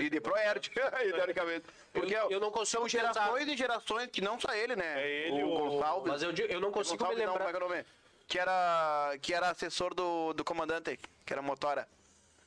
E 0.00 0.08
de 0.10 0.20
Proerd, 0.20 0.70
teoricamente. 1.14 1.66
Porque 1.92 2.14
Eu- 2.14 2.30
eu 2.30 2.40
não 2.40 2.50
consigo 2.50 2.80
são 2.80 2.88
gerações 2.88 3.46
e 3.48 3.56
gerações, 3.56 4.08
que 4.10 4.20
não 4.20 4.38
só 4.40 4.52
ele, 4.54 4.74
né? 4.74 5.02
É 5.02 5.26
ele, 5.28 5.42
o, 5.42 5.48
o- 5.48 5.58
Gonçalves. 5.70 6.12
Mas 6.12 6.22
eu, 6.22 6.30
eu 6.48 6.60
não 6.60 6.70
consigo 6.72 6.94
me 6.96 6.98
Gonçalves, 7.14 7.24
não, 7.26 7.32
lembrar. 7.34 7.38
como 7.38 7.48
é 7.48 7.52
que 7.52 7.62
é 7.62 7.66
o 7.66 7.68
nome? 7.68 7.86
Que 8.26 8.38
era, 8.38 9.18
que 9.22 9.34
era 9.34 9.50
assessor 9.50 9.94
do, 9.94 10.32
do 10.32 10.44
comandante, 10.44 10.98
que 11.24 11.32
era 11.32 11.42
motora. 11.42 11.86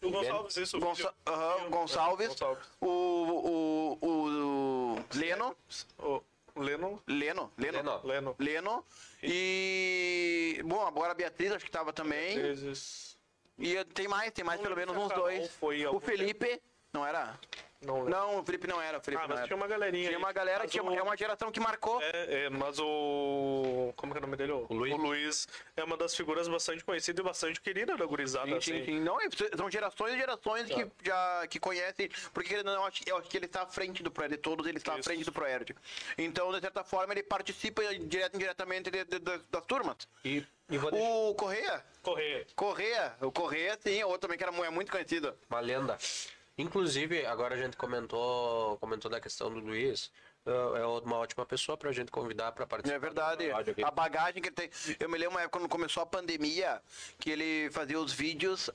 O 0.01 0.09
Gonçalves, 0.09 0.57
isso. 0.57 0.77
o 0.77 0.79
Gonça, 0.79 1.13
vídeo- 1.25 1.69
Gonçalves, 1.69 2.27
Gonçalves. 2.29 2.67
O, 2.81 2.87
o, 2.87 3.97
o, 4.01 4.95
o 4.95 5.05
Leno, 5.15 5.55
O. 5.99 6.21
Leno, 6.55 7.01
Leno, 7.07 7.51
Leno. 7.57 8.01
Leno. 8.03 8.35
Leno 8.37 8.85
e... 9.23 10.61
Bom, 10.65 10.85
agora 10.85 11.11
a 11.11 11.15
Beatriz 11.15 11.51
acho 11.51 11.63
que 11.65 11.71
tava 11.71 11.93
também. 11.93 12.37
Vezes. 12.41 13.17
E 13.57 13.83
tem 13.85 14.07
mais, 14.07 14.31
tem 14.31 14.43
mais 14.43 14.59
Não 14.59 14.63
pelo 14.65 14.75
menos 14.75 14.95
uns 14.97 15.13
dois. 15.13 15.49
foi 15.55 15.85
O 15.87 15.99
Felipe, 15.99 16.61
não 16.93 17.05
era? 17.05 17.39
Não. 17.81 18.05
Não, 18.05 18.37
o 18.39 18.43
Felipe 18.45 18.67
não 18.67 18.79
era, 18.79 18.99
o 18.99 19.01
Felipe 19.01 19.23
Ah, 19.23 19.27
não 19.27 19.29
mas 19.29 19.39
era. 19.39 19.47
tinha 19.47 19.57
uma 19.57 19.67
galerinha. 19.67 20.03
Tinha 20.03 20.15
aí. 20.17 20.23
uma 20.23 20.31
galera, 20.31 20.59
Mas 20.61 20.71
tinha, 20.71 20.83
o- 20.83 20.93
é 20.93 21.01
uma 21.01 21.17
geração 21.17 21.51
que 21.51 21.59
marcou. 21.59 21.99
É, 21.99 22.43
é, 22.45 22.49
mas 22.51 22.77
o. 22.77 23.91
Como 23.95 24.11
que 24.13 24.19
é 24.19 24.19
o 24.19 24.21
nome 24.21 24.37
dele? 24.37 24.51
O, 24.51 24.67
Luiz. 24.71 24.95
Luiz 24.95 25.47
é 25.75 25.83
uma 25.83 25.97
das 25.97 26.15
figuras 26.15 26.47
bastante 26.47 26.83
conhecidas 26.83 27.19
e 27.19 27.27
bastante 27.27 27.59
querida 27.59 27.97
da 27.97 28.05
gurizada. 28.05 28.45
Sim, 28.45 28.61
sim, 28.61 28.75
assim. 28.75 28.85
sim. 28.85 28.99
Não, 28.99 29.19
é- 29.19 29.27
são 29.57 29.67
gerações 29.71 30.13
e 30.13 30.17
gerações 30.19 30.67
que 30.69 30.87
já 31.03 31.47
que 31.47 31.59
conhecem, 31.59 32.07
porque 32.31 32.53
ele 32.53 32.61
não, 32.63 32.73
eu 32.73 32.83
acho, 32.83 33.01
eu 33.07 33.17
acho 33.17 33.27
que 33.27 33.37
ele 33.37 33.47
está 33.47 33.63
à 33.63 33.65
frente 33.65 34.03
do 34.03 34.11
Proerd, 34.11 34.37
todos 34.37 34.67
ele 34.67 34.77
está 34.77 34.93
à 34.93 34.99
Isso. 34.99 35.09
frente 35.09 35.23
do 35.25 35.31
Proerd. 35.31 35.75
Então, 36.19 36.51
de 36.51 36.59
certa 36.59 36.83
forma, 36.83 37.13
ele 37.15 37.23
participa 37.23 37.81
direto 37.95 38.33
e 38.35 38.37
indiretamente 38.37 38.91
de- 38.91 39.05
de- 39.05 39.19
de- 39.19 39.41
das 39.49 39.65
turmas. 39.65 40.07
E, 40.23 40.45
O 40.69 41.33
Correia, 41.33 41.83
Correia. 42.03 42.47
Correia, 42.55 43.15
o 43.21 43.31
Correia, 43.31 43.77
sim, 43.81 43.99
é 43.99 44.05
outro 44.05 44.21
também 44.21 44.37
que 44.37 44.43
era 44.43 44.55
é 44.55 44.69
muito 44.69 44.91
conhecido. 44.91 45.35
uma 45.49 45.59
lenda. 45.59 45.97
Inclusive, 46.61 47.25
agora 47.25 47.55
a 47.55 47.57
gente 47.57 47.75
comentou, 47.77 48.77
comentou 48.77 49.09
da 49.09 49.19
questão 49.19 49.49
do 49.51 49.59
Luiz. 49.59 50.11
É 50.45 50.51
é 50.81 50.85
uma 50.85 51.17
ótima 51.17 51.45
pessoa 51.45 51.77
pra 51.77 51.91
gente 51.91 52.11
convidar 52.11 52.51
pra 52.51 52.65
participar. 52.65 52.95
É 52.95 52.99
verdade. 52.99 53.51
A 53.83 53.91
bagagem 53.91 54.41
que 54.41 54.49
ele 54.49 54.55
tem. 54.55 54.69
Eu 54.99 55.07
me 55.07 55.17
lembro 55.17 55.35
uma 55.35 55.41
época 55.41 55.59
quando 55.59 55.69
começou 55.69 56.01
a 56.01 56.05
pandemia, 56.05 56.81
que 57.19 57.29
ele 57.29 57.69
fazia 57.71 57.99
os 57.99 58.11
vídeos 58.11 58.69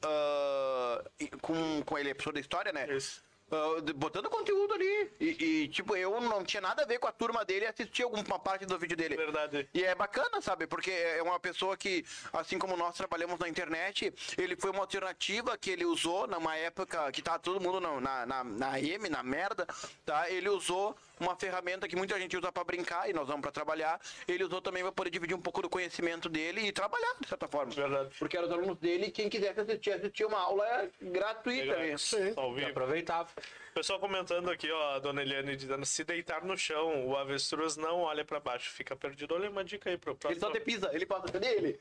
e- 1.19 1.29
com, 1.43 1.83
com 1.83 1.99
ele, 1.99 2.11
é 2.11 2.15
pessoa 2.15 2.33
da 2.33 2.39
história, 2.41 2.73
né? 2.73 2.87
Isso. 2.95 3.21
Ah, 3.51 3.81
botando 3.95 4.29
conteúdo 4.29 4.75
ali. 4.75 5.11
E, 5.21 5.45
e, 5.45 5.69
tipo, 5.69 5.97
eu 5.97 6.21
não 6.21 6.45
tinha 6.45 6.61
nada 6.61 6.83
a 6.83 6.87
ver 6.87 6.99
com 6.99 7.07
a 7.07 7.13
turma 7.13 7.45
dele 7.45 7.65
e 7.65 7.69
assisti 7.69 8.03
alguma 8.03 8.39
parte 8.39 8.67
do 8.67 8.79
vídeo 8.79 8.97
dele. 8.97 9.17
Verdade. 9.17 9.69
E 9.73 9.85
é 9.85 9.95
bacana, 9.95 10.41
sabe? 10.41 10.67
Porque 10.67 10.91
é 10.91 11.23
uma 11.23 11.39
pessoa 11.39 11.77
que, 11.77 12.05
assim 12.33 12.59
como 12.59 12.77
nós 12.77 12.97
trabalhamos 12.97 13.39
na 13.39 13.49
internet, 13.49 14.13
ele 14.37 14.57
foi 14.57 14.71
uma 14.71 14.81
alternativa 14.81 15.57
que 15.57 15.71
ele 15.71 15.85
usou 15.85 16.27
numa 16.27 16.57
época 16.57 17.11
que 17.13 17.23
tava 17.23 17.39
todo 17.39 17.61
mundo 17.61 17.81
na, 17.81 18.01
na, 18.01 18.27
na, 18.27 18.45
na 18.45 18.81
M, 18.81 19.09
na 19.09 19.23
merda, 19.23 19.67
tá? 20.05 20.29
Ele 20.29 20.49
usou 20.49 20.97
uma 21.21 21.37
ferramenta 21.37 21.89
que 21.89 21.97
muita 21.97 22.19
gente 22.19 22.37
usa 22.37 22.51
pra 22.53 22.65
brincar 22.65 23.09
e 23.09 23.13
nós 23.13 23.27
vamos 23.27 23.43
pra 23.43 23.51
trabalhar. 23.51 24.01
Ele 24.29 24.45
usou 24.45 24.61
também 24.61 24.83
pra 24.83 24.93
poder 24.93 25.11
dividir 25.11 25.35
um 25.37 25.41
pouco 25.41 25.63
do 25.63 25.69
conhecimento 25.69 26.29
dele 26.29 26.61
e 26.63 26.73
trabalhar, 26.73 27.15
de 27.21 27.29
certa 27.29 27.49
forma. 27.49 27.73
Verdade. 27.73 28.15
Porque 28.19 28.37
eram 28.37 28.47
os 28.47 28.53
alunos 28.53 28.79
dele, 28.79 29.11
quem 29.11 29.29
quisesse 29.29 29.61
assistir, 29.61 29.93
assistir 29.93 30.25
uma 30.25 30.39
aula 30.41 30.89
gratuita. 31.01 31.77
né? 31.77 31.95
Ao 32.37 32.55
vivo. 32.55 32.69
Aproveitava. 32.71 33.29
Pessoal 33.75 34.01
comentando 34.01 34.51
aqui, 34.51 34.71
ó, 34.73 34.95
a 34.95 34.99
dona 34.99 35.21
Eliane 35.21 35.55
dizendo: 35.55 35.85
se 35.85 36.03
deitar 36.03 36.43
no 36.45 36.57
chão, 36.57 37.07
o 37.07 37.15
avestruz 37.17 37.77
não 37.77 38.01
olha 38.01 38.25
pra 38.25 38.41
baixo, 38.41 38.71
fica 38.71 38.97
perdido. 38.97 39.35
Olha 39.35 39.51
uma 39.51 39.63
dica 39.63 39.91
aí 39.91 39.99
pro 39.99 40.13
Ele 40.13 40.19
próximo. 40.19 40.41
só 40.41 40.51
te 40.51 40.61
pisa, 40.61 40.91
ele 40.95 41.05
passa, 41.05 41.31
cadê 41.31 41.49
ele? 41.49 41.81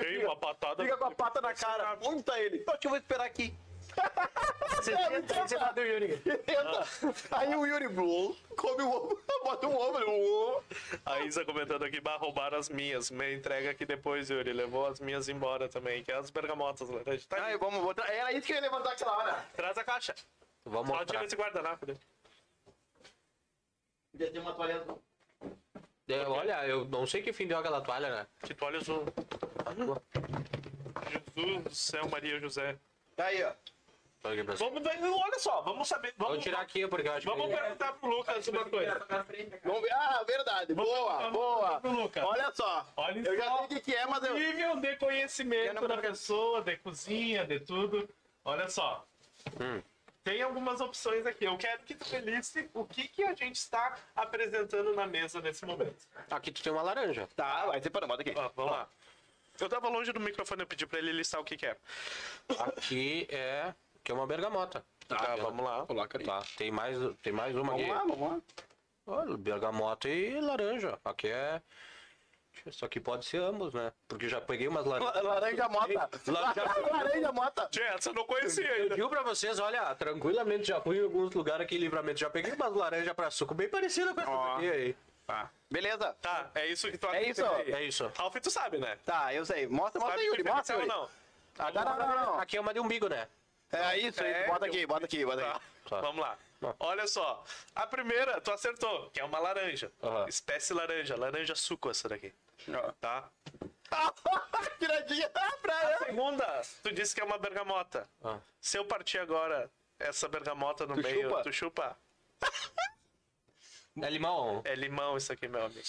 Tem 0.00 0.24
uma 0.24 0.36
patada. 0.36 0.82
Fica 0.82 0.96
com 0.96 1.04
a 1.04 1.10
pata 1.10 1.40
na 1.42 1.52
cara. 1.52 1.98
Onde 2.02 2.22
tá 2.22 2.40
ele? 2.40 2.64
Só 2.64 2.76
que 2.78 2.86
eu 2.86 2.90
vou 2.90 2.98
esperar 2.98 3.26
aqui. 3.26 3.52
Você 4.84 5.58
bateu, 5.58 5.86
Yuri. 5.86 6.18
Tenta. 6.18 6.84
Aí 7.32 7.54
o 7.56 7.64
Yuri 7.66 7.88
Blue 7.88 8.36
come 8.56 8.82
o 8.82 8.90
ovo, 8.90 9.22
bota 9.42 9.66
um 9.66 9.76
ovo. 9.76 9.98
ovo. 10.10 10.64
A 11.06 11.20
Isa 11.20 11.44
comentando 11.44 11.84
aqui, 11.84 12.00
bah, 12.00 12.16
roubaram 12.16 12.58
as 12.58 12.68
minhas. 12.68 13.10
Me 13.10 13.34
entrega 13.34 13.70
aqui 13.70 13.86
depois, 13.86 14.28
Yuri. 14.28 14.52
Levou 14.52 14.86
as 14.86 15.00
minhas 15.00 15.28
embora 15.28 15.68
também, 15.68 16.04
que 16.04 16.12
é 16.12 16.16
as 16.16 16.28
bergamotas 16.30 16.88
laranja. 16.90 17.24
Tá 17.28 17.36
Aí 17.46 17.52
aí, 17.52 17.58
vamos 17.58 17.80
botar. 17.82 18.06
Era 18.12 18.32
isso 18.32 18.46
que 18.46 18.52
eu 18.52 18.56
ia 18.56 18.62
levantar 18.62 18.92
aquela 18.92 19.16
hora. 19.16 19.44
traz 19.54 19.78
a 19.78 19.84
caixa. 19.84 20.14
Vamos 20.66 20.88
Só 20.88 20.94
mostrar. 20.96 21.06
tira 21.06 21.24
esse 21.26 21.36
guardanapo 21.36 21.86
dele. 21.86 22.00
Podia 24.12 24.30
ter 24.30 24.38
uma 24.38 24.52
toalha. 24.54 24.84
É, 26.08 26.26
olha, 26.26 26.66
eu 26.66 26.84
não 26.84 27.06
sei 27.06 27.22
que 27.22 27.32
fim 27.32 27.46
deu 27.46 27.56
aquela 27.58 27.80
toalha, 27.80 28.10
né? 28.10 28.26
Que 28.42 28.54
olha 28.62 28.78
azul. 28.78 29.04
Jesus 31.34 31.62
do 31.64 31.74
céu, 31.74 32.08
Maria 32.08 32.38
José. 32.38 32.76
Tá 33.16 33.26
aí, 33.26 33.42
ó. 33.42 33.52
Vamos, 34.24 34.82
olha 35.22 35.38
só, 35.38 35.60
vamos 35.60 35.86
saber. 35.86 36.14
Vou 36.16 36.28
Vamos, 36.28 36.42
tirar 36.42 36.60
aqui 36.62 36.86
porque 36.88 37.06
eu 37.06 37.12
acho 37.12 37.26
vamos 37.26 37.46
que. 37.46 37.54
perguntar 37.56 37.92
pro 37.92 38.08
Lucas 38.08 38.48
uma 38.48 38.64
coisa. 38.64 39.06
Vamos 39.62 39.82
ver. 39.82 39.92
Ah, 39.92 40.24
verdade. 40.26 40.72
Boa, 40.74 41.18
vamos- 41.18 41.32
boa. 41.32 41.78
vamos, 41.80 42.02
Lucas. 42.04 42.24
Olha 42.24 42.50
só. 42.54 42.86
Olha 42.96 43.18
eu 43.28 43.36
já 43.36 43.44
só. 43.44 43.56
sei 43.58 43.64
o 43.64 43.68
que, 43.68 43.80
que 43.80 43.94
é, 43.94 44.06
mas 44.06 44.24
eu. 44.24 44.34
Nível 44.34 44.76
de 44.80 44.96
conhecimento 44.96 45.86
da 45.86 45.98
pessoa, 45.98 46.62
de 46.62 46.74
cozinha, 46.78 47.44
de 47.44 47.60
tudo. 47.60 48.08
Olha 48.46 48.66
só. 48.70 49.04
Hum. 49.60 49.82
Tem 50.22 50.40
algumas 50.40 50.80
opções 50.80 51.26
aqui. 51.26 51.44
Eu 51.44 51.58
quero 51.58 51.82
que 51.82 51.94
tu 51.94 52.06
me 52.10 52.20
liste 52.22 52.70
o 52.72 52.86
que, 52.86 53.06
que 53.08 53.22
a 53.24 53.34
gente 53.34 53.56
está 53.56 53.94
apresentando 54.16 54.94
na 54.94 55.06
mesa 55.06 55.38
nesse 55.42 55.66
momento. 55.66 56.02
Aqui 56.30 56.50
tu 56.50 56.62
tem 56.62 56.72
uma 56.72 56.80
laranja. 56.80 57.28
Tá, 57.36 57.66
vai 57.66 57.78
separando, 57.82 58.10
bota 58.16 58.22
aqui. 58.22 58.32
Ó, 58.34 58.48
vamos 58.56 58.72
lá. 58.72 58.88
Eu 59.60 59.68
tava 59.68 59.88
longe 59.90 60.10
do 60.14 60.18
microfone, 60.20 60.62
eu 60.62 60.66
pedi 60.66 60.86
pra 60.86 60.98
ele 60.98 61.12
listar 61.12 61.38
o 61.42 61.44
que, 61.44 61.58
que 61.58 61.66
é. 61.66 61.76
Aqui 62.58 63.26
é. 63.30 63.74
Que 64.04 64.12
é 64.12 64.14
uma 64.14 64.26
bergamota. 64.26 64.84
Tá, 65.08 65.34
vamos 65.36 65.64
lá. 65.64 65.84
Coloca 65.86 66.18
ali. 66.18 66.24
Tá, 66.26 66.42
tem 66.56 66.70
mais, 66.70 66.96
tem 67.22 67.32
mais 67.32 67.54
uma 67.56 67.72
Vamos 67.72 67.80
aqui. 67.82 67.90
lá, 67.90 67.98
vamos 68.00 68.20
lá. 68.20 68.40
Olha, 69.06 69.36
bergamota 69.36 70.08
e 70.08 70.40
laranja. 70.40 70.98
Aqui 71.04 71.28
é. 71.28 71.60
Isso 72.66 72.84
aqui 72.84 73.00
pode 73.00 73.24
ser 73.26 73.38
ambos, 73.38 73.74
né? 73.74 73.92
Porque 74.08 74.28
já 74.28 74.40
peguei 74.40 74.68
umas 74.68 74.86
laranjas. 74.86 75.14
La- 75.16 75.22
Laranja 75.34 75.68
mota. 75.68 76.10
Laranja 76.92 77.32
mota. 77.32 77.68
Tchê, 77.70 77.82
essa 77.82 78.10
eu 78.10 78.14
não 78.14 78.24
conhecia 78.24 78.70
ainda. 78.70 78.94
Viu 78.94 79.08
pra 79.08 79.22
vocês, 79.22 79.58
olha, 79.58 79.94
tranquilamente 79.96 80.64
já 80.68 80.80
fui 80.80 80.98
em 80.98 81.02
alguns 81.02 81.34
lugares 81.34 81.62
aqui 81.64 81.74
em 81.76 81.78
livramento. 81.78 82.20
Já 82.20 82.30
peguei 82.30 82.52
umas 82.52 82.72
laranjas 82.72 83.12
pra 83.14 83.30
suco 83.30 83.52
bem 83.54 83.68
parecida 83.68 84.14
com 84.14 84.20
essa 84.20 84.30
Ó. 84.30 84.54
daqui 84.54 84.70
aí. 84.70 84.96
Tá. 85.26 85.50
Beleza. 85.70 86.14
Tá, 86.22 86.50
é 86.54 86.66
isso 86.68 86.90
que 86.90 86.96
tu 86.98 87.06
É 87.08 87.22
isso. 87.28 87.44
É 87.44 87.82
isso. 87.82 88.10
Ralf, 88.16 88.34
tu 88.36 88.50
sabe, 88.50 88.78
né? 88.78 88.98
Tá, 89.04 89.34
eu 89.34 89.44
sei. 89.44 89.66
Mostra, 89.66 90.00
mostra 90.00 90.20
aí, 90.20 90.26
que 90.30 90.36
Yuri. 90.38 90.44
Mostra, 90.44 90.76
ou 90.76 90.82
Yuri. 90.82 90.94
não? 90.94 91.08
Ah, 91.58 91.70
não, 91.72 91.84
não, 91.84 91.98
não, 91.98 92.26
não. 92.26 92.40
Aqui 92.40 92.56
é 92.56 92.60
uma 92.60 92.72
de 92.72 92.80
umbigo, 92.80 93.08
né? 93.08 93.26
É 93.76 93.98
isso. 93.98 94.22
É, 94.22 94.46
Bota 94.46 94.66
aqui, 94.66 94.86
bota 94.86 95.04
aqui, 95.06 95.24
bota 95.24 95.40
Tá. 95.42 95.50
aqui. 95.52 95.64
Tá. 95.90 96.00
Vamos 96.00 96.20
lá. 96.22 96.38
Tá. 96.60 96.74
Olha 96.80 97.06
só. 97.06 97.44
A 97.74 97.86
primeira, 97.86 98.40
tu 98.40 98.50
acertou, 98.50 99.10
que 99.10 99.20
é 99.20 99.24
uma 99.24 99.38
laranja. 99.38 99.92
Aham. 100.02 100.26
Espécie 100.28 100.72
laranja. 100.72 101.16
Laranja 101.16 101.54
suco 101.54 101.90
essa 101.90 102.08
daqui. 102.08 102.32
Tá? 103.00 103.28
Tiradinha 104.78 105.30
A 105.34 105.56
pra 105.58 105.98
segunda, 106.06 106.62
tu 106.82 106.92
disse 106.92 107.14
que 107.14 107.20
é 107.20 107.24
uma 107.24 107.38
bergamota. 107.38 108.08
Ah. 108.24 108.38
Se 108.60 108.78
eu 108.78 108.84
partir 108.84 109.18
agora 109.18 109.70
essa 109.98 110.26
bergamota 110.28 110.86
no 110.86 110.94
Tu 110.94 111.02
meio, 111.02 111.28
chupa? 111.28 111.42
tu 111.42 111.52
chupa. 111.52 111.96
É 114.02 114.10
limão. 114.10 114.60
É 114.64 114.74
limão 114.74 115.16
isso 115.16 115.32
aqui, 115.32 115.46
meu 115.46 115.64
amigo. 115.66 115.80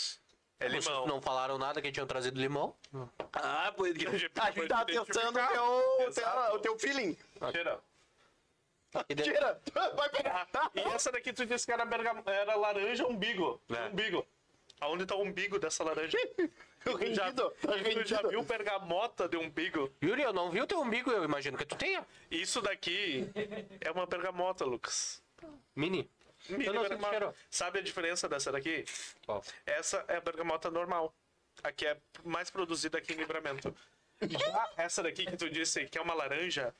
É 0.60 0.68
limão. 0.68 1.08
não 1.08 1.20
falaram 1.22 1.58
nada 1.58 1.82
que 1.82 1.92
tinham 1.92 2.06
trazido 2.06 2.40
limão? 2.40 2.76
Ah, 3.34 3.74
pois 3.76 3.98
que. 3.98 4.06
Pode- 4.06 4.16
A 4.16 4.20
gente 4.52 4.68
tava 4.68 4.86
pode 4.86 5.06
testando 5.06 5.40
o 5.40 6.12
teu, 6.12 6.26
o 6.54 6.60
teu 6.60 6.80
feeling. 6.80 7.18
Tira. 7.52 7.80
E 9.10 9.16
de- 9.16 9.24
Tira. 9.24 9.62
Vai 9.96 10.10
pegar. 10.10 10.48
E 10.74 10.80
essa 10.80 11.12
daqui 11.12 11.34
tu 11.34 11.46
disse 11.46 11.66
que 11.66 11.72
era, 11.72 11.86
bergam... 11.86 12.24
era 12.26 12.56
laranja 12.56 13.06
umbigo. 13.06 13.62
É. 13.70 13.88
Umbigo. 13.90 14.26
Aonde 14.80 15.06
tá 15.06 15.16
o 15.16 15.22
umbigo 15.22 15.58
dessa 15.58 15.84
laranja? 15.84 16.18
O 16.38 16.50
Tu 16.98 17.14
já, 17.16 17.26
rendido. 17.26 17.50
Tá 17.62 17.72
tu 17.74 17.78
já 17.78 17.84
rendido. 18.18 18.30
viu 18.30 18.44
bergamota 18.44 19.28
de 19.28 19.38
umbigo? 19.38 19.92
Yuri, 20.04 20.22
eu 20.22 20.34
não 20.34 20.52
vi 20.52 20.62
o 20.62 20.68
teu 20.68 20.80
umbigo, 20.80 21.12
eu 21.12 21.24
imagino 21.24 21.58
que 21.58 21.66
tu 21.66 21.76
tenha. 21.76 22.06
Isso 22.30 22.62
daqui 22.62 23.28
é 23.82 23.90
uma 23.92 24.06
bergamota, 24.06 24.64
Lucas. 24.66 25.22
Mini. 25.76 26.10
Mini 26.50 26.66
Eu 26.66 26.74
não 26.74 26.82
sei 26.86 26.90
bergamota. 26.98 27.36
Sabe 27.50 27.80
a 27.80 27.82
diferença 27.82 28.30
dessa 28.30 28.52
daqui? 28.52 28.86
Ó. 29.28 29.42
Essa 29.66 30.06
é 30.08 30.18
a 30.18 30.22
bergamota 30.22 30.70
normal. 30.70 31.14
A 31.64 31.72
que 31.72 31.88
é 31.88 31.98
mais 32.24 32.50
produzida 32.52 32.98
aqui 32.98 33.14
em 33.14 33.18
Livramento. 33.18 33.76
Já 34.22 34.70
essa 34.78 35.02
daqui 35.02 35.26
que 35.26 35.38
tu 35.38 35.50
disse 35.50 35.86
que 35.86 35.98
é 35.98 36.02
uma 36.02 36.14
laranja, 36.14 36.74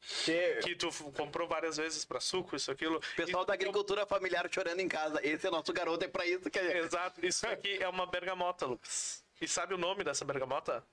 que 0.64 0.74
tu 0.76 0.88
f- 0.88 1.04
comprou 1.12 1.46
várias 1.46 1.76
vezes 1.76 2.04
pra 2.04 2.20
suco, 2.20 2.56
isso, 2.56 2.70
aquilo. 2.70 3.00
Pessoal 3.16 3.42
e- 3.42 3.46
da 3.46 3.54
agricultura 3.54 4.06
familiar 4.06 4.48
chorando 4.52 4.80
em 4.80 4.88
casa. 4.88 5.20
Esse 5.26 5.46
é 5.46 5.50
nosso 5.50 5.72
garoto, 5.72 6.04
é 6.04 6.08
pra 6.08 6.26
isso 6.26 6.50
que 6.50 6.58
é. 6.58 6.78
Exato, 6.78 7.24
isso 7.24 7.46
aqui 7.48 7.82
é 7.82 7.88
uma 7.88 8.06
bergamota, 8.06 8.66
Lucas. 8.66 9.24
E 9.40 9.48
sabe 9.48 9.74
o 9.74 9.78
nome 9.78 10.02
dessa 10.04 10.24
bergamota? 10.24 10.84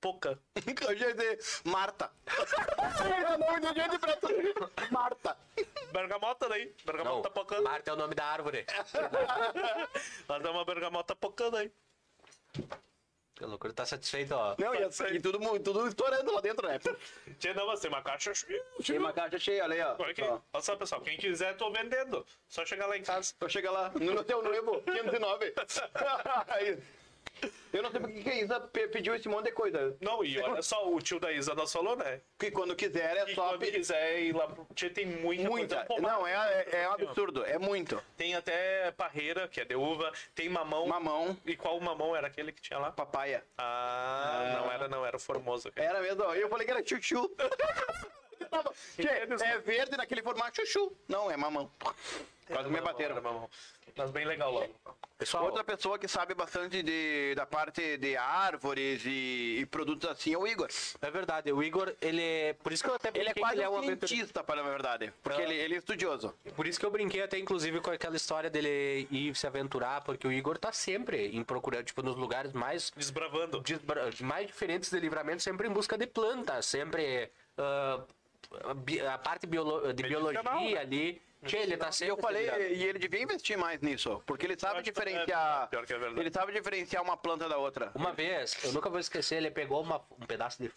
Poca. 0.00 0.38
Eu 0.88 0.92
ia 0.96 1.12
dizer 1.12 1.40
Marta. 1.64 2.10
o 2.26 3.38
nome 3.38 3.60
do 3.60 3.74
gente 3.74 3.98
pra 3.98 4.16
tudo. 4.16 4.72
Marta. 4.92 5.36
Bergamota 5.90 6.48
daí. 6.48 6.72
Bergamota 6.84 7.28
poca. 7.30 7.60
Marta 7.60 7.90
é 7.90 7.94
o 7.94 7.96
nome 7.96 8.14
da 8.14 8.24
árvore. 8.24 8.64
Mas 10.28 10.44
é 10.44 10.50
uma 10.50 10.64
bergamota 10.64 11.16
poca 11.16 11.50
daí. 11.50 11.72
Que 13.38 13.44
loucura, 13.44 13.72
tá 13.72 13.86
satisfeito, 13.86 14.34
ó. 14.34 14.56
Não, 14.58 14.74
e, 14.74 14.78
e 15.14 15.20
tudo, 15.20 15.38
tudo 15.60 15.86
estourando 15.86 16.34
lá 16.34 16.40
dentro, 16.40 16.66
né? 16.66 16.76
Tinha 17.38 17.54
não, 17.54 17.72
tem 17.76 17.88
uma 17.88 18.02
caixa 18.02 18.34
cheia. 18.34 18.64
Tem 18.84 18.98
uma 18.98 19.12
caixa 19.12 19.38
cheia, 19.38 19.62
olha 19.62 19.74
aí, 19.74 19.80
ó. 19.80 19.94
Olha 19.96 20.10
aqui. 20.10 20.22
Ó. 20.22 20.40
Olha 20.52 20.62
só, 20.62 20.74
pessoal. 20.74 21.00
Quem 21.02 21.16
quiser, 21.16 21.56
tô 21.56 21.70
vendendo. 21.70 22.26
Só 22.48 22.66
chegar 22.66 22.88
lá 22.88 22.98
em 22.98 23.02
casa. 23.04 23.32
Então 23.36 23.48
chega 23.48 23.70
lá, 23.70 23.92
no 23.94 24.24
teu 24.24 24.42
noivo, 24.42 24.82
509. 24.82 25.54
Eu 27.72 27.82
não 27.82 27.90
sei 27.90 28.00
porque 28.00 28.22
que 28.22 28.30
a 28.30 28.34
Isa 28.42 28.60
pe- 28.60 28.88
pediu 28.88 29.14
esse 29.14 29.28
monte 29.28 29.46
de 29.46 29.52
coisa. 29.52 29.94
Não, 30.00 30.24
e 30.24 30.38
olha 30.40 30.62
só, 30.62 30.90
o 30.90 30.98
tio 31.00 31.20
da 31.20 31.30
Isa 31.30 31.54
nós 31.54 31.70
falou, 31.72 31.94
né? 31.96 32.20
Que 32.38 32.50
quando 32.50 32.74
quiser 32.74 33.16
é 33.16 33.34
só. 33.34 33.48
quando 33.50 33.60
quiser 33.70 34.20
ir 34.20 34.34
lá 34.34 34.46
pro 34.48 34.66
Tia, 34.74 34.88
tem 34.90 35.04
muita, 35.06 35.48
Muita. 35.48 35.84
coisa. 35.84 36.02
Não, 36.02 36.26
é, 36.26 36.32
é, 36.72 36.82
é 36.82 36.88
um 36.88 36.92
absurdo. 36.92 37.44
É 37.44 37.58
muito. 37.58 38.02
Tem 38.16 38.34
até 38.34 38.90
parreira, 38.92 39.46
que 39.48 39.60
é 39.60 39.64
de 39.64 39.74
uva. 39.76 40.10
Tem 40.34 40.48
mamão. 40.48 40.86
Mamão, 40.86 41.36
E 41.44 41.56
qual 41.56 41.78
mamão 41.80 42.16
era 42.16 42.26
aquele 42.26 42.52
que 42.52 42.62
tinha 42.62 42.78
lá? 42.78 42.90
papaya. 42.90 43.44
Ah, 43.58 44.60
não 44.62 44.72
era, 44.72 44.88
não. 44.88 45.04
Era 45.04 45.16
o 45.16 45.20
Formoso. 45.20 45.70
Era 45.76 46.00
mesmo, 46.00 46.24
ó. 46.24 46.34
Eu 46.34 46.48
falei 46.48 46.64
que 46.64 46.70
era 46.72 46.84
chuchu. 46.86 47.30
Tava- 48.50 48.72
Tchê, 48.96 49.08
é 49.08 49.58
verde 49.58 49.96
naquele 49.96 50.22
formato 50.22 50.56
chuchu. 50.56 50.92
Não, 51.08 51.30
é 51.30 51.36
mamão. 51.36 51.70
Quase 52.46 52.68
me 52.70 52.76
Era 52.76 52.84
bateram. 52.84 53.14
mamão. 53.22 53.50
Mas 53.96 54.10
bem 54.12 54.24
legal 54.24 54.52
lá. 54.54 54.66
Pessoal, 55.18 55.46
Outra 55.46 55.64
pessoa 55.64 55.98
que 55.98 56.06
sabe 56.06 56.32
bastante 56.32 56.80
de, 56.84 57.34
da 57.34 57.44
parte 57.44 57.96
de 57.96 58.16
árvores 58.16 59.02
e, 59.04 59.58
e 59.60 59.66
produtos 59.66 60.08
assim 60.08 60.32
é 60.32 60.38
o 60.38 60.46
Igor. 60.46 60.68
é 61.02 61.10
verdade, 61.10 61.52
o 61.52 61.60
Igor, 61.60 61.92
ele 62.00 62.22
é... 62.22 62.52
Por 62.52 62.72
isso 62.72 62.84
que 62.84 62.88
eu 62.88 62.94
até 62.94 63.08
Ele 63.08 63.18
é 63.20 63.24
brinquei 63.24 63.42
quase 63.42 63.54
que 63.56 63.58
ele 63.60 63.66
é 63.66 63.68
um 63.68 63.76
aventureiro. 63.78 64.06
cientista, 64.06 64.44
para 64.44 64.60
a 64.60 64.64
verdade. 64.64 65.12
Porque 65.20 65.42
Ah. 65.42 65.44
ele, 65.44 65.54
ele 65.56 65.74
é 65.74 65.78
estudioso. 65.78 66.32
Por 66.54 66.66
isso 66.68 66.78
que 66.78 66.86
eu 66.86 66.90
brinquei 66.92 67.20
até, 67.22 67.36
inclusive, 67.38 67.80
com 67.80 67.90
aquela 67.90 68.14
história 68.14 68.48
dele 68.48 69.08
ir 69.10 69.34
se 69.34 69.46
aventurar, 69.48 70.02
porque 70.04 70.26
o 70.28 70.32
Igor 70.32 70.56
tá 70.58 70.70
sempre 70.70 71.36
em 71.36 71.42
procura, 71.42 71.82
tipo, 71.82 72.00
nos 72.00 72.14
lugares 72.16 72.52
mais 72.52 72.92
Desbravando. 72.96 73.60
desbra- 73.62 74.10
mais 74.20 74.46
diferentes 74.46 74.88
de 74.90 75.00
livramento, 75.00 75.42
sempre 75.42 75.66
em 75.66 75.72
busca 75.72 75.98
de 75.98 76.06
plantas, 76.06 76.66
sempre 76.66 77.28
ah, 77.58 78.00
a 79.12 79.18
parte 79.18 79.46
biolo- 79.46 79.92
de 79.92 80.02
Medicinal, 80.02 80.32
biologia 80.32 80.74
né? 80.76 80.80
ali. 80.80 81.22
Tchê, 81.44 81.58
ele 81.58 81.76
tá 81.76 81.88
E 81.90 81.92
sempre. 81.92 82.12
eu 82.12 82.16
falei, 82.16 82.46
e 82.48 82.82
ele 82.84 82.98
devia 82.98 83.22
investir 83.22 83.56
mais 83.56 83.80
nisso, 83.80 84.20
porque 84.26 84.44
ele 84.44 84.58
sabe 84.58 84.80
é 84.80 84.82
diferenciar. 84.82 85.68
pior 85.68 85.86
que 85.86 85.92
é 85.94 85.96
ele 85.96 86.32
sabe 86.32 86.52
diferenciar 86.52 87.00
uma 87.00 87.16
planta 87.16 87.48
da 87.48 87.56
outra. 87.56 87.92
Uma 87.94 88.12
vez, 88.12 88.58
eu 88.64 88.72
nunca 88.72 88.90
vou 88.90 88.98
esquecer, 88.98 89.36
ele 89.36 89.50
pegou 89.50 89.80
uma- 89.82 90.02
um 90.20 90.26
pedaço 90.26 90.60
de, 90.60 90.68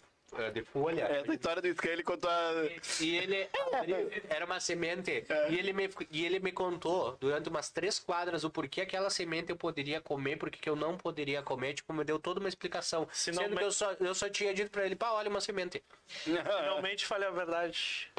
de 0.52 0.62
folha. 0.64 1.02
Essa 1.02 1.34
história 1.34 1.60
do 1.60 1.86
ele 1.86 2.02
contou 2.02 2.30
a... 2.30 2.52
E 3.00 3.16
ele 3.16 3.48
abriu, 3.72 4.10
era 4.28 4.44
uma 4.46 4.58
semente. 4.60 5.24
E, 5.50 5.58
ele 5.58 5.72
me, 5.72 5.90
e 6.10 6.24
ele 6.24 6.38
me 6.40 6.50
contou 6.52 7.16
durante 7.20 7.48
umas 7.48 7.68
três 7.70 7.98
quadras 7.98 8.42
o 8.44 8.50
porquê 8.50 8.80
aquela 8.80 9.10
semente 9.10 9.50
eu 9.50 9.56
poderia 9.56 10.00
comer, 10.00 10.36
porque 10.36 10.58
que 10.58 10.68
eu 10.68 10.76
não 10.76 10.96
poderia 10.96 11.42
comer. 11.42 11.74
Tipo, 11.74 11.92
me 11.92 12.04
deu 12.04 12.18
toda 12.18 12.40
uma 12.40 12.48
explicação. 12.48 13.06
Se 13.12 13.30
não 13.30 13.42
sendo 13.42 13.52
me- 13.52 13.58
que 13.58 13.64
eu 13.64 13.72
só, 13.72 13.92
eu 13.92 14.14
só 14.14 14.28
tinha 14.28 14.54
dito 14.54 14.70
pra 14.70 14.86
ele, 14.86 14.96
pá, 14.96 15.10
olha 15.12 15.28
uma 15.28 15.40
semente. 15.40 15.82
Finalmente 16.24 17.04
falei 17.06 17.28
a 17.28 17.32
verdade. 17.32 18.10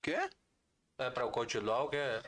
Quê? 0.00 0.16
É 0.98 1.10
pra 1.10 1.26
o 1.26 1.30
continuar, 1.30 1.82
o 1.84 1.88
que 1.88 1.96
é? 1.96 2.22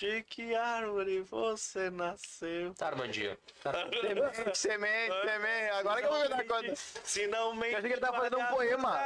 De 0.00 0.22
que 0.22 0.54
árvore 0.54 1.20
você 1.20 1.90
nasceu? 1.90 2.72
Tá, 2.72 2.86
Armandinho. 2.86 3.36
Tá. 3.62 3.70
Semente, 4.00 4.58
semente, 4.58 5.14
semente. 5.26 5.70
Agora 5.74 6.00
que 6.00 6.06
eu 6.06 6.10
vou 6.10 6.22
me 6.22 6.28
dar 6.28 6.46
conta. 6.46 6.74
Se 6.74 7.26
não 7.26 7.54
mente. 7.54 7.72
Eu 7.72 7.78
achei 7.80 7.90
que 7.90 7.94
ele 7.96 8.00
tava 8.00 8.16
fazendo 8.16 8.38
um 8.38 8.46
poema. 8.46 8.98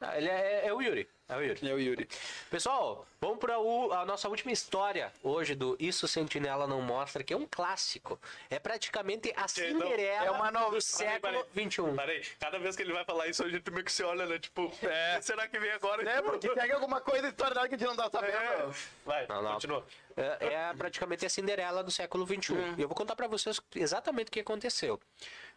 Ah, 0.00 0.16
ele 0.16 0.28
é, 0.28 0.68
é 0.68 0.72
o 0.72 0.80
Yuri. 0.80 1.08
É 1.32 1.36
o 1.36 1.40
Yuri. 1.42 1.68
É 1.70 1.74
o 1.74 1.78
Yuri. 1.78 2.08
Pessoal, 2.50 3.06
vamos 3.20 3.38
para 3.38 3.54
a 3.54 4.04
nossa 4.04 4.28
última 4.28 4.52
história 4.52 5.12
hoje 5.22 5.54
do 5.54 5.76
Isso 5.80 6.06
Sentinela 6.06 6.66
Não 6.66 6.80
Mostra, 6.82 7.24
que 7.24 7.32
é 7.32 7.36
um 7.36 7.46
clássico. 7.50 8.20
É 8.50 8.58
praticamente 8.58 9.32
a 9.36 9.48
Cinderela 9.48 10.26
é 10.26 10.30
uma 10.30 10.50
nova- 10.50 10.70
do 10.76 10.80
século 10.80 11.46
XXI. 11.54 11.96
Peraí, 11.96 12.22
cada 12.38 12.58
vez 12.58 12.76
que 12.76 12.82
ele 12.82 12.92
vai 12.92 13.04
falar 13.04 13.28
isso, 13.28 13.42
a 13.44 13.48
gente 13.48 13.70
meio 13.70 13.84
que 13.84 13.92
se 13.92 14.02
olha, 14.02 14.26
né? 14.26 14.38
Tipo, 14.38 14.70
será 15.22 15.48
que 15.48 15.58
vem 15.58 15.70
agora? 15.70 16.08
É, 16.08 16.20
porque 16.20 16.52
segue 16.52 16.72
alguma 16.72 17.00
coisa 17.00 17.28
história 17.28 17.54
que 17.68 17.74
a 17.74 17.78
gente 17.78 17.84
não 17.86 17.96
tá 17.96 18.10
sabendo. 18.10 18.36
É. 18.36 18.68
Vai, 19.04 19.26
Não, 19.26 19.42
não. 19.42 19.52
continua. 19.54 19.86
É, 20.16 20.46
é 20.70 20.74
praticamente 20.76 21.24
a 21.24 21.30
Cinderela 21.30 21.82
do 21.82 21.90
século 21.90 22.26
XXI. 22.26 22.54
E 22.76 22.82
eu 22.82 22.88
vou 22.88 22.94
contar 22.96 23.16
para 23.16 23.26
vocês 23.26 23.58
exatamente 23.74 24.28
o 24.28 24.30
que 24.30 24.40
aconteceu. 24.40 25.00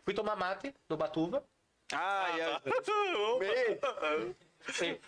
Fui 0.05 0.13
tomar 0.13 0.35
mate 0.35 0.73
no 0.87 0.95
Batuva. 0.95 1.43
Ah, 1.91 2.27
é. 2.39 2.59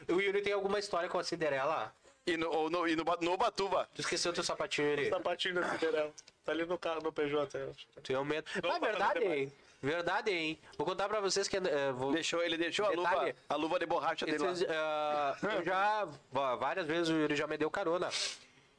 O 0.09 0.19
Yuri 0.19 0.41
tem 0.41 0.53
alguma 0.53 0.79
história 0.79 1.09
com 1.09 1.19
a 1.19 1.23
Cinderela? 1.23 1.93
E 2.25 2.35
no, 2.35 2.49
ou 2.49 2.69
no, 2.69 2.87
e 2.87 2.95
no, 2.95 3.03
no 3.21 3.37
Batuva. 3.37 3.87
Tu 3.95 4.01
esqueceu 4.01 4.33
teu 4.33 4.43
sapatinho, 4.43 4.89
Yuri? 4.89 5.09
Sapatinho 5.09 5.55
da 5.55 5.69
Cinderela. 5.69 6.11
Tá 6.43 6.51
ali 6.51 6.65
no 6.65 6.77
carro, 6.77 7.01
no 7.01 7.11
Peugeot 7.11 7.43
até. 7.43 7.65
Tu 8.03 8.13
é 8.13 8.19
um 8.19 8.25
medo. 8.25 8.45
Ah, 8.55 8.59
Vamos 8.61 8.79
verdade, 8.79 9.23
hein? 9.23 9.53
Verdade, 9.81 10.31
hein? 10.31 10.59
Vou 10.77 10.87
contar 10.87 11.07
pra 11.07 11.19
vocês 11.19 11.47
que... 11.47 11.55
eh, 11.55 11.91
vou... 11.93 12.11
Deixou, 12.11 12.43
ele 12.43 12.57
deixou 12.57 12.85
a 12.85 12.89
luva, 12.89 13.33
a 13.47 13.55
luva 13.55 13.79
de 13.79 13.85
borracha 13.85 14.25
dele 14.25 14.39
lá. 14.39 14.51
Esses, 14.51 14.67
ah, 14.69 15.37
eu 15.55 15.63
já, 15.63 16.07
várias 16.31 16.87
vezes 16.87 17.09
o 17.09 17.13
Yuri 17.13 17.35
já 17.35 17.45
me 17.47 17.57
deu 17.57 17.69
carona. 17.69 18.09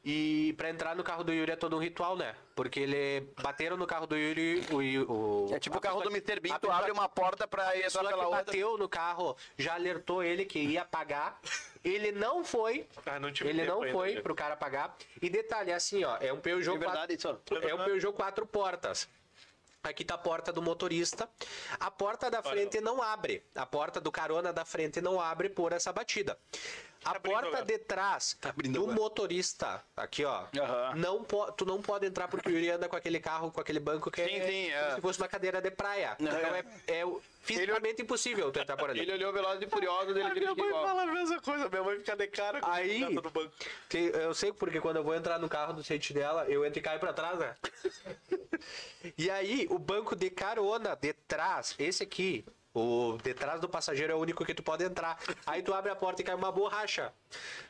E 0.03 0.53
pra 0.53 0.69
entrar 0.69 0.95
no 0.95 1.03
carro 1.03 1.25
do 1.25 1.33
Yuri 1.33 1.51
é 1.51 1.55
todo 1.57 1.75
um 1.75 1.79
ritual, 1.79 2.15
né? 2.15 2.33
Porque 2.55 2.79
ele 2.79 3.27
bateram 3.41 3.75
no 3.75 3.85
carro 3.85 4.07
do 4.07 4.15
Yuri, 4.15 4.65
o... 4.71 5.47
O 5.49 5.53
É 5.53 5.59
tipo 5.59 5.77
o 5.77 5.81
carro 5.81 6.01
do 6.01 6.09
Mr. 6.09 6.39
Bean, 6.39 6.55
a 6.55 6.59
tu 6.59 6.71
abre 6.71 6.89
uma 6.91 7.09
porta 7.09 7.45
pra 7.45 7.67
A 7.67 7.75
entrar 7.75 7.83
pessoa 7.83 8.03
pela 8.05 8.17
que 8.17 8.25
outra. 8.25 8.43
bateu 8.45 8.77
no 8.77 8.87
carro 8.87 9.35
já 9.57 9.73
alertou 9.73 10.23
ele 10.23 10.45
que 10.45 10.57
ia 10.59 10.85
pagar. 10.85 11.39
Ele 11.83 12.11
não 12.13 12.43
foi. 12.45 12.87
Ah, 13.05 13.19
não 13.19 13.31
tive 13.31 13.49
ele 13.49 13.65
não 13.65 13.81
ainda, 13.81 13.93
foi 13.93 14.15
né? 14.15 14.21
pro 14.21 14.33
cara 14.33 14.55
pagar. 14.55 14.95
E 15.21 15.29
detalhe, 15.29 15.71
é 15.71 15.75
assim, 15.75 16.03
ó, 16.05 16.17
é 16.21 16.31
um 16.31 16.39
Peugeot 16.39 16.75
É 16.77 16.79
verdade 16.79 17.17
quatro- 17.17 17.57
isso. 17.57 17.67
é 17.69 17.75
um 17.75 17.83
Peugeot 17.83 18.13
quatro 18.15 18.45
portas. 18.45 19.07
Aqui 19.81 20.03
tá 20.03 20.15
a 20.15 20.17
porta 20.17 20.51
do 20.51 20.61
motorista. 20.61 21.29
A 21.79 21.89
porta 21.89 22.29
da 22.29 22.43
frente 22.43 22.81
não 22.81 23.01
abre. 23.01 23.41
A 23.55 23.65
porta 23.65 24.01
do 24.01 24.11
carona 24.11 24.51
da 24.51 24.65
frente 24.65 24.99
não 24.99 25.21
abre 25.21 25.47
por 25.49 25.71
essa 25.71 25.93
batida. 25.93 26.37
A 27.05 27.11
abrindo 27.11 27.33
porta 27.33 27.47
agora. 27.47 27.65
de 27.65 27.77
trás 27.79 28.37
abrindo 28.41 28.73
do 28.73 28.81
agora. 28.83 28.95
motorista, 28.99 29.83
aqui 29.95 30.25
ó, 30.25 30.45
Aham. 30.57 30.95
não 30.95 31.23
tu 31.55 31.65
não 31.65 31.81
pode 31.81 32.05
entrar 32.05 32.27
porque 32.27 32.49
o 32.49 32.51
Yuri 32.51 32.71
anda 32.71 32.89
com 32.89 32.95
aquele 32.95 33.19
carro, 33.19 33.51
com 33.51 33.61
aquele 33.61 33.79
banco 33.79 34.11
que 34.11 34.23
Sim, 34.23 34.35
é 34.35 34.47
sim, 34.47 34.69
é. 34.69 34.81
como 34.83 34.95
se 34.95 35.01
fosse 35.01 35.19
uma 35.21 35.27
cadeira 35.27 35.61
de 35.61 35.71
praia. 35.71 36.17
Então 36.19 36.37
é, 36.37 36.63
é 36.87 37.03
fisicamente 37.41 38.01
impossível 38.01 38.51
tu 38.51 38.59
entrar 38.59 38.75
por 38.75 38.89
ali. 38.89 38.99
Ele 38.99 39.13
olhou 39.13 39.31
Velozes 39.31 39.61
e 39.65 39.69
Furiosos, 39.69 40.09
ele 40.09 40.21
A 40.21 40.23
minha 40.25 40.33
dirigiu 40.33 40.55
mãe 40.57 40.67
igual. 40.67 40.85
fala 40.87 41.03
a 41.03 41.05
mesma 41.05 41.41
coisa, 41.41 41.69
minha 41.69 41.83
mãe 41.83 41.97
fica 41.99 42.15
de 42.17 42.27
cara 42.27 42.59
com 42.59 42.69
Aí- 42.69 43.15
do 43.15 43.29
banco. 43.29 43.51
Que 43.87 43.97
eu 44.13 44.33
sei 44.33 44.51
porque 44.51 44.81
quando 44.81 44.97
eu 44.97 45.03
vou 45.03 45.15
entrar 45.15 45.39
no 45.39 45.47
carro 45.47 45.71
do 45.73 45.83
sentinela, 45.83 46.45
eu 46.49 46.65
entro 46.65 46.79
e 46.79 46.81
caio 46.81 46.99
pra 46.99 47.13
trás, 47.13 47.39
né? 47.39 47.55
e 49.17 49.29
aí, 49.31 49.67
o 49.69 49.79
banco 49.79 50.15
de 50.15 50.29
carona 50.29 50.95
de 50.95 51.13
trás, 51.13 51.75
esse 51.79 52.03
aqui, 52.03 52.45
o 52.79 53.17
de 53.21 53.33
trás 53.33 53.59
do 53.61 53.67
passageiro 53.69 54.13
é 54.13 54.15
o 54.15 54.19
único 54.19 54.45
que 54.45 54.53
tu 54.53 54.63
pode 54.63 54.83
entrar. 54.83 55.19
Aí 55.45 55.61
tu 55.61 55.73
abre 55.73 55.91
a 55.91 55.95
porta 55.95 56.21
e 56.21 56.25
cai 56.25 56.35
uma 56.35 56.51
borracha. 56.51 57.13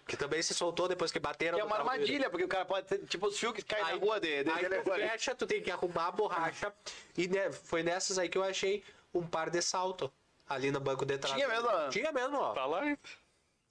Que 0.08 0.16
também 0.18 0.42
se 0.42 0.54
soltou 0.54 0.88
depois 0.88 1.12
que 1.12 1.20
bateram 1.20 1.58
Que 1.58 1.62
é 1.62 1.64
uma 1.66 1.78
dele. 1.78 1.90
armadilha, 1.90 2.30
porque 2.30 2.46
o 2.46 2.48
cara 2.48 2.66
pode 2.66 2.88
ser 2.88 3.00
tipo 3.06 3.28
os 3.28 3.38
fios 3.38 3.54
que 3.54 3.62
caem 3.62 3.84
na 3.84 3.90
Aí- 3.92 4.00
rua 4.00 4.20
de, 4.20 4.44
de 4.44 4.50
aí 4.50 4.64
tu 4.66 4.70
telefone. 4.70 4.98
fecha, 5.10 5.36
tu 5.36 5.46
tem 5.48 5.62
que 5.62 5.72
arrumar 5.72 6.08
a 6.08 6.12
borracha. 6.12 6.74
E 7.18 7.28
né, 7.28 7.52
foi 7.52 7.84
nessas 7.84 8.18
aí 8.18 8.30
que 8.30 8.38
eu 8.38 8.44
achei 8.44 8.84
um 9.14 9.26
par 9.26 9.50
de 9.50 9.62
salto. 9.62 10.12
Ali 10.48 10.72
no 10.72 10.80
banco 10.80 11.06
de 11.06 11.18
trás. 11.18 11.36
Tinha 11.36 11.48
mesmo? 11.48 11.70
Tinha 11.92 12.12
mesmo, 12.12 12.38
ó. 12.38 12.54
Tá 12.54 12.66
lá? 12.66 12.82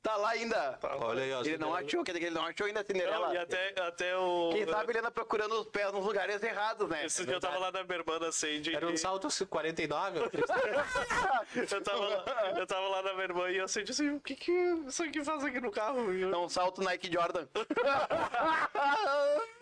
Tá 0.03 0.17
lá 0.17 0.31
ainda. 0.31 0.79
Olha 1.01 1.23
aí, 1.23 1.33
ó. 1.33 1.41
Ele 1.41 1.59
não 1.59 1.75
achou, 1.75 2.05
quer 2.05 2.13
dizer 2.13 2.21
que 2.21 2.27
ele 2.27 2.35
não 2.35 2.47
achou 2.47 2.67
ainda 2.67 2.81
a 2.81 2.83
Não, 2.83 2.87
Cinderela. 2.87 3.35
e 3.35 3.39
até, 3.39 3.75
até 3.81 4.17
o. 4.17 4.51
Quem 4.53 4.67
sabe 4.67 4.93
ele 4.93 4.99
anda 5.01 5.11
procurando 5.11 5.61
os 5.61 5.67
pés 5.69 5.93
nos 5.93 6.05
lugares 6.05 6.43
errados, 6.43 6.89
né? 6.89 7.07
Esse 7.07 7.25
dia 7.25 7.35
eu 7.35 7.41
tava 7.41 7.59
lá 7.59 7.73
na 7.73 7.83
minha 7.83 7.99
irmã, 7.99 8.19
assim. 8.27 8.63
Era 8.73 8.87
um 8.87 8.97
salto 8.97 9.29
49. 9.47 10.21
eu, 10.21 11.83
tava 11.83 11.99
lá, 11.99 12.53
eu 12.57 12.67
tava 12.67 12.89
lá 12.89 13.03
na 13.03 13.13
minha 13.13 13.25
irmã 13.25 13.51
e 13.51 13.57
eu 13.57 13.65
assim, 13.65 13.83
disse, 13.83 14.09
o 14.09 14.21
que 14.21 14.37
que 14.37 14.53
isso 14.87 15.03
aqui 15.03 15.25
faz 15.25 15.45
aqui 15.45 15.61
no 15.61 15.71
carro? 15.71 16.13
É 16.13 16.37
um 16.37 16.49
salto 16.49 16.81
Nike 16.81 17.13
Jordan. 17.13 17.47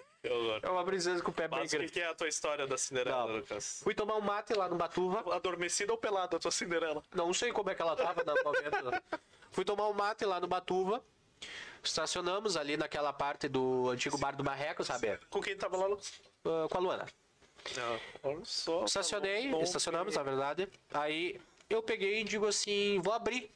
É 0.63 0.69
uma 0.69 0.85
princesa 0.85 1.23
com 1.23 1.31
o 1.31 1.35
pé 1.35 1.49
bem 1.49 1.59
Mas 1.61 1.69
o 1.69 1.71
que, 1.71 1.77
grande. 1.79 1.93
que 1.93 2.01
é 2.01 2.07
a 2.07 2.15
tua 2.15 2.29
história 2.29 2.67
da 2.67 2.77
Cinderela, 2.77 3.27
Não. 3.27 3.37
Lucas? 3.37 3.81
Fui 3.83 3.95
tomar 3.95 4.17
um 4.17 4.21
mate 4.21 4.55
lá 4.55 4.69
no 4.69 4.77
Batuva. 4.77 5.35
Adormecida 5.35 5.93
ou 5.93 5.99
pelada 5.99 6.37
a 6.37 6.41
tua 6.41 6.51
Cinderela? 6.51 7.03
Não 7.15 7.33
sei 7.33 7.53
como 7.53 7.71
é 7.71 7.75
que 7.75 7.83
ela 7.83 7.97
tava 7.97 8.23
momento. 8.45 9.03
Fui 9.51 9.65
tomar 9.65 9.89
um 9.89 9.93
mate 9.93 10.25
lá 10.25 10.41
no 10.41 10.47
Batuva. 10.47 11.03
Estacionamos 11.83 12.57
ali 12.57 12.77
naquela 12.77 13.13
parte 13.13 13.49
do 13.49 13.89
antigo 13.91 14.19
bar 14.19 14.35
do 14.37 14.43
Marreco, 14.43 14.83
sabe? 14.83 15.19
Com 15.31 15.41
quem 15.41 15.57
tava 15.57 15.77
lá, 15.77 15.87
Lucas? 15.87 16.13
Ah, 16.45 16.67
com 16.69 16.79
a 16.79 16.81
Luana. 16.81 17.07
Olha 18.23 18.45
só. 18.45 18.85
Estacionei, 18.85 19.49
Bom, 19.49 19.63
estacionamos, 19.63 20.15
na 20.17 20.23
verdade. 20.23 20.69
Aí 20.93 21.41
eu 21.69 21.83
peguei 21.83 22.21
e 22.21 22.25
digo 22.25 22.47
assim, 22.47 23.01
vou 23.03 23.13
abrir 23.13 23.51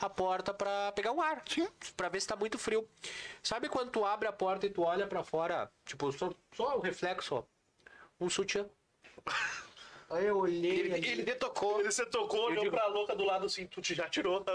a 0.00 0.08
porta 0.08 0.52
pra 0.52 0.92
pegar 0.92 1.12
um 1.12 1.20
ar. 1.20 1.42
Sim. 1.48 1.68
Pra 1.96 2.08
ver 2.08 2.20
se 2.20 2.26
tá 2.26 2.36
muito 2.36 2.58
frio. 2.58 2.88
Sabe 3.42 3.68
quando 3.68 3.90
tu 3.90 4.04
abre 4.04 4.28
a 4.28 4.32
porta 4.32 4.66
e 4.66 4.70
tu 4.70 4.82
olha 4.82 5.06
pra 5.06 5.22
fora, 5.22 5.70
tipo, 5.84 6.12
só, 6.12 6.30
só 6.52 6.76
o 6.76 6.80
reflexo, 6.80 7.36
ó. 7.36 7.42
Um 8.20 8.28
sutiã. 8.30 8.68
Aí 10.08 10.26
eu 10.26 10.38
olhei 10.38 10.80
Ele, 10.80 10.94
ali, 10.94 11.08
ele 11.08 11.22
detocou. 11.22 11.80
Ele 11.80 11.90
você 11.90 12.06
tocou, 12.06 12.46
olhou 12.46 12.70
pra 12.70 12.86
louca 12.86 13.14
do 13.14 13.24
lado 13.24 13.46
assim, 13.46 13.66
tu 13.66 13.82
já 13.82 14.08
tirou, 14.08 14.40
tá? 14.42 14.52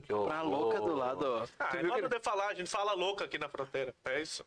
Que 0.00 0.12
louca 0.12 0.80
do 0.80 0.94
lado, 0.94 1.24
ó. 1.26 1.46
Ah, 1.58 1.70
é 1.76 2.08
de 2.08 2.20
falar, 2.20 2.48
a 2.48 2.54
gente 2.54 2.70
fala 2.70 2.92
louca 2.92 3.24
aqui 3.24 3.38
na 3.38 3.48
fronteira. 3.48 3.94
É 4.06 4.20
isso. 4.20 4.44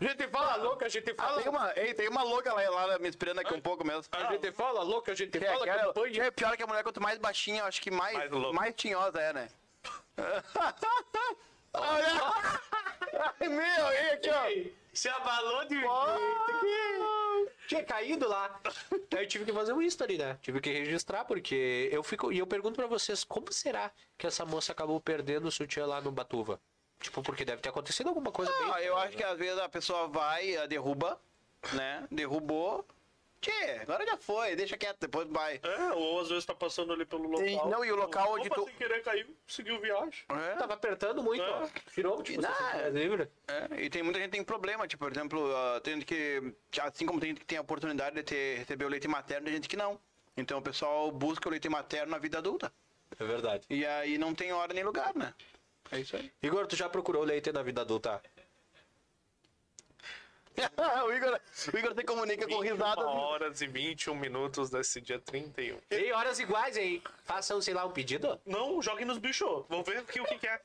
A 0.00 0.04
gente 0.04 0.28
fala 0.28 0.56
louca, 0.56 0.86
a 0.86 0.88
gente 0.88 1.10
Ah, 1.10 1.14
fala... 1.22 1.42
tem 1.42 1.50
uma, 1.50 1.72
ei, 1.76 1.94
tem 1.94 2.08
uma 2.08 2.22
louca 2.22 2.52
lá, 2.52 2.86
lá 2.86 2.98
me 2.98 3.08
esperando 3.08 3.38
aqui 3.40 3.54
um 3.54 3.60
pouco 3.60 3.86
mesmo. 3.86 4.04
A 4.12 4.32
gente 4.32 4.52
fala 4.52 4.82
louca, 4.82 5.12
a 5.12 5.14
gente 5.14 5.36
É, 5.36 5.40
fala 5.52 5.64
aquela- 5.64 5.92
campanha. 5.92 6.22
é 6.24 6.30
pior 6.30 6.56
que 6.56 6.62
a 6.62 6.66
mulher, 6.66 6.82
quanto 6.82 7.00
mais 7.00 7.18
baixinha, 7.18 7.60
eu 7.62 7.66
acho 7.66 7.80
que 7.80 7.90
mais, 7.90 8.16
Mais 8.16 8.52
mais, 8.52 8.74
tinhosa 8.74 9.20
é, 9.20 9.32
né? 9.32 9.48
Olha! 11.74 12.22
Ai, 13.40 13.48
meu, 13.48 13.88
ei, 13.90 14.10
aqui, 14.12 14.30
ó. 14.30 14.70
Se 14.92 15.08
abalou 15.10 15.64
de 15.66 15.76
Tinha 17.66 17.82
caído 17.84 18.28
lá. 18.28 18.60
Aí 19.14 19.24
eu 19.24 19.28
tive 19.28 19.44
que 19.44 19.52
fazer 19.52 19.72
um 19.72 19.82
history, 19.82 20.18
né? 20.18 20.38
Tive 20.42 20.60
que 20.60 20.70
registrar, 20.70 21.24
porque 21.24 21.88
eu 21.92 22.02
fico. 22.02 22.32
E 22.32 22.38
eu 22.38 22.46
pergunto 22.46 22.76
pra 22.76 22.86
vocês, 22.86 23.24
como 23.24 23.52
será 23.52 23.90
que 24.16 24.26
essa 24.26 24.44
moça 24.44 24.72
acabou 24.72 25.00
perdendo 25.00 25.46
o 25.48 25.50
sutiã 25.50 25.86
lá 25.86 26.00
no 26.00 26.12
Batuva? 26.12 26.60
Tipo, 27.00 27.22
porque 27.22 27.44
deve 27.44 27.60
ter 27.60 27.68
acontecido 27.68 28.08
alguma 28.08 28.32
coisa 28.32 28.50
bem. 28.50 28.70
Ah, 28.72 28.82
eu 28.82 28.96
acho 28.96 29.16
que 29.16 29.24
às 29.24 29.38
vezes 29.38 29.58
a 29.58 29.68
pessoa 29.68 30.08
vai, 30.08 30.54
eh, 30.54 30.66
derruba, 30.66 31.20
né? 31.72 32.06
Derrubou. 32.10 32.86
Tchê, 33.46 33.78
agora 33.82 34.04
já 34.04 34.16
foi, 34.16 34.56
deixa 34.56 34.76
quieto, 34.76 34.98
depois 34.98 35.28
vai. 35.28 35.60
É, 35.62 35.92
ou 35.92 36.20
às 36.20 36.28
vezes 36.28 36.44
tá 36.44 36.52
passando 36.52 36.92
ali 36.92 37.04
pelo 37.04 37.28
local. 37.28 37.46
Sim, 37.46 37.56
não, 37.70 37.84
e 37.84 37.92
o 37.92 37.96
local 37.96 38.32
onde 38.34 38.50
tu- 38.50 38.64
sem 38.64 38.74
querer 38.74 39.02
caiu, 39.04 39.26
seguiu 39.46 39.80
viagem. 39.80 40.24
É. 40.28 40.56
Tava 40.56 40.74
apertando 40.74 41.22
muito, 41.22 41.44
É. 41.44 41.48
ó. 41.50 41.68
Tirou, 41.94 42.20
tipo, 42.24 42.42
Não, 42.42 42.50
é. 42.74 42.90
livre. 42.90 43.30
É, 43.46 43.82
e 43.82 43.88
tem 43.88 44.02
muita 44.02 44.18
gente 44.18 44.30
que 44.30 44.36
tem 44.36 44.44
problema, 44.44 44.88
tipo, 44.88 45.04
por 45.04 45.12
exemplo, 45.12 45.54
ah, 45.54 45.80
tem 45.80 45.94
gente 45.94 46.06
que, 46.06 46.52
assim 46.80 47.06
como 47.06 47.20
tem 47.20 47.28
gente 47.30 47.38
que 47.40 47.46
tem 47.46 47.58
a 47.58 47.60
oportunidade 47.60 48.16
de 48.16 48.24
ter, 48.24 48.58
receber 48.58 48.84
o 48.84 48.88
leite 48.88 49.06
materno, 49.06 49.44
tem 49.44 49.54
gente 49.54 49.68
que 49.68 49.76
não. 49.76 50.00
Então 50.36 50.58
o 50.58 50.62
pessoal 50.62 51.10
busca 51.12 51.48
o 51.48 51.50
leite 51.52 51.68
materno 51.68 52.10
na 52.10 52.18
vida 52.18 52.38
adulta. 52.38 52.72
É 53.16 53.24
verdade. 53.24 53.64
E 53.70 53.86
aí 53.86 54.18
não 54.18 54.34
tem 54.34 54.52
hora 54.52 54.74
nem 54.74 54.82
lugar, 54.82 55.14
né? 55.14 55.32
É 55.92 56.00
isso 56.00 56.16
aí. 56.16 56.32
Igor, 56.42 56.66
tu 56.66 56.74
já 56.74 56.88
procurou 56.88 57.22
leite 57.22 57.52
na 57.52 57.62
vida 57.62 57.82
adulta? 57.82 58.20
o, 61.06 61.12
Igor, 61.12 61.40
o 61.72 61.78
Igor 61.78 61.94
se 61.94 62.04
comunica 62.04 62.46
com 62.48 62.60
21 62.60 62.72
risadas. 62.74 63.04
horas 63.04 63.60
e 63.60 63.66
21 63.66 64.14
minutos 64.14 64.70
desse 64.70 65.00
dia 65.00 65.18
31. 65.18 65.78
Ei, 65.90 66.12
horas 66.12 66.38
iguais 66.38 66.76
aí. 66.76 67.02
Façam, 67.24 67.60
sei 67.60 67.74
lá, 67.74 67.84
um 67.84 67.90
pedido. 67.90 68.40
Não, 68.46 68.80
jogue 68.82 69.04
nos 69.04 69.18
bichos. 69.18 69.64
Vamos 69.68 69.86
ver 69.86 69.98
aqui 69.98 70.20
o 70.20 70.24
que, 70.24 70.38
que 70.38 70.46
é. 70.48 70.60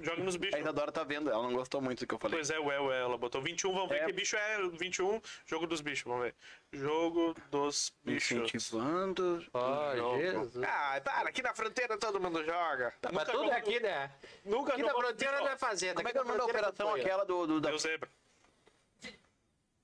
Jogue 0.00 0.22
nos 0.22 0.36
bichos. 0.36 0.54
A 0.54 0.60
Isadora 0.60 0.92
tá 0.92 1.02
vendo, 1.02 1.28
ela 1.28 1.42
não 1.42 1.52
gostou 1.52 1.80
muito 1.80 1.98
do 2.00 2.06
que 2.06 2.14
eu 2.14 2.18
falei. 2.20 2.38
Pois 2.38 2.50
é, 2.50 2.58
ué, 2.60 2.78
ué, 2.78 3.00
ela 3.00 3.18
botou 3.18 3.42
21, 3.42 3.72
vamos 3.72 3.88
ver 3.88 4.02
É. 4.02 4.06
que 4.06 4.12
bicho 4.12 4.36
é 4.36 4.68
21, 4.74 5.20
jogo 5.44 5.66
dos 5.66 5.80
bichos, 5.80 6.04
vamos 6.04 6.22
ver. 6.26 6.34
Jogo 6.72 7.34
dos 7.50 7.92
bichos. 8.04 8.30
Incentivando. 8.30 9.44
Ai, 9.52 9.96
Jogo. 9.96 10.18
Jesus. 10.20 10.64
Ah, 10.64 11.00
para, 11.02 11.28
aqui 11.30 11.42
na 11.42 11.52
fronteira 11.52 11.98
todo 11.98 12.20
mundo 12.20 12.44
joga. 12.44 12.94
Mas 13.12 13.24
tudo 13.24 13.38
jogou 13.38 13.52
é 13.52 13.56
aqui, 13.56 13.80
né? 13.80 14.10
Nunca 14.44 14.72
Aqui 14.74 14.82
na 14.82 14.88
jogou 14.88 15.02
fronteira 15.02 15.40
não 15.40 15.48
é 15.48 15.56
fazenda. 15.56 15.94
Como 15.94 16.08
é 16.08 16.12
que 16.12 16.18
é 16.18 16.20
o 16.20 16.24
na 16.24 16.28
nome 16.32 16.38
da 16.38 16.44
fronteira 16.44 16.66
é 16.68 16.70
operação 16.70 16.94
aquela 16.94 17.24
do. 17.24 17.46
do 17.48 17.60
da... 17.60 17.70
Deu 17.70 17.78
zebra. 17.80 18.08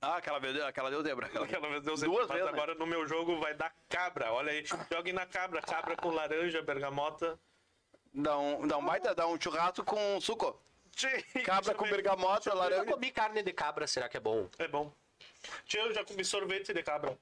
Ah, 0.07 0.17
aquela, 0.17 0.39
vez- 0.39 0.61
aquela 0.61 0.89
deu 0.91 1.01
zebra. 1.01 1.25
Aquela... 1.27 1.45
Aquela 1.45 1.69
vez 1.69 1.83
deu 1.83 1.97
zebra. 1.97 2.15
Duas 2.15 2.27
Mas 2.27 2.37
vezes, 2.37 2.51
né? 2.53 2.57
agora 2.57 2.75
no 2.75 2.85
meu 2.85 3.07
jogo 3.07 3.39
vai 3.39 3.53
dar 3.55 3.73
cabra. 3.89 4.31
Olha 4.31 4.51
aí. 4.51 4.63
Jogue 4.91 5.11
na 5.13 5.25
cabra. 5.25 5.61
Cabra 5.61 5.95
com 5.95 6.09
laranja, 6.11 6.61
bergamota. 6.61 7.39
Dá 8.13 8.37
um, 8.37 8.67
dá 8.67 8.77
um 8.77 8.85
baita, 8.85 9.15
dá 9.15 9.27
um 9.27 9.39
churrasco 9.41 9.83
com 9.83 10.21
suco. 10.21 10.61
Cabra 11.43 11.61
Deixa 11.61 11.71
eu 11.71 11.75
com 11.75 11.89
bergamota, 11.89 12.49
Eu 12.51 12.55
laranja. 12.55 12.85
comi 12.91 13.11
carne 13.11 13.41
de 13.43 13.51
cabra, 13.51 13.85
será 13.87 14.07
que 14.07 14.15
é 14.15 14.19
bom? 14.19 14.47
É 14.57 14.67
bom. 14.67 14.93
Tia, 15.65 15.81
eu 15.81 15.93
já 15.93 16.05
comi 16.05 16.23
sorvete 16.23 16.71
de 16.73 16.81
cabra. 16.83 17.17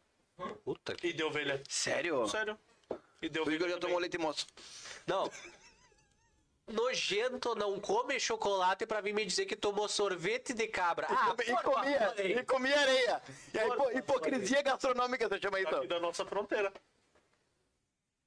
Puta 0.64 0.94
que... 0.94 1.08
E 1.08 1.14
de 1.14 1.24
ovelha. 1.24 1.62
Sério? 1.68 2.28
Sério. 2.28 2.60
E 3.22 3.30
de 3.30 3.40
ovelha 3.40 3.56
Igor 3.56 3.68
já 3.70 3.74
também. 3.76 3.88
tomou 3.88 4.00
leite 4.00 4.18
moço. 4.20 4.46
Não. 5.08 5.32
Nojento 6.68 7.56
não 7.56 7.78
come 7.80 8.18
chocolate 8.20 8.86
pra 8.86 9.02
vir 9.02 9.14
me 9.14 9.26
dizer 9.26 9.46
que 9.46 9.56
tomou 9.56 9.88
sorvete 9.90 10.54
de 10.54 10.68
cabra. 10.68 11.08
Ah, 11.10 11.36
e, 11.46 11.52
por 11.52 11.64
comia, 11.64 12.14
e 12.18 12.44
comia 12.46 12.80
areia. 12.80 13.22
E 13.54 13.60
a 13.60 13.68
hipo- 13.68 13.92
hipocrisia 13.92 14.62
gastronômica, 14.62 15.28
você 15.28 15.40
chama 15.42 15.60
isso? 15.60 15.76
Aqui 15.76 15.88
da 15.88 16.00
nossa 16.00 16.26
fronteira. 16.26 16.72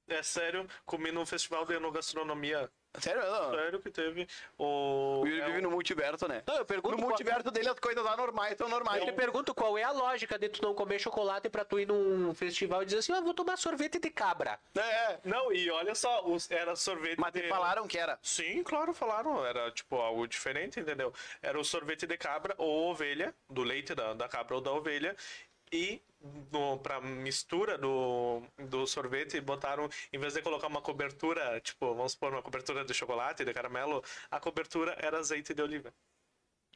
É 0.07 0.21
sério, 0.23 0.69
comi 0.85 1.11
num 1.11 1.25
festival 1.25 1.65
de 1.65 1.73
enogastronomia. 1.73 2.71
Sério? 2.99 3.21
Não. 3.21 3.51
Sério 3.51 3.79
que 3.81 3.89
teve 3.91 4.27
o. 4.57 5.21
O 5.21 5.27
Yuri 5.27 5.41
é 5.41 5.45
vive 5.45 5.61
no 5.61 5.71
multiverso, 5.71 6.27
né? 6.27 6.43
Não, 6.47 6.55
eu 6.57 6.65
pergunto 6.65 6.91
No 6.95 6.97
qual- 6.97 7.09
multiverso 7.09 7.51
dele 7.51 7.69
as 7.69 7.79
coisas 7.79 8.05
anormais 8.05 8.57
são 8.57 8.67
normais. 8.69 8.99
Eu 9.01 9.05
te 9.07 9.13
pergunto 9.13 9.53
qual 9.53 9.77
é 9.77 9.83
a 9.83 9.91
lógica 9.91 10.37
de 10.37 10.49
tu 10.49 10.61
não 10.61 10.73
comer 10.73 10.99
chocolate 10.99 11.49
pra 11.49 11.63
tu 11.65 11.79
ir 11.79 11.87
num 11.87 12.33
festival 12.33 12.81
e 12.83 12.85
dizer 12.85 12.99
assim, 12.99 13.13
ah, 13.13 13.21
vou 13.21 13.33
tomar 13.33 13.57
sorvete 13.57 13.99
de 13.99 14.09
cabra. 14.09 14.59
É, 14.75 15.19
Não, 15.23 15.51
e 15.51 15.69
olha 15.71 15.93
só, 15.95 16.25
os- 16.25 16.49
era 16.51 16.75
sorvete. 16.75 17.19
mas 17.19 17.31
de- 17.33 17.47
falaram 17.49 17.87
que 17.87 17.97
era. 17.97 18.17
Sim, 18.21 18.63
claro, 18.63 18.93
falaram. 18.93 19.45
Era 19.45 19.71
tipo 19.71 19.95
algo 19.97 20.27
diferente, 20.27 20.79
entendeu? 20.79 21.13
Era 21.41 21.59
o 21.59 21.63
sorvete 21.63 22.05
de 22.07 22.17
cabra 22.17 22.53
ou 22.57 22.89
ovelha, 22.91 23.33
do 23.49 23.63
leite 23.63 23.93
da, 23.95 24.13
da 24.13 24.27
cabra 24.27 24.55
ou 24.55 24.61
da 24.61 24.71
ovelha. 24.71 25.15
E 25.71 26.01
pra 26.81 27.01
mistura 27.01 27.77
do, 27.77 28.41
do 28.57 28.85
sorvete, 28.87 29.39
botaram, 29.41 29.89
em 30.11 30.19
vez 30.19 30.33
de 30.33 30.41
colocar 30.41 30.67
uma 30.67 30.81
cobertura, 30.81 31.59
tipo, 31.61 31.93
vamos 31.93 32.13
supor, 32.13 32.33
uma 32.33 32.41
cobertura 32.41 32.83
de 32.83 32.93
chocolate, 32.93 33.45
de 33.45 33.53
caramelo, 33.53 34.03
a 34.31 34.39
cobertura 34.39 34.95
era 34.99 35.19
azeite 35.19 35.53
de 35.53 35.61
oliva. 35.61 35.93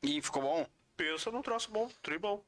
E 0.03 0.21
ficou 0.21 0.41
bom? 0.43 0.67
Pensa 0.95 1.31
num 1.31 1.41
troço 1.41 1.71
bom, 1.71 1.89
tri 2.01 2.17
bom. 2.17 2.43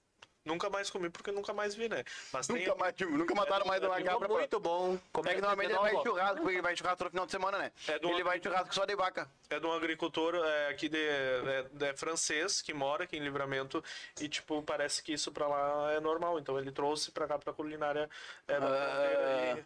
Nunca 0.46 0.70
mais 0.70 0.90
comi 0.90 1.10
porque 1.10 1.32
nunca 1.32 1.54
mais 1.54 1.74
vi, 1.74 1.88
né? 1.88 2.04
Mas 2.34 2.48
tem- 2.48 2.58
Nunca, 2.68 2.76
mais, 2.76 2.94
nunca 3.00 3.34
mataram 3.34 3.66
mais 3.66 3.82
uma 3.82 3.96
Ficou 3.96 4.12
cabra. 4.12 4.28
pra- 4.28 4.38
muito 4.38 4.60
bom. 4.60 5.00
Como 5.14 5.30
É 5.30 5.36
que 5.36 5.40
normalmente 5.42 5.72
ele 5.72 5.80
vai 5.80 5.96
em 5.96 6.04
churrasco, 6.04 6.36
porque 6.38 6.52
ele 6.56 6.62
vai 6.62 6.76
churrasco 6.76 7.04
no 7.06 7.10
final 7.12 7.26
de 7.26 7.32
semana, 7.32 7.58
né? 7.58 7.72
É 7.88 7.96
Ele 7.96 8.24
vai 8.26 8.38
em 8.38 8.44
churrasco 8.44 8.76
só 8.76 8.84
de 8.86 8.94
vaca. 8.96 9.30
É 9.50 9.58
de 9.58 9.66
um 9.66 9.72
agricultor 9.72 10.36
é, 10.36 10.68
aqui 10.68 10.90
de, 10.90 10.98
é, 11.00 11.66
é 11.82 11.94
francês 11.96 12.62
que 12.62 12.74
mora 12.74 13.06
aqui 13.06 13.16
em 13.16 13.22
Livramento 13.22 13.82
e 14.20 14.28
tipo 14.28 14.62
parece 14.64 15.02
que 15.02 15.14
isso 15.14 15.32
pra 15.32 15.48
lá 15.48 15.94
é 15.94 16.02
normal. 16.02 16.38
Então 16.40 16.60
ele 16.60 16.72
trouxe 16.74 17.10
pra 17.12 17.26
cá 17.26 17.40
pra 17.40 17.54
culinária. 17.54 18.10
É, 18.46 18.56
Ah. 18.58 19.58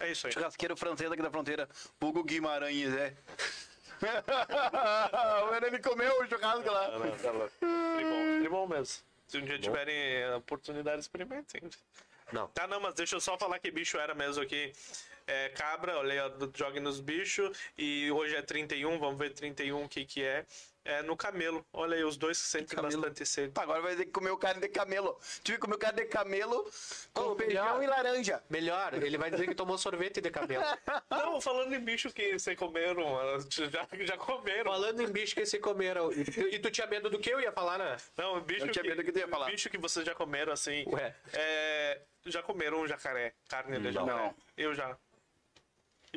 e- 0.00 0.04
é 0.04 0.10
isso 0.10 0.26
aí. 0.26 0.32
Churrasqueiro 0.32 0.76
francês 0.76 1.12
aqui 1.12 1.22
da 1.22 1.30
fronteira. 1.30 1.68
Hugo 2.00 2.24
Guimarães, 2.24 2.92
é. 2.92 3.14
Mano, 5.50 5.66
ele 5.66 5.78
comeu 5.78 6.20
o 6.20 6.26
churrasco 6.26 6.70
lá. 6.70 6.90
Tribom, 7.60 8.40
tribom 8.40 8.66
mesmo. 8.66 9.04
Se 9.34 9.38
um 9.38 9.44
dia 9.44 9.58
tiverem 9.58 10.32
oportunidade, 10.36 11.00
experimentem. 11.00 11.60
Não. 12.32 12.46
Tá, 12.48 12.68
não, 12.68 12.78
mas 12.78 12.94
deixa 12.94 13.16
eu 13.16 13.20
só 13.20 13.36
falar 13.36 13.58
que 13.58 13.68
bicho 13.68 13.98
era 13.98 14.14
mesmo 14.14 14.40
aqui. 14.40 14.72
É 15.26 15.48
cabra, 15.48 15.98
olha, 15.98 16.32
jogue 16.54 16.78
nos 16.78 17.00
bichos. 17.00 17.50
E 17.76 18.08
hoje 18.12 18.36
é 18.36 18.42
31, 18.42 18.96
vamos 18.96 19.18
ver 19.18 19.30
31 19.30 19.82
o 19.82 19.88
que 19.88 20.04
que 20.04 20.22
é. 20.22 20.46
É 20.84 21.02
no 21.02 21.16
camelo. 21.16 21.64
Olha 21.72 21.96
aí, 21.96 22.04
os 22.04 22.16
dois 22.16 22.36
sentem 22.36 22.76
camelo? 22.76 23.00
bastante 23.00 23.24
sede. 23.24 23.52
Pá, 23.52 23.62
Agora 23.62 23.80
vai 23.80 23.96
ter 23.96 24.04
que 24.04 24.10
comer 24.12 24.36
carne 24.36 24.60
de 24.60 24.68
camelo. 24.68 25.18
Tive 25.42 25.56
que 25.56 25.62
comer 25.62 25.78
carne 25.78 26.02
de 26.02 26.08
camelo 26.08 26.70
com 27.12 27.22
Ô, 27.22 27.36
feijão 27.36 27.78
melhor. 27.78 27.82
e 27.82 27.86
laranja. 27.86 28.42
Melhor, 28.50 28.94
ele 29.02 29.16
vai 29.16 29.30
dizer 29.30 29.46
que 29.48 29.54
tomou 29.54 29.78
sorvete 29.78 30.20
de 30.20 30.30
cabelo. 30.30 30.62
Não, 31.10 31.40
falando 31.40 31.74
em 31.74 31.80
bicho 31.80 32.12
que 32.12 32.38
vocês 32.38 32.58
comeram, 32.58 33.02
já, 33.70 33.88
já 34.04 34.16
comeram. 34.18 34.70
Falando 34.72 35.00
em 35.02 35.06
bicho 35.10 35.34
que 35.34 35.46
se 35.46 35.58
comeram. 35.58 36.12
E, 36.12 36.20
e 36.54 36.58
tu 36.58 36.70
tinha 36.70 36.86
medo 36.86 37.08
do 37.08 37.18
que 37.18 37.30
eu 37.30 37.40
ia 37.40 37.50
falar, 37.52 37.78
né? 37.78 37.96
Não, 38.16 38.38
bicho 38.42 38.66
Eu 38.66 38.70
tinha 38.72 38.82
que, 38.82 38.88
medo 38.90 39.02
que 39.02 39.10
tu 39.12 39.18
ia 39.18 39.28
falar. 39.28 39.46
bicho 39.46 39.70
que 39.70 39.78
vocês 39.78 40.04
já 40.04 40.14
comeram 40.14 40.52
assim. 40.52 40.84
Ué. 40.88 41.14
É, 41.32 42.02
já 42.26 42.42
comeram 42.42 42.80
um 42.82 42.86
jacaré, 42.86 43.32
carne 43.48 43.78
de 43.78 43.84
Não. 43.84 43.92
jacaré. 43.92 44.22
Não. 44.22 44.34
Eu 44.56 44.74
já. 44.74 44.96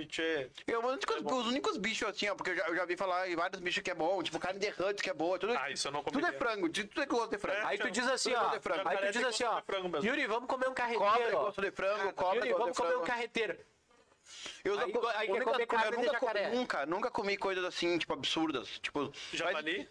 Tchê, 0.05 0.49
Eu, 0.67 0.79
os, 0.79 0.93
únicos, 0.93 1.15
os 1.31 1.47
únicos 1.47 1.77
bichos 1.77 2.07
assim, 2.09 2.29
ó, 2.29 2.35
porque 2.35 2.51
eu 2.51 2.55
já, 2.55 2.67
eu 2.67 2.75
já 2.75 2.85
vi 2.85 2.95
falar 2.95 3.29
em 3.29 3.35
vários 3.35 3.59
bichos 3.59 3.81
que 3.83 3.89
é 3.91 3.95
bom, 3.95 4.21
tipo 4.21 4.37
carne 4.39 4.59
de 4.59 4.69
ranch 4.69 5.01
que 5.01 5.09
é 5.09 5.13
boa, 5.13 5.39
tudo, 5.39 5.57
Ah, 5.57 5.69
isso 5.71 5.87
eu 5.87 5.91
não 5.91 6.03
tudo 6.03 6.25
é 6.25 6.31
frango, 6.33 6.69
tudo 6.69 7.01
é 7.01 7.05
gosto 7.05 7.31
de 7.31 7.37
frango. 7.37 7.59
É. 7.59 7.65
Aí 7.65 7.77
tu 7.77 7.89
diz 7.89 8.07
assim, 8.07 8.33
ó. 8.33 8.53
é 8.53 8.59
frango. 8.59 8.87
Aí 8.87 8.97
tu 8.97 9.11
diz 9.11 9.23
assim, 9.23 9.43
ó. 9.43 9.59
de 9.59 9.65
frango 9.65 9.89
mesmo. 9.89 10.07
Yuri, 10.07 10.27
vamos 10.27 10.47
comer 10.47 10.67
um 10.67 10.73
Cobra 10.73 10.83
é 10.83 10.97
carreteiro. 10.97 11.37
gosto 11.39 11.61
de 11.61 11.71
frango, 11.71 12.13
cobra 12.13 12.45
é 12.45 12.49
Yuri, 12.49 12.59
vamos 12.59 12.77
comer 12.77 12.97
um 12.97 13.01
carreteiro. 13.03 13.57
Eu 14.63 14.77
Aí- 14.79 14.91
nunca- 14.91 15.17
aí 15.17 15.27
quer 15.27 15.33
nunca- 15.39 15.45
comer 15.51 15.63
eu 15.63 15.67
carne 15.67 15.97
de 15.97 16.05
jacaré. 16.05 16.49
nunca, 16.49 16.85
nunca 16.85 17.09
comi 17.11 17.37
coisas 17.37 17.63
assim, 17.63 17.97
tipo, 17.97 18.11
absurdas. 18.13 18.79
Tipo, 18.79 19.11
javali? 19.31 19.89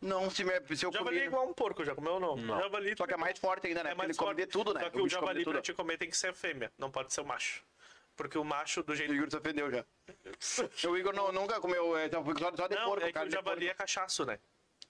Não, 0.00 0.28
se, 0.28 0.44
me, 0.44 0.52
se 0.76 0.84
eu 0.84 0.92
Javali 0.92 1.16
é 1.16 1.20
comi. 1.20 1.26
igual 1.28 1.48
um 1.48 1.54
porco, 1.54 1.82
já 1.82 1.94
comeu 1.94 2.14
ou 2.14 2.20
não? 2.20 2.36
Não. 2.36 2.60
Javali 2.60 2.94
Só 2.94 3.06
que 3.06 3.14
é 3.14 3.16
mais 3.16 3.38
forte 3.38 3.66
ainda, 3.68 3.82
né? 3.82 3.90
é 3.90 3.94
Porque 3.94 4.06
mais 4.06 4.10
ele 4.10 4.18
come 4.18 4.34
forte. 4.34 4.46
de 4.46 4.52
tudo, 4.52 4.74
né? 4.74 4.80
Só 4.82 4.90
que 4.90 4.96
O 4.96 4.98
o 4.98 5.02
come 5.04 5.08
javali 5.10 5.44
pra 5.44 5.62
te 5.62 5.72
comer 5.72 5.96
tem 5.96 6.10
que 6.10 6.16
ser 6.16 6.34
fêmea, 6.34 6.70
não 6.76 6.90
pode 6.90 7.10
ser 7.14 7.22
o 7.22 7.24
macho. 7.24 7.64
Porque 8.16 8.38
o 8.38 8.44
macho 8.44 8.82
do 8.82 8.92
O 8.92 8.96
jeito 8.96 9.12
Igor 9.12 9.30
se 9.30 9.36
ofendeu 9.36 9.70
já. 9.70 9.84
o 10.88 10.96
Igor 10.96 11.14
não, 11.14 11.32
nunca 11.32 11.60
comeu, 11.60 11.96
é, 11.96 12.08
só, 12.08 12.68
de 12.68 12.76
Não, 12.76 12.84
porco, 12.84 13.04
é 13.04 13.12
que 13.12 13.18
o 13.18 13.30
javali 13.30 13.68
é 13.68 13.74
cachaço, 13.74 14.24
né? 14.24 14.38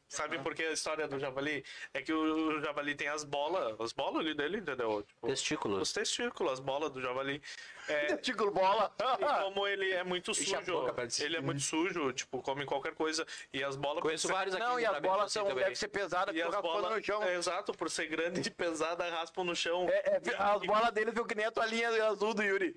Sabe 0.09 0.39
por 0.39 0.55
que 0.55 0.63
a 0.63 0.71
história 0.71 1.09
do 1.09 1.19
javali? 1.19 1.65
É 1.93 2.01
que 2.01 2.13
o 2.13 2.61
javali 2.61 2.95
tem 2.95 3.09
as 3.09 3.25
bolas, 3.25 3.81
as 3.81 3.93
bolas 3.93 4.21
ali 4.21 4.35
dele, 4.35 4.59
entendeu? 4.59 5.03
Tipo, 5.03 5.27
Testículos. 5.27 5.83
os 5.83 5.93
testículos, 5.93 6.53
as 6.53 6.61
bolas 6.61 6.91
do 6.93 7.01
javali. 7.01 7.43
É, 7.89 8.17
bola. 8.53 8.93
e 9.21 9.43
como 9.45 9.67
ele 9.67 9.93
é 9.93 10.03
muito 10.05 10.35
sujo, 10.35 10.61
boca 10.73 11.07
ele 11.21 11.37
é 11.37 11.41
muito 11.41 11.61
sujo, 11.61 12.13
tipo, 12.13 12.41
come 12.43 12.65
qualquer 12.65 12.95
coisa. 12.95 13.27
E 13.53 13.63
as 13.63 13.77
bolas. 13.77 14.03
Conheço 14.03 14.27
ser- 14.27 14.33
vários 14.33 14.55
aqui. 14.55 14.65
Não, 14.65 14.79
e 14.81 14.87
as 14.87 14.99
bolas 15.01 15.25
assim 15.27 15.33
são, 15.35 15.47
também. 15.47 15.65
deve 15.65 15.77
ser 15.77 15.89
pesadas, 15.89 16.35
E 16.35 16.41
porque 16.43 16.57
as 16.57 16.63
bolas, 16.63 16.91
no 16.97 17.03
chão. 17.05 17.23
é, 17.23 17.35
exato, 17.37 17.73
por 17.73 17.91
ser 17.91 18.07
grande 18.07 18.41
e 18.47 18.51
pesada, 18.51 19.09
raspam 19.11 19.45
no 19.45 19.55
chão. 19.55 19.87
É, 19.89 20.21
é, 20.25 20.35
as 20.39 20.63
bolas 20.63 20.91
dele 20.93 21.11
viu 21.11 21.25
que 21.25 21.35
nem 21.35 21.47
a 21.47 21.51
toalhinha 21.51 21.89
azul 22.07 22.35
do 22.35 22.43
Yuri. 22.43 22.75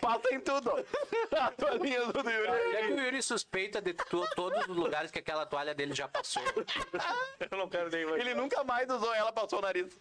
Passa 0.00 0.34
em 0.34 0.40
tudo. 0.40 0.70
A 1.32 1.50
toalhinha 1.52 2.00
azul 2.00 2.12
do 2.22 2.28
É 2.30 2.36
Yuri. 2.38 2.86
que 2.88 2.92
o 2.94 3.04
Yuri 3.04 3.22
suspeita 3.22 3.80
de 3.80 3.94
to- 3.94 4.28
todos 4.34 4.66
os 4.68 4.76
lugares 4.76 5.10
que 5.10 5.18
aquela 5.18 5.46
toalha 5.46 5.74
dele 5.74 5.94
já 5.94 6.08
passou. 6.08 6.42
Eu 7.50 7.58
não 7.58 7.68
quero 7.68 7.90
nem 7.90 8.02
Ele 8.02 8.34
nunca 8.34 8.62
mais 8.64 8.88
usou 8.90 9.14
ela, 9.14 9.32
passou 9.32 9.58
o 9.58 9.62
nariz. 9.62 9.98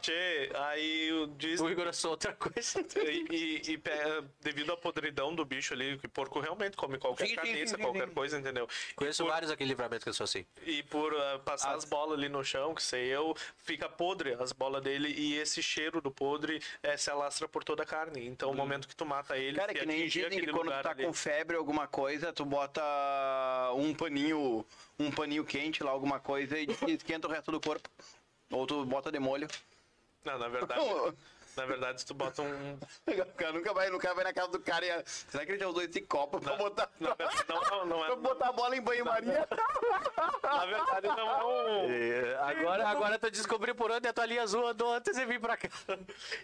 Tchê, 0.00 0.50
aí 0.54 1.12
o- 1.12 1.26
diz 1.36 1.60
O 1.60 1.68
Igor 1.68 1.88
achou 1.88 2.12
outra 2.12 2.32
coisa. 2.34 2.80
E, 3.04 3.26
e- 3.30 3.72
e 3.72 3.78
pe- 3.88 4.28
devido 4.40 4.72
à 4.72 4.76
podridão 4.76 5.34
do 5.34 5.44
bicho 5.44 5.74
ali, 5.74 5.98
que 5.98 6.06
porco 6.08 6.40
realmente 6.40 6.76
come 6.76 6.98
qualquer 6.98 7.24
Sim, 7.26 7.30
sim, 7.30 7.36
carniça, 7.36 7.76
sim, 7.76 7.82
qualquer 7.82 8.08
sim. 8.08 8.14
coisa, 8.14 8.38
entendeu? 8.38 8.68
Conheço 8.94 9.24
por, 9.24 9.30
vários 9.30 9.50
aqui 9.50 9.64
em 9.64 9.66
livramento 9.66 10.04
que 10.04 10.12
são 10.12 10.24
assim. 10.24 10.44
E 10.64 10.82
por 10.84 11.14
ah, 11.14 11.38
passar 11.44 11.74
as 11.74 11.84
bolas 11.84 12.18
ali 12.18 12.28
no 12.28 12.44
chão, 12.44 12.74
que 12.74 12.82
sei 12.82 13.06
eu, 13.06 13.34
fica 13.56 13.88
podre 13.88 14.34
as 14.34 14.52
bolas 14.52 14.82
dele 14.82 15.08
e 15.08 15.36
esse 15.36 15.62
cheiro 15.62 16.00
do 16.00 16.10
podre 16.10 16.62
eh, 16.82 16.96
se 16.96 17.10
alastra 17.10 17.48
por 17.48 17.64
toda 17.64 17.82
a 17.82 17.86
carne. 17.86 18.26
Então, 18.26 18.50
o 18.50 18.54
momento 18.54 18.86
que 18.86 18.94
tu 18.96 19.06
mata 19.06 19.36
ele, 19.36 19.56
Cara, 19.56 19.72
que 19.72 19.86
nem 19.86 20.06
dizem 20.06 20.30
que 20.30 20.46
quando 20.46 20.70
tu 20.70 20.82
tá 20.82 20.90
ali- 20.90 21.04
com 21.04 21.12
febre 21.12 21.56
ou 21.56 21.60
alguma 21.60 21.86
coisa, 21.86 22.32
tu 22.32 22.44
bota 22.44 22.82
um 23.74 23.94
paninho, 23.94 24.64
um 24.98 25.10
paninho 25.10 25.44
quente 25.44 25.82
lá, 25.82 25.90
alguma 25.90 26.20
coisa, 26.20 26.58
e 26.58 26.66
esquenta 26.98 27.26
o 27.26 27.30
resto 27.30 27.50
do 27.50 27.60
corpo. 27.60 27.88
Ou 28.50 28.66
tu 28.66 28.84
bota 28.84 29.10
de 29.12 29.18
molho. 29.18 29.46
Não, 30.24 30.38
na 30.38 30.48
verdade, 30.48 30.80
na 31.58 31.66
verdade, 31.66 32.06
tu 32.06 32.14
bota 32.14 32.42
um... 32.42 32.78
O 33.08 33.34
cara 33.34 33.52
nunca 33.52 33.74
vai, 33.74 33.90
nunca 33.90 34.14
vai 34.14 34.24
na 34.24 34.32
casa 34.32 34.48
do 34.48 34.60
cara 34.60 34.86
e. 34.86 35.02
Será 35.06 35.44
que 35.44 35.52
ele 35.52 35.58
já 35.58 35.68
usou 35.68 35.82
esse 35.82 36.00
copo 36.02 36.40
pra 36.40 36.54
botar. 36.56 36.88
Na 37.00 37.14
verdade, 37.14 37.44
não, 37.48 37.60
não, 37.62 37.86
não 37.86 37.98
Pra 38.06 38.12
é... 38.12 38.16
botar 38.16 38.48
a 38.48 38.52
bola 38.52 38.76
em 38.76 38.80
banho-maria? 38.80 39.48
Na 40.42 40.66
verdade, 40.66 41.06
não 41.08 41.28
é 41.28 41.44
um... 41.44 42.44
Agora, 42.44 42.88
agora 42.88 43.18
tu 43.18 43.30
descobriu 43.30 43.74
por 43.74 43.90
onde 43.90 44.08
a 44.08 44.12
tua 44.12 44.26
linha 44.26 44.42
azul 44.42 44.66
andou 44.66 44.92
antes 44.92 45.16
de 45.16 45.24
vir 45.24 45.40
pra 45.40 45.56
cá. 45.56 45.68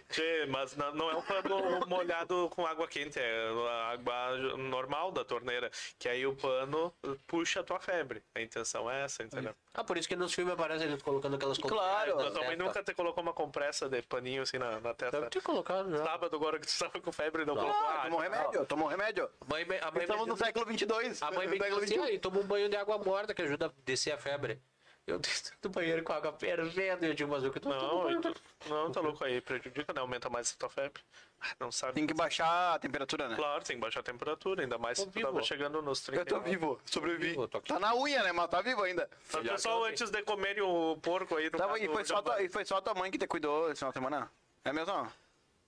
Tchê, 0.09 0.45
mas 0.47 0.75
não, 0.75 0.93
não 0.93 1.11
é 1.11 1.15
um 1.15 1.21
pano 1.21 1.85
molhado 1.87 2.49
com 2.51 2.65
água 2.65 2.87
quente, 2.87 3.19
é 3.19 3.49
a 3.69 3.91
água 3.91 4.37
normal 4.57 5.11
da 5.11 5.23
torneira, 5.23 5.71
que 5.97 6.07
aí 6.07 6.25
o 6.25 6.35
pano 6.35 6.93
puxa 7.25 7.61
a 7.61 7.63
tua 7.63 7.79
febre. 7.79 8.23
A 8.35 8.41
intenção 8.41 8.89
é 8.89 9.03
essa, 9.03 9.23
entendeu? 9.23 9.55
Ah, 9.73 9.83
por 9.83 9.97
isso 9.97 10.07
que 10.07 10.15
nos 10.15 10.33
filmes 10.33 10.53
aparece 10.53 10.85
eles 10.85 11.01
colocando 11.01 11.35
aquelas 11.35 11.57
Claro. 11.57 12.31
Tua 12.31 12.45
mãe 12.45 12.55
nunca 12.55 12.83
te 12.83 12.93
colocou 12.93 13.21
uma 13.21 13.33
compressa 13.33 13.89
de 13.89 14.01
paninho 14.01 14.43
assim 14.43 14.57
na, 14.57 14.79
na 14.79 14.93
testa. 15.05 15.19
Deve 15.19 15.29
ter 15.31 15.41
colocado 15.41 15.91
já. 15.91 16.03
Sábado 16.03 16.35
agora 16.35 16.59
que 16.59 16.65
tu 16.67 16.69
estava 16.69 16.99
com 16.99 17.11
febre 17.11 17.43
e 17.43 17.45
não, 17.45 17.55
Não. 17.55 17.63
colocou. 17.63 17.87
Ah, 17.87 17.95
Ah, 17.95 18.03
tomou 18.05 18.19
remédio, 18.19 18.65
tomou 18.65 18.87
remédio. 18.87 19.29
Mãe, 19.47 19.61
a 19.81 19.91
mãe 19.91 20.01
Estamos 20.03 20.23
me- 20.25 20.29
no 20.31 20.37
século 20.37 20.65
22. 20.65 21.21
A 21.21 21.31
mãe 21.31 21.47
século 21.49 21.77
assim, 21.77 21.85
21. 21.87 22.03
aí 22.03 22.19
toma 22.19 22.39
um 22.39 22.43
banho 22.47 22.69
de 22.69 22.75
água 22.75 22.97
morta 22.97 23.33
que 23.33 23.41
ajuda 23.41 23.67
a 23.67 23.71
descer 23.85 24.11
a 24.13 24.17
febre. 24.17 24.61
Eu 25.07 25.19
dentro 25.19 25.53
do 25.61 25.69
banheiro 25.69 26.01
com 26.03 26.13
água 26.13 26.33
fervendo 26.33 27.05
e 27.05 27.09
eu 27.09 27.13
digo, 27.13 27.29
mas 27.31 27.43
o 27.43 27.51
que 27.51 27.59
tu 27.59 27.69
Não, 27.69 28.09
e 28.09 28.19
tu- 28.19 28.33
não, 28.67 28.91
tá 28.91 28.99
louco 29.01 29.23
aí, 29.23 29.39
prejudica, 29.39 29.93
né? 29.93 30.01
Aumenta 30.01 30.31
mais 30.31 30.51
a 30.51 30.57
tua 30.57 30.67
febre. 30.67 30.99
Ah, 31.39 31.49
Não 31.59 31.71
sabe. 31.71 31.93
Tem 31.93 32.07
que 32.07 32.13
baixar 32.15 32.73
a 32.73 32.79
temperatura, 32.79 33.27
né? 33.27 33.35
Claro, 33.35 33.63
tem 33.63 33.75
que 33.75 33.81
baixar 33.83 33.99
a 33.99 34.03
temperatura, 34.03 34.63
ainda 34.63 34.79
mais 34.79 34.97
se 34.97 35.05
Tô 35.05 35.11
tu 35.11 35.21
tava 35.21 35.43
chegando 35.43 35.79
nos 35.79 35.99
30. 36.01 36.21
Eu 36.21 36.25
tô 36.25 36.39
vivo, 36.39 36.81
sobrevivi. 36.85 37.29
vivo, 37.31 37.47
tô. 37.47 37.61
Tá 37.61 37.79
na 37.79 37.93
unha, 37.93 38.23
né? 38.23 38.31
Mas 38.31 38.49
tá 38.49 38.61
vivo 38.61 38.81
ainda. 38.81 39.07
Pessoal, 39.43 39.83
antes 39.83 40.09
de 40.09 40.23
comerem 40.23 40.63
o 40.63 40.97
porco 40.97 41.35
aí 41.37 41.51
no 41.51 41.57
Tava, 41.59 41.73
caso, 41.73 41.83
e, 41.85 41.87
foi 41.87 42.03
só 42.05 42.21
tua, 42.23 42.41
e 42.41 42.49
foi 42.49 42.65
só 42.65 42.81
tua 42.81 42.95
mãe 42.95 43.11
que 43.11 43.19
te 43.19 43.27
cuidou 43.27 43.67
esse 43.69 43.77
final 43.77 43.91
de 43.91 43.99
semana? 43.99 44.31
É 44.65 44.73
mesmo? 44.73 45.07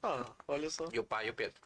Ah, 0.04 0.26
olha 0.48 0.70
só. 0.70 0.90
E 0.92 1.00
o 1.00 1.04
pai 1.04 1.28
e 1.28 1.30
o 1.30 1.34
Pedro. 1.34 1.62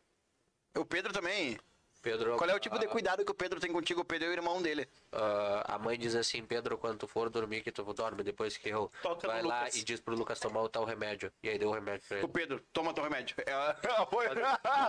O 0.78 0.86
Pedro 0.86 1.12
também. 1.14 1.58
Pedro 2.02 2.36
Qual 2.36 2.50
é 2.50 2.56
o 2.56 2.60
tipo 2.60 2.80
de 2.80 2.88
ah, 2.88 2.90
cuidado 2.90 3.24
que 3.24 3.32
o 3.32 3.36
Pedro 3.36 3.60
tem 3.60 3.72
contigo? 3.72 4.02
O 4.02 4.06
Pedro 4.06 4.28
é 4.28 4.32
o 4.32 4.34
irmão 4.34 4.60
dele. 4.62 4.90
ah, 5.12 5.76
a 5.76 5.78
mãe 5.78 5.98
diz 5.98 6.16
assim, 6.16 6.44
Pedro, 6.44 6.78
quando 6.78 6.98
tu 6.98 7.08
for 7.08 7.30
dormir, 7.30 7.62
que 7.62 7.72
tu 7.72 7.84
dorme 7.94 8.24
depois 8.24 8.58
que 8.58 8.70
eu. 8.70 8.92
Toca 9.04 9.28
vai 9.28 9.42
lá 9.44 9.60
Lucas. 9.60 9.76
e 9.76 9.84
diz 9.84 10.00
pro 10.00 10.16
Lucas 10.16 10.40
tomar 10.40 10.62
o 10.62 10.70
tal 10.70 10.84
remédio. 10.84 11.32
E 11.44 11.50
aí 11.50 11.60
deu 11.60 11.70
o 11.70 11.74
remédio 11.74 12.08
pra 12.08 12.18
O 12.18 12.20
ele. 12.22 12.28
Pedro, 12.28 12.60
toma 12.74 12.94
teu 12.94 13.04
remédio. 13.04 13.36
Ela, 13.46 13.80
ela 13.84 14.06
foi. 14.08 14.26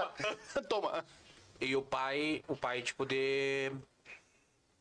toma. 0.69 1.05
E 1.61 1.77
o 1.77 1.83
pai, 1.83 2.43
o 2.49 2.57
pai, 2.57 2.83
tipo, 2.83 3.05
de. 3.05 3.71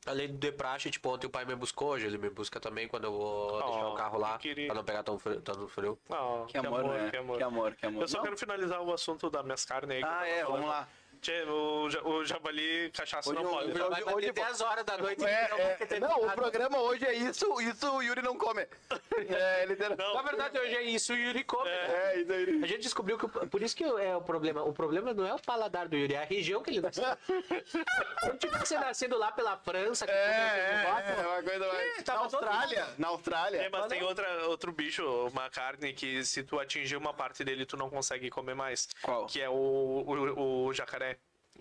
Além 0.06 0.36
de 0.36 0.52
praxe, 0.52 0.90
tipo, 0.90 1.10
ontem 1.14 1.28
o 1.28 1.30
pai 1.30 1.46
me 1.46 1.54
buscou, 1.56 1.90
hoje 1.90 2.08
ele 2.08 2.18
me 2.18 2.30
busca 2.30 2.60
também 2.60 2.88
quando 2.88 3.04
eu 3.04 3.12
vou 3.12 3.62
deixar 3.64 3.86
Oh, 3.86 3.92
o 3.92 3.96
carro 3.96 4.18
lá, 4.18 4.38
que 4.40 4.50
querido. 4.50 4.68
pra 4.68 4.76
não 4.76 4.84
pegar 4.84 5.04
tão 5.04 5.20
frio. 5.20 5.40
Tão 5.42 5.68
frio. 5.68 6.00
Ah, 6.10 6.44
Que 6.48 6.58
amor, 6.58 6.84
né? 6.86 7.10
que 7.12 7.18
amor. 7.18 7.38
Que 7.38 7.44
amor, 7.44 7.76
que 7.76 7.86
amor. 7.86 8.02
Eu 8.02 8.08
só 8.08 8.18
Não? 8.18 8.24
quero 8.24 8.38
finalizar 8.38 8.82
o 8.82 8.92
assunto 8.92 9.30
das 9.30 9.44
minhas 9.44 9.64
carnes 9.64 9.98
aí. 9.98 10.02
que 10.02 10.08
Ah, 10.10 10.28
é, 10.28 10.42
falando. 10.44 10.52
vamos 10.54 10.70
lá. 10.70 10.88
Tchê, 11.22 11.44
o, 11.44 11.84
o 12.06 12.26
javali 12.26 12.90
cachaça 12.92 13.30
Hoje 13.30 13.44
não 13.44 13.52
pode. 13.52 13.72
tá? 13.74 13.88
Vai 13.90 14.04
bater 14.04 14.16
hoje- 14.16 14.32
10 14.32 14.62
horas 14.62 14.84
da 14.84 14.98
noite. 14.98 15.24
É, 15.24 15.78
é, 15.88 16.00
não, 16.00 16.24
o 16.24 16.32
programa 16.32 16.80
hoje 16.80 17.06
é 17.06 17.14
isso, 17.14 17.62
isso 17.62 17.92
o 17.92 18.02
Yuri 18.02 18.22
não 18.24 18.36
come. 18.38 18.68
É, 19.30 19.64
ele 19.64 19.76
Não. 19.96 20.14
Na 20.16 20.22
verdade, 20.24 20.58
hoje 20.60 20.76
é 20.76 20.82
isso 20.82 21.14
e 21.14 21.22
o 21.24 21.28
Yuri 21.28 21.44
come. 21.44 21.70
né? 21.70 22.14
É, 22.16 22.20
isso 22.22 22.32
aí. 22.34 22.64
A 22.64 22.68
gente 22.68 22.82
descobriu 22.82 23.18
que. 23.20 23.28
Por 23.28 23.62
isso 23.62 23.76
que 23.76 23.84
é 23.84 24.16
o 24.16 24.22
problema. 24.22 24.64
O 24.64 24.74
problema 24.74 25.14
não 25.14 25.26
é 25.26 25.34
o 25.34 25.40
paladar 25.40 25.88
do 25.88 25.96
Yuri, 25.96 26.16
é 26.16 26.22
a 26.24 26.26
região 26.26 26.64
que 26.64 26.72
ele 26.72 26.82
nasceu. 26.82 27.04
Se 27.26 28.28
ele 28.28 28.38
tivesse 28.38 28.74
nascido 28.76 29.18
lá 29.18 29.32
pela 29.32 29.56
França, 29.58 30.06
que 30.06 30.12
É, 30.12 30.16
é, 30.16 30.84
é, 30.86 31.28
uma 31.28 31.44
coisa 31.44 31.68
mais. 31.68 32.04
Na 32.06 32.18
Austrália, 32.18 32.88
na 32.98 33.08
Austrália. 33.10 33.62
É, 33.62 33.70
mas 33.70 33.86
tem 33.88 34.02
outra, 34.04 34.48
outro 34.48 34.72
bicho, 34.72 35.06
uma 35.28 35.50
carne 35.50 35.94
que 35.94 36.24
se 36.26 36.44
tu 36.44 36.60
atingir 36.60 36.96
uma 36.98 37.14
parte 37.14 37.44
dele, 37.44 37.66
tu 37.66 37.78
não 37.78 37.90
consegue 37.90 38.30
comer 38.30 38.56
mais. 38.56 38.88
Qual? 39.04 39.28
Que 39.28 39.40
é 39.42 39.50
o, 39.50 39.54
o, 39.54 40.66
o 40.68 40.74
jacaré. 40.74 41.11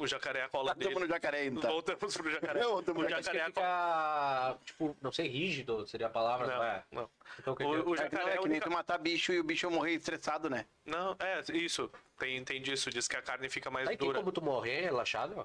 O 0.00 0.06
jacaré 0.06 0.40
é 0.40 0.44
a 0.44 0.48
cola 0.48 0.74
dele. 0.74 0.88
Estamos 0.88 1.08
no 1.08 1.14
jacaré, 1.14 1.44
então. 1.46 1.70
Voltamos 1.70 2.16
pro 2.16 2.30
jacaré. 2.30 2.60
Não, 2.60 2.70
voltamos 2.70 3.02
o 3.02 3.06
pro 3.06 3.14
jacaré 3.16 3.38
é 3.38 3.50
cola. 3.50 3.66
fica, 3.66 4.58
tipo, 4.64 4.96
não 5.02 5.12
sei, 5.12 5.28
rígido 5.28 5.86
seria 5.86 6.06
a 6.06 6.10
palavra, 6.10 6.46
não, 6.46 6.64
é? 6.64 6.82
Não, 6.90 7.02
não. 7.02 7.10
Então, 7.38 7.52
o 7.52 7.56
O, 7.56 7.74
é? 7.76 7.78
o 7.78 7.80
É 7.80 7.82
que, 7.82 7.86
não, 7.86 7.96
jacaré 7.96 8.22
é 8.24 8.28
é 8.28 8.38
a 8.38 8.38
que 8.38 8.48
nem 8.48 8.52
única... 8.56 8.70
tu 8.70 8.72
matar 8.72 8.96
bicho 8.98 9.32
e 9.32 9.38
o 9.40 9.44
bicho 9.44 9.70
morrer 9.70 9.92
estressado, 9.92 10.48
né? 10.48 10.64
Não, 10.86 11.14
é, 11.18 11.42
isso. 11.52 11.90
Tem, 12.18 12.42
tem 12.44 12.62
disso. 12.62 12.88
Diz 12.90 13.06
que 13.06 13.16
a 13.16 13.20
carne 13.22 13.50
fica 13.50 13.70
mais 13.70 13.86
Aí 13.88 13.96
tem 13.98 14.06
dura. 14.08 14.18
como 14.20 14.32
tu 14.32 14.40
morrer 14.42 14.80
relaxado, 14.80 15.34
ó? 15.36 15.44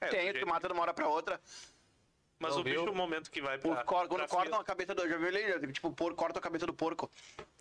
É, 0.00 0.06
Tem, 0.06 0.28
tu 0.28 0.32
jeito- 0.34 0.46
mata 0.46 0.68
de 0.68 0.72
uma 0.74 0.82
hora 0.82 0.94
pra 0.94 1.08
outra. 1.08 1.40
Mas 2.40 2.52
Não 2.54 2.60
o 2.60 2.64
bicho, 2.64 2.82
viu? 2.84 2.92
o 2.92 2.94
momento 2.94 3.30
que 3.32 3.40
vai 3.40 3.58
pra... 3.58 3.82
cor, 3.82 4.06
quando 4.06 4.20
pra 4.20 4.28
cortam 4.28 4.44
fila- 4.52 4.60
a 4.60 4.64
cabeça 4.64 4.94
do. 4.94 5.08
Já 5.08 5.16
viu 5.16 5.26
ele? 5.26 5.72
Tipo, 5.72 5.90
por, 5.92 6.14
corta 6.14 6.38
a 6.38 6.42
cabeça 6.42 6.66
do 6.66 6.72
porco. 6.72 7.10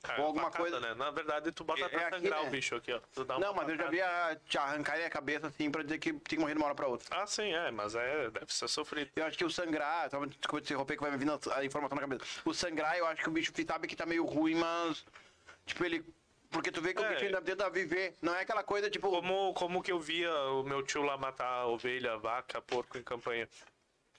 É, 0.08 0.20
ou 0.22 0.28
alguma 0.28 0.52
coisa. 0.52 0.80
Né? 0.80 0.94
Na 0.94 1.10
verdade, 1.10 1.52
tu 1.52 1.64
bota 1.64 1.82
É- 1.82 1.90
pra 1.90 2.02
é 2.02 2.06
aqui, 2.06 2.16
sangrar 2.18 2.41
né? 2.44 2.48
o 2.48 2.52
bicho 2.52 2.76
aqui, 2.76 2.94
ó. 2.94 3.02
Não, 3.40 3.54
mas 3.56 3.68
eu 3.70 3.76
já 3.76 3.90
vi 3.90 3.99
a, 4.02 4.38
te 4.48 4.56
arrancarem 4.58 5.04
a 5.06 5.10
cabeça 5.10 5.48
assim 5.48 5.72
pra 5.72 5.82
dizer 5.82 5.98
que 5.98 6.14
tem 6.14 6.20
que 6.22 6.38
morrer 6.38 6.54
de 6.54 6.60
uma 6.60 6.68
hora 6.68 6.76
pra 6.76 6.88
outra. 6.88 7.08
Ah, 7.20 7.26
sim, 7.26 7.52
é, 7.54 7.72
mas 7.72 7.95
é, 7.95 8.30
deve 8.30 8.54
ser 8.54 8.68
sofrido. 8.68 9.10
Eu 9.16 9.26
acho 9.26 9.36
que 9.36 9.44
o 9.45 9.49
sangrar, 9.49 10.12
só 10.12 10.24
desculpa 10.26 10.62
te 10.62 10.66
interromper 10.66 10.95
que 10.95 11.02
vai 11.02 11.12
me 11.12 11.18
vindo 11.18 11.40
a 11.52 11.66
informação 11.66 11.95
na 11.95 12.02
cabeça. 12.02 12.24
O 12.45 12.54
sangrar, 12.54 12.95
eu 12.98 13.08
acho 13.08 13.24
que 13.24 13.30
o 13.30 13.32
bicho 13.32 13.52
sabe 13.68 13.88
que 13.88 13.95
tá 13.95 14.06
meio 14.06 14.26
ruim, 14.26 14.54
mas. 14.56 15.04
Tipo, 15.66 15.86
ele. 15.86 16.06
Porque 16.52 16.72
tu 16.72 16.82
vê 16.82 16.94
que 16.94 17.02
o 17.02 17.06
É. 17.06 17.10
bicho 17.14 17.26
ainda 17.26 17.41
tenta 17.41 17.68
viver. 17.70 18.14
Não 18.22 18.34
é 18.36 18.41
aquela 18.41 18.64
coisa 18.64 18.90
tipo. 18.91 19.10
Como, 19.10 19.54
como 19.56 19.82
que 19.82 19.91
eu 19.91 19.99
via 19.99 20.32
o 20.52 20.64
meu 20.64 20.84
tio 20.84 21.02
lá 21.02 21.18
matar 21.18 21.66
ovelha, 21.66 22.16
vaca, 22.18 22.62
porco 22.62 22.98
em 22.98 23.04
campanha? 23.04 23.49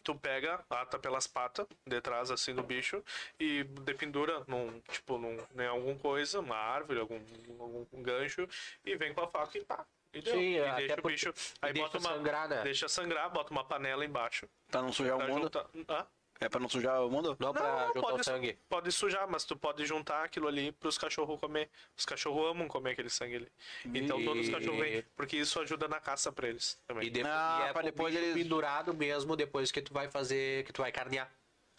Tu 0.09 0.15
pega, 0.15 0.65
ata 0.71 0.99
pelas 0.99 1.27
patas, 1.27 1.67
de 1.87 2.01
trás 2.01 2.31
assim 2.31 2.55
do 2.55 2.63
bicho, 2.63 3.05
e 3.39 3.63
dependura 3.65 4.43
num, 4.47 4.81
tipo, 4.91 5.19
num, 5.19 5.37
em 5.55 5.67
algum 5.67 5.99
coisa, 5.99 6.41
uma 6.41 6.57
árvore, 6.57 6.99
algum, 6.99 7.21
algum 7.61 8.03
gancho, 8.03 8.49
e 8.83 8.97
vem 8.97 9.13
com 9.13 9.21
a 9.21 9.29
faca 9.29 9.59
e 9.59 9.65
pá. 9.67 9.85
E, 10.15 10.23
deu. 10.23 10.33
Sim, 10.33 10.53
e 10.55 10.61
até 10.61 10.77
deixa 10.87 11.01
o 11.01 11.03
bicho. 11.03 11.29
e 11.29 11.33
Aí 11.67 11.73
deixa 11.75 11.89
bota 11.91 11.99
uma. 11.99 12.09
sangrar, 12.17 12.49
né? 12.49 12.63
Deixa 12.63 12.89
sangrar, 12.89 13.29
bota 13.31 13.51
uma 13.53 13.63
panela 13.65 14.03
embaixo. 14.03 14.49
Pra 14.71 14.81
não 14.81 14.91
sujar 14.95 15.19
o 15.19 15.29
mundo. 15.29 15.43
juntar- 15.43 15.67
Ah? 15.89 16.07
É 16.41 16.49
pra 16.49 16.61
não 16.61 16.69
sujar 16.69 17.05
o 17.05 17.11
mundo? 17.11 17.37
Não, 17.41 17.53
pra 17.53 17.63
Não, 17.63 17.87
juntar 17.89 18.01
pode, 18.01 18.21
o 18.21 18.25
sangue. 18.25 18.59
pode 18.69 18.93
sujar, 18.93 19.29
mas 19.29 19.45
tu 19.45 19.57
pode 19.57 19.85
juntar 19.85 20.23
aquilo 20.25 20.47
ali 20.47 20.71
pros 20.71 20.97
cachorros 20.97 21.41
comer. 21.41 21.69
Os 21.97 22.05
cachorros 22.05 22.51
amam 22.53 22.69
comer 22.69 22.93
aquele 22.93 23.11
sangue 23.11 23.37
ali. 23.37 23.49
Então 23.87 24.25
todos 24.25 24.47
os 24.47 24.55
cachorros 24.55 24.79
vêm, 24.79 25.05
porque 25.17 25.37
isso 25.37 25.61
ajuda 25.61 25.89
na 25.89 25.99
caça 25.99 26.31
pra 26.31 26.49
eles 26.49 26.81
também. 26.87 27.07
E, 27.07 27.11
de, 27.11 27.23
Ah, 27.25 27.63
e 27.67 27.71
é 27.71 27.73
pra 27.73 27.83
depois 27.83 28.15
eles- 28.15 28.35
pendurado 28.35 28.95
mesmo 28.95 29.35
depois 29.35 29.73
que 29.73 29.83
tu 29.83 29.93
vai 29.93 30.09
fazer, 30.09 30.65
que 30.65 30.73
tu 30.73 30.81
vai 30.83 30.93
carnear. 30.93 31.29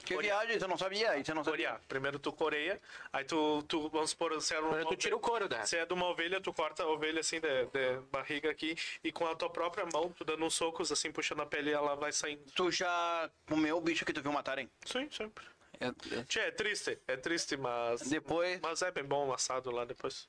Que 0.04 0.18
viagem, 0.18 0.60
você 0.60 0.68
não 0.68 0.78
sabia? 0.78 1.18
Isso 1.18 1.32
eu 1.32 1.36
não 1.36 1.44
sabia. 1.44 1.70
Corear. 1.70 1.82
Primeiro 1.88 2.20
tu 2.20 2.32
coreia, 2.32 2.82
aí 3.12 3.24
tu, 3.26 3.62
tu 3.64 3.90
vamos 3.90 4.10
supor, 4.12 4.42
se 4.42 4.54
é 4.56 4.60
uma 4.60 4.86
tu 4.86 4.96
tira 4.96 5.16
o 5.16 5.20
couro, 5.20 5.48
né? 5.50 5.66
Se 5.66 5.78
é 5.78 5.86
de 5.86 5.94
uma 5.94 6.08
ovelha, 6.08 6.40
tu 6.42 6.54
corta 6.54 6.84
a 6.84 6.88
ovelha 6.88 7.20
assim, 7.20 7.40
de, 7.40 7.66
de 7.66 8.00
barriga 8.12 8.50
aqui, 8.50 8.76
e 9.04 9.12
com 9.12 9.26
a 9.28 9.36
tua 9.36 9.50
própria 9.50 9.86
mão, 9.92 10.10
tu 10.12 10.24
dando 10.24 10.44
uns 10.46 10.54
socos 10.56 10.92
assim, 10.92 11.12
puxando 11.12 11.42
a 11.42 11.46
pele, 11.46 11.72
ela 11.72 11.96
vai 11.96 12.12
saindo. 12.12 12.44
Tu 12.56 12.72
já 12.72 13.30
comeu 13.48 13.78
o 13.78 13.82
bicho 13.82 14.06
que 14.06 14.14
tu 14.14 14.22
viu 14.22 14.32
matarem? 14.32 14.70
Sim, 14.86 15.10
sempre. 15.12 15.46
É- 15.80 15.88
é- 15.88 16.24
Tchê, 16.24 16.40
é 16.42 16.52
triste, 16.52 17.00
é 17.08 17.16
triste, 17.18 17.56
mas. 17.58 18.02
Depois, 18.02 18.60
Mas 18.62 18.82
é 18.82 18.92
bem 18.92 19.04
bom 19.04 19.28
o 19.28 19.34
assado 19.34 19.72
lá 19.72 19.86
depois. 19.86 20.28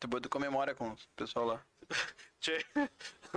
depois 0.00 0.22
tu 0.22 0.28
comemora 0.28 0.74
com 0.74 0.90
o 0.90 0.96
pessoal 1.16 1.44
lá. 1.46 1.62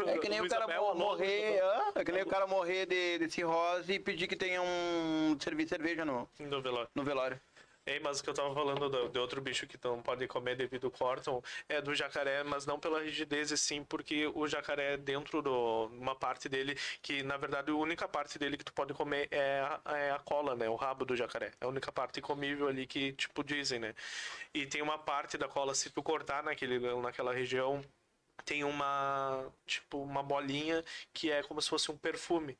É 0.05 0.17
que 0.19 0.29
nem 0.29 0.41
o 0.41 0.47
cara 0.47 0.65
Abel, 0.65 0.85
alô, 0.85 0.99
morrer. 0.99 1.59
hã? 1.61 1.91
É 1.95 2.03
que 2.03 2.11
nem 2.11 2.23
o 2.23 2.27
cara 2.27 2.45
morrer 2.45 2.85
de, 2.85 3.17
de 3.19 3.31
cirrose 3.31 3.93
e 3.93 3.99
pedir 3.99 4.27
que 4.27 4.35
tenha 4.35 4.61
um. 4.61 5.37
servir 5.39 5.67
cerveja 5.67 6.05
no, 6.05 6.29
No 6.39 6.61
velório. 6.61 6.89
no 6.93 7.03
velório. 7.03 7.39
Ei, 7.85 8.01
mas 8.01 8.19
o 8.19 8.23
que 8.23 8.29
eu 8.29 8.33
tava 8.33 8.53
falando 8.53 8.89
do- 8.89 9.07
de 9.07 9.17
outro 9.17 9.39
bicho 9.39 9.65
que 9.65 9.79
não 9.81 10.01
pode 10.01 10.27
comer 10.27 10.57
devido 10.57 10.87
ao 10.87 10.91
Corton 10.91 11.41
é 11.69 11.81
do 11.81 11.95
jacaré, 11.95 12.43
mas 12.43 12.65
não 12.65 12.77
pela 12.77 13.01
rigidez, 13.01 13.49
e 13.49 13.57
sim 13.57 13.81
porque 13.81 14.27
o 14.27 14.45
jacaré 14.45 14.95
é 14.95 14.97
dentro 14.97 15.41
de 15.41 15.47
uma 15.47 16.13
parte 16.13 16.49
dele 16.49 16.75
que, 17.01 17.23
na 17.23 17.37
verdade, 17.37 17.71
a 17.71 17.75
única 17.75 18.05
parte 18.05 18.37
dele 18.37 18.57
que 18.57 18.65
tu 18.65 18.73
pode 18.73 18.93
comer 18.93 19.29
é 19.31 19.61
a, 19.61 19.95
é 19.95 20.11
a 20.11 20.19
cola, 20.19 20.53
né? 20.53 20.67
O 20.67 20.75
rabo 20.75 21.05
do 21.05 21.15
jacaré. 21.15 21.53
É 21.61 21.65
a 21.65 21.69
única 21.69 21.89
parte 21.89 22.19
comível 22.19 22.67
ali 22.67 22.85
que, 22.85 23.13
tipo, 23.13 23.41
dizem, 23.41 23.79
né? 23.79 23.95
E 24.53 24.65
tem 24.65 24.81
uma 24.81 24.97
parte 24.97 25.37
da 25.37 25.47
cola, 25.47 25.73
se 25.73 25.89
tu 25.89 26.03
cortar 26.03 26.43
naquele, 26.43 26.79
naquela 27.01 27.31
região, 27.33 27.81
tem 28.45 28.63
uma, 28.63 29.45
tipo, 29.65 30.01
uma 30.01 30.23
bolinha 30.23 30.83
que 31.13 31.31
é 31.31 31.43
como 31.43 31.61
se 31.61 31.69
fosse 31.69 31.91
um 31.91 31.97
perfume. 31.97 32.57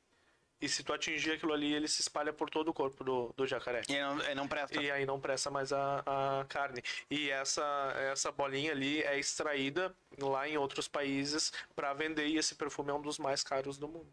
E 0.59 0.67
se 0.67 0.83
tu 0.83 0.91
atingir 0.91 1.33
aquilo 1.33 1.53
ali, 1.53 1.71
ele 1.71 1.87
se 1.87 2.01
espalha 2.01 2.33
por 2.33 2.49
todo 2.49 2.69
o 2.69 2.73
corpo 2.73 3.03
do, 3.03 3.31
do 3.37 3.45
jacaré. 3.45 3.83
E 3.87 3.99
não, 3.99 4.19
e 4.21 4.35
não 4.35 4.47
presta. 4.47 4.81
E 4.81 4.89
aí 4.89 5.05
não 5.05 5.19
presta 5.19 5.51
mais 5.51 5.71
a, 5.71 6.03
a 6.05 6.45
carne. 6.45 6.81
E 7.11 7.29
essa, 7.29 7.93
essa 8.11 8.31
bolinha 8.31 8.71
ali 8.71 9.03
é 9.03 9.19
extraída 9.19 9.95
lá 10.19 10.49
em 10.49 10.57
outros 10.57 10.87
países 10.87 11.53
para 11.75 11.93
vender 11.93 12.25
e 12.27 12.37
esse 12.37 12.55
perfume 12.55 12.89
é 12.89 12.93
um 12.93 13.01
dos 13.01 13.19
mais 13.19 13.43
caros 13.43 13.77
do 13.77 13.87
mundo. 13.87 14.11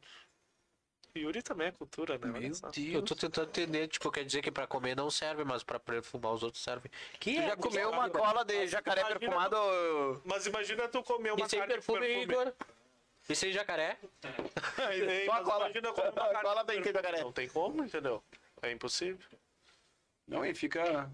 Yuri 1.16 1.42
também 1.42 1.68
é 1.68 1.72
cultura, 1.72 2.18
né? 2.18 2.32
Olha 2.34 2.54
só. 2.54 2.70
Eu 2.76 3.02
tô 3.02 3.14
tentando 3.14 3.48
entender, 3.48 3.86
tipo, 3.88 4.10
quer 4.10 4.24
dizer 4.24 4.42
que 4.42 4.50
pra 4.50 4.66
comer 4.66 4.96
não 4.96 5.10
serve, 5.10 5.44
mas 5.44 5.62
pra 5.62 5.78
perfumar 5.78 6.32
os 6.32 6.42
outros 6.42 6.62
serve. 6.62 6.90
Que 7.20 7.34
Tu 7.34 7.40
é 7.40 7.46
já 7.48 7.56
comeu 7.56 7.90
uma 7.90 8.10
cola 8.10 8.44
de 8.44 8.66
jacaré 8.66 9.00
Imagina 9.02 9.20
perfumado? 9.20 10.22
Mas 10.24 10.46
imagina 10.46 10.88
tu 10.88 11.02
comer 11.04 11.32
uma 11.32 11.46
E 11.46 11.48
sem 11.48 11.58
carne 11.60 11.74
perfume, 11.74 11.98
com 11.98 12.04
perfume. 12.04 12.22
Igor? 12.24 12.52
E 13.28 13.34
sem 13.36 13.52
jacaré? 13.52 13.96
Ei, 14.90 15.26
Só 15.26 15.32
mas 15.34 15.44
cola. 15.44 15.64
imagina 15.66 15.92
comer 15.92 16.10
uma 16.10 16.42
cola 16.42 16.64
tem 16.64 16.82
que 16.82 16.92
jacaré. 16.92 17.20
Não 17.22 17.32
tem 17.32 17.48
como, 17.48 17.84
entendeu? 17.84 18.22
É 18.60 18.72
impossível. 18.72 19.24
Não, 20.26 20.44
e 20.44 20.52
fica. 20.54 21.08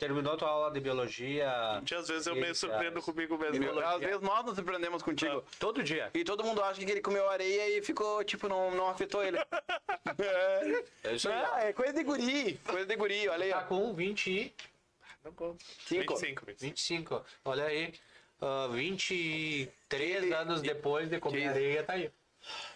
Terminou 0.00 0.34
tua 0.36 0.48
aula 0.48 0.70
de 0.72 0.80
biologia 0.80 1.52
Gente, 1.80 1.94
às 1.94 2.08
vezes 2.08 2.26
eu 2.26 2.34
me 2.34 2.54
surpreendo 2.54 3.02
comigo 3.02 3.36
mesmo. 3.38 3.58
Biologia. 3.58 3.88
Às 3.90 4.00
vezes 4.00 4.20
nós 4.22 4.44
nos 4.46 4.54
surpreendemos 4.56 5.02
contigo. 5.02 5.44
todo 5.58 5.82
dia. 5.82 6.10
E 6.14 6.24
todo 6.24 6.42
mundo 6.42 6.62
acha 6.64 6.82
que 6.84 6.90
ele 6.90 7.02
comeu 7.02 7.28
areia 7.28 7.76
e 7.78 7.82
ficou, 7.82 8.24
tipo, 8.24 8.48
não, 8.48 8.70
não 8.70 8.88
afetou 8.88 9.22
ele. 9.22 9.36
é. 9.38 9.44
É 11.04 11.14
isso 11.14 11.28
aí. 11.30 11.42
Não, 11.42 11.56
é 11.58 11.72
coisa 11.72 11.92
de 11.92 12.02
guri. 12.02 12.58
Coisa 12.66 12.86
de 12.86 12.96
guri, 12.96 13.28
olha 13.28 13.44
aí. 13.44 13.50
Tá 13.52 13.62
com 13.62 13.92
20 13.94 14.26
e 14.30 14.54
Não. 15.22 15.30
Cinco. 15.86 16.14
25, 16.16 16.46
25. 16.46 16.56
25. 16.56 17.24
Olha 17.44 17.64
aí. 17.64 17.92
Ah, 18.40 18.68
23 18.72 20.22
Ele- 20.24 20.34
anos 20.34 20.62
depois 20.62 21.08
de 21.10 21.18
comer 21.20 21.42
que- 21.42 21.48
areia, 21.48 21.82
tá 21.82 21.92
aí. 21.92 22.10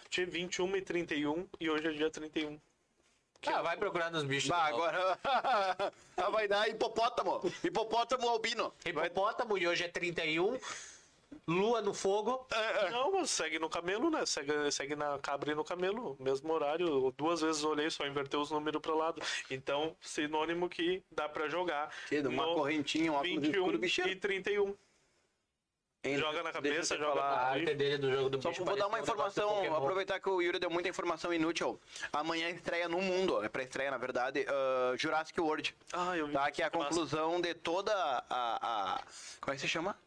Tinha 0.09 0.27
21 0.27 0.75
e 0.77 0.81
31 0.81 1.47
e 1.59 1.69
hoje 1.69 1.87
é 1.87 1.91
dia 1.91 2.09
31. 2.11 2.59
Ah, 3.47 3.61
vai 3.61 3.77
procurar 3.77 4.11
nos 4.11 4.23
bichos. 4.23 4.49
Bah, 4.49 4.65
agora 4.65 5.19
Ah, 6.17 6.29
vai 6.29 6.47
dar 6.47 6.67
hipopótamo. 6.69 7.41
Hipopótamo 7.63 8.29
albino. 8.29 8.73
Hipopótamo 8.85 9.57
e 9.57 9.67
hoje 9.67 9.83
é 9.83 9.87
31. 9.87 10.59
Lua 11.47 11.81
no 11.81 11.93
fogo. 11.93 12.47
Não, 12.91 13.11
mas 13.11 13.29
segue 13.29 13.59
no 13.59 13.69
camelo, 13.69 14.09
né? 14.09 14.25
Segue, 14.25 14.71
segue 14.71 14.95
na 14.95 15.19
cabra 15.19 15.51
e 15.51 15.55
no 15.55 15.63
camelo, 15.63 16.15
mesmo 16.19 16.51
horário. 16.51 17.13
Duas 17.17 17.41
vezes 17.41 17.63
olhei, 17.63 17.89
só 17.89 18.05
inverteu 18.07 18.39
os 18.41 18.49
números 18.49 18.81
para 18.81 18.95
lado. 18.95 19.21
Então, 19.51 19.95
sinônimo 20.01 20.69
que 20.69 21.03
dá 21.11 21.27
para 21.29 21.47
jogar. 21.47 21.91
Que, 22.07 22.19
uma 22.21 22.45
correntinha, 22.45 23.11
um 23.11 23.15
óculos 23.15 23.43
escuro, 23.43 23.77
21 23.77 23.79
bicho. 23.79 24.01
e 24.07 24.15
31. 24.15 24.75
Joga 26.13 26.43
na 26.43 26.51
cabeça, 26.51 26.97
joga 26.97 27.11
A 27.19 27.23
falar. 27.23 27.51
arte 27.53 27.73
dele 27.73 27.97
do 27.97 28.11
jogo 28.11 28.29
do 28.29 28.41
Só 28.41 28.49
bicho. 28.49 28.63
vou 28.63 28.75
dar 28.77 28.87
uma 28.87 28.97
um 28.97 29.01
informação, 29.01 29.75
aproveitar 29.75 30.19
que 30.19 30.29
o 30.29 30.41
Yuri 30.41 30.59
deu 30.59 30.69
muita 30.69 30.87
informação 30.89 31.33
inútil. 31.33 31.79
Amanhã 32.13 32.49
estreia 32.49 32.87
no 32.87 33.01
mundo, 33.01 33.43
é 33.43 33.49
pra 33.49 33.63
estreia 33.63 33.89
na 33.89 33.97
verdade, 33.97 34.45
ah, 34.47 34.93
Jurassic 34.97 35.39
World. 35.41 35.75
Ah, 35.91 36.15
eu 36.15 36.27
vi. 36.27 36.33
Tá? 36.33 36.51
Que 36.51 36.61
é 36.61 36.65
a 36.65 36.69
Massa. 36.69 36.89
conclusão 36.89 37.41
de 37.41 37.53
toda 37.55 37.91
a, 37.93 38.25
a- 38.29 39.01
Como 39.41 39.53
é 39.53 39.55
que 39.55 39.61
se 39.61 39.67
chama? 39.67 39.97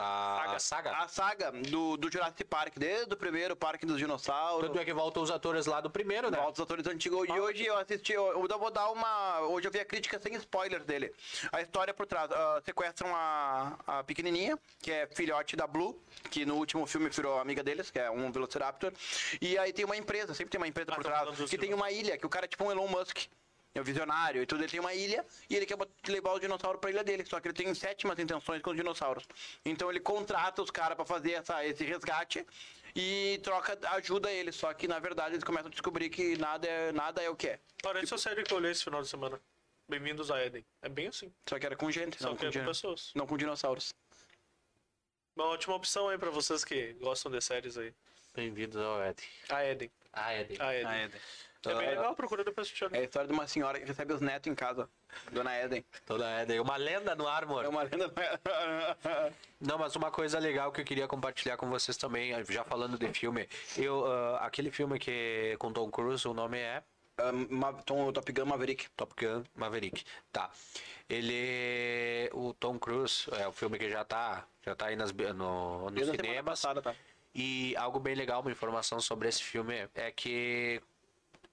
A 0.00 0.58
saga. 0.58 0.96
A 0.96 1.08
saga 1.08 1.52
do, 1.52 1.96
do 1.96 2.10
Jurassic 2.10 2.44
Park, 2.44 2.74
desde 2.76 3.12
o 3.12 3.16
primeiro 3.16 3.54
Parque 3.56 3.86
dos 3.86 3.98
Dinossauros. 3.98 4.68
Tanto 4.68 4.78
é 4.78 4.84
que 4.84 4.92
voltam 4.92 5.22
os 5.22 5.30
atores 5.30 5.66
lá 5.66 5.80
do 5.80 5.90
primeiro, 5.90 6.30
né? 6.30 6.38
Volta 6.38 6.60
os 6.60 6.60
atores 6.60 6.86
antigos. 6.86 7.28
E 7.28 7.32
hoje 7.32 7.64
eu 7.64 7.76
assisti, 7.76 8.12
eu, 8.12 8.46
eu 8.48 8.58
vou 8.58 8.70
dar 8.70 8.90
uma. 8.90 9.40
Hoje 9.42 9.68
eu 9.68 9.72
vi 9.72 9.80
a 9.80 9.84
crítica 9.84 10.18
sem 10.18 10.34
spoilers 10.36 10.84
dele. 10.84 11.12
A 11.50 11.60
história 11.60 11.92
por 11.92 12.06
trás. 12.06 12.30
ah, 12.32 12.60
sequestram 12.64 13.14
a, 13.14 13.78
a 13.86 14.04
pequenininha, 14.04 14.58
que 14.80 14.90
é 14.90 15.06
filhote 15.06 15.56
da 15.56 15.66
Blue, 15.66 16.00
que 16.30 16.44
no 16.44 16.56
último 16.56 16.86
filme 16.86 17.08
virou 17.08 17.38
amiga 17.38 17.62
deles, 17.62 17.90
que 17.90 17.98
é 17.98 18.10
um 18.10 18.30
Velociraptor. 18.30 18.92
E 19.40 19.58
aí 19.58 19.72
tem 19.72 19.84
uma 19.84 19.96
empresa, 19.96 20.34
sempre 20.34 20.50
tem 20.50 20.60
uma 20.60 20.68
empresa 20.68 20.92
Ah, 20.92 20.96
por 20.96 21.04
tá 21.04 21.10
trás, 21.10 21.50
que 21.50 21.58
tem 21.58 21.74
uma 21.74 21.90
ilha, 21.90 22.16
que 22.16 22.26
o 22.26 22.28
cara 22.28 22.46
é 22.46 22.48
tipo 22.48 22.64
um 22.64 22.70
Elon 22.70 22.88
Musk. 22.88 23.26
É 23.74 23.80
o 23.80 23.84
visionário 23.84 24.42
e 24.42 24.46
tudo, 24.46 24.62
ele 24.62 24.70
tem 24.70 24.80
uma 24.80 24.92
ilha 24.92 25.24
e 25.48 25.56
ele 25.56 25.64
quer 25.64 25.78
levar 26.08 26.32
o 26.32 26.38
dinossauro 26.38 26.78
pra 26.78 26.90
ilha 26.90 27.02
dele, 27.02 27.24
só 27.24 27.40
que 27.40 27.48
ele 27.48 27.54
tem 27.54 27.74
sétimas 27.74 28.18
intenções 28.18 28.60
com 28.60 28.70
os 28.70 28.76
dinossauros. 28.76 29.26
Então 29.64 29.88
ele 29.88 29.98
contrata 29.98 30.60
os 30.60 30.70
caras 30.70 30.94
pra 30.94 31.06
fazer 31.06 31.32
essa, 31.32 31.64
esse 31.64 31.82
resgate 31.82 32.46
e 32.94 33.40
troca, 33.42 33.78
ajuda 33.92 34.30
eles, 34.30 34.56
só 34.56 34.74
que 34.74 34.86
na 34.86 34.98
verdade 34.98 35.34
eles 35.36 35.44
começam 35.44 35.68
a 35.68 35.70
descobrir 35.70 36.10
que 36.10 36.36
nada 36.36 36.68
é, 36.68 36.92
nada 36.92 37.22
é 37.22 37.30
o 37.30 37.36
que 37.36 37.48
é. 37.48 37.60
Parece 37.82 38.12
a 38.12 38.18
série 38.18 38.42
que 38.42 38.52
eu 38.52 38.58
olhei 38.58 38.72
esse 38.72 38.84
final 38.84 39.00
de 39.00 39.08
semana. 39.08 39.40
Bem-vindos 39.88 40.30
a 40.30 40.44
Eden. 40.44 40.64
É 40.82 40.88
bem 40.90 41.06
assim. 41.08 41.32
Só 41.48 41.58
que 41.58 41.64
era 41.64 41.74
com 41.74 41.90
gente, 41.90 42.18
Só 42.20 42.28
não 42.28 42.36
que 42.36 42.50
com, 42.50 42.58
é 42.58 42.60
com 42.60 42.66
pessoas. 42.66 43.10
não 43.14 43.26
com 43.26 43.38
dinossauros. 43.38 43.94
Uma 45.34 45.46
ótima 45.46 45.74
opção 45.74 46.10
aí 46.10 46.18
pra 46.18 46.30
vocês 46.30 46.62
que 46.62 46.92
gostam 47.00 47.32
de 47.32 47.40
séries 47.40 47.78
aí. 47.78 47.94
Bem-vindos 48.34 48.76
ao 48.76 49.02
Ed. 49.02 49.22
A 49.48 49.64
Eden. 49.64 49.90
Ah, 50.12 50.34
Ed. 50.34 50.60
A 50.60 50.74
Eden. 50.74 50.86
A 50.86 51.04
Eden. 51.04 51.20
É 51.64 51.74
bem 51.74 51.86
Ah. 51.86 51.90
legal, 51.90 52.14
procura 52.16 52.42
depois 52.44 52.66
assistir. 52.66 52.88
É 52.92 52.98
a 52.98 53.02
história 53.02 53.28
de 53.28 53.32
uma 53.34 53.46
senhora 53.46 53.78
que 53.78 53.84
recebe 53.86 54.12
os 54.12 54.20
netos 54.20 54.50
em 54.50 54.54
casa. 54.54 54.88
Dona 55.30 55.54
Eden. 55.58 55.84
Toda 56.06 56.42
Ed. 56.42 56.58
Uma 56.58 56.76
lenda 56.76 57.14
no 57.14 57.28
ar, 57.28 57.44
amor. 57.44 57.64
É 57.64 57.68
uma 57.68 57.82
lenda. 57.82 58.12
Não, 59.60 59.78
mas 59.78 59.94
uma 59.94 60.10
coisa 60.10 60.38
legal 60.38 60.72
que 60.72 60.80
eu 60.80 60.84
queria 60.84 61.06
compartilhar 61.06 61.56
com 61.56 61.68
vocês 61.68 61.96
também, 61.96 62.32
já 62.46 62.64
falando 62.64 62.98
de 62.98 63.08
filme. 63.12 63.48
Eu, 63.76 64.04
ah, 64.06 64.38
aquele 64.46 64.70
filme 64.70 64.98
que 64.98 65.54
com 65.58 65.72
Tom 65.72 65.90
Cruise, 65.90 66.26
o 66.26 66.34
nome 66.34 66.58
é 66.58 66.82
Ah, 67.18 67.30
Ma- 67.50 67.72
Tom, 67.74 68.10
Top 68.12 68.32
Gun 68.32 68.46
Maverick. 68.46 68.88
Top 68.96 69.14
Gun 69.22 69.44
Maverick. 69.54 70.02
Tá. 70.32 70.50
Ele. 71.08 72.28
O 72.32 72.54
Tom 72.54 72.78
Cruise, 72.78 73.26
é 73.38 73.46
o 73.46 73.52
filme 73.52 73.78
que 73.78 73.88
já 73.90 74.04
tá, 74.04 74.44
já 74.64 74.74
tá 74.74 74.86
aí 74.86 74.96
nas, 74.96 75.12
no, 75.12 75.34
no 75.34 75.90
Desde 75.90 76.10
a 76.10 76.14
semana 76.14 76.22
cinema. 76.28 76.42
passada, 76.50 76.82
tá? 76.82 76.94
E 77.34 77.74
algo 77.76 77.98
bem 78.00 78.14
legal, 78.14 78.40
uma 78.40 78.50
informação 78.50 79.00
sobre 79.00 79.28
esse 79.28 79.42
filme 79.42 79.88
é 79.94 80.10
que 80.10 80.82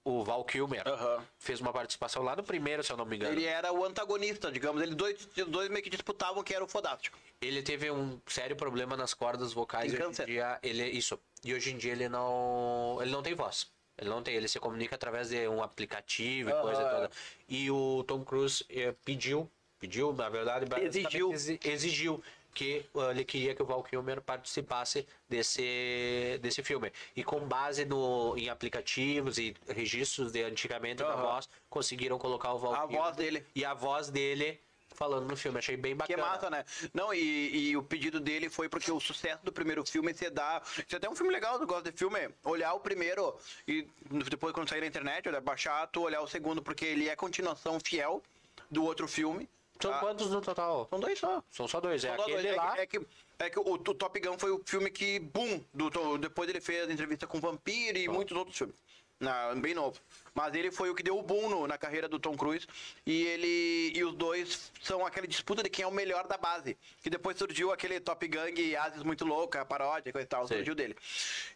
o 0.04 0.24
Val 0.24 0.44
Kilmer 0.44 0.82
Aham. 0.86 1.22
fez 1.38 1.60
uma 1.60 1.72
participação 1.72 2.22
lá 2.22 2.34
no 2.34 2.42
primeiro, 2.42 2.82
se 2.82 2.90
eu 2.92 2.96
não 2.96 3.04
me 3.04 3.16
engano. 3.16 3.32
Ele 3.34 3.44
era 3.44 3.72
o 3.72 3.84
antagonista, 3.84 4.50
digamos. 4.50 4.82
Eles 4.82 4.94
dois, 4.94 5.26
dois 5.48 5.68
meio 5.68 5.82
que 5.82 5.90
disputavam 5.90 6.42
quem 6.42 6.56
era 6.56 6.64
o 6.64 6.68
fodástico. 6.68 7.18
Ele 7.40 7.62
teve 7.62 7.90
um 7.90 8.18
sério 8.26 8.56
problema 8.56 8.96
nas 8.96 9.12
cordas 9.14 9.52
vocais. 9.52 9.92
Tem 9.92 10.00
hoje 10.00 10.02
câncer. 10.08 10.22
em 10.22 10.26
dia 10.32 10.58
ele 10.62 10.84
isso. 10.88 11.18
E 11.44 11.52
hoje 11.54 11.72
em 11.72 11.76
dia 11.76 11.92
ele 11.92 12.08
não 12.08 12.98
ele 13.00 13.10
não 13.10 13.22
tem 13.22 13.34
voz. 13.34 13.66
Ele 13.98 14.08
não 14.08 14.22
tem, 14.22 14.34
ele 14.34 14.48
se 14.48 14.58
comunica 14.58 14.94
através 14.94 15.28
de 15.28 15.46
um 15.46 15.62
aplicativo 15.62 16.48
e 16.48 16.52
Aham. 16.52 16.62
coisa 16.62 16.84
toda. 16.84 17.10
E 17.46 17.70
o 17.70 18.02
Tom 18.06 18.24
Cruise 18.24 18.64
eh, 18.70 18.94
pediu, 19.04 19.50
pediu, 19.78 20.12
na 20.14 20.30
verdade, 20.30 20.64
Exigiu. 20.82 21.30
exi- 21.32 21.60
exigiu 21.62 22.22
que 22.54 22.84
uh, 22.94 23.10
ele 23.10 23.24
queria 23.24 23.54
que 23.54 23.62
o 23.62 23.66
Val 23.66 23.82
Kilmer 23.82 24.20
participasse 24.20 25.06
desse, 25.28 26.38
desse 26.42 26.62
filme. 26.62 26.92
E 27.14 27.22
com 27.24 27.40
base 27.40 27.84
no, 27.84 28.36
em 28.36 28.48
aplicativos 28.48 29.38
e 29.38 29.54
registros 29.68 30.32
de 30.32 30.42
antigamente 30.42 30.98
da 31.02 31.08
Aham. 31.12 31.22
voz, 31.22 31.48
conseguiram 31.68 32.18
colocar 32.18 32.52
o 32.52 32.58
Val 32.58 32.74
A 32.74 32.80
Kilmer 32.86 33.02
voz 33.02 33.16
dele. 33.16 33.46
e 33.54 33.64
a 33.64 33.74
voz 33.74 34.08
dele 34.10 34.60
falando 34.92 35.28
no 35.30 35.36
filme. 35.36 35.58
Achei 35.58 35.76
bem 35.76 35.92
Que 35.92 35.98
bacana. 36.16 36.22
massa, 36.22 36.50
né? 36.50 36.64
Não, 36.92 37.14
e, 37.14 37.70
e 37.70 37.76
o 37.76 37.82
pedido 37.82 38.20
dele 38.20 38.50
foi 38.50 38.68
porque 38.68 38.90
o 38.92 39.00
sucesso 39.00 39.42
do 39.42 39.52
primeiro 39.52 39.84
filme 39.86 40.12
se 40.12 40.28
dá. 40.28 40.60
Isso 40.64 40.94
é 40.94 40.96
até 40.96 41.08
um 41.08 41.14
filme 41.16 41.32
legal, 41.32 41.58
eu 41.58 41.66
gosto 41.66 41.90
de 41.90 41.96
filme. 41.96 42.28
Olhar 42.44 42.74
o 42.74 42.80
primeiro 42.80 43.34
e 43.66 43.88
depois, 44.28 44.52
quando 44.52 44.68
sair 44.68 44.80
na 44.80 44.86
internet, 44.86 45.26
olhar, 45.28 45.40
baixar, 45.40 45.86
tu 45.86 46.02
olhar 46.02 46.20
o 46.20 46.26
segundo, 46.26 46.60
porque 46.60 46.84
ele 46.84 47.08
é 47.08 47.16
continuação 47.16 47.78
fiel 47.80 48.22
do 48.70 48.84
outro 48.84 49.08
filme. 49.08 49.48
São 49.80 49.90
tá? 49.92 49.98
quantos 50.00 50.30
no 50.30 50.40
total? 50.40 50.86
São 50.90 51.00
dois 51.00 51.18
só. 51.18 51.42
São 51.50 51.68
só 51.68 51.80
dois. 51.80 52.04
É 52.04 52.08
São 52.08 52.16
só 52.16 52.22
aquele 52.22 52.42
dois. 52.42 52.54
É 52.54 52.56
lá. 52.56 52.72
que- 52.74 52.80
É 52.80 52.86
que, 52.86 53.00
é 53.40 53.50
que 53.50 53.58
o, 53.58 53.72
o 53.72 53.78
Top 53.78 54.20
Gun 54.20 54.38
foi 54.38 54.50
o 54.50 54.60
filme 54.64 54.90
que, 54.90 55.18
boom, 55.18 55.62
do, 55.72 56.18
depois 56.18 56.48
ele 56.48 56.60
fez 56.60 56.88
a 56.88 56.92
entrevista 56.92 57.26
com 57.26 57.38
o 57.38 57.40
Vampiro 57.40 57.98
e 57.98 58.08
muitos 58.08 58.36
outros 58.36 58.56
filmes. 58.56 58.76
Na- 59.20 59.54
bem 59.54 59.74
novo. 59.74 60.00
Mas 60.34 60.54
ele 60.54 60.70
foi 60.70 60.88
o 60.88 60.94
que 60.94 61.02
deu 61.02 61.18
o 61.18 61.22
boom 61.22 61.48
no- 61.50 61.66
na 61.66 61.76
carreira 61.76 62.08
do 62.08 62.18
Tom 62.18 62.36
Cruise. 62.36 62.66
E 63.04 63.24
ele 63.24 63.92
e 63.94 64.02
os 64.04 64.14
dois 64.14 64.72
são 64.80 65.04
aquela 65.04 65.26
disputa 65.26 65.62
de 65.62 65.68
quem 65.68 65.82
é 65.82 65.86
o 65.86 65.90
melhor 65.90 66.26
da 66.26 66.38
base. 66.38 66.78
Que 67.02 67.10
depois 67.10 67.36
surgiu 67.36 67.70
aquele 67.72 68.00
Top 68.00 68.26
Gang 68.26 68.76
Ases 68.76 69.02
muito 69.02 69.24
louca, 69.24 69.64
paródia, 69.64 70.12
coisa 70.12 70.24
e 70.24 70.28
tal, 70.28 70.46
Sim. 70.48 70.54
surgiu 70.54 70.74
dele. 70.74 70.96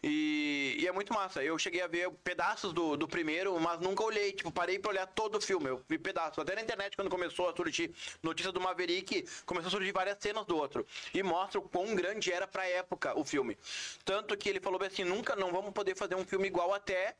E, 0.02 0.76
e 0.80 0.86
é 0.86 0.92
muito 0.92 1.12
massa. 1.14 1.42
Eu 1.42 1.56
cheguei 1.58 1.80
a 1.80 1.86
ver 1.86 2.10
pedaços 2.22 2.72
do, 2.72 2.96
do 2.96 3.08
primeiro, 3.08 3.58
mas 3.60 3.80
nunca 3.80 4.02
olhei. 4.02 4.32
Tipo, 4.32 4.50
parei 4.52 4.78
pra 4.78 4.90
olhar 4.90 5.06
todo 5.06 5.36
o 5.38 5.40
filme. 5.40 5.68
Eu 5.68 5.82
vi 5.88 5.96
pedaços. 5.98 6.38
Até 6.38 6.54
na 6.54 6.60
internet, 6.62 6.96
quando 6.96 7.08
começou 7.08 7.48
a 7.48 7.56
surgir 7.56 7.94
notícia 8.22 8.52
do 8.52 8.60
Maverick, 8.60 9.24
começou 9.46 9.68
a 9.68 9.70
surgir 9.70 9.92
várias 9.92 10.18
cenas 10.20 10.44
do 10.44 10.56
outro. 10.56 10.86
E 11.14 11.22
mostra 11.22 11.58
o 11.60 11.62
quão 11.62 11.94
grande 11.94 12.30
era 12.32 12.46
pra 12.46 12.66
época 12.68 13.18
o 13.18 13.24
filme. 13.24 13.56
Tanto 14.04 14.36
que 14.36 14.48
ele 14.48 14.60
falou 14.60 14.82
assim: 14.82 15.04
nunca 15.04 15.34
não 15.36 15.52
vamos 15.52 15.72
poder 15.72 15.96
fazer 15.96 16.16
um 16.16 16.24
filme 16.24 16.48
igual 16.48 16.74
até 16.74 17.14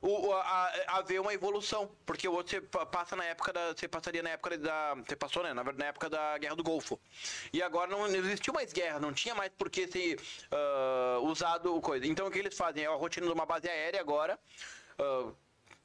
o, 0.00 0.32
a, 0.32 0.72
haver 0.98 1.20
uma 1.20 1.32
evolução. 1.34 1.90
Porque 2.06 2.28
você 2.28 2.60
pa- 2.60 2.86
passa 2.86 3.16
na 3.16 3.24
época 3.24 3.52
da. 3.52 3.68
Você 3.74 3.88
passaria 3.88 4.22
na 4.22 4.30
época 4.30 4.56
da. 4.58 4.94
Você 4.94 5.16
passou, 5.16 5.42
né? 5.42 5.52
Na, 5.52 5.64
na 5.64 5.86
época 5.86 6.08
da 6.08 6.38
Guerra 6.38 6.56
do 6.56 6.62
Golfo. 6.62 6.98
E 7.52 7.62
agora 7.62 7.90
não, 7.90 8.06
não 8.06 8.16
existiu 8.16 8.52
mais 8.52 8.72
guerra, 8.72 8.98
não 9.00 9.12
tinha 9.12 9.34
mais 9.34 9.50
por 9.56 9.70
que 9.70 9.86
ser 9.88 10.20
ah, 10.50 11.18
usado 11.22 11.74
o 11.76 11.80
coisa. 11.80 12.06
Então 12.06 12.26
o 12.26 12.30
que 12.30 12.38
eles 12.38 12.56
fazem? 12.56 12.84
É 12.84 12.86
a 12.86 12.94
rotina 12.94 13.26
de 13.26 13.32
uma 13.32 13.46
base 13.46 13.68
aérea 13.68 14.00
agora. 14.00 14.38
ah, 14.98 15.32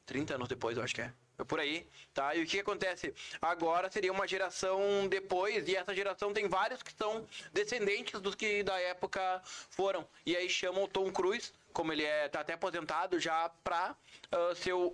30 0.05 0.35
anos 0.35 0.47
depois, 0.49 0.77
eu 0.77 0.83
acho 0.83 0.93
que 0.95 1.01
é. 1.01 1.13
É 1.39 1.43
por 1.43 1.59
aí, 1.59 1.87
tá? 2.13 2.35
E 2.35 2.43
o 2.43 2.45
que 2.45 2.59
acontece? 2.59 3.11
Agora 3.41 3.89
seria 3.89 4.11
uma 4.11 4.27
geração 4.27 5.07
depois, 5.07 5.67
e 5.67 5.75
essa 5.75 5.95
geração 5.95 6.31
tem 6.31 6.47
vários 6.47 6.83
que 6.83 6.93
são 6.93 7.25
descendentes 7.51 8.21
dos 8.21 8.35
que 8.35 8.61
da 8.61 8.79
época 8.79 9.41
foram. 9.71 10.07
E 10.27 10.35
aí 10.37 10.47
chamam 10.47 10.83
o 10.83 10.87
Tom 10.87 11.11
Cruise, 11.11 11.51
como 11.73 11.91
ele 11.91 12.03
é, 12.03 12.29
tá 12.29 12.39
até 12.41 12.53
aposentado 12.53 13.19
já, 13.19 13.49
pra 13.63 13.95
ah, 14.31 14.55
ser 14.55 14.73
o, 14.73 14.87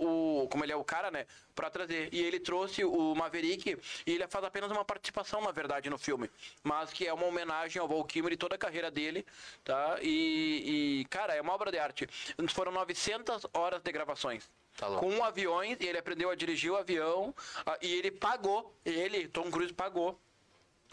o- 0.44 0.48
Como 0.50 0.64
ele 0.64 0.72
é 0.72 0.76
o 0.76 0.84
cara, 0.84 1.12
né? 1.12 1.26
Pra 1.54 1.70
trazer. 1.70 2.10
E 2.14 2.22
ele 2.22 2.40
trouxe 2.40 2.84
o 2.86 3.14
Maverick, 3.16 3.78
e 4.06 4.12
ele 4.12 4.28
faz 4.28 4.46
apenas 4.46 4.72
uma 4.72 4.86
participação, 4.86 5.42
na 5.42 5.52
verdade, 5.52 5.90
no 5.90 5.98
filme. 5.98 6.30
Mas 6.64 6.92
que 6.92 7.06
é 7.06 7.14
uma 7.14 7.26
homenagem 7.26 7.82
ao 7.82 7.88
Val 7.88 8.04
Kilmer 8.06 8.34
e 8.34 8.38
toda 8.38 8.56
a 8.56 8.58
carreira 8.58 8.90
dele, 8.90 9.26
tá? 9.64 9.98
E, 10.02 11.02
e, 11.02 11.06
cara, 11.06 11.36
é 11.36 11.42
uma 11.42 11.54
obra 11.54 11.72
de 11.72 11.78
arte. 11.78 12.08
Foram 12.50 12.72
900 12.72 13.46
horas 13.54 13.82
de 13.82 13.92
gravações 13.92 14.50
Tá 14.78 14.88
com 14.96 15.22
aviões, 15.24 15.78
e 15.82 15.86
ele 15.88 15.98
aprendeu 15.98 16.30
a 16.30 16.36
dirigir 16.36 16.72
o 16.72 16.78
avião, 16.78 17.36
ah, 17.66 17.78
e 17.82 17.94
ele 17.94 18.10
pagou, 18.12 18.74
ele, 18.86 19.28
Tom 19.28 19.52
Cruise, 19.52 19.74
pagou 19.74 20.18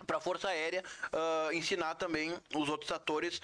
para 0.04 0.18
a 0.18 0.20
Força 0.20 0.48
Aérea 0.48 0.82
ah, 1.12 1.50
ensinar 1.52 1.94
também 1.94 2.34
os 2.54 2.68
outros 2.68 2.90
atores 2.90 3.40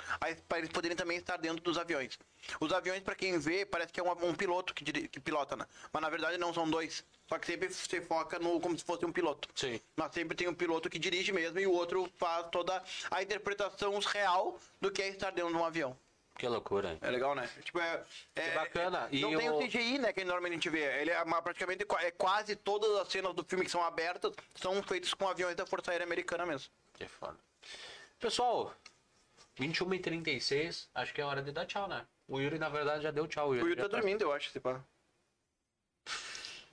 para 0.49 0.59
eles 0.59 0.71
poderem 0.71 0.97
também 0.97 1.19
estar 1.19 1.37
dentro 1.37 1.63
dos 1.63 1.79
aviões. 1.79 2.19
Os 2.61 2.73
aviões, 2.73 3.01
para 3.01 3.15
quem 3.15 3.39
vê, 3.39 3.65
parece 3.65 3.93
que 3.93 4.01
é 4.01 4.03
um, 4.03 4.11
um 4.29 4.35
piloto 4.35 4.75
que, 4.75 4.85
que 4.85 5.21
pilota, 5.21 5.57
né? 5.57 5.67
Mas 5.93 6.03
na 6.03 6.11
verdade 6.11 6.39
não 6.39 6.53
são 6.53 6.69
dois. 6.69 7.05
Só 7.29 7.39
que 7.39 7.47
sempre 7.47 7.73
você 7.73 8.01
foca 8.01 8.39
no 8.39 8.61
como 8.61 8.77
se 8.77 8.85
fosse 8.85 9.07
um 9.07 9.13
piloto. 9.13 9.49
Sim. 9.55 9.81
Mas 9.97 10.13
sempre 10.13 10.37
tem 10.37 10.49
um 10.49 10.55
piloto 10.55 10.91
que 10.91 10.99
dirige 10.99 11.33
mesmo 11.33 11.59
e 11.59 11.67
o 11.67 11.73
outro 11.73 12.11
faz 12.19 12.47
toda 12.51 12.83
a 13.11 13.23
interpretação 13.23 13.99
real 14.01 14.59
do 14.81 14.91
que 14.91 15.01
é 15.01 15.09
estar 15.09 15.31
dentro 15.31 15.53
de 15.53 15.57
um 15.57 15.65
avião. 15.65 15.97
Que 16.43 16.49
loucura. 16.49 16.99
É 17.01 17.09
legal, 17.09 17.37
né? 17.37 17.49
Tipo, 17.63 17.79
é. 17.79 18.03
é 18.35 18.49
Que 18.49 18.51
bacana. 18.57 19.07
é- 19.13 19.15
E 19.15 19.21
não 19.21 19.37
tem 19.39 19.49
o- 19.49 19.59
o 19.59 19.63
CGI, 19.63 19.99
né? 19.99 20.13
Que 20.13 20.25
normalmente 20.25 20.51
a 20.51 20.55
gente 20.57 20.71
vê. 20.71 21.01
Ele 21.01 21.13
é 21.13 21.23
uma- 21.23 21.41
praticamente 21.41 21.87
é 22.01 22.11
quase 22.11 22.57
todas 22.57 22.91
as 22.99 23.07
cenas 23.07 23.33
do 23.33 23.45
filme 23.45 23.65
que 23.65 23.71
são 23.71 23.81
abertas 23.85 24.33
são 24.57 24.83
feitas 24.83 25.15
com 25.15 25.29
aviões 25.29 25.55
da 25.55 25.65
Força 25.65 25.93
Aérea 25.93 26.05
Americana 26.05 26.45
mesmo. 26.45 26.69
Que 26.95 27.07
foda. 27.07 27.37
Pessoal, 28.19 28.75
21h36, 29.57 30.89
acho 30.93 31.15
que 31.15 31.21
é 31.21 31.25
hora 31.25 31.41
de 31.43 31.53
dar 31.53 31.65
tchau, 31.65 31.87
né? 31.87 32.05
O 32.27 32.41
Yuri, 32.41 32.59
na 32.59 32.69
verdade, 32.69 33.05
já 33.05 33.13
deu 33.13 33.29
tchau. 33.29 33.51
O 33.51 33.55
Yuri 33.55 33.77
já 33.77 33.83
tá 33.83 33.89
dormindo, 33.97 34.23
eu 34.23 34.33
acho, 34.33 34.51
se 34.51 34.59
pá. 34.59 34.81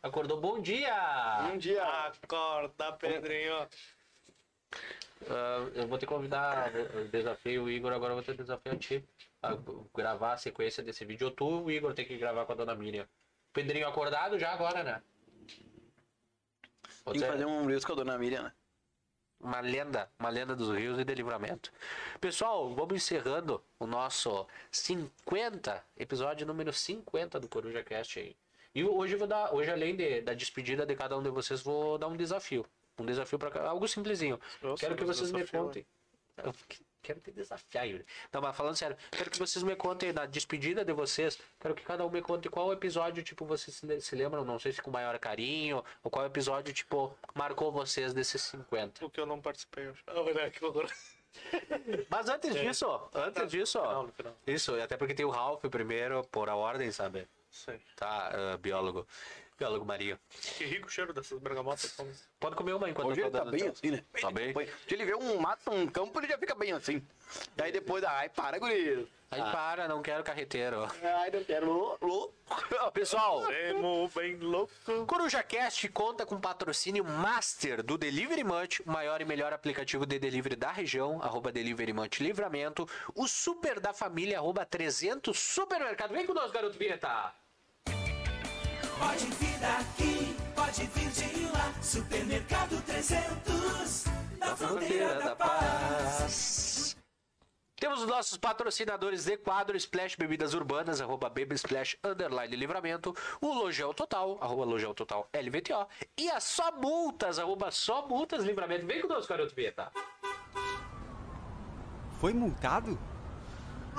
Acordou, 0.02 0.42
bom 0.42 0.60
dia! 0.60 1.48
Um 1.54 1.60
dia. 1.60 1.84
Acorda, 1.84 2.92
Pedrinho. 2.94 3.68
Ah, 5.30 5.68
eu 5.76 5.88
vou 5.88 6.00
ter 6.00 6.08
que 6.08 6.12
convidar, 6.12 6.74
eu 6.74 7.08
desafio 7.10 7.66
o 7.66 7.70
Igor, 7.70 7.94
agora 7.94 8.14
eu 8.14 8.16
vou 8.16 8.24
ter 8.24 8.32
que 8.32 8.42
desafiar 8.42 8.74
a 8.74 8.80
ti 8.80 9.04
a 9.42 9.58
gravar 9.96 10.34
a 10.34 10.38
sequência 10.38 10.84
desse 10.84 11.06
vídeo. 11.06 11.28
Ou 11.28 11.32
tu, 11.32 11.64
o 11.64 11.72
Igor, 11.72 11.94
tem 11.94 12.06
que 12.06 12.18
gravar 12.18 12.46
com 12.46 12.54
a 12.54 12.56
dona 12.56 12.76
Miriam. 12.76 13.08
Pedrinho 13.54 13.88
acordado 13.88 14.38
já 14.38 14.52
agora, 14.52 14.84
né? 14.84 15.02
Pode 17.04 17.20
Tem 17.20 17.28
que 17.28 17.34
fazer 17.34 17.46
um 17.46 17.66
Reels 17.66 17.86
com 17.86 17.94
a 17.94 17.96
dona 17.96 18.18
Miriam, 18.18 18.44
né? 18.44 18.54
uma 19.40 19.62
lenda, 19.62 20.12
uma 20.20 20.30
lenda 20.30 20.56
dos 20.56 20.76
rios 20.76 21.00
e 21.00 21.06
de 21.06 21.16
livramento. 21.16 21.72
Pessoal, 22.20 22.74
vamos 22.76 22.96
encerrando 22.96 23.64
o 23.80 23.88
nosso 23.88 24.46
50, 24.72 25.84
episódio 25.98 26.46
número 26.46 26.74
50 26.74 27.40
do 27.40 27.48
Coruja 27.48 27.84
Cast 27.84 28.20
aí. 28.20 28.36
E 28.76 28.84
hoje 28.84 29.16
eu 29.16 29.20
vou 29.20 29.28
dar, 29.28 29.54
hoje 29.54 29.72
além 29.72 29.96
de, 29.96 30.22
da 30.22 30.34
despedida 30.34 30.86
de 30.86 30.96
cada 30.96 31.18
um 31.18 31.24
de 31.24 31.30
vocês, 31.30 31.62
vou 31.62 31.98
dar 31.98 32.08
um 32.08 32.18
desafio. 32.18 32.66
Um 33.00 33.06
desafio 33.06 33.40
para 33.40 33.70
algo 33.70 33.88
simplesinho. 33.88 34.40
Nossa, 34.62 34.82
quero 34.82 34.96
que 34.96 35.06
vocês 35.06 35.32
me 35.32 35.48
contem. 35.48 35.86
Quero 37.02 37.20
te 37.20 37.32
desafiar, 37.32 37.88
Yuri. 37.88 38.06
Não, 38.32 38.42
mas 38.42 38.56
falando 38.56 38.76
sério, 38.76 38.98
quero 39.12 39.30
que 39.30 39.40
vocês 39.40 39.64
me 39.64 39.76
contem 39.76 40.12
na 40.14 40.26
despedida 40.26 40.84
de 40.86 40.94
vocês. 40.94 41.40
Quero 41.60 41.74
que 41.76 41.84
cada 41.84 42.06
um 42.06 42.10
me 42.10 42.22
conte 42.22 42.50
qual 42.50 42.72
episódio, 42.74 43.24
tipo, 43.24 43.46
vocês 43.46 43.76
se, 43.78 43.86
le- 43.86 44.02
se 44.02 44.16
lembram, 44.16 44.44
não 44.46 44.60
sei 44.60 44.72
se 44.72 44.82
com 44.82 44.92
maior 44.92 45.18
carinho, 45.20 45.84
ou 46.04 46.12
qual 46.12 46.26
episódio, 46.26 46.74
tipo, 46.74 47.16
marcou 47.34 47.72
vocês 47.72 48.14
desses 48.14 48.42
50. 48.42 49.06
O 49.06 49.10
que 49.10 49.20
eu 49.20 49.26
não 49.26 49.42
participei 49.42 49.88
hoje. 49.90 50.02
Ah, 50.08 50.20
olha 50.22 50.50
que 50.52 50.64
horror. 50.64 50.90
Mas 52.10 52.28
antes 52.28 52.54
disso, 52.56 53.10
antes 53.14 53.52
disso, 53.52 53.78
No 53.80 53.86
final, 53.88 54.04
no 54.08 54.12
final. 54.14 54.36
isso, 54.48 54.76
até 54.82 54.98
porque 54.98 55.14
tem 55.14 55.26
o 55.26 55.30
Ralph 55.30 55.64
primeiro, 55.70 56.24
por 56.32 56.50
a 56.50 56.56
ordem, 56.56 56.92
sabe? 56.92 57.28
Sei. 57.52 57.80
Tá, 57.96 58.32
ah, 58.54 58.58
biólogo. 58.58 59.08
Biólogo 59.60 59.86
Maria. 59.86 60.18
Que 60.58 60.64
rico 60.64 60.88
o 60.88 60.90
cheiro 60.90 61.12
dessas 61.12 61.38
bergamotas. 61.38 61.98
Pode 62.40 62.56
comer 62.56 62.74
uma 62.74 62.90
enquanto 62.90 63.10
Hoje 63.10 63.20
eu 63.20 63.26
ele 63.26 63.32
tá 63.32 63.40
dando 63.44 63.52
bem 63.52 63.68
assim, 63.68 63.92
né? 63.92 64.04
Tá 64.22 64.32
bem? 64.32 64.54
Se 64.88 64.94
ele 64.94 65.04
vê 65.04 65.16
um 65.16 65.38
mato, 65.38 65.70
um 65.70 65.86
campo, 65.86 66.18
ele 66.18 66.30
já 66.30 66.38
fica 66.38 66.56
bem 66.56 66.72
assim. 66.72 67.06
E 67.58 67.62
aí 67.62 67.70
depois, 67.70 68.02
ai, 68.06 68.30
para, 68.30 68.58
guri. 68.58 69.06
Aí 69.30 69.42
para, 69.42 69.88
não 69.88 70.02
quero 70.02 70.24
carreteiro. 70.24 70.88
Ai, 71.04 71.30
não 71.30 71.44
quero. 71.44 71.72
Lu, 71.72 71.98
lu. 72.02 72.34
Pessoal, 72.94 73.52
Emo 73.52 74.10
bem 74.16 74.38
louco. 74.38 74.74
Coruja 75.06 75.44
Cast 75.44 75.88
conta 75.90 76.26
com 76.26 76.40
patrocínio 76.40 77.04
master 77.04 77.84
do 77.84 77.98
Delivery 77.98 78.46
Munch, 78.46 78.82
o 78.82 78.90
maior 78.90 79.20
e 79.20 79.26
melhor 79.26 79.52
aplicativo 79.52 80.06
de 80.06 80.18
delivery 80.18 80.56
da 80.56 80.72
região, 80.72 81.22
arroba 81.22 81.52
Delivery 81.52 81.92
Munch 81.92 82.24
Livramento, 82.24 82.88
o 83.14 83.28
super 83.28 83.80
da 83.82 83.94
família, 83.94 84.40
arroba 84.40 84.66
300 84.66 85.38
Supermercado. 85.38 86.12
Vem 86.12 86.26
com 86.26 86.34
nós, 86.34 86.50
garoto 86.50 86.78
Vinheta! 86.80 87.34
Pode 89.00 89.26
vir 89.26 89.60
daqui, 89.60 90.36
pode 90.54 90.86
vir 90.88 91.10
de 91.12 91.46
lá. 91.52 91.74
Supermercado 91.82 92.82
300, 92.86 94.06
na 94.38 94.56
fronteira 94.56 95.16
da 95.16 95.36
paz. 95.36 96.98
Temos 97.80 98.02
os 98.02 98.08
nossos 98.08 98.38
patrocinadores 98.38 99.24
de 99.24 99.38
quadro 99.38 99.78
Splash 99.78 100.18
Bebidas 100.18 100.54
Urbanas, 100.54 101.00
arroba 101.00 101.30
Baby 101.30 101.56
Splash 101.56 101.98
Underline 102.04 102.54
Livramento, 102.54 103.16
o 103.40 103.54
Logel 103.54 103.94
Total, 103.94 104.38
arroba 104.42 104.66
Logel 104.66 104.94
Total 104.94 105.26
LVTO, 105.34 105.88
e 106.18 106.30
a 106.30 106.42
Só 106.42 106.74
Multas, 106.74 107.40
arroba 107.40 107.72
Só 107.72 108.06
Multas 108.06 108.44
Livramento. 108.44 108.86
Vem 108.86 109.02
conosco, 109.02 109.30
garoto 109.30 109.56
Vinheta. 109.56 109.90
Foi 112.20 112.34
multado? 112.34 113.00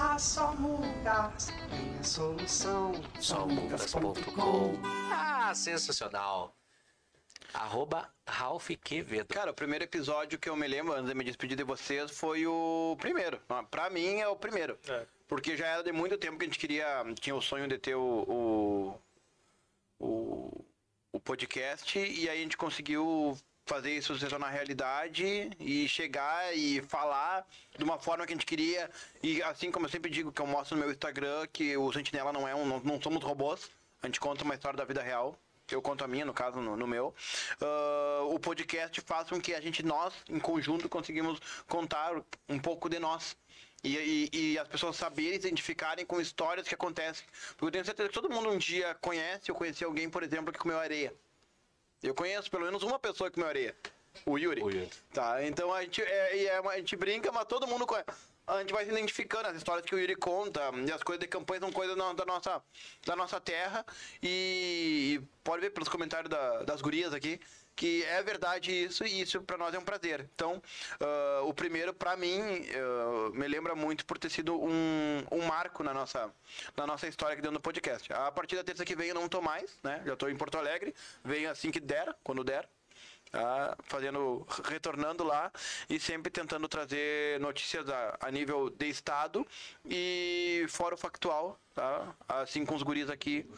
A 0.02 0.18
só 0.18 0.52
multas 0.54 1.48
tem 1.68 1.98
a 1.98 2.02
solução. 2.02 2.92
Somultas.com 3.20 4.80
Ah, 5.12 5.52
sensacional. 5.54 6.56
Arroba 7.52 8.08
Ralph 8.26 8.70
Quevedo. 8.82 9.26
Cara, 9.34 9.50
o 9.50 9.54
primeiro 9.54 9.84
episódio 9.84 10.38
que 10.38 10.48
eu 10.48 10.56
me 10.56 10.66
lembro, 10.66 10.94
antes 10.94 11.08
de 11.08 11.14
me 11.14 11.24
despedir 11.24 11.56
de 11.56 11.64
vocês, 11.64 12.10
foi 12.12 12.46
o 12.46 12.96
primeiro. 12.98 13.40
Ah, 13.48 13.62
Pra 13.62 13.90
mim 13.90 14.20
é 14.20 14.28
o 14.28 14.36
primeiro. 14.36 14.78
É. 14.88 15.04
Porque 15.28 15.56
já 15.56 15.66
era 15.66 15.82
de 15.82 15.92
muito 15.92 16.16
tempo 16.16 16.38
que 16.38 16.44
a 16.44 16.48
gente 16.48 16.58
queria. 16.58 17.04
Tinha 17.20 17.34
o 17.36 17.42
sonho 17.42 17.68
de 17.68 17.76
ter 17.76 17.94
o. 17.94 18.94
o, 19.98 20.06
o, 20.06 20.64
o 21.12 21.20
podcast. 21.20 21.98
E 21.98 22.28
aí 22.28 22.38
a 22.38 22.42
gente 22.42 22.56
conseguiu 22.56 23.36
fazer 23.66 23.92
isso 23.92 24.18
se 24.18 24.26
tornar 24.26 24.50
realidade 24.50 25.50
e 25.60 25.88
chegar 25.88 26.56
e 26.56 26.82
falar 26.82 27.46
de 27.76 27.84
uma 27.84 27.98
forma 27.98 28.26
que 28.26 28.32
a 28.32 28.36
gente 28.36 28.46
queria. 28.46 28.90
E 29.22 29.42
assim 29.42 29.70
como 29.70 29.86
eu 29.86 29.90
sempre 29.90 30.10
digo 30.10 30.32
que 30.32 30.40
eu 30.40 30.46
mostro 30.46 30.76
no 30.76 30.82
meu 30.82 30.90
Instagram, 30.90 31.46
que 31.52 31.76
o 31.76 31.92
Sentinela 31.92 32.32
não 32.32 32.46
é 32.46 32.54
um. 32.54 32.66
não, 32.66 32.80
não 32.80 33.00
somos 33.00 33.22
robôs. 33.22 33.70
A 34.02 34.06
gente 34.06 34.18
conta 34.18 34.44
uma 34.44 34.54
história 34.54 34.76
da 34.76 34.84
vida 34.84 35.02
real. 35.02 35.36
Eu 35.70 35.80
conto 35.80 36.02
a 36.02 36.08
minha, 36.08 36.24
no 36.24 36.34
caso, 36.34 36.60
no, 36.60 36.76
no 36.76 36.86
meu. 36.86 37.14
Ah, 37.60 38.22
o 38.24 38.38
podcast 38.38 39.00
faz 39.02 39.28
com 39.28 39.40
que 39.40 39.54
a 39.54 39.60
gente, 39.60 39.84
nós, 39.84 40.12
em 40.28 40.40
conjunto, 40.40 40.88
conseguimos 40.88 41.38
contar 41.68 42.12
um 42.48 42.58
pouco 42.58 42.88
de 42.88 42.98
nós. 42.98 43.36
E, 43.82 43.96
e, 44.32 44.52
e 44.52 44.58
as 44.58 44.68
pessoas 44.68 44.96
saberem 44.96 45.36
identificarem 45.36 46.04
com 46.04 46.20
histórias 46.20 46.66
que 46.68 46.74
acontecem. 46.74 47.24
Porque 47.50 47.66
eu 47.66 47.70
tenho 47.70 47.84
certeza 47.84 48.08
que 48.08 48.14
todo 48.14 48.28
mundo 48.28 48.50
um 48.50 48.58
dia 48.58 48.94
conhece 49.00 49.50
ou 49.50 49.56
conheceu 49.56 49.88
alguém, 49.88 50.10
por 50.10 50.22
exemplo, 50.22 50.52
que 50.52 50.58
comeu 50.58 50.78
areia. 50.78 51.14
Eu 52.02 52.14
conheço 52.14 52.50
pelo 52.50 52.64
menos 52.64 52.82
uma 52.82 52.98
pessoa 52.98 53.30
que 53.30 53.42
areia. 53.42 53.76
O 54.26 54.38
Yuri. 54.38 54.62
O 54.62 54.70
Yuri. 54.70 54.90
Tá, 55.12 55.44
então 55.44 55.72
a 55.72 55.82
gente, 55.82 56.02
é, 56.02 56.44
é 56.44 56.58
a 56.58 56.76
gente 56.76 56.96
brinca, 56.96 57.30
mas 57.30 57.44
todo 57.44 57.66
mundo 57.66 57.86
conhece. 57.86 58.08
a 58.46 58.58
gente 58.60 58.72
vai 58.72 58.84
se 58.84 58.90
identificando, 58.90 59.48
as 59.48 59.56
histórias 59.56 59.86
que 59.86 59.94
o 59.94 59.98
Yuri 59.98 60.16
conta, 60.16 60.60
e 60.86 60.90
as 60.90 61.02
coisas 61.02 61.20
de 61.20 61.28
campanha 61.28 61.60
são 61.60 61.70
coisas 61.72 61.96
da 61.96 62.12
da 62.12 62.24
nossa, 62.24 62.62
da 63.06 63.14
nossa 63.14 63.40
terra. 63.40 63.84
E, 64.22 65.20
e 65.20 65.26
pode 65.44 65.60
ver 65.60 65.70
pelos 65.70 65.88
comentários 65.88 66.28
da- 66.30 66.62
das 66.64 66.80
gurias 66.80 67.14
aqui 67.14 67.38
que 67.76 68.04
é 68.04 68.22
verdade 68.22 68.70
isso 68.72 69.04
e 69.04 69.22
isso 69.22 69.40
pra 69.42 69.56
nós 69.56 69.74
é 69.74 69.78
um 69.78 69.84
prazer. 69.84 70.28
Então, 70.34 70.62
ah, 71.00 71.42
o 71.44 71.54
primeiro 71.54 71.94
pra 71.94 72.16
mim 72.16 72.40
ah, 72.74 73.30
me 73.32 73.48
lembra 73.48 73.74
muito 73.74 74.04
por 74.04 74.18
ter 74.18 74.30
sido 74.30 74.60
um, 74.60 75.24
um 75.30 75.46
marco 75.46 75.82
na 75.82 75.94
nossa, 75.94 76.30
na 76.76 76.86
nossa 76.86 77.06
história 77.06 77.32
aqui 77.34 77.42
dentro 77.42 77.58
do 77.58 77.62
podcast. 77.62 78.12
A 78.12 78.30
partir 78.30 78.56
da 78.56 78.64
terça 78.64 78.84
que 78.84 78.96
vem 78.96 79.08
eu 79.08 79.14
não 79.14 79.28
tô 79.28 79.40
mais, 79.40 79.78
né? 79.82 80.02
Já 80.04 80.16
tô 80.16 80.28
em 80.28 80.36
Porto 80.36 80.58
Alegre, 80.58 80.94
venho 81.24 81.50
assim 81.50 81.70
que 81.70 81.80
der, 81.80 82.14
quando 82.22 82.44
der. 82.44 82.68
Tá? 83.30 83.76
fazendo, 83.84 84.44
retornando 84.64 85.22
lá 85.22 85.52
e 85.88 86.00
sempre 86.00 86.32
tentando 86.32 86.66
trazer 86.68 87.38
notícias 87.38 87.88
a, 87.88 88.16
a 88.20 88.28
nível 88.28 88.68
de 88.68 88.88
estado 88.88 89.46
e 89.84 90.66
fora 90.68 90.96
o 90.96 90.98
factual, 90.98 91.56
tá? 91.72 92.12
Assim 92.28 92.66
com 92.66 92.74
os 92.74 92.82
guris 92.82 93.08
aqui, 93.08 93.48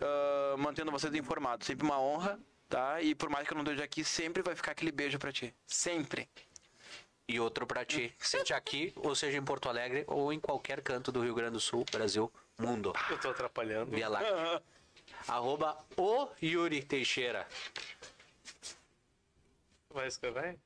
ah, 0.00 0.56
mantendo 0.58 0.90
vocês 0.90 1.14
informados. 1.14 1.64
Sempre 1.64 1.86
uma 1.86 2.00
honra, 2.00 2.40
tá? 2.74 3.00
E 3.00 3.14
por 3.14 3.30
mais 3.30 3.46
que 3.46 3.52
eu 3.52 3.56
não 3.56 3.62
esteja 3.62 3.84
aqui, 3.84 4.02
sempre 4.04 4.42
vai 4.42 4.56
ficar 4.56 4.72
aquele 4.72 4.90
beijo 4.90 5.16
pra 5.16 5.32
ti. 5.32 5.54
Sempre. 5.64 6.28
E 7.28 7.38
outro 7.38 7.66
pra 7.66 7.84
ti. 7.84 8.12
Seja 8.18 8.56
aqui, 8.56 8.92
ou 8.96 9.14
seja 9.14 9.38
em 9.38 9.44
Porto 9.44 9.68
Alegre, 9.68 10.04
ou 10.08 10.32
em 10.32 10.40
qualquer 10.40 10.82
canto 10.82 11.12
do 11.12 11.22
Rio 11.22 11.34
Grande 11.34 11.52
do 11.52 11.60
Sul, 11.60 11.84
Brasil, 11.90 12.30
mundo. 12.58 12.92
Eu 13.08 13.18
tô 13.20 13.30
atrapalhando. 13.30 13.92
Via 13.92 14.08
lá. 14.08 14.20
Arroba 15.28 15.78
o 15.96 16.28
Yuri 16.42 16.82
Teixeira. 16.82 17.46
Vai 19.90 20.08
escrever? 20.08 20.58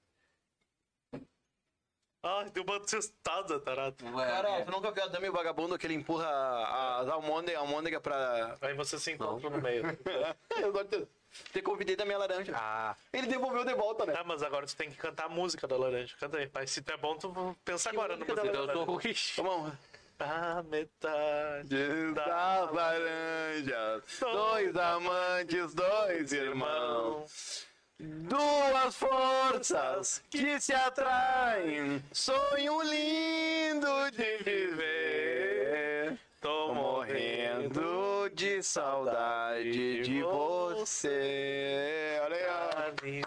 Ai, 2.22 2.50
deu 2.50 2.64
uma 2.64 2.80
testada, 2.80 3.60
tarado. 3.60 4.02
Cara, 4.12 4.64
tu 4.64 4.70
nunca 4.72 4.90
viu 4.90 5.04
a 5.04 5.06
Dama 5.06 5.26
e 5.26 5.28
o 5.28 5.32
Vagabundo 5.32 5.78
que 5.78 5.86
ele 5.86 5.94
empurra 5.94 6.26
a- 6.26 7.00
as 7.00 7.08
almôndegas 7.08 7.60
almôndega 7.60 8.00
pra... 8.00 8.56
Aí 8.60 8.74
você 8.74 8.98
se 8.98 9.12
encontra 9.12 9.48
no 9.50 9.60
meio. 9.62 9.84
eu 10.60 10.72
gosto 10.72 11.08
ter 11.52 11.62
convidei 11.62 11.96
da 11.96 12.04
minha 12.04 12.18
laranja. 12.18 12.52
Ah, 12.54 12.94
Ele 13.12 13.26
devolveu 13.26 13.64
de 13.64 13.74
volta, 13.74 14.04
né? 14.06 14.12
Tá, 14.12 14.24
mas 14.24 14.42
agora 14.42 14.66
tu 14.66 14.76
tem 14.76 14.90
que 14.90 14.96
cantar 14.96 15.26
a 15.26 15.28
música 15.28 15.66
da 15.66 15.76
laranja. 15.76 16.14
Canta 16.18 16.38
aí, 16.38 16.46
pai. 16.46 16.66
Se 16.66 16.80
tu 16.82 16.92
é 16.92 16.96
bom, 16.96 17.16
tu 17.16 17.56
pensa 17.64 17.90
agora 17.90 18.14
no 18.16 18.20
música 18.24 18.34
da 18.34 18.42
da 18.42 18.48
eu 18.48 18.52
tô 18.72 18.84
laranja. 18.84 18.84
ruim. 18.92 19.14
Vamos. 19.36 19.72
A 20.20 20.62
metade 20.64 22.12
Das 22.12 22.72
laranjas, 22.72 24.02
dois 24.18 24.76
amantes, 24.76 25.74
dois 25.74 26.32
irmãos, 26.32 27.66
duas 28.00 28.96
forças 28.96 30.20
que 30.28 30.60
se 30.60 30.74
atraem, 30.74 32.02
sonho 32.12 32.82
lindo 32.82 34.10
de 34.10 34.38
viver. 34.42 36.18
Tô 36.40 36.74
morrendo 36.74 37.37
de 38.38 38.62
saudade 38.62 40.02
de 40.02 40.22
você. 40.22 42.20
Olha 42.22 42.36
aí, 43.02 43.22
unha, 43.24 43.26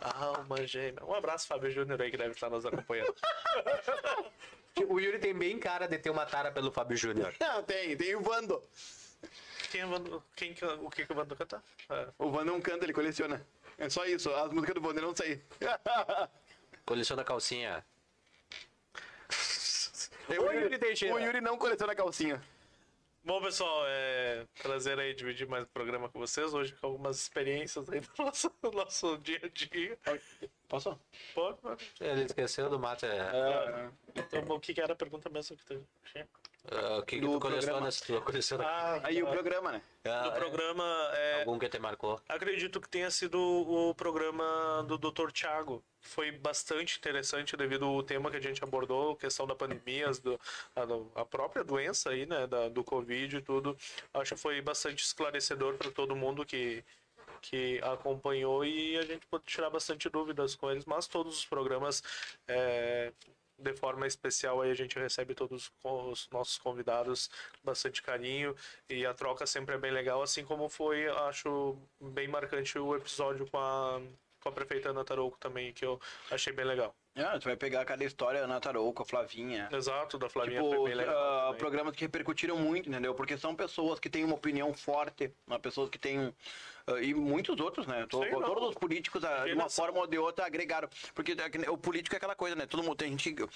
Alma 0.00 0.66
gêmea. 0.66 1.04
Um 1.04 1.14
abraço, 1.14 1.46
Fábio 1.46 1.70
Júnior 1.70 2.02
aí, 2.02 2.10
que 2.10 2.16
deve 2.16 2.32
estar 2.32 2.50
nos 2.50 2.66
acompanhando. 2.66 3.14
O 4.88 4.98
Yuri 4.98 5.20
tem 5.20 5.32
bem 5.32 5.56
cara 5.56 5.86
de 5.86 5.96
ter 5.98 6.10
uma 6.10 6.26
tara 6.26 6.50
pelo 6.50 6.72
Fábio 6.72 6.96
Júnior. 6.96 7.32
Não, 7.40 7.62
tem, 7.62 7.96
tem 7.96 8.16
o 8.16 8.20
Vando. 8.20 8.60
Quem, 9.70 9.82
é 9.82 9.86
o 9.86 9.88
Vando- 9.88 10.24
quem, 10.34 10.52
que- 10.52 10.64
o 10.64 10.90
que, 10.90 11.06
que 11.06 11.12
o 11.12 11.14
Vando 11.14 11.36
canta? 11.36 11.62
É. 11.88 12.08
O 12.18 12.28
Vando 12.28 12.50
não 12.50 12.60
canta, 12.60 12.84
ele 12.84 12.92
coleciona. 12.92 13.40
É 13.78 13.88
só 13.88 14.04
isso, 14.04 14.34
as 14.34 14.50
músicas 14.50 14.74
do 14.74 14.80
Vando 14.80 14.98
eu 14.98 15.04
não 15.06 15.14
sei. 15.14 15.40
Coleciona 16.84 17.22
calcinha. 17.22 17.86
o, 20.28 20.32
Yuri 20.32 21.12
o 21.12 21.18
Yuri 21.20 21.40
não 21.40 21.56
coleciona 21.56 21.94
calcinha. 21.94 22.42
Bom, 23.26 23.40
pessoal, 23.40 23.84
é 23.86 24.46
prazer 24.62 24.98
aí 24.98 25.14
dividir 25.14 25.48
mais 25.48 25.64
um 25.64 25.68
programa 25.68 26.10
com 26.10 26.18
vocês. 26.18 26.52
Hoje 26.52 26.74
com 26.74 26.88
algumas 26.88 27.18
experiências 27.18 27.88
aí 27.88 28.00
do 28.00 28.08
nosso, 28.22 28.52
do 28.60 28.70
nosso 28.70 29.16
dia 29.16 29.40
a 29.42 29.48
dia. 29.48 29.98
Posso? 30.68 31.00
Pode, 31.34 31.58
pode. 31.58 31.90
Ele 32.00 32.24
esqueceu 32.24 32.68
do 32.68 32.78
mato. 32.78 33.06
É, 33.06 33.16
É. 33.16 34.20
Então, 34.20 34.54
o 34.54 34.60
que, 34.60 34.74
que 34.74 34.80
era 34.80 34.92
a 34.92 34.96
pergunta 34.96 35.30
mesmo 35.30 35.56
que 35.56 35.64
tu 35.64 35.86
tinha? 36.12 36.28
O 36.66 37.02
que, 37.02 37.16
que 37.16 37.20
Do 37.20 37.32
tu 37.32 37.40
coleciona? 37.40 37.66
programa. 37.72 37.90
Se 37.90 38.06
tu 38.06 38.20
coleciona 38.22 38.64
Ah, 38.64 39.00
Aí 39.04 39.22
o 39.22 39.26
programa, 39.26 39.72
né? 39.72 39.82
Ah, 40.06 40.22
do 40.22 40.28
é, 40.30 40.32
programa. 40.32 40.84
É, 41.12 41.40
algum 41.40 41.58
que 41.58 41.68
te 41.68 41.78
marcou. 41.78 42.18
Acredito 42.26 42.80
que 42.80 42.88
tenha 42.88 43.10
sido 43.10 43.38
o 43.38 43.94
programa 43.94 44.82
do 44.88 44.96
Dr. 44.96 45.30
Tiago. 45.30 45.84
Foi 46.00 46.30
bastante 46.32 46.96
interessante 46.98 47.54
devido 47.56 47.84
ao 47.84 48.02
tema 48.02 48.30
que 48.30 48.38
a 48.38 48.40
gente 48.40 48.64
abordou, 48.64 49.14
questão 49.14 49.46
da 49.46 49.54
pandemia, 49.54 50.10
do- 50.22 50.40
a, 50.74 51.20
a 51.20 51.24
própria 51.26 51.62
doença 51.62 52.10
aí, 52.10 52.24
né, 52.24 52.46
da- 52.46 52.68
do 52.70 52.82
Covid 52.82 53.36
e 53.36 53.42
tudo. 53.42 53.76
Acho 54.14 54.34
que 54.34 54.40
foi 54.40 54.60
bastante 54.62 55.02
esclarecedor 55.04 55.74
para 55.76 55.90
todo 55.90 56.16
mundo 56.16 56.44
que, 56.46 56.82
que 57.42 57.78
acompanhou 57.82 58.64
e 58.64 58.96
a 58.98 59.02
gente 59.02 59.26
pôde 59.26 59.44
tirar 59.44 59.68
bastante 59.68 60.08
dúvidas 60.08 60.54
com 60.54 60.70
eles. 60.70 60.86
Mas 60.86 61.06
todos 61.06 61.38
os 61.38 61.44
programas, 61.46 62.02
é, 62.48 63.12
de 63.58 63.72
forma 63.74 64.06
especial, 64.06 64.60
aí 64.60 64.70
a 64.70 64.74
gente 64.74 64.98
recebe 64.98 65.34
todos 65.34 65.72
os 65.82 66.28
nossos 66.30 66.58
convidados 66.58 67.30
bastante 67.62 68.02
carinho 68.02 68.54
e 68.88 69.06
a 69.06 69.14
troca 69.14 69.46
sempre 69.46 69.74
é 69.74 69.78
bem 69.78 69.92
legal, 69.92 70.22
assim 70.22 70.44
como 70.44 70.68
foi, 70.68 71.08
acho 71.08 71.76
bem 72.00 72.28
marcante 72.28 72.78
o 72.78 72.96
episódio 72.96 73.48
com 73.50 73.58
a, 73.58 74.00
com 74.40 74.48
a 74.48 74.52
prefeita 74.52 74.90
Ana 74.90 75.04
Tarouco 75.04 75.38
também, 75.38 75.72
que 75.72 75.84
eu 75.84 76.00
achei 76.30 76.52
bem 76.52 76.64
legal. 76.64 76.94
Ah, 77.16 77.38
tu 77.38 77.44
vai 77.44 77.56
pegar 77.56 77.84
cada 77.84 78.04
história, 78.04 78.40
Ana 78.40 78.58
Tarouco, 78.58 79.02
a 79.02 79.06
Flavinha. 79.06 79.68
Exato, 79.70 80.18
da 80.18 80.28
Flavinha 80.28 80.60
Tipo, 80.60 80.74
foi 80.74 80.88
bem 80.88 80.94
legal. 80.94 81.44
também. 81.46 81.58
programas 81.58 81.94
que 81.94 82.00
repercutiram 82.02 82.56
muito, 82.56 82.88
entendeu? 82.88 83.14
Porque 83.14 83.38
são 83.38 83.54
pessoas 83.54 84.00
que 84.00 84.10
têm 84.10 84.24
uma 84.24 84.34
opinião 84.34 84.74
forte, 84.74 85.32
uma 85.46 85.58
pessoas 85.60 85.88
que 85.88 85.98
têm. 85.98 86.34
ah, 86.88 87.00
e 87.00 87.14
muitos 87.14 87.60
outros, 87.60 87.86
né? 87.86 88.00
Não. 88.00 88.06
todos 88.08 88.70
os 88.70 88.74
políticos, 88.74 89.22
de 89.44 89.52
uma 89.52 89.70
forma 89.70 90.00
ou 90.00 90.06
de 90.08 90.18
outra, 90.18 90.44
agregaram. 90.44 90.88
Porque 91.14 91.36
é 91.64 91.70
o 91.70 91.78
político 91.78 92.16
é 92.16 92.18
aquela 92.18 92.34
coisa, 92.34 92.56
né? 92.56 92.66
Todo 92.66 92.82
mundo 92.82 92.96
tem 92.96 93.16
gente. 93.16 93.46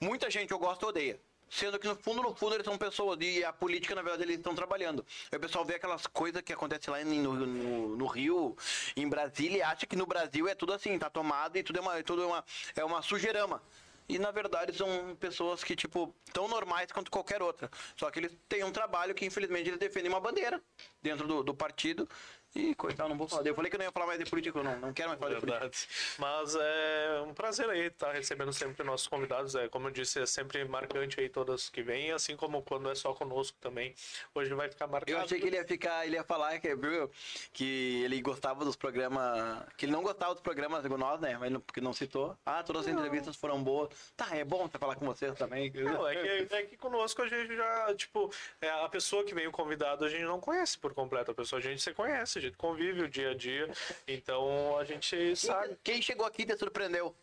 Muita 0.00 0.30
gente 0.30 0.52
eu 0.52 0.58
gosto 0.58 0.86
e 0.86 0.88
odeia. 0.88 1.20
Sendo 1.50 1.78
que 1.78 1.88
no 1.88 1.96
fundo, 1.96 2.22
no 2.22 2.34
fundo, 2.34 2.54
eles 2.54 2.64
são 2.64 2.76
pessoas. 2.76 3.18
E 3.20 3.44
a 3.44 3.52
política, 3.52 3.94
na 3.94 4.02
verdade, 4.02 4.24
eles 4.24 4.36
estão 4.36 4.54
trabalhando. 4.54 5.04
Aí 5.30 5.38
o 5.38 5.40
pessoal 5.40 5.64
vê 5.64 5.74
aquelas 5.74 6.06
coisas 6.06 6.42
que 6.42 6.52
acontecem 6.52 6.92
lá 6.92 7.02
no, 7.04 7.32
no, 7.34 7.96
no 7.96 8.06
Rio, 8.06 8.56
em 8.96 9.08
Brasília, 9.08 9.58
e 9.58 9.62
acha 9.62 9.86
que 9.86 9.96
no 9.96 10.06
Brasil 10.06 10.48
é 10.48 10.54
tudo 10.54 10.72
assim, 10.72 10.98
tá 10.98 11.08
tomado 11.08 11.56
e 11.56 11.62
tudo 11.62 11.78
é 11.78 11.82
uma, 11.82 12.02
tudo 12.02 12.22
é 12.22 12.26
uma, 12.26 12.44
é 12.76 12.84
uma 12.84 13.02
sujeirama. 13.02 13.62
E 14.08 14.18
na 14.18 14.30
verdade 14.30 14.74
são 14.74 15.14
pessoas 15.20 15.62
que, 15.62 15.76
tipo, 15.76 16.14
tão 16.32 16.48
normais 16.48 16.90
quanto 16.90 17.10
qualquer 17.10 17.42
outra. 17.42 17.70
Só 17.94 18.10
que 18.10 18.18
eles 18.18 18.34
têm 18.48 18.64
um 18.64 18.72
trabalho 18.72 19.14
que, 19.14 19.26
infelizmente, 19.26 19.68
eles 19.68 19.78
defendem 19.78 20.10
uma 20.10 20.18
bandeira 20.18 20.62
dentro 21.02 21.28
do, 21.28 21.42
do 21.42 21.54
partido. 21.54 22.08
E, 22.54 22.74
coitado, 22.74 23.08
não 23.08 23.16
vou 23.16 23.28
falar. 23.28 23.46
Eu 23.46 23.54
falei 23.54 23.70
que 23.70 23.76
eu 23.76 23.78
não 23.78 23.86
ia 23.86 23.92
falar 23.92 24.06
mais 24.06 24.18
de 24.18 24.24
política, 24.24 24.62
não, 24.62 24.78
não 24.78 24.92
quero 24.92 25.08
mais 25.08 25.20
falar 25.20 25.34
de 25.34 25.40
política. 25.40 25.60
Verdade. 25.60 25.88
Mas 26.18 26.56
é 26.58 27.22
um 27.26 27.34
prazer 27.34 27.68
aí 27.68 27.86
estar 27.86 28.12
recebendo 28.12 28.52
sempre 28.52 28.84
nossos 28.84 29.06
convidados. 29.06 29.54
É, 29.54 29.68
como 29.68 29.88
eu 29.88 29.90
disse, 29.90 30.20
é 30.20 30.26
sempre 30.26 30.64
marcante 30.64 31.20
aí 31.20 31.28
todas 31.28 31.68
que 31.68 31.82
vêm, 31.82 32.10
assim 32.12 32.36
como 32.36 32.62
quando 32.62 32.90
é 32.90 32.94
só 32.94 33.12
conosco 33.12 33.56
também. 33.60 33.94
Hoje 34.34 34.52
vai 34.54 34.68
ficar 34.68 34.86
marcado. 34.86 35.10
Eu 35.10 35.20
achei 35.20 35.40
que 35.40 35.46
ele 35.46 35.56
ia 35.56 35.64
ficar, 35.64 36.06
ele 36.06 36.16
ia 36.16 36.24
falar 36.24 36.58
que, 36.58 36.74
viu, 36.74 37.10
que 37.52 38.02
ele 38.04 38.20
gostava 38.22 38.64
dos 38.64 38.76
programas. 38.76 39.64
Que 39.76 39.84
ele 39.84 39.92
não 39.92 40.02
gostava 40.02 40.34
dos 40.34 40.42
programas 40.42 40.84
igual 40.84 40.98
nós, 40.98 41.20
né? 41.20 41.36
Mas 41.38 41.52
não, 41.52 41.60
porque 41.60 41.80
não 41.80 41.92
citou. 41.92 42.36
Ah, 42.44 42.62
todas 42.62 42.86
as 42.86 42.92
entrevistas 42.92 43.36
foram 43.36 43.62
boas. 43.62 43.90
Tá, 44.16 44.34
é 44.34 44.44
bom 44.44 44.68
falar 44.68 44.96
com 44.96 45.06
vocês 45.06 45.34
também. 45.34 45.70
Não, 45.70 46.08
é 46.08 46.14
que, 46.46 46.54
é 46.54 46.62
que 46.62 46.76
conosco 46.76 47.22
a 47.22 47.28
gente 47.28 47.54
já, 47.54 47.94
tipo, 47.94 48.32
é, 48.60 48.70
a 48.70 48.88
pessoa 48.88 49.24
que 49.24 49.34
vem 49.34 49.46
o 49.46 49.52
convidado 49.52 50.04
a 50.04 50.08
gente 50.08 50.24
não 50.24 50.40
conhece 50.40 50.78
por 50.78 50.94
completo. 50.94 51.30
A 51.30 51.34
pessoa 51.34 51.58
a 51.58 51.62
gente 51.62 51.82
se 51.82 51.92
conhece, 51.92 52.37
a 52.38 52.40
gente 52.40 52.56
convive 52.56 53.02
o 53.02 53.08
dia 53.08 53.30
a 53.30 53.34
dia. 53.34 53.68
Então 54.06 54.78
a 54.78 54.84
gente 54.84 55.36
sabe. 55.36 55.76
Quem 55.84 56.00
chegou 56.00 56.26
aqui 56.26 56.46
te 56.46 56.56
surpreendeu? 56.56 57.14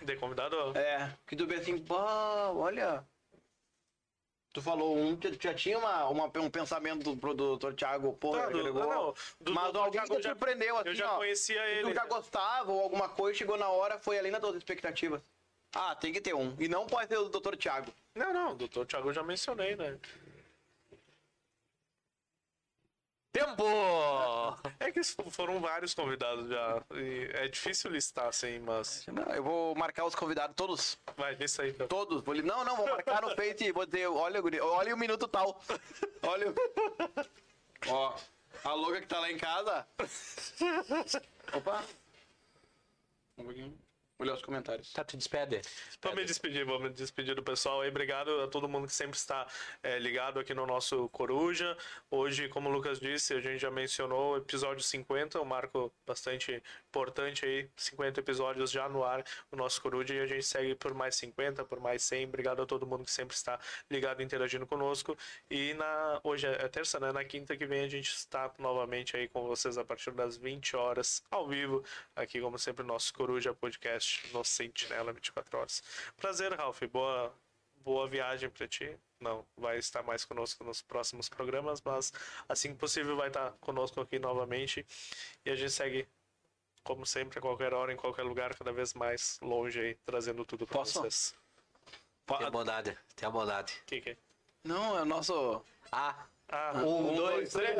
De 0.00 0.16
convidado, 0.16 0.56
É, 0.78 1.12
que 1.26 1.34
tu 1.36 1.46
vê 1.46 1.56
assim, 1.56 1.76
pô, 1.78 1.96
olha. 1.96 3.04
Tu 4.52 4.62
falou 4.62 4.96
um, 4.96 5.14
tu 5.14 5.28
já 5.40 5.52
tinha 5.52 5.78
uma, 5.78 6.08
uma- 6.08 6.24
um 6.40 6.50
pensamento 6.50 7.02
do 7.04 7.16
produtor 7.16 7.74
Thiago, 7.74 8.12
porra, 8.14 8.42
Tá, 8.44 8.48
do- 8.48 8.58
agregou. 8.60 8.82
ah, 8.90 8.94
não, 8.94 9.14
do 9.40 9.52
mas 9.52 9.72
Dr. 9.72 9.76
alguém 9.78 10.00
Thiago 10.02 10.22
já- 10.22 10.28
surpreendeu, 10.30 10.78
assim, 10.78 10.88
eu 10.88 10.94
já 10.94 11.12
ó, 11.12 11.16
conhecia 11.18 11.64
ele. 11.68 11.88
Tu 11.90 11.94
já 11.94 12.06
gostava 12.06 12.72
ou 12.72 12.80
alguma 12.80 13.08
coisa, 13.08 13.36
chegou 13.38 13.56
na 13.58 13.68
hora, 13.68 13.98
foi 13.98 14.18
além 14.18 14.32
das 14.32 14.40
tuas 14.40 14.56
expectativas. 14.56 15.20
Ah, 15.74 15.94
tem 15.94 16.12
que 16.12 16.20
ter 16.20 16.34
um. 16.34 16.56
E 16.58 16.66
não 16.66 16.86
pode 16.86 17.08
ser 17.08 17.18
o 17.18 17.28
doutor 17.28 17.56
Thiago. 17.56 17.92
Não, 18.14 18.32
não, 18.32 18.52
o 18.52 18.54
doutor 18.54 18.86
Thiago 18.86 19.10
eu 19.10 19.14
já 19.14 19.22
mencionei, 19.22 19.76
né? 19.76 19.98
Tempo! 23.46 24.58
É 24.80 24.90
que 24.92 25.02
foram 25.30 25.60
vários 25.60 25.94
convidados 25.94 26.48
já. 26.48 26.82
e 26.94 27.30
é 27.34 27.48
difícil 27.48 27.90
listar, 27.90 28.26
assim, 28.28 28.58
mas. 28.60 29.06
Não, 29.06 29.22
eu 29.34 29.42
vou 29.42 29.74
marcar 29.74 30.04
os 30.04 30.14
convidados 30.14 30.54
todos. 30.56 30.98
Vai, 31.16 31.34
lista 31.34 31.62
aí 31.62 31.70
então. 31.70 31.86
Todos. 31.88 32.22
Vou, 32.22 32.34
li- 32.34 32.42
não, 32.42 32.64
não, 32.64 32.76
vou 32.76 32.86
marcar 32.86 33.22
no 33.22 33.34
Face 33.34 33.64
e 33.64 33.72
vou 33.72 33.86
dizer, 33.86 34.06
olha, 34.08 34.40
guri, 34.40 34.60
olha 34.60 34.94
o 34.94 34.98
minuto 34.98 35.26
tal. 35.28 35.60
Olha 36.22 36.50
o... 36.50 36.54
Ó, 37.88 38.16
a 38.64 38.72
louca 38.74 39.00
que 39.00 39.06
tá 39.06 39.20
lá 39.20 39.30
em 39.30 39.38
casa. 39.38 39.86
Opa. 41.54 41.84
Um 43.38 43.44
pouquinho. 43.44 43.78
Olhar 44.20 44.34
os 44.34 44.42
comentários. 44.42 44.92
Tá, 44.92 45.04
te 45.04 45.16
despede. 45.16 45.60
Vou 46.02 46.12
me 46.12 46.24
despedir, 46.24 46.64
vou 46.64 46.80
me 46.80 46.90
despedir 46.90 47.36
do 47.36 47.42
pessoal 47.42 47.82
aí. 47.82 47.88
Obrigado 47.88 48.42
a 48.42 48.48
todo 48.48 48.68
mundo 48.68 48.88
que 48.88 48.92
sempre 48.92 49.16
está 49.16 49.46
é, 49.80 49.96
ligado 50.00 50.40
aqui 50.40 50.52
no 50.52 50.66
nosso 50.66 51.08
Coruja. 51.10 51.76
Hoje, 52.10 52.48
como 52.48 52.68
o 52.68 52.72
Lucas 52.72 52.98
disse, 52.98 53.32
a 53.34 53.40
gente 53.40 53.60
já 53.60 53.70
mencionou 53.70 54.32
o 54.32 54.36
episódio 54.38 54.82
50, 54.82 55.40
um 55.40 55.44
marco 55.44 55.92
bastante 56.04 56.60
importante 56.88 57.46
aí. 57.46 57.70
50 57.76 58.18
episódios 58.18 58.72
já 58.72 58.88
no 58.88 59.04
ar, 59.04 59.24
o 59.52 59.56
nosso 59.56 59.80
Coruja, 59.80 60.12
e 60.12 60.18
a 60.18 60.26
gente 60.26 60.44
segue 60.44 60.74
por 60.74 60.92
mais 60.94 61.14
50, 61.14 61.64
por 61.64 61.78
mais 61.78 62.02
100. 62.02 62.24
Obrigado 62.24 62.60
a 62.60 62.66
todo 62.66 62.84
mundo 62.84 63.04
que 63.04 63.12
sempre 63.12 63.36
está 63.36 63.56
ligado, 63.88 64.20
interagindo 64.20 64.66
conosco. 64.66 65.16
E 65.48 65.74
na 65.74 66.20
hoje 66.24 66.44
é 66.44 66.66
terça, 66.66 66.98
né? 66.98 67.12
Na 67.12 67.24
quinta 67.24 67.56
que 67.56 67.66
vem 67.66 67.84
a 67.84 67.88
gente 67.88 68.08
está 68.10 68.52
novamente 68.58 69.16
aí 69.16 69.28
com 69.28 69.46
vocês 69.46 69.78
a 69.78 69.84
partir 69.84 70.10
das 70.10 70.36
20 70.36 70.74
horas, 70.74 71.22
ao 71.30 71.46
vivo, 71.46 71.84
aqui 72.16 72.40
como 72.40 72.58
sempre, 72.58 72.82
no 72.82 72.88
nosso 72.88 73.14
Coruja 73.14 73.54
Podcast 73.54 74.07
no 74.32 74.44
Sentinela 74.44 75.12
24 75.12 75.58
horas. 75.58 75.82
Prazer, 76.16 76.52
Ralph. 76.52 76.82
Boa, 76.92 77.34
boa 77.76 78.08
viagem 78.08 78.48
para 78.50 78.66
ti. 78.68 78.96
Não, 79.20 79.44
vai 79.56 79.78
estar 79.78 80.02
mais 80.02 80.24
conosco 80.24 80.62
nos 80.62 80.80
próximos 80.82 81.28
programas, 81.28 81.80
mas 81.82 82.12
assim 82.48 82.72
que 82.72 82.78
possível 82.78 83.16
vai 83.16 83.28
estar 83.28 83.52
conosco 83.60 84.00
aqui 84.00 84.18
novamente. 84.18 84.86
E 85.44 85.50
a 85.50 85.56
gente 85.56 85.72
segue, 85.72 86.08
como 86.84 87.04
sempre, 87.04 87.38
a 87.38 87.42
qualquer 87.42 87.74
hora, 87.74 87.92
em 87.92 87.96
qualquer 87.96 88.22
lugar, 88.22 88.54
cada 88.54 88.72
vez 88.72 88.94
mais 88.94 89.38
longe 89.42 89.80
aí, 89.80 89.94
trazendo 90.06 90.44
tudo 90.44 90.66
para 90.66 90.78
Posso? 90.78 91.00
vocês. 91.00 91.34
Tenha 92.26 92.50
bondade, 92.50 92.96
tenha 93.16 93.30
bondade. 93.30 93.72
O 93.82 93.86
que, 93.86 94.00
que 94.00 94.10
é? 94.10 94.16
Não, 94.62 94.98
é 94.98 95.02
o 95.02 95.04
nosso. 95.06 95.64
Ah, 95.90 96.26
Ah, 96.50 96.72
um, 96.76 97.14
dois, 97.14 97.52
três. 97.52 97.76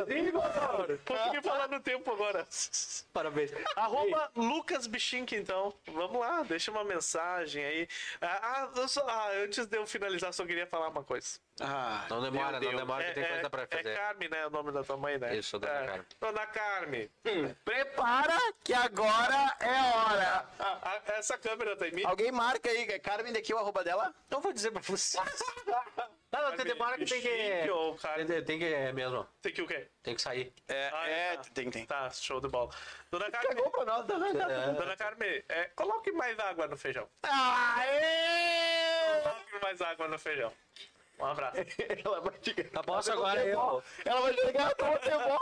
Consegui 1.03 1.41
falar 1.41 1.67
no 1.67 1.79
tempo 1.79 2.11
agora. 2.11 2.47
Parabéns. 3.11 3.51
Arroba 3.75 4.31
Lucas 4.35 4.85
Bichink, 4.85 5.35
então. 5.35 5.73
Vamos 5.87 6.19
lá, 6.19 6.43
deixa 6.43 6.69
uma 6.69 6.83
mensagem 6.83 7.65
aí. 7.65 7.87
Ah, 8.21 8.39
ah, 8.41 8.69
eu 8.79 8.87
só- 8.87 9.07
ah, 9.07 9.29
antes 9.43 9.65
de 9.65 9.75
eu 9.75 9.87
finalizar, 9.87 10.31
só 10.33 10.45
queria 10.45 10.67
falar 10.67 10.89
uma 10.89 11.03
coisa. 11.03 11.39
Ah, 11.61 12.05
Não 12.09 12.21
demora, 12.21 12.59
não 12.59 12.75
demora, 12.75 13.03
que 13.05 13.13
tem 13.15 13.27
coisa 13.27 13.49
pra 13.49 13.63
é 13.63 13.67
fazer. 13.67 13.97
Carme, 13.97 14.29
né? 14.29 14.45
O 14.45 14.49
nome 14.49 14.71
da 14.71 14.83
tua 14.83 14.97
mãe, 14.97 15.17
né? 15.17 15.35
Isso, 15.35 15.57
Dona 15.59 15.73
é. 15.73 15.87
Carme. 15.87 16.05
Dona 16.21 16.45
Carme. 16.47 17.11
Prepara 17.65 18.53
que 18.63 18.73
agora 18.73 19.55
é 19.59 19.95
hora. 19.95 20.45
Ah, 20.59 20.79
ah, 20.83 21.01
essa 21.17 21.37
câmera 21.37 21.75
tá 21.75 21.87
em 21.87 21.91
mim? 21.91 22.03
Alguém 22.05 22.31
marca 22.31 22.69
aí, 22.69 22.83
é 22.83 22.99
Carmen 22.99 23.33
daqui 23.33 23.53
o 23.53 23.57
arroba 23.57 23.83
dela? 23.83 24.13
Não 24.29 24.39
vou 24.39 24.53
dizer 24.53 24.71
pra 24.71 24.81
você. 24.81 25.17
Não, 26.31 26.43
não, 26.43 26.55
tem 26.55 26.65
demora 26.65 26.95
que 26.97 27.05
tem 27.05 27.21
que. 27.21 27.69
Ou 27.71 27.95
Carme? 27.95 28.25
Tem, 28.25 28.43
tem 28.43 28.59
que 28.59 28.65
é 28.65 28.91
mesmo. 28.93 29.27
Tem 29.41 29.51
que 29.51 29.61
o 29.63 29.67
quê? 29.67 29.87
Tem 30.03 30.13
que 30.15 30.21
sair. 30.21 30.53
É, 30.67 30.89
Ah, 30.93 31.07
é, 31.09 31.37
tá. 31.37 31.43
tem, 31.53 31.69
tem. 31.71 31.85
Tá, 31.85 32.09
show 32.11 32.39
de 32.39 32.47
bola. 32.47 32.69
Dona 33.09 33.31
Carme, 33.31 33.47
Cagou 33.47 33.71
pra 33.71 33.85
nós, 33.85 34.05
tá 34.05 34.17
vendo? 34.19 34.77
Dona 34.77 34.95
Carme, 34.95 35.43
é, 35.49 35.65
coloque 35.75 36.11
mais 36.11 36.37
água 36.37 36.67
no 36.67 36.77
feijão. 36.77 37.09
Aê! 37.23 39.21
Coloque 39.23 39.59
mais 39.63 39.81
água 39.81 40.07
no 40.07 40.19
feijão. 40.19 40.53
Um 41.19 41.25
abraço. 41.25 41.57
Ela 42.05 42.21
vai 42.21 42.37
te 42.37 42.53
Tá, 42.53 42.81
agora 43.11 43.43
eu. 43.43 43.83
Ela 44.05 44.21
vai 44.21 44.31
ligar 44.33 44.75
pra 44.75 44.91
você, 44.97 45.11
bom. 45.17 45.39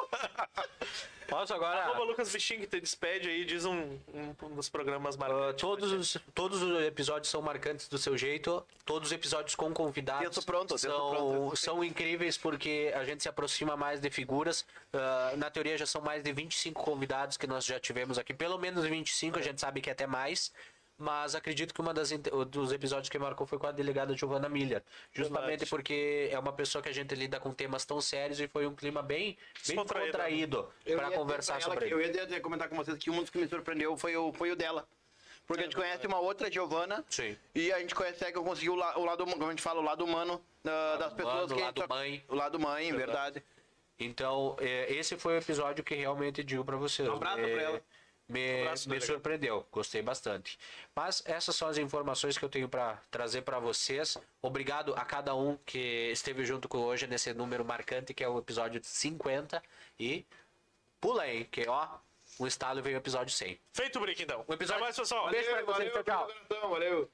Posso 1.28 1.54
Arroba 1.54 1.68
agora. 1.68 2.04
Lucas 2.04 2.32
Bichink, 2.32 2.66
te 2.68 2.80
despede 2.80 3.30
aí, 3.30 3.46
diz 3.46 3.66
um, 3.66 4.00
um, 4.14 4.36
um 4.44 4.56
dos 4.56 4.70
programas 4.70 5.16
Uh, 5.16 5.20
marcantes. 5.20 5.62
todos, 5.62 5.92
os, 5.92 6.18
todos 6.34 6.62
os 6.62 6.82
episódios 6.84 7.30
são 7.30 7.42
marcantes 7.42 7.88
do 7.88 7.98
seu 7.98 8.18
jeito. 8.18 8.66
Todos 8.86 9.10
os 9.10 9.12
episódios 9.14 9.56
com 9.56 9.74
convidados 9.74 10.26
Texto 10.28 10.46
pronto, 10.46 10.70
texto 10.70 10.88
são, 10.88 11.10
pronto. 11.10 11.56
são 11.58 11.84
incríveis 11.84 12.38
porque 12.38 12.94
a 12.96 13.04
gente 13.04 13.22
se 13.24 13.30
aproxima 13.30 13.76
mais 13.76 14.00
de 14.00 14.10
figuras. 14.10 14.62
Uh, 14.94 15.38
na 15.38 15.50
teoria 15.50 15.78
já 15.78 15.86
são 15.86 16.02
mais 16.02 16.24
de 16.24 16.32
25 16.32 16.82
convidados 16.82 17.38
que 17.38 17.46
nós 17.46 17.66
já 17.66 17.80
tivemos 17.80 18.18
aqui. 18.18 18.34
Pelo 18.34 18.58
menos 18.58 18.86
25, 18.86 19.38
a 19.38 19.42
gente 19.42 19.60
sabe 19.60 19.82
que 19.82 19.90
é 19.90 19.94
até 19.94 20.08
mais. 20.08 20.52
Mas 21.00 21.36
acredito 21.36 21.74
que 21.76 21.80
uma 21.82 21.94
das 21.94 22.10
dos 22.50 22.72
episódios 22.72 23.08
que 23.08 23.20
marcou 23.20 23.46
foi 23.46 23.60
com 23.60 23.68
a 23.68 23.72
delegada 23.72 24.18
Giovanna 24.18 24.50
Miller. 24.50 24.82
Justamente 25.14 25.50
Verdade. 25.50 25.70
porque 25.70 26.28
é 26.32 26.40
uma 26.40 26.52
pessoa 26.52 26.82
que 26.82 26.90
a 26.90 26.92
gente 26.94 27.14
lida 27.14 27.40
com 27.40 27.54
temas 27.54 27.86
tão 27.86 28.02
sérios 28.02 28.40
e 28.40 28.48
foi 28.48 28.66
um 28.66 28.74
clima 28.74 29.04
bem, 29.04 29.38
bem 29.68 29.76
contraído 29.76 30.68
Eu 30.86 30.98
para 30.98 31.12
conversar 31.12 31.62
sobre 31.62 31.88
que- 31.88 31.94
ele. 31.94 32.20
Eu 32.20 32.28
ia 32.30 32.42
comentar 32.42 32.68
com 32.68 32.76
vocês 32.76 32.98
que 32.98 33.12
um 33.12 33.22
dos 33.22 33.30
que 33.30 33.38
me 33.38 33.48
surpreendeu 33.48 33.96
foi 33.96 34.18
o, 34.18 34.34
foi 34.34 34.50
o 34.52 34.56
dela. 34.56 34.88
Porque 35.46 35.62
a 35.62 35.64
gente 35.66 35.76
conhece 35.76 36.06
uma 36.08 36.20
outra 36.20 36.52
Giovana. 36.52 37.06
Sim. 37.10 37.38
E 37.56 37.72
a 37.72 37.80
gente 37.80 37.94
consegue 37.96 38.34
conseguir 38.40 38.70
o, 38.72 38.76
la- 38.76 38.98
o 38.98 39.06
lado, 39.06 39.24
como 39.26 39.46
a 39.46 39.50
gente 39.52 39.62
fala, 39.62 39.80
o 39.80 39.84
lado 39.84 40.04
humano 40.04 40.44
ah, 40.66 40.98
das 41.00 41.14
pessoas 41.14 41.36
humano, 41.52 41.56
que 41.56 41.62
a 41.62 41.66
lado 41.68 41.82
só- 41.82 41.88
mãe. 41.88 42.26
O 42.28 42.36
lado 42.36 42.60
mãe, 42.60 42.92
verdade. 42.92 43.44
Então, 44.00 44.56
é, 44.60 44.92
esse 44.94 45.16
foi 45.18 45.36
o 45.36 45.38
episódio 45.38 45.84
que 45.84 45.96
realmente 45.96 46.44
digo 46.44 46.66
pra 46.66 46.76
vocês. 46.76 47.08
Um 47.08 47.14
abraço 47.14 47.38
me, 47.38 47.52
pra 47.54 47.62
ela. 47.62 47.82
Me, 48.30 48.62
abraço, 48.62 48.90
me 48.90 48.96
delegado. 48.96 49.16
surpreendeu, 49.16 49.66
gostei 49.72 50.02
bastante. 50.02 50.60
Mas 50.94 51.24
essas 51.26 51.56
são 51.56 51.68
as 51.70 51.78
informações 51.78 52.38
que 52.38 52.44
eu 52.44 52.50
tenho 52.50 52.68
pra 52.68 53.00
trazer 53.10 53.42
pra 53.44 53.58
vocês. 53.60 54.18
Obrigado 54.42 54.94
a 54.96 55.06
cada 55.06 55.34
um 55.34 55.58
que 55.66 56.10
esteve 56.12 56.44
junto 56.46 56.68
com 56.68 56.80
hoje 56.80 57.08
nesse 57.08 57.34
número 57.34 57.64
marcante 57.64 58.14
que 58.14 58.24
é 58.24 58.28
o 58.28 58.38
episódio 58.38 58.82
50 58.84 59.64
e 60.00 60.26
pula 61.00 61.24
aí, 61.24 61.46
que 61.46 61.68
ó, 61.70 61.88
o 62.38 62.46
estalo 62.46 62.82
veio 62.82 62.98
o 62.98 63.00
episódio 63.00 63.34
100. 63.34 63.58
Feito 63.74 63.96
o 63.98 64.02
break, 64.02 64.22
então. 64.22 64.44
O 64.46 64.54
episódio- 64.54 64.76
Até 64.84 64.84
mais, 64.84 64.96
pessoal. 64.98 65.30
Beijo 65.30 65.50
pra 65.50 65.64
vocês, 65.64 65.94
tchau, 65.94 66.04
tchau. 66.04 66.70
Valeu. 66.70 67.10